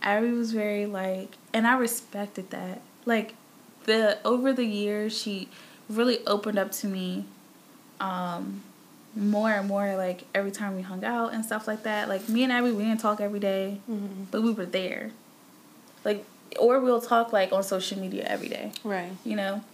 Abby 0.00 0.30
was 0.30 0.52
very 0.52 0.86
like, 0.86 1.36
and 1.52 1.66
I 1.66 1.76
respected 1.76 2.48
that. 2.50 2.80
Like 3.04 3.34
the 3.84 4.16
over 4.24 4.54
the 4.54 4.64
years, 4.64 5.14
she 5.20 5.50
really 5.90 6.26
opened 6.26 6.58
up 6.58 6.72
to 6.72 6.86
me, 6.86 7.26
um, 8.00 8.62
more 9.16 9.50
and 9.50 9.68
more. 9.68 9.96
Like 9.96 10.24
every 10.34 10.50
time 10.50 10.74
we 10.76 10.82
hung 10.82 11.04
out 11.04 11.32
and 11.34 11.44
stuff 11.44 11.66
like 11.66 11.82
that. 11.84 12.08
Like 12.08 12.28
me 12.28 12.42
and 12.44 12.52
Abby, 12.52 12.70
we 12.72 12.84
didn't 12.84 13.00
talk 13.00 13.20
every 13.20 13.40
day, 13.40 13.80
Mm-hmm. 13.90 14.24
but 14.30 14.42
we 14.42 14.52
were 14.52 14.66
there. 14.66 15.10
Like, 16.04 16.24
or 16.58 16.78
we'll 16.80 17.00
talk 17.00 17.32
like 17.32 17.52
on 17.52 17.62
social 17.62 17.98
media 17.98 18.24
every 18.28 18.48
day 18.48 18.70
Right. 18.84 19.10
you 19.24 19.34
know 19.34 19.64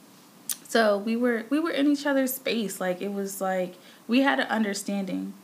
so 0.67 0.97
we 0.97 1.15
were 1.15 1.45
we 1.51 1.59
were 1.61 1.71
in 1.73 1.87
each 1.89 2.07
other's 2.07 2.33
space 2.33 2.81
like 2.81 3.03
it 3.03 3.13
was 3.13 3.39
like 3.41 3.75
we 4.09 4.21
had 4.21 4.41
an 4.41 4.47
understanding 4.47 5.35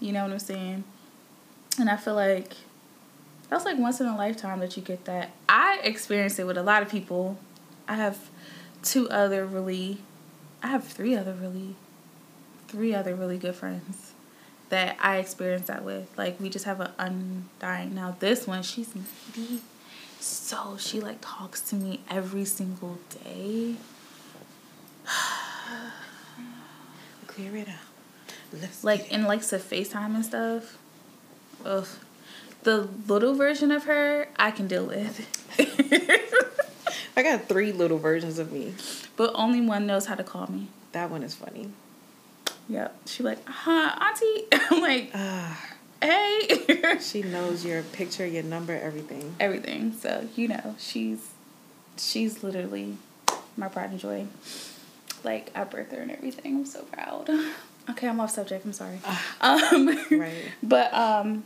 you 0.00 0.10
know 0.12 0.22
what 0.24 0.32
i'm 0.32 0.38
saying 0.40 0.82
and 1.78 1.88
i 1.88 1.96
feel 1.96 2.14
like 2.14 2.54
that's 3.48 3.64
like 3.64 3.78
once 3.78 4.00
in 4.00 4.06
a 4.08 4.16
lifetime 4.16 4.58
that 4.58 4.76
you 4.76 4.82
get 4.82 5.04
that 5.04 5.30
i 5.48 5.78
experienced 5.84 6.38
it 6.40 6.44
with 6.44 6.56
a 6.58 6.62
lot 6.64 6.82
of 6.82 6.88
people 6.88 7.38
i 7.86 7.94
have 7.94 8.28
two 8.82 9.08
other 9.10 9.46
really 9.46 9.98
i 10.64 10.66
have 10.66 10.82
three 10.84 11.14
other 11.14 11.32
really 11.34 11.76
three 12.68 12.94
other 12.94 13.14
really 13.14 13.38
good 13.38 13.54
friends 13.54 14.12
that 14.68 14.96
I 15.00 15.18
experienced 15.18 15.68
that 15.68 15.84
with. 15.84 16.08
Like 16.16 16.40
we 16.40 16.48
just 16.48 16.64
have 16.64 16.80
an 16.80 16.90
undying. 16.98 17.94
Now 17.94 18.16
this 18.18 18.46
one, 18.46 18.62
she's 18.62 18.94
needy, 18.94 19.62
so 20.20 20.76
she 20.78 21.00
like 21.00 21.18
talks 21.20 21.60
to 21.62 21.76
me 21.76 22.00
every 22.10 22.44
single 22.44 22.98
day. 23.24 23.76
Clear 27.26 27.56
it 27.56 27.68
out. 27.68 27.74
Let's 28.52 28.84
like 28.84 29.12
and 29.12 29.24
likes 29.24 29.48
to 29.50 29.58
FaceTime 29.58 30.14
and 30.14 30.24
stuff. 30.24 30.78
Ugh. 31.64 31.86
The 32.62 32.88
little 33.06 33.34
version 33.34 33.70
of 33.70 33.84
her 33.84 34.28
I 34.36 34.50
can 34.50 34.66
deal 34.66 34.86
with. 34.86 35.20
I 37.16 37.22
got 37.22 37.48
three 37.48 37.72
little 37.72 37.98
versions 37.98 38.38
of 38.38 38.52
me. 38.52 38.74
But 39.16 39.30
only 39.34 39.60
one 39.60 39.86
knows 39.86 40.06
how 40.06 40.16
to 40.16 40.24
call 40.24 40.48
me. 40.48 40.68
That 40.92 41.10
one 41.10 41.22
is 41.22 41.34
funny. 41.34 41.70
Yep. 42.68 42.96
She 43.06 43.22
like, 43.22 43.38
huh, 43.46 43.96
auntie? 44.00 44.44
I'm 44.70 44.80
like, 44.80 45.10
Ah, 45.14 45.66
hey. 46.02 46.98
she 47.00 47.22
knows 47.22 47.64
your 47.64 47.82
picture, 47.82 48.26
your 48.26 48.42
number, 48.42 48.74
everything. 48.74 49.34
Everything. 49.40 49.92
So, 49.92 50.28
you 50.36 50.48
know, 50.48 50.74
she's 50.78 51.30
she's 51.96 52.42
literally 52.42 52.96
my 53.56 53.68
pride 53.68 53.90
and 53.90 53.98
joy. 54.00 54.26
Like 55.24 55.50
I 55.54 55.64
birthed 55.64 55.92
her 55.92 56.00
and 56.00 56.10
everything. 56.10 56.56
I'm 56.56 56.66
so 56.66 56.82
proud. 56.82 57.28
Okay, 57.88 58.08
I'm 58.08 58.18
off 58.18 58.32
subject. 58.32 58.64
I'm 58.66 58.72
sorry. 58.72 58.98
Um, 59.40 59.86
Right. 60.10 60.42
But 60.60 60.92
um, 60.92 61.44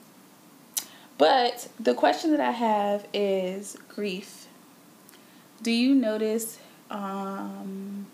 but 1.18 1.68
the 1.78 1.92
question 1.92 2.30
that 2.30 2.40
I 2.40 2.50
have 2.52 3.06
is 3.12 3.76
grief. 3.88 4.46
Do 5.62 5.70
you 5.70 5.94
notice 5.94 6.58
um? 6.90 8.06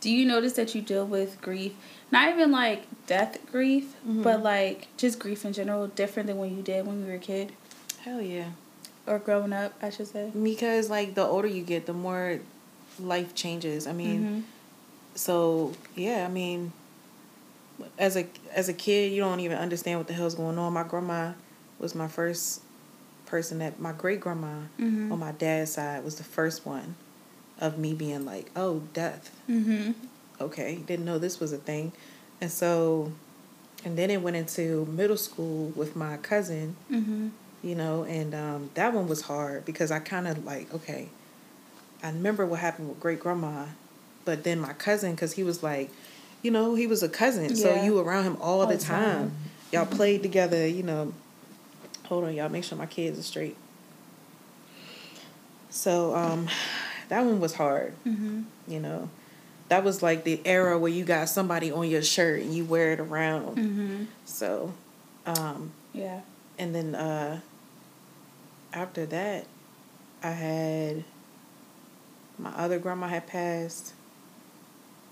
Do 0.00 0.10
you 0.10 0.24
notice 0.26 0.52
that 0.54 0.74
you 0.74 0.80
deal 0.82 1.04
with 1.06 1.40
grief? 1.40 1.72
Not 2.10 2.28
even 2.30 2.50
like 2.52 2.84
death 3.06 3.38
grief, 3.50 3.94
but 4.04 4.42
like 4.42 4.86
just 4.96 5.18
grief 5.18 5.44
in 5.44 5.52
general, 5.52 5.88
different 5.88 6.26
than 6.28 6.38
when 6.38 6.56
you 6.56 6.62
did 6.62 6.86
when 6.86 7.00
you 7.00 7.06
were 7.06 7.14
a 7.14 7.18
kid 7.18 7.52
Hell 8.00 8.22
yeah. 8.22 8.50
or 9.06 9.18
growing 9.18 9.52
up, 9.52 9.74
I 9.82 9.90
should 9.90 10.06
say. 10.08 10.30
Because 10.40 10.88
like 10.88 11.14
the 11.14 11.24
older 11.24 11.48
you 11.48 11.62
get, 11.62 11.86
the 11.86 11.92
more 11.92 12.40
life 13.00 13.34
changes. 13.34 13.86
I 13.86 13.92
mean, 13.92 14.24
Mhm. 14.24 14.42
so 15.16 15.74
yeah, 15.96 16.24
I 16.24 16.28
mean, 16.30 16.72
as 17.98 18.16
a 18.16 18.26
as 18.54 18.68
a 18.68 18.72
kid, 18.72 19.12
you 19.12 19.20
don't 19.20 19.40
even 19.40 19.58
understand 19.58 19.98
what 20.00 20.06
the 20.06 20.14
hell's 20.14 20.34
going 20.34 20.58
on. 20.58 20.72
My 20.72 20.82
grandma 20.84 21.32
was 21.78 21.94
my 21.94 22.08
first 22.08 22.62
person 23.26 23.58
that 23.58 23.78
my 23.78 23.92
great 23.92 24.20
grandma 24.20 24.62
Mhm. 24.78 25.12
on 25.12 25.18
my 25.18 25.32
dad's 25.32 25.72
side 25.72 26.02
was 26.04 26.16
the 26.16 26.24
first 26.24 26.64
one 26.64 26.94
of 27.60 27.78
me 27.78 27.94
being 27.94 28.24
like, 28.24 28.50
oh, 28.56 28.82
death. 28.94 29.30
Mhm. 29.48 29.94
Okay, 30.40 30.76
didn't 30.86 31.04
know 31.04 31.18
this 31.18 31.40
was 31.40 31.52
a 31.52 31.56
thing, 31.58 31.92
and 32.40 32.50
so, 32.50 33.10
and 33.84 33.98
then 33.98 34.10
it 34.10 34.22
went 34.22 34.36
into 34.36 34.86
middle 34.86 35.16
school 35.16 35.72
with 35.74 35.96
my 35.96 36.16
cousin. 36.18 36.76
Mhm. 36.90 37.30
you 37.60 37.74
know, 37.74 38.04
and 38.04 38.36
um, 38.36 38.70
that 38.74 38.92
one 38.94 39.08
was 39.08 39.22
hard 39.22 39.64
because 39.64 39.90
I 39.90 39.98
kind 39.98 40.28
of 40.28 40.44
like, 40.44 40.72
okay, 40.72 41.08
I 42.04 42.10
remember 42.10 42.46
what 42.46 42.60
happened 42.60 42.88
with 42.88 43.00
great 43.00 43.18
grandma, 43.18 43.64
but 44.24 44.44
then 44.44 44.60
my 44.60 44.72
cousin, 44.74 45.10
because 45.16 45.32
he 45.32 45.42
was 45.42 45.60
like, 45.60 45.90
you 46.40 46.52
know, 46.52 46.76
he 46.76 46.86
was 46.86 47.02
a 47.02 47.08
cousin, 47.08 47.56
so 47.56 47.74
you 47.74 47.94
were 47.94 48.04
around 48.04 48.22
him 48.22 48.36
all, 48.40 48.60
All 48.60 48.66
the 48.68 48.78
time. 48.78 49.30
time. 49.30 49.32
Y'all 49.72 49.86
played 49.86 50.22
together, 50.22 50.64
you 50.68 50.84
know. 50.84 51.12
Hold 52.04 52.24
on, 52.24 52.34
y'all, 52.36 52.48
make 52.48 52.62
sure 52.62 52.78
my 52.78 52.86
kids 52.86 53.18
are 53.18 53.22
straight. 53.24 53.56
So 55.70 56.14
um, 56.14 56.48
that 57.08 57.24
one 57.24 57.40
was 57.40 57.54
hard, 57.54 57.94
Mhm. 58.06 58.44
you 58.66 58.80
know. 58.80 59.08
That 59.68 59.84
was 59.84 60.02
like 60.02 60.24
the 60.24 60.40
era 60.46 60.78
where 60.78 60.90
you 60.90 61.04
got 61.04 61.28
somebody 61.28 61.70
on 61.70 61.88
your 61.90 62.02
shirt 62.02 62.40
and 62.42 62.54
you 62.54 62.64
wear 62.64 62.92
it 62.92 63.00
around. 63.00 63.56
Mhm. 63.58 64.06
So, 64.24 64.72
um, 65.26 65.72
Yeah. 65.92 66.20
and 66.58 66.74
then 66.74 66.94
uh 66.94 67.40
after 68.72 69.06
that 69.06 69.46
I 70.22 70.30
had 70.30 71.04
my 72.38 72.50
other 72.50 72.78
grandma 72.78 73.08
had 73.08 73.26
passed. 73.26 73.92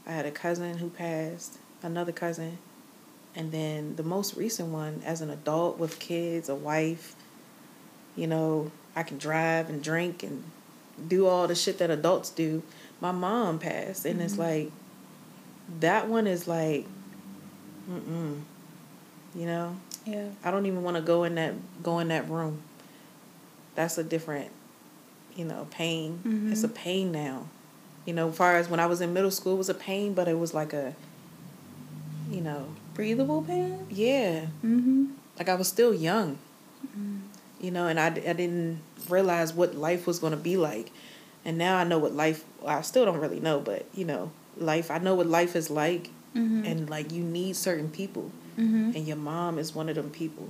I 0.06 0.12
had 0.12 0.26
a 0.26 0.30
cousin 0.30 0.78
who 0.78 0.88
passed, 0.88 1.58
another 1.82 2.12
cousin. 2.12 2.58
And 3.34 3.52
then 3.52 3.96
the 3.96 4.02
most 4.04 4.36
recent 4.36 4.68
one 4.70 5.02
as 5.04 5.20
an 5.20 5.30
adult 5.30 5.78
with 5.78 5.98
kids, 5.98 6.48
a 6.48 6.54
wife, 6.54 7.14
you 8.14 8.26
know, 8.26 8.70
I 8.94 9.02
can 9.02 9.18
drive 9.18 9.68
and 9.68 9.82
drink 9.82 10.22
and 10.22 10.44
do 11.08 11.26
all 11.26 11.46
the 11.46 11.54
shit 11.54 11.78
that 11.78 11.90
adults 11.90 12.30
do. 12.30 12.62
My 13.00 13.12
mom 13.12 13.58
passed 13.58 14.04
and 14.06 14.20
it's 14.22 14.38
like 14.38 14.70
that 15.80 16.08
one 16.08 16.26
is 16.26 16.46
like 16.48 16.86
mm-mm. 17.90 18.40
You 19.34 19.46
know? 19.46 19.76
Yeah. 20.06 20.28
I 20.44 20.50
don't 20.50 20.64
even 20.66 20.82
want 20.82 20.96
to 20.96 21.02
go 21.02 21.24
in 21.24 21.34
that 21.34 21.54
go 21.82 21.98
in 21.98 22.08
that 22.08 22.28
room. 22.28 22.62
That's 23.74 23.98
a 23.98 24.04
different, 24.04 24.50
you 25.34 25.44
know, 25.44 25.66
pain. 25.70 26.20
Mhm. 26.24 26.52
It's 26.52 26.62
a 26.64 26.68
pain 26.68 27.12
now. 27.12 27.48
You 28.06 28.14
know, 28.14 28.28
as 28.30 28.36
far 28.36 28.56
as 28.56 28.68
when 28.70 28.80
I 28.80 28.86
was 28.86 29.00
in 29.00 29.12
middle 29.12 29.30
school, 29.32 29.54
it 29.54 29.58
was 29.58 29.68
a 29.68 29.74
pain, 29.74 30.14
but 30.14 30.28
it 30.28 30.38
was 30.38 30.54
like 30.54 30.72
a, 30.72 30.94
you 32.30 32.40
know, 32.40 32.68
Breathable 32.94 33.42
pain? 33.42 33.84
yeah, 33.90 34.46
Mhm. 34.64 35.10
like 35.38 35.48
I 35.50 35.54
was 35.54 35.68
still 35.68 35.92
young. 35.92 36.38
Mm-hmm. 36.86 37.25
You 37.60 37.70
know, 37.70 37.86
and 37.86 37.98
I, 37.98 38.06
I 38.08 38.10
didn't 38.34 38.80
realize 39.08 39.52
what 39.54 39.74
life 39.74 40.06
was 40.06 40.18
going 40.18 40.32
to 40.32 40.36
be 40.38 40.56
like. 40.56 40.90
And 41.44 41.56
now 41.58 41.76
I 41.78 41.84
know 41.84 41.98
what 41.98 42.12
life, 42.12 42.44
I 42.66 42.82
still 42.82 43.04
don't 43.04 43.18
really 43.18 43.40
know, 43.40 43.60
but, 43.60 43.86
you 43.94 44.04
know, 44.04 44.30
life, 44.58 44.90
I 44.90 44.98
know 44.98 45.14
what 45.14 45.26
life 45.26 45.56
is 45.56 45.70
like. 45.70 46.10
Mhm. 46.34 46.66
And 46.70 46.90
like 46.90 47.12
you 47.12 47.22
need 47.22 47.56
certain 47.56 47.88
people. 47.88 48.30
Mhm. 48.58 48.94
And 48.94 49.06
your 49.06 49.16
mom 49.16 49.58
is 49.58 49.74
one 49.74 49.88
of 49.88 49.94
them 49.94 50.10
people. 50.10 50.48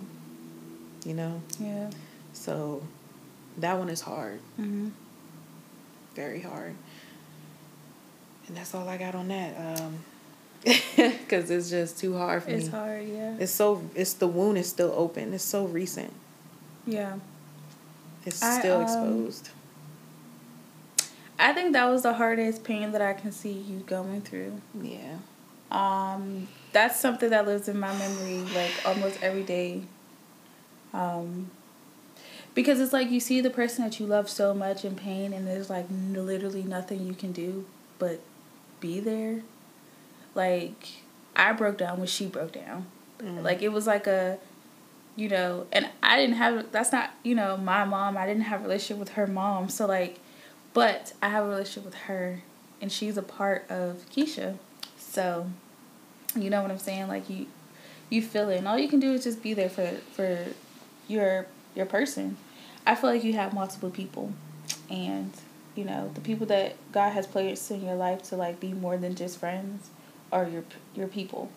You 1.04 1.14
know? 1.14 1.42
Yeah. 1.60 1.90
So 2.32 2.82
that 3.58 3.78
one 3.78 3.88
is 3.88 4.00
hard, 4.00 4.40
Mhm. 4.60 4.90
very 6.14 6.40
hard. 6.40 6.74
And 8.48 8.56
that's 8.56 8.74
all 8.74 8.88
I 8.88 8.96
got 8.96 9.14
on 9.14 9.28
that. 9.28 9.80
Um, 9.80 9.98
because 10.96 11.50
it's 11.50 11.70
just 11.70 11.98
too 11.98 12.16
hard 12.16 12.42
for 12.42 12.50
It's 12.50 12.58
me. 12.58 12.64
It's 12.64 12.74
hard, 12.74 13.08
yeah. 13.08 13.36
It's 13.38 13.52
so 13.52 13.82
it's 13.94 14.14
the 14.14 14.26
wound 14.26 14.58
is 14.58 14.68
still 14.68 14.92
open. 14.96 15.32
It's 15.34 15.44
so 15.44 15.66
recent. 15.66 16.12
Yeah. 16.86 17.16
It's 18.24 18.42
I, 18.42 18.58
still 18.58 18.76
um, 18.76 18.82
exposed. 18.82 19.50
I 21.38 21.52
think 21.52 21.72
that 21.74 21.86
was 21.86 22.02
the 22.02 22.14
hardest 22.14 22.64
pain 22.64 22.92
that 22.92 23.02
I 23.02 23.12
can 23.12 23.32
see 23.32 23.52
you 23.52 23.80
going 23.80 24.22
through. 24.22 24.60
Yeah. 24.80 25.18
Um, 25.70 26.48
that's 26.72 26.98
something 26.98 27.30
that 27.30 27.46
lives 27.46 27.68
in 27.68 27.78
my 27.78 27.96
memory 27.96 28.38
like 28.54 28.72
almost 28.84 29.22
every 29.22 29.42
day. 29.42 29.82
Um, 30.92 31.50
because 32.54 32.80
it's 32.80 32.92
like 32.92 33.10
you 33.10 33.20
see 33.20 33.40
the 33.40 33.50
person 33.50 33.84
that 33.84 34.00
you 34.00 34.06
love 34.06 34.30
so 34.30 34.54
much 34.54 34.84
in 34.84 34.94
pain, 34.94 35.32
and 35.32 35.46
there's 35.46 35.68
like 35.68 35.86
n- 35.90 36.14
literally 36.26 36.62
nothing 36.62 37.06
you 37.06 37.14
can 37.14 37.32
do 37.32 37.66
but 37.98 38.20
be 38.80 39.00
there. 39.00 39.42
Like 40.34 40.88
I 41.34 41.52
broke 41.52 41.78
down 41.78 41.98
when 41.98 42.06
she 42.06 42.26
broke 42.26 42.52
down. 42.52 42.86
Mm. 43.18 43.42
Like 43.42 43.62
it 43.62 43.68
was 43.68 43.86
like 43.86 44.06
a, 44.06 44.38
you 45.16 45.30
know, 45.30 45.66
and 45.72 45.88
I 46.02 46.16
didn't 46.16 46.36
have. 46.36 46.70
That's 46.70 46.92
not 46.92 47.10
you 47.22 47.34
know 47.34 47.56
my 47.56 47.84
mom. 47.84 48.16
I 48.16 48.26
didn't 48.26 48.42
have 48.42 48.60
a 48.60 48.64
relationship 48.64 48.98
with 48.98 49.10
her 49.10 49.26
mom. 49.26 49.68
So 49.70 49.86
like, 49.86 50.20
but 50.74 51.14
I 51.22 51.30
have 51.30 51.46
a 51.46 51.48
relationship 51.48 51.84
with 51.84 51.94
her, 52.02 52.42
and 52.80 52.92
she's 52.92 53.16
a 53.16 53.22
part 53.22 53.64
of 53.70 54.04
Keisha. 54.14 54.58
So, 54.98 55.50
you 56.36 56.50
know 56.50 56.60
what 56.62 56.70
I'm 56.70 56.78
saying? 56.78 57.08
Like 57.08 57.30
you, 57.30 57.46
you 58.10 58.20
feel 58.20 58.50
it, 58.50 58.58
and 58.58 58.68
all 58.68 58.78
you 58.78 58.88
can 58.88 59.00
do 59.00 59.12
is 59.14 59.24
just 59.24 59.42
be 59.42 59.54
there 59.54 59.70
for 59.70 59.90
for 60.12 60.44
your 61.08 61.46
your 61.74 61.86
person. 61.86 62.36
I 62.86 62.94
feel 62.94 63.10
like 63.10 63.24
you 63.24 63.32
have 63.32 63.54
multiple 63.54 63.90
people, 63.90 64.32
and 64.90 65.32
you 65.74 65.84
know 65.84 66.10
the 66.14 66.20
people 66.20 66.46
that 66.48 66.76
God 66.92 67.10
has 67.10 67.26
placed 67.26 67.70
in 67.70 67.82
your 67.84 67.96
life 67.96 68.22
to 68.24 68.36
like 68.36 68.60
be 68.60 68.74
more 68.74 68.98
than 68.98 69.14
just 69.14 69.38
friends 69.38 69.88
are 70.30 70.46
your 70.46 70.64
your 70.94 71.08
people. 71.08 71.50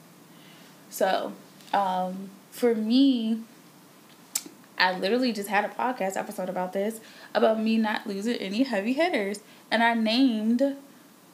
So, 0.89 1.33
um, 1.73 2.29
for 2.51 2.73
me, 2.75 3.41
I 4.77 4.97
literally 4.97 5.33
just 5.33 5.49
had 5.49 5.65
a 5.65 5.69
podcast 5.69 6.15
episode 6.17 6.49
about 6.49 6.73
this 6.73 6.99
about 7.33 7.59
me 7.59 7.77
not 7.77 8.07
losing 8.07 8.35
any 8.37 8.63
heavy 8.63 8.93
hitters, 8.93 9.39
and 9.69 9.83
I 9.83 9.93
named 9.93 10.75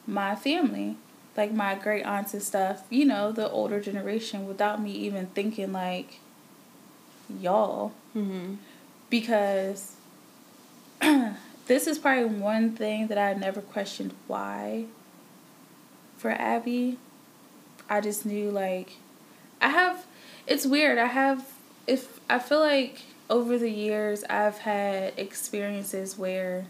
my 0.06 0.34
family 0.34 0.96
like 1.36 1.52
my 1.52 1.74
great 1.74 2.02
aunts 2.04 2.32
and 2.32 2.42
stuff, 2.42 2.84
you 2.88 3.04
know, 3.04 3.30
the 3.30 3.50
older 3.50 3.78
generation 3.80 4.46
without 4.48 4.80
me 4.80 4.90
even 4.92 5.26
thinking 5.28 5.72
like 5.72 6.20
y'all 7.40 7.92
Mm-hmm. 8.16 8.54
because 9.10 9.92
this 11.66 11.86
is 11.86 11.98
probably 11.98 12.24
one 12.24 12.74
thing 12.74 13.08
that 13.08 13.18
I 13.18 13.34
never 13.34 13.60
questioned 13.60 14.14
why 14.26 14.86
for 16.16 16.30
Abby. 16.30 16.96
I 17.90 18.00
just 18.00 18.24
knew 18.24 18.50
like 18.50 18.92
I 19.60 19.68
have 19.68 20.05
it's 20.46 20.66
weird. 20.66 20.98
I 20.98 21.06
have 21.06 21.46
if 21.86 22.20
I 22.28 22.38
feel 22.38 22.60
like 22.60 23.02
over 23.28 23.58
the 23.58 23.70
years 23.70 24.24
I've 24.30 24.58
had 24.58 25.12
experiences 25.16 26.16
where 26.18 26.66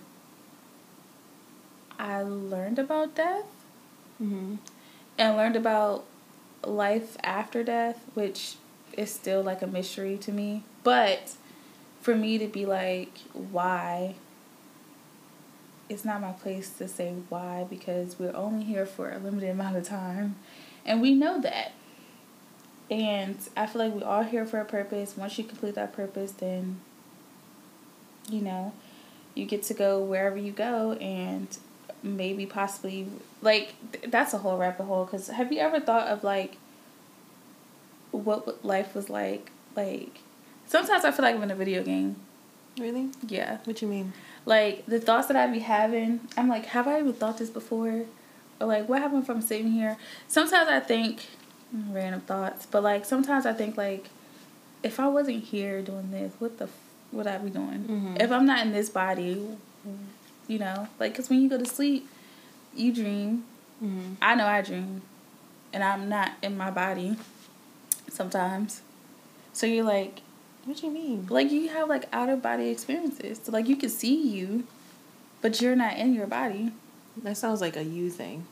I 1.98 2.22
learned 2.22 2.78
about 2.78 3.14
death 3.14 3.44
Mm-hmm. 4.22 4.54
and 5.18 5.36
learned 5.36 5.56
about 5.56 6.04
life 6.64 7.18
after 7.22 7.62
death, 7.62 8.00
which 8.14 8.54
is 8.94 9.12
still 9.12 9.42
like 9.42 9.60
a 9.60 9.66
mystery 9.66 10.16
to 10.16 10.32
me. 10.32 10.62
But 10.82 11.34
for 12.00 12.16
me 12.16 12.38
to 12.38 12.46
be 12.46 12.64
like, 12.64 13.18
why? 13.34 14.14
It's 15.90 16.02
not 16.02 16.22
my 16.22 16.32
place 16.32 16.70
to 16.78 16.88
say 16.88 17.12
why 17.28 17.66
because 17.68 18.18
we're 18.18 18.34
only 18.34 18.64
here 18.64 18.86
for 18.86 19.10
a 19.12 19.18
limited 19.18 19.50
amount 19.50 19.76
of 19.76 19.84
time. 19.86 20.36
And 20.86 21.02
we 21.02 21.14
know 21.14 21.38
that. 21.42 21.72
And 22.90 23.36
I 23.56 23.66
feel 23.66 23.84
like 23.84 23.94
we're 23.94 24.06
all 24.06 24.22
here 24.22 24.46
for 24.46 24.60
a 24.60 24.64
purpose. 24.64 25.16
Once 25.16 25.36
you 25.38 25.44
complete 25.44 25.74
that 25.74 25.92
purpose, 25.92 26.32
then, 26.32 26.80
you 28.30 28.40
know, 28.40 28.72
you 29.34 29.44
get 29.44 29.64
to 29.64 29.74
go 29.74 30.00
wherever 30.00 30.36
you 30.36 30.52
go 30.52 30.92
and 30.92 31.48
maybe 32.02 32.46
possibly, 32.46 33.08
like, 33.42 33.74
that's 34.06 34.32
a 34.34 34.38
whole 34.38 34.56
rabbit 34.56 34.84
hole. 34.84 35.04
Because 35.04 35.28
have 35.28 35.52
you 35.52 35.58
ever 35.58 35.80
thought 35.80 36.06
of, 36.06 36.22
like, 36.22 36.58
what 38.12 38.64
life 38.64 38.94
was 38.94 39.10
like? 39.10 39.50
Like, 39.74 40.20
sometimes 40.66 41.04
I 41.04 41.10
feel 41.10 41.24
like 41.24 41.34
I'm 41.34 41.42
in 41.42 41.50
a 41.50 41.56
video 41.56 41.82
game. 41.82 42.16
Really? 42.78 43.08
Yeah. 43.26 43.58
What 43.64 43.82
you 43.82 43.88
mean? 43.88 44.12
Like, 44.44 44.86
the 44.86 45.00
thoughts 45.00 45.26
that 45.26 45.36
I 45.36 45.48
be 45.48 45.58
having, 45.58 46.20
I'm 46.36 46.48
like, 46.48 46.66
have 46.66 46.86
I 46.86 47.00
even 47.00 47.14
thought 47.14 47.38
this 47.38 47.50
before? 47.50 48.04
Or, 48.60 48.66
like, 48.66 48.88
what 48.88 49.02
happened 49.02 49.24
if 49.24 49.28
I'm 49.28 49.42
sitting 49.42 49.72
here? 49.72 49.96
Sometimes 50.28 50.68
I 50.68 50.78
think, 50.78 51.26
random 51.72 52.20
thoughts, 52.22 52.66
but, 52.66 52.82
like, 52.82 53.04
sometimes 53.04 53.46
I 53.46 53.52
think, 53.52 53.76
like, 53.76 54.08
if 54.82 55.00
I 55.00 55.08
wasn't 55.08 55.44
here 55.44 55.82
doing 55.82 56.10
this, 56.10 56.32
what 56.38 56.58
the 56.58 56.64
f- 56.64 56.70
would 57.12 57.26
I 57.26 57.38
be 57.38 57.50
doing? 57.50 57.84
Mhm. 57.88 58.22
If 58.22 58.30
I'm 58.30 58.46
not 58.46 58.64
in 58.64 58.72
this 58.72 58.88
body, 58.88 59.46
you 60.48 60.58
know? 60.58 60.88
Like, 61.00 61.12
because 61.12 61.28
when 61.30 61.40
you 61.42 61.48
go 61.48 61.58
to 61.58 61.66
sleep, 61.66 62.08
you 62.74 62.92
dream. 62.92 63.44
Mm-hmm. 63.82 64.14
I 64.22 64.34
know 64.34 64.46
I 64.46 64.62
dream. 64.62 65.02
And 65.72 65.82
I'm 65.82 66.08
not 66.08 66.32
in 66.42 66.56
my 66.56 66.70
body 66.70 67.16
sometimes. 68.08 68.82
So 69.52 69.66
you're 69.66 69.84
like, 69.84 70.20
What 70.64 70.78
do 70.78 70.86
you 70.86 70.92
mean? 70.92 71.26
like 71.30 71.50
you 71.50 71.68
have 71.70 71.88
like 71.88 72.06
out 72.12 72.28
of 72.28 72.42
body 72.42 72.68
experiences. 72.68 73.40
So 73.42 73.52
like 73.52 73.68
you 73.68 73.76
can 73.76 73.88
see 73.90 74.14
you, 74.28 74.64
but 75.42 75.60
you're 75.60 75.76
not 75.76 75.96
in 75.96 76.14
your 76.14 76.26
body. 76.26 76.72
That 77.22 77.36
sounds 77.36 77.60
like 77.60 77.76
a 77.76 77.82
you 77.84 78.10
thing. 78.10 78.46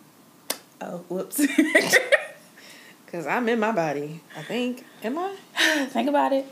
Oh, 0.80 0.98
whoops. 1.08 1.40
Cause 3.14 3.28
I'm 3.28 3.48
in 3.48 3.60
my 3.60 3.70
body. 3.70 4.20
I 4.36 4.42
think. 4.42 4.84
Am 5.04 5.16
I? 5.16 5.36
Think 5.90 6.08
about 6.08 6.32
it. 6.32 6.46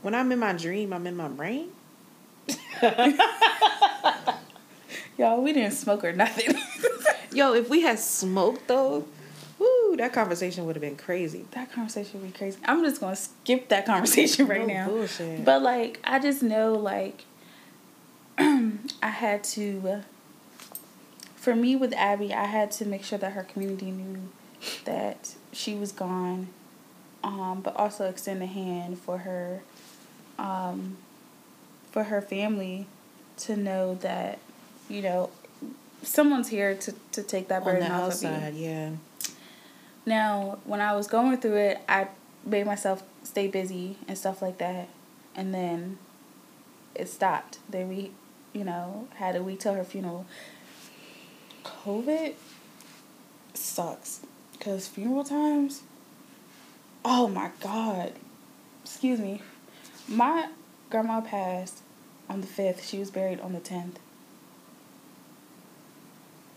When 0.00 0.14
I'm 0.14 0.32
in 0.32 0.38
my 0.38 0.54
dream, 0.54 0.94
I'm 0.94 1.06
in 1.06 1.14
my 1.14 1.28
brain. 1.28 1.68
Y'all, 5.18 5.42
we 5.42 5.52
didn't 5.52 5.74
smoke 5.74 6.04
or 6.04 6.14
nothing. 6.14 6.54
Yo, 7.34 7.52
if 7.52 7.68
we 7.68 7.82
had 7.82 7.98
smoked 7.98 8.66
though, 8.66 9.04
woo, 9.58 9.96
that 9.98 10.14
conversation 10.14 10.64
would 10.64 10.74
have 10.76 10.80
been 10.80 10.96
crazy. 10.96 11.44
that 11.50 11.70
conversation 11.70 12.22
would 12.22 12.32
be 12.32 12.38
crazy. 12.38 12.58
I'm 12.64 12.82
just 12.82 13.02
gonna 13.02 13.14
skip 13.14 13.68
that 13.68 13.84
conversation 13.84 14.46
right 14.46 14.66
No 14.66 14.72
now. 14.72 14.88
bullshit. 14.88 15.44
But 15.44 15.60
like, 15.60 16.00
I 16.02 16.18
just 16.18 16.42
know 16.42 16.72
like, 16.72 17.26
I 18.38 18.70
had 19.02 19.44
to. 19.44 20.02
For 21.48 21.56
me 21.56 21.76
with 21.76 21.94
Abby, 21.94 22.34
I 22.34 22.44
had 22.44 22.70
to 22.72 22.84
make 22.84 23.02
sure 23.02 23.16
that 23.16 23.32
her 23.32 23.42
community 23.42 23.90
knew 23.90 24.28
that 24.84 25.34
she 25.50 25.74
was 25.74 25.92
gone, 25.92 26.48
um, 27.24 27.62
but 27.64 27.74
also 27.74 28.04
extend 28.04 28.42
a 28.42 28.46
hand 28.46 28.98
for 28.98 29.16
her, 29.16 29.62
um, 30.38 30.98
for 31.90 32.04
her 32.04 32.20
family, 32.20 32.86
to 33.38 33.56
know 33.56 33.94
that, 34.02 34.40
you 34.90 35.00
know, 35.00 35.30
someone's 36.02 36.48
here 36.48 36.74
to 36.74 36.94
to 37.12 37.22
take 37.22 37.48
that 37.48 37.64
burden 37.64 37.90
off 37.90 38.22
of 38.22 38.52
you. 38.52 38.66
yeah. 38.66 38.90
Now, 40.04 40.58
when 40.66 40.82
I 40.82 40.94
was 40.94 41.06
going 41.06 41.38
through 41.38 41.56
it, 41.56 41.78
I 41.88 42.08
made 42.44 42.66
myself 42.66 43.02
stay 43.24 43.48
busy 43.48 43.96
and 44.06 44.18
stuff 44.18 44.42
like 44.42 44.58
that. 44.58 44.90
And 45.34 45.54
then 45.54 45.96
it 46.94 47.08
stopped. 47.08 47.60
Then 47.70 47.88
we, 47.88 48.10
you 48.52 48.64
know, 48.64 49.08
had 49.14 49.34
a 49.34 49.42
week 49.42 49.60
till 49.60 49.72
her 49.72 49.84
funeral. 49.84 50.26
COVID 51.84 52.34
sucks. 53.54 54.20
Because 54.52 54.88
funeral 54.88 55.24
times, 55.24 55.82
oh 57.04 57.28
my 57.28 57.50
God. 57.60 58.12
Excuse 58.84 59.20
me. 59.20 59.40
My 60.08 60.48
grandma 60.90 61.20
passed 61.20 61.80
on 62.28 62.40
the 62.40 62.46
5th. 62.46 62.82
She 62.82 62.98
was 62.98 63.10
buried 63.10 63.40
on 63.40 63.52
the 63.52 63.60
10th. 63.60 63.96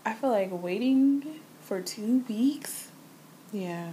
I 0.04 0.14
feel 0.14 0.30
like 0.30 0.48
waiting 0.50 1.40
for 1.60 1.80
two 1.80 2.24
weeks 2.28 2.88
Yeah. 3.52 3.90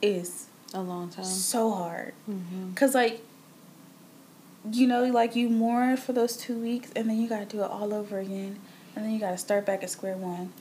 is 0.00 0.46
A 0.72 0.80
long 0.80 1.10
time. 1.10 1.24
so 1.24 1.72
hard. 1.72 2.14
Mm-hmm. 2.28 2.72
Cause 2.74 2.94
like, 2.94 3.20
you 4.70 4.86
know, 4.86 5.04
like 5.04 5.36
you 5.36 5.50
mourn 5.50 5.96
for 5.98 6.12
those 6.12 6.36
two 6.36 6.56
weeks, 6.58 6.90
and 6.96 7.10
then 7.10 7.20
you 7.20 7.28
gotta 7.28 7.44
do 7.44 7.62
it 7.62 7.70
all 7.70 7.92
over 7.92 8.18
again, 8.18 8.60
and 8.94 9.04
then 9.04 9.12
you 9.12 9.18
gotta 9.18 9.38
start 9.38 9.66
back 9.66 9.82
at 9.82 9.90
square 9.90 10.16
one. 10.16 10.52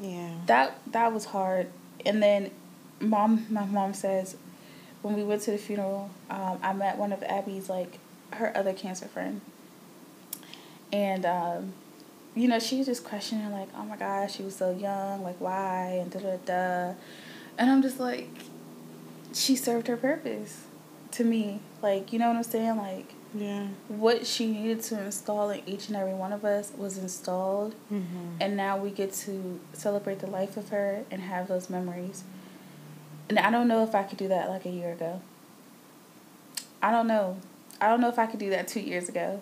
Yeah. 0.00 0.30
That 0.46 0.78
that 0.92 1.12
was 1.12 1.26
hard. 1.26 1.68
And 2.04 2.22
then, 2.22 2.50
mom, 3.00 3.46
my 3.50 3.64
mom 3.64 3.92
says, 3.92 4.36
when 5.02 5.14
we 5.14 5.22
went 5.22 5.42
to 5.42 5.50
the 5.50 5.58
funeral, 5.58 6.10
um, 6.30 6.58
I 6.62 6.72
met 6.72 6.96
one 6.96 7.12
of 7.12 7.22
Abby's 7.22 7.68
like 7.68 7.98
her 8.32 8.56
other 8.56 8.72
cancer 8.72 9.06
friend, 9.06 9.40
and 10.92 11.26
um, 11.26 11.72
you 12.34 12.48
know, 12.48 12.58
she 12.58 12.78
was 12.78 12.86
just 12.86 13.04
questioning 13.04 13.50
like, 13.50 13.68
oh 13.76 13.84
my 13.84 13.96
gosh, 13.96 14.36
she 14.36 14.42
was 14.42 14.56
so 14.56 14.70
young, 14.70 15.22
like 15.22 15.40
why, 15.40 15.98
and 16.00 16.10
da 16.10 16.20
da 16.20 16.36
da, 16.44 16.94
and 17.58 17.70
I'm 17.70 17.82
just 17.82 18.00
like, 18.00 18.28
she 19.32 19.56
served 19.56 19.86
her 19.88 19.96
purpose 19.96 20.64
to 21.12 21.24
me. 21.24 21.60
Like, 21.82 22.12
you 22.12 22.18
know 22.18 22.28
what 22.28 22.36
I'm 22.36 22.42
saying? 22.42 22.76
Like, 22.76 23.14
Yeah. 23.32 23.68
what 23.86 24.26
she 24.26 24.48
needed 24.48 24.82
to 24.84 25.00
install 25.00 25.50
in 25.50 25.62
each 25.66 25.86
and 25.88 25.96
every 25.96 26.14
one 26.14 26.32
of 26.32 26.44
us 26.44 26.72
was 26.76 26.98
installed. 26.98 27.74
Mm-hmm. 27.92 28.36
And 28.40 28.56
now 28.56 28.76
we 28.76 28.90
get 28.90 29.12
to 29.14 29.60
celebrate 29.72 30.18
the 30.18 30.26
life 30.26 30.56
of 30.56 30.70
her 30.70 31.04
and 31.10 31.22
have 31.22 31.48
those 31.48 31.70
memories. 31.70 32.24
And 33.28 33.38
I 33.38 33.50
don't 33.50 33.68
know 33.68 33.84
if 33.84 33.94
I 33.94 34.02
could 34.02 34.18
do 34.18 34.28
that 34.28 34.48
like 34.48 34.66
a 34.66 34.70
year 34.70 34.92
ago. 34.92 35.20
I 36.82 36.90
don't 36.90 37.06
know. 37.06 37.38
I 37.80 37.88
don't 37.88 38.00
know 38.00 38.08
if 38.08 38.18
I 38.18 38.26
could 38.26 38.40
do 38.40 38.50
that 38.50 38.66
two 38.66 38.80
years 38.80 39.08
ago. 39.08 39.40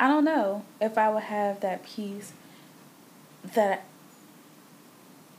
I 0.00 0.08
don't 0.08 0.24
know 0.24 0.64
if 0.80 0.98
I 0.98 1.08
would 1.08 1.22
have 1.24 1.60
that 1.60 1.84
peace 1.84 2.32
that 3.54 3.84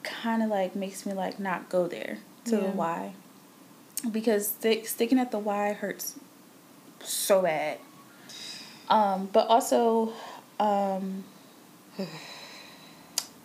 kind 0.03 0.41
of 0.41 0.49
like 0.49 0.75
makes 0.75 1.05
me 1.05 1.13
like 1.13 1.39
not 1.39 1.67
go 1.69 1.87
there 1.87 2.19
to 2.45 2.57
the 2.57 2.67
why. 2.67 3.13
Because 4.09 4.47
stick, 4.47 4.87
sticking 4.87 5.19
at 5.19 5.31
the 5.31 5.39
why 5.39 5.73
hurts 5.73 6.19
so 7.03 7.41
bad. 7.41 7.79
Um, 8.89 9.29
but 9.31 9.47
also, 9.47 10.13
um, 10.59 11.23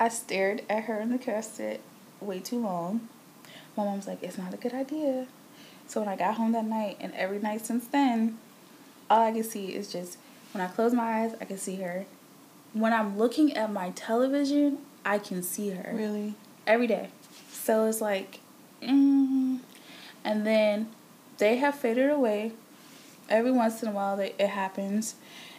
I 0.01 0.09
stared 0.09 0.62
at 0.68 0.85
her 0.85 1.01
in 1.01 1.10
the 1.10 1.18
casket 1.18 1.80
way 2.20 2.40
too 2.40 2.60
long. 2.60 3.09
My 3.76 3.85
mom's 3.85 4.06
like, 4.06 4.22
it's 4.22 4.39
not 4.39 4.55
a 4.55 4.56
good 4.56 4.74
idea. 4.74 5.26
So 5.86 6.01
when 6.01 6.09
I 6.09 6.16
got 6.16 6.35
home 6.35 6.52
that 6.52 6.64
night, 6.64 6.97
and 7.01 7.14
every 7.14 7.39
night 7.39 7.64
since 7.64 7.86
then, 7.86 8.39
all 9.09 9.22
I 9.22 9.32
can 9.32 9.44
see 9.44 9.74
is 9.74 9.90
just 9.90 10.18
when 10.52 10.62
I 10.62 10.68
close 10.68 10.93
my 10.93 11.22
eyes, 11.22 11.35
I 11.40 11.44
can 11.44 11.59
see 11.59 11.76
her. 11.76 12.05
When 12.72 12.93
I'm 12.93 13.16
looking 13.16 13.55
at 13.55 13.72
my 13.72 13.90
television, 13.90 14.78
I 15.05 15.18
can 15.18 15.43
see 15.43 15.70
her 15.70 15.93
Really? 15.94 16.35
every 16.66 16.86
day. 16.86 17.09
So 17.51 17.86
it's 17.86 18.01
like, 18.01 18.40
mm. 18.82 19.60
and 20.24 20.47
then 20.47 20.89
they 21.39 21.56
have 21.56 21.74
faded 21.74 22.10
away. 22.10 22.52
Every 23.28 23.52
once 23.52 23.82
in 23.82 23.88
a 23.88 23.92
while, 23.92 24.16
they, 24.16 24.34
it 24.38 24.48
happens, 24.48 25.14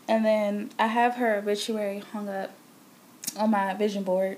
and 0.08 0.26
then 0.26 0.72
I 0.80 0.88
have 0.88 1.16
her 1.16 1.38
obituary 1.38 2.00
hung 2.12 2.28
up 2.30 2.52
on 3.38 3.52
my 3.52 3.74
vision 3.76 4.04
board, 4.04 4.38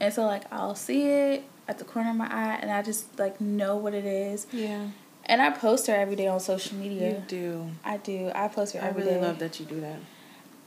and 0.00 0.12
so 0.14 0.24
like 0.24 0.44
I'll 0.52 0.74
see 0.76 1.02
it 1.08 1.42
at 1.66 1.78
the 1.78 1.84
corner 1.84 2.10
of 2.10 2.16
my 2.16 2.26
eye, 2.32 2.58
and 2.62 2.70
I 2.70 2.82
just 2.82 3.18
like 3.18 3.40
know 3.40 3.76
what 3.76 3.94
it 3.94 4.04
is, 4.04 4.46
Yeah. 4.52 4.86
and 5.26 5.42
I 5.42 5.50
post 5.50 5.86
her 5.88 5.94
every 5.94 6.16
day 6.16 6.28
on 6.28 6.38
social 6.40 6.76
media. 6.78 7.10
You 7.10 7.22
do. 7.26 7.70
I 7.84 7.96
do. 7.98 8.30
I 8.34 8.48
post 8.48 8.74
her 8.74 8.82
I 8.82 8.88
really 8.90 9.10
day. 9.12 9.20
love 9.20 9.38
that 9.40 9.58
you 9.60 9.66
do 9.66 9.80
that. 9.80 9.96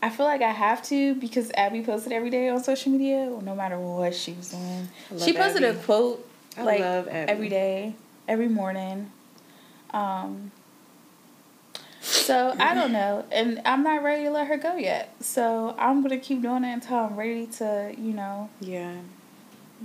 I 0.03 0.09
feel 0.09 0.25
like 0.25 0.41
I 0.41 0.49
have 0.51 0.81
to 0.87 1.13
because 1.15 1.51
Abby 1.55 1.81
posted 1.83 2.11
every 2.11 2.29
day 2.31 2.49
on 2.49 2.63
social 2.63 2.91
media, 2.91 3.29
no 3.41 3.55
matter 3.55 3.77
what 3.79 4.13
she 4.15 4.33
was 4.33 4.49
doing. 4.49 4.89
She 5.23 5.31
posted 5.33 5.63
Abby. 5.63 5.77
a 5.77 5.81
quote 5.83 6.27
I 6.57 6.63
like 6.63 6.79
love 6.81 7.07
Abby. 7.07 7.31
every 7.31 7.49
day, 7.49 7.95
every 8.27 8.49
morning. 8.49 9.11
Um. 9.91 10.51
So 12.01 12.55
I 12.59 12.73
don't 12.73 12.91
know, 12.91 13.25
and 13.31 13.61
I'm 13.63 13.83
not 13.83 14.01
ready 14.03 14.23
to 14.23 14.31
let 14.31 14.47
her 14.47 14.57
go 14.57 14.75
yet. 14.75 15.13
So 15.21 15.75
I'm 15.77 16.01
gonna 16.01 16.17
keep 16.17 16.41
doing 16.41 16.63
it 16.63 16.73
until 16.73 16.97
I'm 16.97 17.15
ready 17.15 17.45
to, 17.57 17.93
you 17.97 18.13
know, 18.13 18.49
Yeah. 18.59 18.95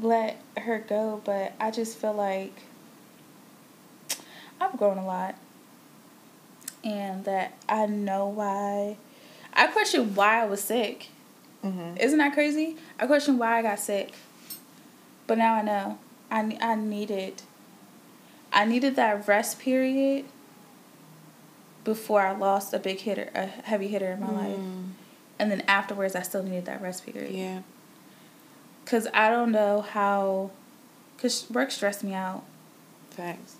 let 0.01 0.38
her 0.56 0.78
go. 0.78 1.20
But 1.24 1.52
I 1.60 1.70
just 1.70 1.98
feel 1.98 2.14
like 2.14 2.62
I've 4.60 4.76
grown 4.78 4.97
a 4.98 5.05
lot, 5.05 5.34
and 6.82 7.24
that 7.26 7.52
I 7.68 7.86
know 7.86 8.26
why. 8.28 8.97
I 9.52 9.66
question 9.68 10.14
why 10.14 10.43
I 10.43 10.47
was 10.47 10.62
sick. 10.62 11.09
Mm-hmm. 11.64 11.97
Isn't 11.98 12.18
that 12.18 12.32
crazy? 12.32 12.76
I 12.98 13.06
questioned 13.06 13.38
why 13.38 13.59
I 13.59 13.62
got 13.62 13.78
sick. 13.78 14.12
But 15.26 15.38
now 15.38 15.55
I 15.55 15.62
know. 15.62 15.98
I 16.30 16.56
I 16.60 16.74
needed 16.76 17.43
I 18.52 18.64
needed 18.64 18.97
that 18.97 19.28
rest 19.28 19.59
period 19.60 20.24
before 21.87 22.21
I 22.21 22.33
lost 22.33 22.75
a 22.75 22.81
big 22.81 22.99
hitter, 22.99 23.31
a 23.33 23.47
heavy 23.47 23.87
hitter 23.87 24.11
in 24.11 24.21
my 24.21 24.31
life. 24.31 24.59
And 25.39 25.53
then 25.53 25.63
afterwards 25.69 26.17
I 26.17 26.23
still 26.23 26.43
needed 26.43 26.65
that 26.65 26.83
rest 26.83 27.07
period. 27.07 27.33
Yeah. 27.33 27.61
Cuz 28.85 29.07
I 29.15 29.31
don't 29.31 29.53
know 29.53 29.83
how 29.83 30.51
cuz 31.17 31.49
work 31.49 31.71
stressed 31.71 32.03
me 32.03 32.13
out. 32.13 32.43
Facts. 33.11 33.57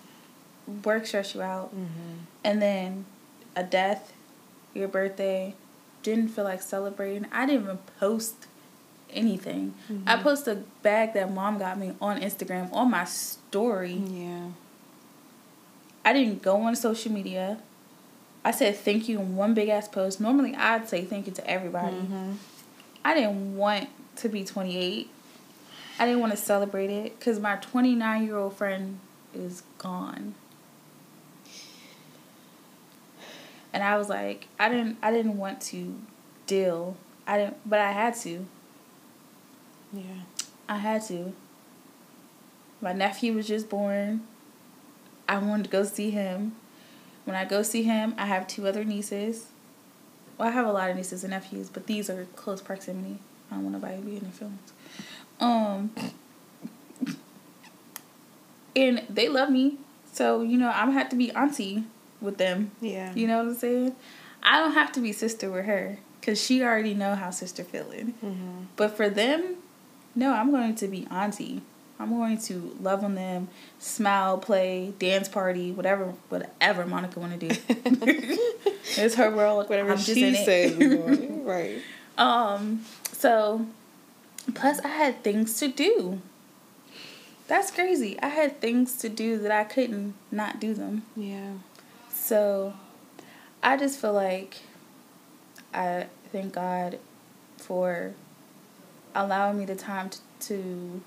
Work 0.85 1.07
stressed 1.07 1.36
you 1.36 1.43
out. 1.43 1.69
Mm-hmm. 1.69 2.15
And 2.43 2.61
then 2.61 3.05
a 3.55 3.62
death, 3.62 4.12
your 4.74 4.89
birthday, 4.89 5.55
didn't 6.03 6.28
feel 6.28 6.44
like 6.44 6.62
celebrating. 6.62 7.27
I 7.31 7.47
didn't 7.47 7.62
even 7.62 7.78
post 8.01 8.48
anything. 9.11 9.74
I 10.05 10.16
posted 10.16 10.59
a 10.59 10.61
bag 10.82 11.15
that 11.15 11.32
mom 11.32 11.59
got 11.59 11.78
me 11.78 11.94
on 12.01 12.20
Instagram 12.20 12.73
on 12.73 12.90
my 12.90 13.05
story. 13.05 13.94
Yeah. 13.94 14.48
I 16.05 16.12
didn't 16.12 16.43
go 16.43 16.62
on 16.62 16.74
social 16.74 17.12
media. 17.12 17.59
I 18.47 18.52
said 18.52 18.77
thank 18.77 19.09
you 19.09 19.18
in 19.18 19.35
one 19.35 19.55
big 19.55 19.68
ass 19.68 19.89
post. 19.89 20.20
Normally 20.20 20.55
I'd 20.55 20.89
say 20.89 21.05
thank 21.05 21.27
you 21.27 21.32
to 21.32 21.51
everybody. 21.51 21.97
Mm-hmm. 21.97 22.35
I 23.05 23.12
didn't 23.12 23.56
want 23.56 23.89
to 24.18 24.28
be 24.28 24.44
28. 24.44 25.10
I 25.98 26.06
didn't 26.06 26.20
want 26.20 26.31
to 26.31 26.36
celebrate 26.36 26.89
it 26.89 27.18
because 27.18 27.40
my 27.40 27.56
29 27.56 28.24
year 28.24 28.36
old 28.36 28.56
friend 28.56 29.01
is 29.35 29.64
gone. 29.78 30.36
And 33.73 33.82
I 33.82 33.98
was 33.98 34.09
like, 34.09 34.47
I 34.60 34.68
didn't, 34.68 34.98
I 35.02 35.10
didn't 35.10 35.39
want 35.39 35.60
to 35.62 35.98
deal. 36.47 36.97
I 37.27 37.39
didn't, 37.39 37.56
but 37.68 37.81
I 37.81 37.90
had 37.90 38.14
to. 38.18 38.47
Yeah. 39.93 40.20
I 40.68 40.77
had 40.77 41.02
to. 41.06 41.32
My 42.81 42.93
nephew 42.93 43.32
was 43.32 43.48
just 43.48 43.68
born. 43.68 44.23
I 45.28 45.39
wanted 45.39 45.64
to 45.64 45.70
go 45.70 45.82
see 45.82 46.12
him. 46.12 46.55
When 47.27 47.36
I 47.36 47.44
go 47.44 47.62
see 47.62 47.82
him, 47.82 48.15
I 48.16 48.27
have 48.27 48.47
two 48.47 48.66
other 48.66 48.85
nieces. 48.85 49.48
Well, 50.39 50.48
I 50.48 50.53
have 50.53 50.65
a 50.65 50.73
lot 50.73 50.90
of 50.90 50.97
nieces 50.97 51.24
and 51.24 51.32
nephews, 51.32 51.69
but 51.69 51.86
these 51.86 52.09
are 52.09 52.27
close 52.36 52.62
proximity. 52.62 53.19
I 53.51 53.57
don't 53.57 53.65
want 53.65 53.74
nobody 53.74 53.97
to 53.97 54.03
be 54.03 54.16
in 54.16 54.23
their 54.23 54.32
feelings. 54.32 54.73
Um, 55.40 55.90
and 58.77 59.03
they 59.11 59.28
love 59.28 59.51
me, 59.51 59.78
so 60.12 60.43
you 60.43 60.57
know 60.57 60.70
I'm 60.73 60.93
have 60.93 61.09
to 61.11 61.16
be 61.16 61.32
auntie 61.32 61.85
with 62.20 62.39
them. 62.39 62.70
Yeah. 62.81 63.12
You 63.15 63.27
know 63.27 63.39
what 63.39 63.48
I'm 63.48 63.55
saying? 63.57 63.97
I 64.43 64.61
don't 64.61 64.73
have 64.73 64.93
to 64.93 65.01
be 65.01 65.12
sister 65.12 65.51
with 65.51 65.65
her 65.66 65.98
because 66.20 66.40
she 66.40 66.62
already 66.62 66.94
know 66.94 67.16
how 67.16 67.31
sister 67.31 67.65
feeling. 67.65 68.15
Mm-hmm. 68.24 68.65
But 68.77 68.97
for 68.97 69.09
them, 69.09 69.57
no, 70.15 70.32
I'm 70.32 70.53
going 70.53 70.77
to 70.77 70.86
be 70.86 71.07
auntie. 71.11 71.62
I'm 71.98 72.10
going 72.10 72.39
to 72.39 72.77
love 72.81 73.02
on 73.02 73.14
them, 73.14 73.48
smile, 73.78 74.36
play, 74.39 74.93
dance 74.98 75.28
party, 75.28 75.73
whatever, 75.73 76.12
whatever 76.28 76.85
Monica 76.85 77.18
want 77.20 77.40
to 77.40 77.48
do. 77.48 77.56
it's 78.97 79.14
her 79.14 79.31
world. 79.31 79.68
Whatever 79.68 79.93
I'm 79.93 79.98
she 79.98 80.35
says. 80.35 80.47
it. 80.47 80.78
we're 80.78 81.16
doing. 81.16 81.44
right. 81.44 81.78
um. 82.18 82.82
So, 83.12 83.66
plus 84.55 84.78
I 84.81 84.89
had 84.89 85.23
things 85.24 85.59
to 85.60 85.68
do. 85.68 86.20
That's 87.48 87.70
crazy. 87.70 88.20
I 88.20 88.28
had 88.28 88.60
things 88.60 88.97
to 88.98 89.09
do 89.09 89.39
that 89.39 89.51
I 89.51 89.64
couldn't 89.64 90.14
not 90.31 90.60
do 90.60 90.74
them. 90.74 91.05
Yeah. 91.16 91.52
So, 92.12 92.74
I 93.62 93.77
just 93.78 93.98
feel 93.98 94.12
like 94.12 94.59
I 95.73 96.09
thank 96.31 96.52
God 96.52 96.98
for 97.56 98.12
allowing 99.14 99.59
me 99.59 99.64
the 99.64 99.74
time 99.74 100.10
to, 100.10 100.18
to 100.40 101.02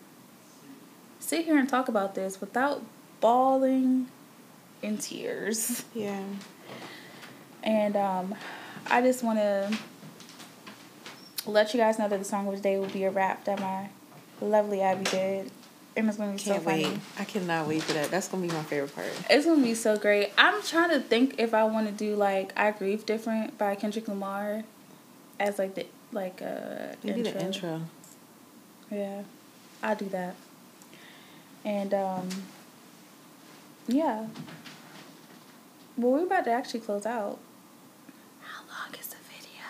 sit 1.30 1.45
here 1.45 1.60
and 1.60 1.69
talk 1.69 1.88
about 1.88 2.15
this 2.15 2.41
without 2.41 2.81
bawling 3.22 4.07
in 4.81 4.97
tears. 4.97 5.85
Yeah. 5.93 6.23
And 7.61 7.95
um, 7.95 8.34
I 8.89 9.01
just 9.01 9.23
want 9.23 9.38
to 9.38 9.77
let 11.45 11.72
you 11.73 11.80
guys 11.80 11.99
know 11.99 12.10
that 12.10 12.18
the 12.18 12.26
song 12.26 12.47
of 12.47 12.56
the 12.56 12.61
day 12.61 12.80
will 12.80 12.88
be 12.88 13.03
a 13.03 13.11
rap 13.11 13.45
that 13.45 13.60
my 13.60 13.89
lovely 14.41 14.81
Abby 14.81 15.03
did. 15.03 15.51
And 15.95 16.07
it's 16.07 16.18
going 16.18 16.35
to 16.35 16.43
be 16.43 16.49
Can't 16.49 16.64
so 16.64 16.69
funny. 16.69 16.85
wait. 16.85 16.99
I 17.19 17.26
cannot 17.26 17.68
wait 17.68 17.84
for 17.84 17.93
that. 17.93 18.10
That's 18.10 18.27
gonna 18.30 18.47
be 18.47 18.53
my 18.53 18.64
favorite 18.64 18.95
part. 18.95 19.07
It's 19.30 19.45
gonna 19.45 19.61
be 19.61 19.73
so 19.73 19.97
great. 19.97 20.31
I'm 20.38 20.61
trying 20.64 20.91
to 20.91 20.99
think 21.01 21.35
if 21.39 21.53
I 21.53 21.65
want 21.65 21.88
to 21.88 21.91
do 21.91 22.15
like 22.15 22.57
"I 22.57 22.72
Grieve 22.72 23.06
Different" 23.06 23.57
by 23.57 23.76
Kendrick 23.76 24.07
Lamar 24.07 24.64
as 25.39 25.60
like 25.60 25.76
the 25.76 25.85
like 26.14 26.41
uh 26.41 26.95
Maybe 27.03 27.19
intro. 27.19 27.34
the 27.34 27.45
intro. 27.45 27.81
Yeah, 28.89 29.23
I'll 29.84 29.95
do 29.95 30.07
that. 30.10 30.35
And 31.65 31.94
um, 31.94 32.30
yeah. 33.88 34.27
Well, 35.98 36.11
we're 36.14 36.23
about 36.23 36.45
to 36.45 36.52
actually 36.52 36.80
close 36.80 37.06
out. 37.06 37.38
How 38.41 38.61
long 38.68 38.95
is 38.99 39.07
the 39.07 39.18
video? 39.27 39.65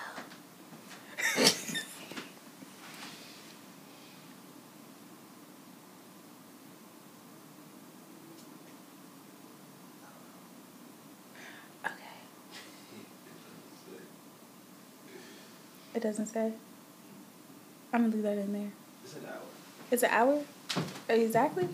Okay. 11.85 11.93
It 15.95 16.03
doesn't 16.03 16.27
say. 16.27 16.53
I'm 17.91 18.03
gonna 18.03 18.13
leave 18.13 18.23
that 18.23 18.37
in 18.37 18.53
there. 18.53 18.71
It's 19.03 19.15
an 19.15 19.25
hour. 19.25 19.41
It's 19.91 20.03
an 20.03 20.09
hour? 20.11 20.43
Exactly? 21.07 21.67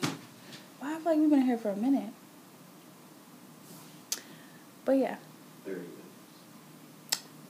Well, 0.81 0.95
I 0.95 0.99
feel 0.99 1.05
like 1.11 1.17
we've 1.19 1.29
been 1.29 1.41
here 1.41 1.57
for 1.57 1.69
a 1.69 1.75
minute. 1.75 2.09
But 4.85 4.93
yeah, 4.97 5.15
30 5.65 5.79
minutes. 5.79 5.91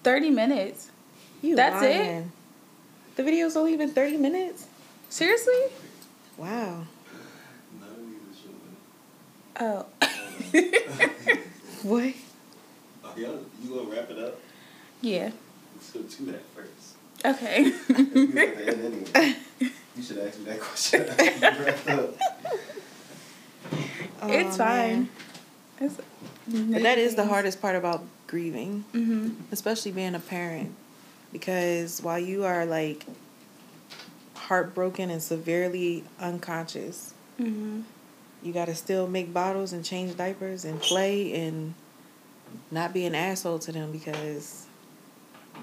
30 0.03 0.29
minutes. 0.29 0.91
You 1.41 1.55
That's 1.55 1.83
it? 1.83 1.99
lying. 1.99 2.31
The 3.17 3.23
video's 3.23 3.55
only 3.55 3.77
been 3.77 3.91
thirty 3.91 4.17
minutes. 4.17 4.67
Seriously? 5.09 5.53
Wow. 6.37 6.85
None 7.79 7.89
of 7.89 7.97
these 8.07 8.21
are 8.31 8.35
showing. 9.61 9.85
Oh. 9.85 9.85
What? 11.83 12.13
Oh, 13.03 13.13
y'all, 13.15 13.39
you 13.61 13.69
gonna 13.69 13.83
wrap 13.95 14.09
it 14.09 14.17
up? 14.17 14.39
yeah. 15.01 15.29
Let's 15.75 15.91
go 15.91 16.01
do 16.01 16.31
that 16.31 16.41
first. 16.55 16.71
Okay. 17.25 17.63
We 17.63 17.71
at 17.71 18.57
the 18.57 18.67
end 18.67 19.13
anyway. 19.19 19.35
You 19.95 20.03
should 20.03 20.17
ask 20.19 20.37
me 20.39 20.45
that 20.45 20.59
question 20.59 21.07
after 21.09 21.23
you 21.25 21.65
wrap 21.65 21.87
up. 21.89 22.17
it's 24.29 24.55
Oh, 24.55 24.57
fine. 24.57 25.09
It's, 25.79 25.95
But 26.47 26.83
that 26.83 26.97
is 26.97 27.15
the 27.15 27.25
hardest 27.25 27.61
part 27.61 27.75
about 27.75 28.03
grieving, 28.27 28.83
hmm 28.91 29.29
especially 29.51 29.91
being 29.91 30.15
a 30.15 30.19
parent, 30.19 30.73
because 31.31 32.01
while 32.01 32.19
you 32.19 32.43
are 32.45 32.65
like 32.65 33.05
heartbroken 34.35 35.09
and 35.09 35.21
severely 35.21 36.03
unconscious, 36.19 37.13
hmm 37.37 37.81
you 38.43 38.53
got 38.53 38.65
to 38.65 38.75
still 38.75 39.07
make 39.07 39.33
bottles 39.33 39.73
and 39.73 39.83
change 39.83 40.15
diapers 40.17 40.65
and 40.65 40.79
play 40.79 41.33
and 41.47 41.73
not 42.69 42.93
be 42.93 43.03
an 43.07 43.15
asshole 43.15 43.57
to 43.57 43.71
them 43.71 43.91
because, 43.91 44.67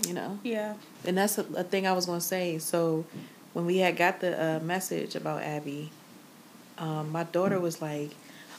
you 0.06 0.14
know. 0.14 0.38
Yeah. 0.42 0.74
And 1.04 1.18
that's 1.18 1.38
a, 1.38 1.42
a 1.56 1.64
thing 1.64 1.86
I 1.86 1.92
was 1.92 2.06
gonna 2.06 2.20
say. 2.20 2.58
So, 2.58 3.04
when 3.52 3.66
we 3.66 3.78
had 3.78 3.96
got 3.96 4.20
the 4.20 4.40
uh, 4.42 4.60
message 4.60 5.14
about 5.14 5.42
Abby, 5.42 5.90
um, 6.78 7.10
my 7.12 7.24
daughter 7.24 7.58
was 7.60 7.82
like, 7.82 8.10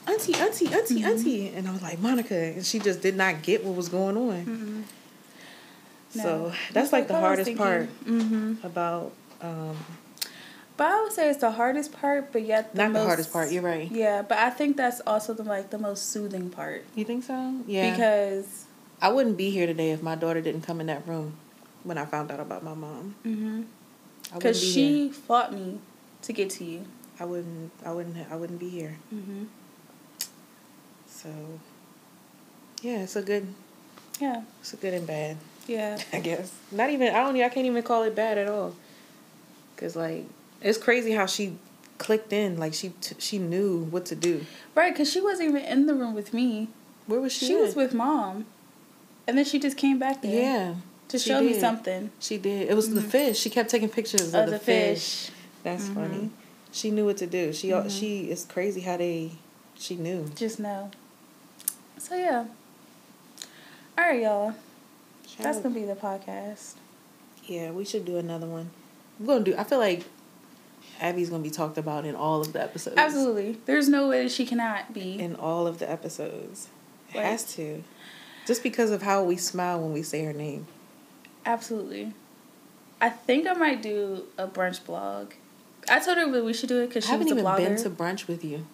"Auntie, 0.07 0.35
auntie, 0.35 0.72
auntie, 0.73 1.01
Mhm. 1.01 1.05
auntie," 1.07 1.47
and 1.49 1.68
I 1.68 1.72
was 1.72 1.81
like, 1.81 1.99
"Monica," 1.99 2.35
and 2.35 2.65
she 2.65 2.80
just 2.80 3.01
did 3.01 3.15
not 3.15 3.41
get 3.43 3.64
what 3.64 3.76
was 3.76 3.89
going 3.89 4.18
on. 4.18 4.41
hmm 4.43 4.81
So 6.11 6.51
that's 6.72 6.91
like 6.93 7.07
the 7.07 7.15
hardest 7.15 7.55
part 7.55 7.89
hmm 8.05 8.53
about 8.64 9.14
um, 9.41 9.76
But 10.77 10.88
I 10.88 11.01
would 11.03 11.11
say 11.11 11.30
it's 11.30 11.39
the 11.39 11.51
hardest 11.51 11.91
part, 11.91 12.31
but 12.31 12.43
yet 12.43 12.73
the 12.76 12.84
not 12.84 12.93
the 12.93 13.03
hardest 13.03 13.31
part. 13.31 13.51
You're 13.51 13.61
right. 13.64 13.89
Yeah, 13.91 14.22
but 14.22 14.38
I 14.38 14.49
think 14.49 14.77
that's 14.77 15.01
also 15.07 15.34
the 15.34 15.43
like 15.43 15.69
the 15.69 15.77
most 15.80 16.10
soothing 16.10 16.49
part 16.49 16.84
You 16.95 17.05
think 17.05 17.23
so? 17.23 17.61
Yeah. 17.68 17.91
because 17.91 18.65
I 19.04 19.10
wouldn't 19.10 19.36
be 19.36 19.50
here 19.50 19.68
today 19.68 19.92
if 19.92 20.02
my 20.02 20.16
daughter 20.16 20.40
didn't 20.40 20.62
come 20.62 20.80
in 20.80 20.88
that 20.88 21.06
room 21.06 21.34
when 21.84 21.98
I 21.98 22.06
found 22.06 22.32
out 22.32 22.40
about 22.40 22.64
my 22.64 22.74
mom. 22.74 23.16
because 24.34 24.62
be 24.62 24.66
she 24.72 25.04
here. 25.08 25.14
fought 25.14 25.54
me 25.54 25.80
to 26.22 26.32
get 26.32 26.50
to 26.52 26.64
you. 26.64 26.86
I 27.20 27.26
wouldn't. 27.26 27.72
I 27.86 27.92
wouldn't. 27.92 28.16
I 28.32 28.36
wouldn't 28.38 28.60
be 28.60 28.70
here. 28.70 28.96
hmm 29.10 29.44
So, 31.08 31.30
yeah, 32.82 33.00
it's 33.04 33.16
a 33.18 33.22
good. 33.22 33.48
Yeah, 34.22 34.44
It's 34.62 34.74
a 34.74 34.78
good 34.78 34.94
and 34.94 35.06
bad. 35.06 35.36
yeah, 35.68 36.00
I 36.14 36.20
guess. 36.22 36.54
Not 36.72 36.90
even 36.90 37.10
I 37.14 37.20
don't 37.24 37.36
I 37.42 37.50
can't 37.50 37.66
even 37.66 37.84
call 37.84 38.04
it 38.04 38.16
bad 38.16 38.38
at 38.38 38.48
all. 38.48 38.74
Cuz 39.76 39.96
like 39.98 40.26
it's 40.62 40.78
crazy 40.78 41.12
how 41.12 41.26
she 41.26 41.58
clicked 41.98 42.32
in 42.32 42.58
like 42.58 42.74
she 42.74 42.90
t- 43.02 43.16
she 43.20 43.38
knew 43.38 43.84
what 43.92 44.06
to 44.06 44.16
do. 44.16 44.46
right. 44.76 44.94
Because 44.94 45.12
she 45.12 45.20
wasn't 45.20 45.50
even 45.50 45.64
in 45.66 45.88
the 45.88 45.94
room 45.94 46.14
with 46.14 46.34
me. 46.34 46.70
Where 47.06 47.20
was 47.20 47.34
she? 47.34 47.48
She, 47.48 47.56
was 47.56 47.76
with 47.76 47.94
mom, 47.94 48.46
and 49.28 49.38
then 49.38 49.45
she 49.45 49.60
just 49.60 49.78
came 49.78 50.00
back 50.00 50.22
there. 50.22 50.41
Yeah. 50.41 50.76
to 51.10 51.20
show 51.20 51.41
me 51.44 51.54
something 51.60 52.10
She 52.20 52.40
did. 52.40 52.70
It 52.70 52.74
was 52.76 52.90
the 52.91 53.02
Mhm. 53.02 53.10
fish. 53.10 53.40
She 53.40 53.50
kept 53.52 53.70
taking 53.70 53.88
pictures 53.90 54.34
of, 54.34 54.36
of 54.36 54.45
the, 54.48 54.52
the 54.54 54.60
fish. 54.60 55.26
fish. 55.28 55.32
That's 55.62 55.84
Mhm. 55.86 55.94
funny. 55.94 56.30
She 56.72 56.90
knew 56.90 57.06
what 57.06 57.18
to 57.18 57.28
do. 57.28 57.54
She 57.54 57.70
Mm-hmm. 57.70 57.88
she 57.90 58.32
is 58.32 58.45
crazy 58.45 58.82
how 58.82 58.98
they 58.98 59.32
she 59.78 59.95
knew. 59.95 60.26
Just 60.36 60.60
know. 60.60 60.90
So 62.00 62.16
yeah. 62.16 62.45
All 63.98 64.04
right, 64.06 64.22
y'all. 64.24 64.54
That's 65.40 65.60
gonna 65.60 65.76
be 65.76 65.84
the 65.86 65.95
podcast. 65.95 66.74
Yeah, 67.45 67.72
we 67.72 67.86
should 67.86 68.06
do 68.06 68.18
another 68.18 68.48
one. 68.48 68.72
We're 69.20 69.28
gonna 69.28 69.44
do. 69.45 69.56
I 69.56 69.64
feel 69.66 69.80
like 69.80 70.06
Abby's 71.00 71.30
gonna 71.30 71.44
be 71.44 71.50
talked 71.52 71.78
about 71.78 72.06
in 72.06 72.16
all 72.16 72.41
of 72.41 72.54
the 72.54 72.62
episodes. 72.64 72.98
Absolutely. 72.98 73.58
There's 73.66 73.88
no 73.90 74.08
way 74.10 74.24
that 74.24 74.32
she 74.32 74.45
cannot 74.48 74.94
be. 74.94 75.20
In 75.20 75.36
all 75.36 75.68
of 75.68 75.78
the 75.80 75.90
episodes, 75.90 76.70
Like- 77.14 77.24
has 77.26 77.54
to. 77.56 77.84
Just 78.45 78.64
because 78.64 78.91
of 78.91 79.02
how 79.02 79.24
we 79.24 79.38
smile 79.38 79.80
when 79.80 79.94
we 79.94 80.03
say 80.03 80.24
her 80.26 80.34
name. 80.34 80.68
Absolutely. 81.45 82.14
I 83.02 83.10
think 83.10 83.48
I 83.48 83.53
might 83.53 83.82
do 83.82 84.24
a 84.38 84.48
brunch 84.48 84.84
blog. 84.86 85.32
I 85.90 85.99
told 85.99 86.18
her 86.18 86.44
we 86.44 86.53
should 86.53 86.70
do 86.70 86.82
it 86.82 86.88
because 86.88 87.03
she's 87.06 87.11
a 87.14 87.15
blogger. 87.15 87.18
I 87.18 87.26
she 87.26 87.26
haven't 87.26 87.26
was 87.26 87.32
a 87.32 87.36
even 87.36 87.45
blogger. 87.45 87.76
been 87.76 87.84
to 87.84 87.90
brunch 88.24 88.28
with 88.28 88.45
you. 88.45 88.65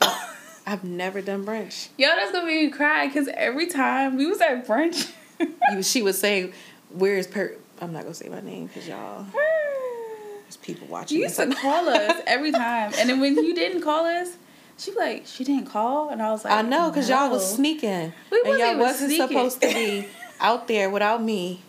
I've 0.66 0.82
never 0.84 1.20
done 1.20 1.44
brunch. 1.44 1.88
Yo, 1.98 2.08
that's 2.08 2.32
gonna 2.32 2.46
make 2.46 2.62
me 2.62 2.70
cry 2.70 3.06
because 3.06 3.28
every 3.34 3.66
time 3.66 4.16
we 4.16 4.26
was 4.26 4.40
at 4.40 4.66
brunch. 4.66 5.10
She 5.82 6.00
would 6.00 6.14
say, 6.14 6.52
"Where's 6.90 7.26
per?" 7.26 7.56
I'm 7.80 7.92
not 7.92 8.02
gonna 8.02 8.14
say 8.14 8.28
my 8.28 8.40
name 8.40 8.66
because 8.68 8.86
y'all. 8.86 9.26
There's 10.44 10.56
people 10.62 10.86
watching. 10.86 11.18
You 11.18 11.24
used 11.24 11.36
to 11.36 11.52
call 11.54 11.88
us 11.88 12.22
every 12.26 12.52
time, 12.52 12.92
and 12.96 13.10
then 13.10 13.20
when 13.20 13.34
you 13.34 13.52
didn't 13.54 13.82
call 13.82 14.04
us, 14.06 14.36
she 14.78 14.92
like, 14.92 15.26
"She 15.26 15.44
didn't 15.44 15.66
call," 15.66 16.08
and 16.10 16.20
I 16.22 16.30
was 16.30 16.44
like, 16.44 16.52
I 16.52 16.62
know 16.62 16.90
because 16.90 17.08
y'all 17.08 17.30
was 17.30 17.54
sneaking, 17.54 18.12
We 18.30 18.42
and 18.44 18.58
y'all 18.58 18.78
wasn't 18.78 19.10
sneaking. 19.10 19.28
supposed 19.28 19.62
to 19.62 19.68
be 19.68 20.06
out 20.40 20.68
there 20.68 20.90
without 20.90 21.22
me 21.22 21.60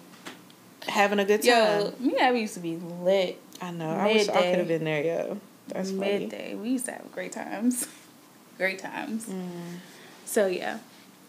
having 0.87 1.19
a 1.19 1.25
good 1.25 1.41
time. 1.41 1.81
Yo, 1.81 1.93
me 1.99 2.13
and 2.13 2.21
Abby 2.21 2.39
used 2.41 2.55
to 2.55 2.59
be 2.59 2.77
lit 2.77 3.39
I 3.61 3.71
know. 3.71 3.89
I 3.89 4.05
wish 4.13 4.29
I 4.29 4.41
could 4.49 4.59
have 4.59 4.67
been 4.67 4.83
there, 4.83 5.03
yo. 5.03 5.39
That's 5.67 5.89
funny. 5.91 6.19
midday. 6.19 6.55
We 6.55 6.69
used 6.69 6.85
to 6.85 6.91
have 6.91 7.11
great 7.11 7.31
times, 7.31 7.87
great 8.57 8.79
times. 8.79 9.25
Mm. 9.25 9.77
So 10.25 10.47
yeah, 10.47 10.79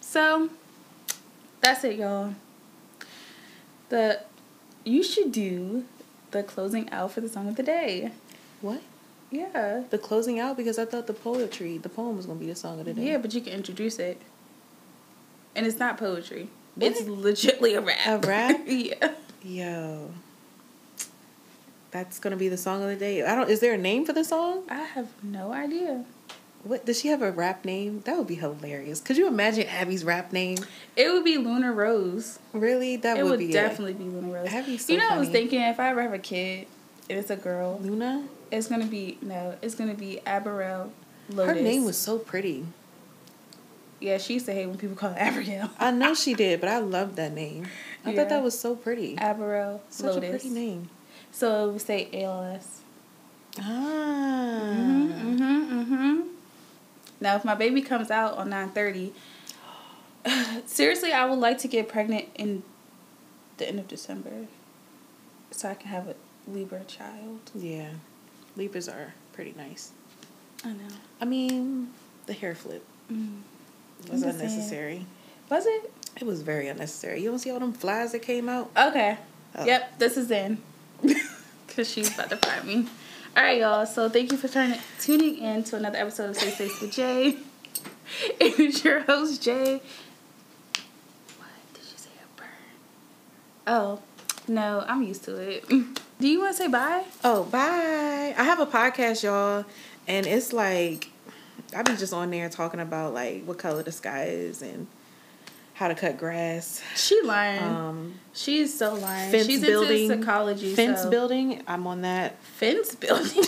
so 0.01 0.51
that's 1.61 1.85
it, 1.85 1.97
y'all. 1.99 2.35
The 3.89 4.23
you 4.85 5.03
should 5.03 5.33
do 5.33 5.85
the 6.33 6.43
closing 6.43 6.91
out 6.91 7.13
for 7.13 7.21
the 7.21 7.29
song 7.29 7.49
of 7.49 7.57
the 7.57 7.63
day. 7.63 8.13
What? 8.61 8.83
Yeah, 9.31 9.83
The 9.91 9.99
closing 9.99 10.39
out 10.39 10.57
because 10.57 10.79
I 10.79 10.85
thought 10.85 11.07
the 11.07 11.13
poetry, 11.13 11.79
the 11.79 11.89
poem 11.89 12.17
was 12.17 12.27
gonna 12.27 12.39
be 12.39 12.47
the 12.47 12.55
song 12.55 12.79
of 12.79 12.87
the 12.87 12.95
day. 12.95 13.09
yeah, 13.09 13.19
but 13.19 13.35
you 13.35 13.41
can 13.41 13.53
introduce 13.53 13.99
it, 13.99 14.21
and 15.55 15.67
it's 15.67 15.79
not 15.79 15.99
poetry. 15.99 16.49
It's 16.79 17.03
legitly 17.03 17.77
a 17.77 17.81
rap. 17.81 18.25
A 18.25 18.27
rap? 18.27 18.61
yeah. 18.67 19.13
Yo. 19.43 20.11
That's 21.91 22.19
gonna 22.19 22.37
be 22.37 22.49
the 22.49 22.57
song 22.57 22.83
of 22.83 22.89
the 22.89 22.97
day. 22.97 23.25
I 23.25 23.35
don't. 23.35 23.49
Is 23.49 23.61
there 23.61 23.75
a 23.75 23.79
name 23.79 24.05
for 24.05 24.13
the 24.13 24.25
song? 24.25 24.65
I 24.69 24.83
have 24.83 25.09
no 25.23 25.53
idea. 25.53 26.05
What 26.63 26.85
does 26.85 27.01
she 27.01 27.09
have 27.09 27.23
a 27.23 27.31
rap 27.31 27.65
name? 27.65 28.03
That 28.05 28.19
would 28.19 28.27
be 28.27 28.35
hilarious. 28.35 29.01
Could 29.01 29.17
you 29.17 29.29
imagine 29.29 29.67
Abby's 29.69 30.05
rap 30.05 30.33
name? 30.33 30.59
It 30.97 31.11
would 31.13 31.25
be 31.25 31.39
Luna 31.39 31.73
Rose. 31.73 32.41
Really, 32.53 32.97
that 32.97 33.17
it 33.17 33.23
would, 33.23 33.31
would, 33.31 33.39
be 33.39 33.53
definitely 33.53 33.95
be 33.95 34.05
Luna 34.05 34.33
Rose. 34.33 34.51
That'd 34.51 34.81
so 34.81 34.93
you 34.93 34.99
know, 34.99 35.09
I 35.09 35.19
was 35.19 35.29
thinking 35.29 35.61
if 35.61 35.79
I 35.79 35.91
ever 35.91 36.03
have 36.03 36.13
a 36.13 36.19
kid 36.19 36.67
and 37.09 37.19
it's 37.19 37.31
a 37.31 37.37
girl, 37.37 37.79
Luna. 37.81 38.27
It's 38.51 38.69
gonna 38.69 38.87
be 38.87 39.19
no, 39.23 39.57
it's 39.63 39.75
gonna 39.75 39.95
be 39.95 40.21
Abigail 40.27 40.93
Lotus. 41.31 41.57
Her 41.57 41.63
name 41.63 41.85
was 41.85 41.97
so 41.99 42.19
pretty. 42.19 42.65
yeah. 44.01 44.19
She 44.19 44.35
used 44.35 44.47
to 44.47 44.53
hate 44.53 44.67
when 44.67 44.79
people 44.79 44.97
call 44.97 45.11
her 45.11 45.19
Abigail. 45.21 45.71
I 45.79 45.91
know 45.91 46.15
she 46.15 46.35
did, 46.35 46.61
but 46.61 46.69
I 46.69 46.79
loved 46.79 47.17
that 47.17 47.33
name. 47.33 47.67
I 48.05 48.11
Yeah. 48.11 48.17
thought 48.17 48.29
that 48.31 48.43
was 48.43 48.59
so 48.59 48.77
pretty. 48.77 49.17
Abigail 49.19 49.83
Such 49.91 50.15
Lotus. 50.15 50.25
a 50.29 50.31
pretty 50.31 50.51
name. 50.51 50.89
So 51.33 51.71
we 51.71 51.79
say 51.79 52.09
ALS. 52.23 52.81
Ah. 53.59 53.63
Mm-hmm, 53.63 55.43
mm-hmm, 55.43 55.81
mm-hmm. 55.95 56.21
Now, 57.21 57.37
if 57.37 57.45
my 57.45 57.55
baby 57.55 57.81
comes 57.83 58.11
out 58.11 58.37
on 58.37 58.51
nine 58.51 58.69
thirty, 58.71 59.13
seriously, 60.67 61.13
I 61.13 61.25
would 61.25 61.39
like 61.39 61.59
to 61.59 61.69
get 61.69 61.89
pregnant 61.89 62.27
in 62.35 62.63
the 63.57 63.67
end 63.69 63.79
of 63.79 63.89
December, 63.89 64.47
so 65.51 65.71
I 65.71 65.75
can 65.75 65.89
have 65.89 66.09
a 66.09 66.15
Libra 66.47 66.85
child. 66.85 67.41
Yeah. 67.55 67.89
Libras 68.57 68.89
are 68.89 69.13
pretty 69.33 69.55
nice. 69.57 69.91
I 70.65 70.69
know. 70.69 70.89
I 71.21 71.25
mean, 71.25 71.91
the 72.27 72.33
hair 72.33 72.55
flip 72.55 72.85
Mm. 73.13 73.41
was 74.11 74.23
I'm 74.23 74.33
saying. 74.33 74.35
unnecessary. 74.51 75.07
Was 75.49 75.65
it? 75.67 75.93
It 76.21 76.25
was 76.27 76.43
very 76.43 76.67
unnecessary. 76.69 77.23
You 77.23 77.31
don't 77.31 77.39
see 77.39 77.51
all 77.51 77.61
them 77.61 77.73
flies 77.73 78.13
that 78.13 78.21
came 78.23 78.49
out? 78.49 78.71
Okay. 78.77 79.19
Oh. 79.55 79.65
Yep, 79.65 79.99
this 79.99 80.17
is 80.17 80.31
in. 80.31 80.59
Because 81.67 81.91
she's 81.91 82.15
about 82.15 82.31
to 82.31 82.39
fire 82.39 82.63
me. 82.65 82.87
All 83.37 83.43
right, 83.43 83.61
y'all. 83.61 83.85
So 83.85 84.09
thank 84.09 84.33
you 84.33 84.39
for 84.39 84.49
turning, 84.49 84.79
tuning 84.99 85.37
in 85.37 85.63
to 85.65 85.77
another 85.77 85.99
episode 85.99 86.31
of 86.31 86.37
Say 86.37 86.49
Space 86.51 86.81
with 86.81 86.93
Jae. 86.93 87.37
It 88.41 88.59
is 88.59 88.83
your 88.83 89.01
host, 89.01 89.43
Jae. 89.43 89.81
What? 91.37 91.51
Did 91.75 91.83
you 91.83 91.99
say 91.99 92.09
a 92.25 92.41
burn? 92.41 92.47
Oh, 93.67 94.01
no. 94.49 94.85
I'm 94.89 95.03
used 95.03 95.25
to 95.25 95.37
it. 95.37 95.65
Do 96.19 96.29
you 96.29 96.41
want 96.41 96.57
to 96.57 96.63
say 96.63 96.69
bye? 96.69 97.05
Oh, 97.23 97.45
bye. 97.45 98.35
I 98.37 98.43
have 98.45 98.59
a 98.61 98.67
podcast, 98.67 99.23
y'all, 99.23 99.65
and 100.09 100.27
it's 100.27 100.53
like 100.53 101.11
I 101.75 101.83
be 101.83 101.95
just 101.97 102.13
on 102.13 102.31
there 102.31 102.49
talking 102.49 102.81
about 102.81 103.13
like 103.13 103.45
what 103.45 103.59
color 103.59 103.83
the 103.83 103.93
sky 103.93 104.25
is 104.25 104.63
and 104.63 104.87
how 105.75 105.89
to 105.89 105.95
cut 105.95 106.17
grass. 106.17 106.83
She 106.95 107.21
lying. 107.23 107.63
Um, 107.63 108.15
She's 108.33 108.77
so 108.79 108.95
lying. 108.95 109.31
fence 109.31 109.47
She's 109.47 109.61
building, 109.61 110.05
into 110.11 110.17
psychology. 110.25 110.75
fence 110.75 111.03
so- 111.03 111.11
building. 111.11 111.63
I'm 111.67 111.87
on 111.87 112.01
that. 112.03 112.43
Fence 112.43 112.95
building. 112.95 113.45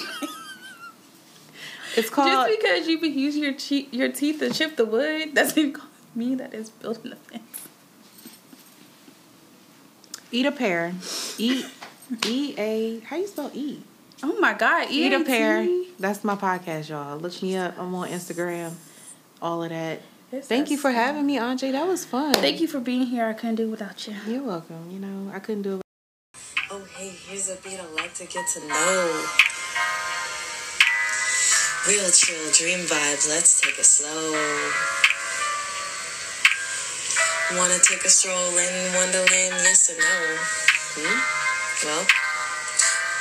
It's 1.96 2.10
called. 2.10 2.28
Just 2.48 2.60
because 2.60 2.86
you 2.88 2.98
can 2.98 3.18
use 3.18 3.34
your 3.36 3.54
che- 3.54 3.88
your 3.92 4.12
teeth 4.12 4.40
to 4.40 4.50
chip 4.50 4.76
the 4.76 4.84
wood 4.84 5.32
doesn't 5.34 5.78
mean 6.14 6.36
that 6.36 6.52
it's 6.52 6.68
building 6.68 7.12
a 7.12 7.16
fence. 7.16 7.42
Eat 10.30 10.44
a 10.44 10.52
pear. 10.52 10.92
Eat. 11.38 11.64
E 12.26 12.54
A. 12.56 13.00
How 13.00 13.16
you 13.16 13.26
spell 13.26 13.50
E? 13.54 13.80
Oh 14.22 14.38
my 14.40 14.54
God! 14.54 14.88
Eat 14.90 15.12
a 15.12 15.20
EAT. 15.20 15.26
pear. 15.26 15.68
That's 15.98 16.24
my 16.24 16.34
podcast, 16.36 16.88
y'all. 16.88 17.18
Look 17.18 17.40
me 17.42 17.56
up. 17.56 17.78
I'm 17.78 17.94
on 17.94 18.08
Instagram. 18.08 18.72
All 19.40 19.62
of 19.62 19.70
that. 19.70 20.00
It's 20.32 20.46
Thank 20.46 20.70
you 20.70 20.76
for 20.76 20.90
song. 20.90 20.94
having 20.94 21.26
me, 21.26 21.38
Andre. 21.38 21.70
That 21.70 21.86
was 21.86 22.04
fun. 22.04 22.34
Thank 22.34 22.60
you 22.60 22.68
for 22.68 22.80
being 22.80 23.06
here. 23.06 23.26
I 23.26 23.32
couldn't 23.32 23.54
do 23.56 23.68
it 23.68 23.70
without 23.70 24.06
you. 24.06 24.14
You're 24.26 24.42
welcome. 24.42 24.90
You 24.90 24.98
know, 24.98 25.30
I 25.34 25.38
couldn't 25.38 25.62
do 25.62 25.76
it. 25.76 25.82
Oh, 26.70 26.84
hey, 26.96 27.08
here's 27.28 27.48
a 27.48 27.56
beat 27.56 27.78
I 27.80 27.86
like 27.94 28.12
to 28.14 28.26
get 28.26 28.46
to 28.54 28.60
know. 28.68 29.26
Real 31.86 32.10
chill 32.10 32.52
dream 32.52 32.84
vibes, 32.84 33.28
let's 33.30 33.60
take 33.62 33.78
it 33.78 33.84
slow. 33.86 34.32
Wanna 37.56 37.78
take 37.78 38.04
a 38.04 38.10
stroll 38.10 38.58
in 38.58 38.94
Wonderland, 38.94 39.54
yes 39.64 39.88
or 39.88 39.96
no? 39.96 40.36
Hmm? 41.00 41.37
Well, 41.84 42.06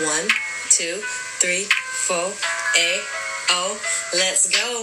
one, 0.02 0.28
two, 0.70 0.98
three, 1.38 1.70
four, 2.10 2.34
A, 2.74 2.90
O, 3.54 3.78
let's 4.18 4.50
go. 4.50 4.82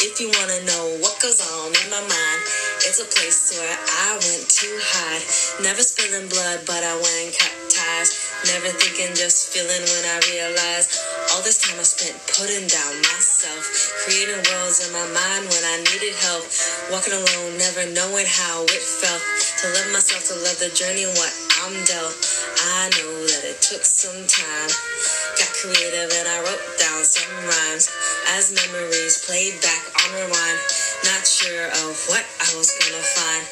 If 0.00 0.16
you 0.16 0.32
wanna 0.32 0.64
know 0.64 0.96
what 1.04 1.20
goes 1.20 1.44
on 1.44 1.76
in 1.76 1.90
my 1.92 2.00
mind, 2.00 2.40
it's 2.88 3.00
a 3.00 3.04
place 3.04 3.52
where 3.52 3.76
I 3.76 4.16
went 4.16 4.48
to 4.48 4.68
hide. 4.80 5.24
Never 5.60 5.82
spilling 5.84 6.28
blood, 6.28 6.64
but 6.64 6.80
I 6.80 6.96
went 6.96 7.36
cut 7.36 7.52
ties. 7.68 8.16
Never 8.48 8.72
thinking, 8.72 9.12
just 9.12 9.52
feeling 9.52 9.84
when 9.84 10.04
I 10.08 10.16
realized 10.32 10.96
all 11.32 11.42
this 11.44 11.60
time 11.60 11.76
I 11.76 11.84
spent 11.84 12.16
putting 12.32 12.64
down 12.64 12.92
myself, 13.12 13.64
creating 14.04 14.40
worlds 14.52 14.80
in 14.84 14.90
my 14.92 15.06
mind 15.12 15.48
when 15.52 15.64
I 15.68 15.84
needed 15.84 16.16
help. 16.24 16.48
Walking 16.88 17.12
alone, 17.12 17.60
never 17.60 17.84
knowing 17.92 18.28
how 18.28 18.64
it 18.64 18.84
felt 18.84 19.20
to 19.60 19.64
love 19.72 19.88
myself, 19.92 20.28
to 20.32 20.36
love 20.44 20.58
the 20.60 20.72
journey, 20.72 21.04
what 21.16 21.32
I'm 21.64 21.76
dealt. 21.84 22.14
I 22.66 22.90
know 22.98 23.14
that 23.30 23.46
it 23.46 23.62
took 23.62 23.86
some 23.86 24.26
time. 24.26 24.70
Got 25.38 25.50
creative 25.54 26.10
and 26.10 26.26
I 26.26 26.38
wrote 26.42 26.66
down 26.82 27.06
some 27.06 27.30
rhymes 27.46 27.86
as 28.34 28.50
memories 28.50 29.22
played 29.22 29.54
back 29.62 29.86
on 30.02 30.08
rewind. 30.18 30.58
Not 31.06 31.22
sure 31.22 31.70
of 31.86 31.94
what 32.10 32.26
I 32.42 32.50
was 32.58 32.74
gonna 32.74 33.06
find. 33.06 33.44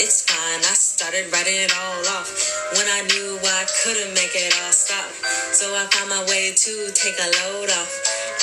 It's 0.00 0.24
fine, 0.24 0.64
I 0.64 0.72
started 0.72 1.28
writing 1.28 1.60
it 1.60 1.72
all 1.76 2.00
off 2.16 2.32
when 2.72 2.88
I 2.88 3.04
knew 3.12 3.36
I 3.44 3.68
couldn't 3.84 4.16
make 4.16 4.32
it 4.32 4.56
all 4.64 4.72
stop. 4.72 5.12
So 5.52 5.68
I 5.76 5.84
found 5.92 6.08
my 6.08 6.24
way 6.32 6.56
to 6.56 6.72
take 6.96 7.20
a 7.20 7.28
load 7.44 7.68
off, 7.76 7.92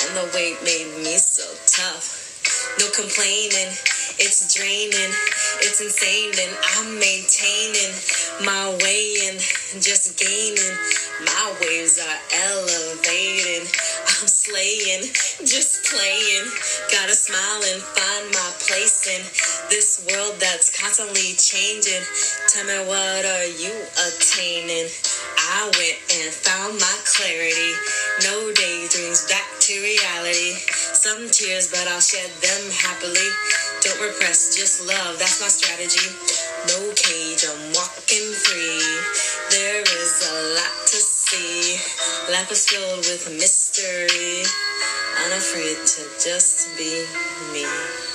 and 0.06 0.14
the 0.14 0.30
weight 0.30 0.62
made 0.62 0.94
me 1.02 1.18
so 1.18 1.42
tough. 1.66 2.78
No 2.78 2.86
complaining, 2.94 3.74
it's 4.18 4.54
draining, 4.54 5.12
it's 5.62 5.80
insane, 5.80 6.32
and 6.34 6.52
I'm 6.74 6.98
maintaining 6.98 7.92
my 8.44 8.74
way 8.82 9.30
and 9.30 9.38
just 9.78 10.18
gaining. 10.18 10.74
My 11.22 11.52
waves 11.60 12.00
are 12.00 12.18
elevating, 12.48 13.68
I'm 13.68 14.26
slaying, 14.26 15.04
just 15.44 15.84
playing. 15.86 16.46
Gotta 16.90 17.14
smile 17.14 17.62
and 17.70 17.82
find 17.82 18.24
my 18.34 18.50
place 18.66 19.06
in 19.06 19.22
this 19.68 20.02
world 20.08 20.40
that's 20.40 20.72
constantly 20.74 21.36
changing. 21.38 22.02
Tell 22.48 22.64
me, 22.66 22.78
what 22.88 23.22
are 23.24 23.46
you 23.46 23.74
attaining? 24.08 24.88
I 25.52 25.70
went 25.76 25.98
and 26.18 26.32
found 26.32 26.80
my 26.80 26.96
clarity. 27.04 27.72
No 28.24 28.52
daydreams, 28.52 29.26
back 29.28 29.46
to 29.60 29.72
reality. 29.82 30.56
Some 30.94 31.28
tears, 31.30 31.70
but 31.70 31.86
I'll 31.88 32.00
shed 32.00 32.30
them 32.42 32.62
happily. 32.70 33.30
Don't 33.82 34.00
repress, 34.00 34.54
just 34.56 34.86
love, 34.86 35.18
that's 35.18 35.40
my 35.40 35.48
strategy. 35.48 36.12
No 36.68 36.92
cage, 36.92 37.46
I'm 37.48 37.72
walking 37.72 38.28
free. 38.44 38.84
There 39.50 39.80
is 39.80 40.12
a 40.28 40.36
lot 40.54 40.86
to 40.86 40.96
see. 40.96 41.80
Life 42.30 42.52
is 42.52 42.68
filled 42.68 42.98
with 42.98 43.30
mystery. 43.38 44.44
Unafraid 45.24 45.78
to 45.86 46.02
just 46.20 46.76
be 46.76 47.06
me. 47.54 48.09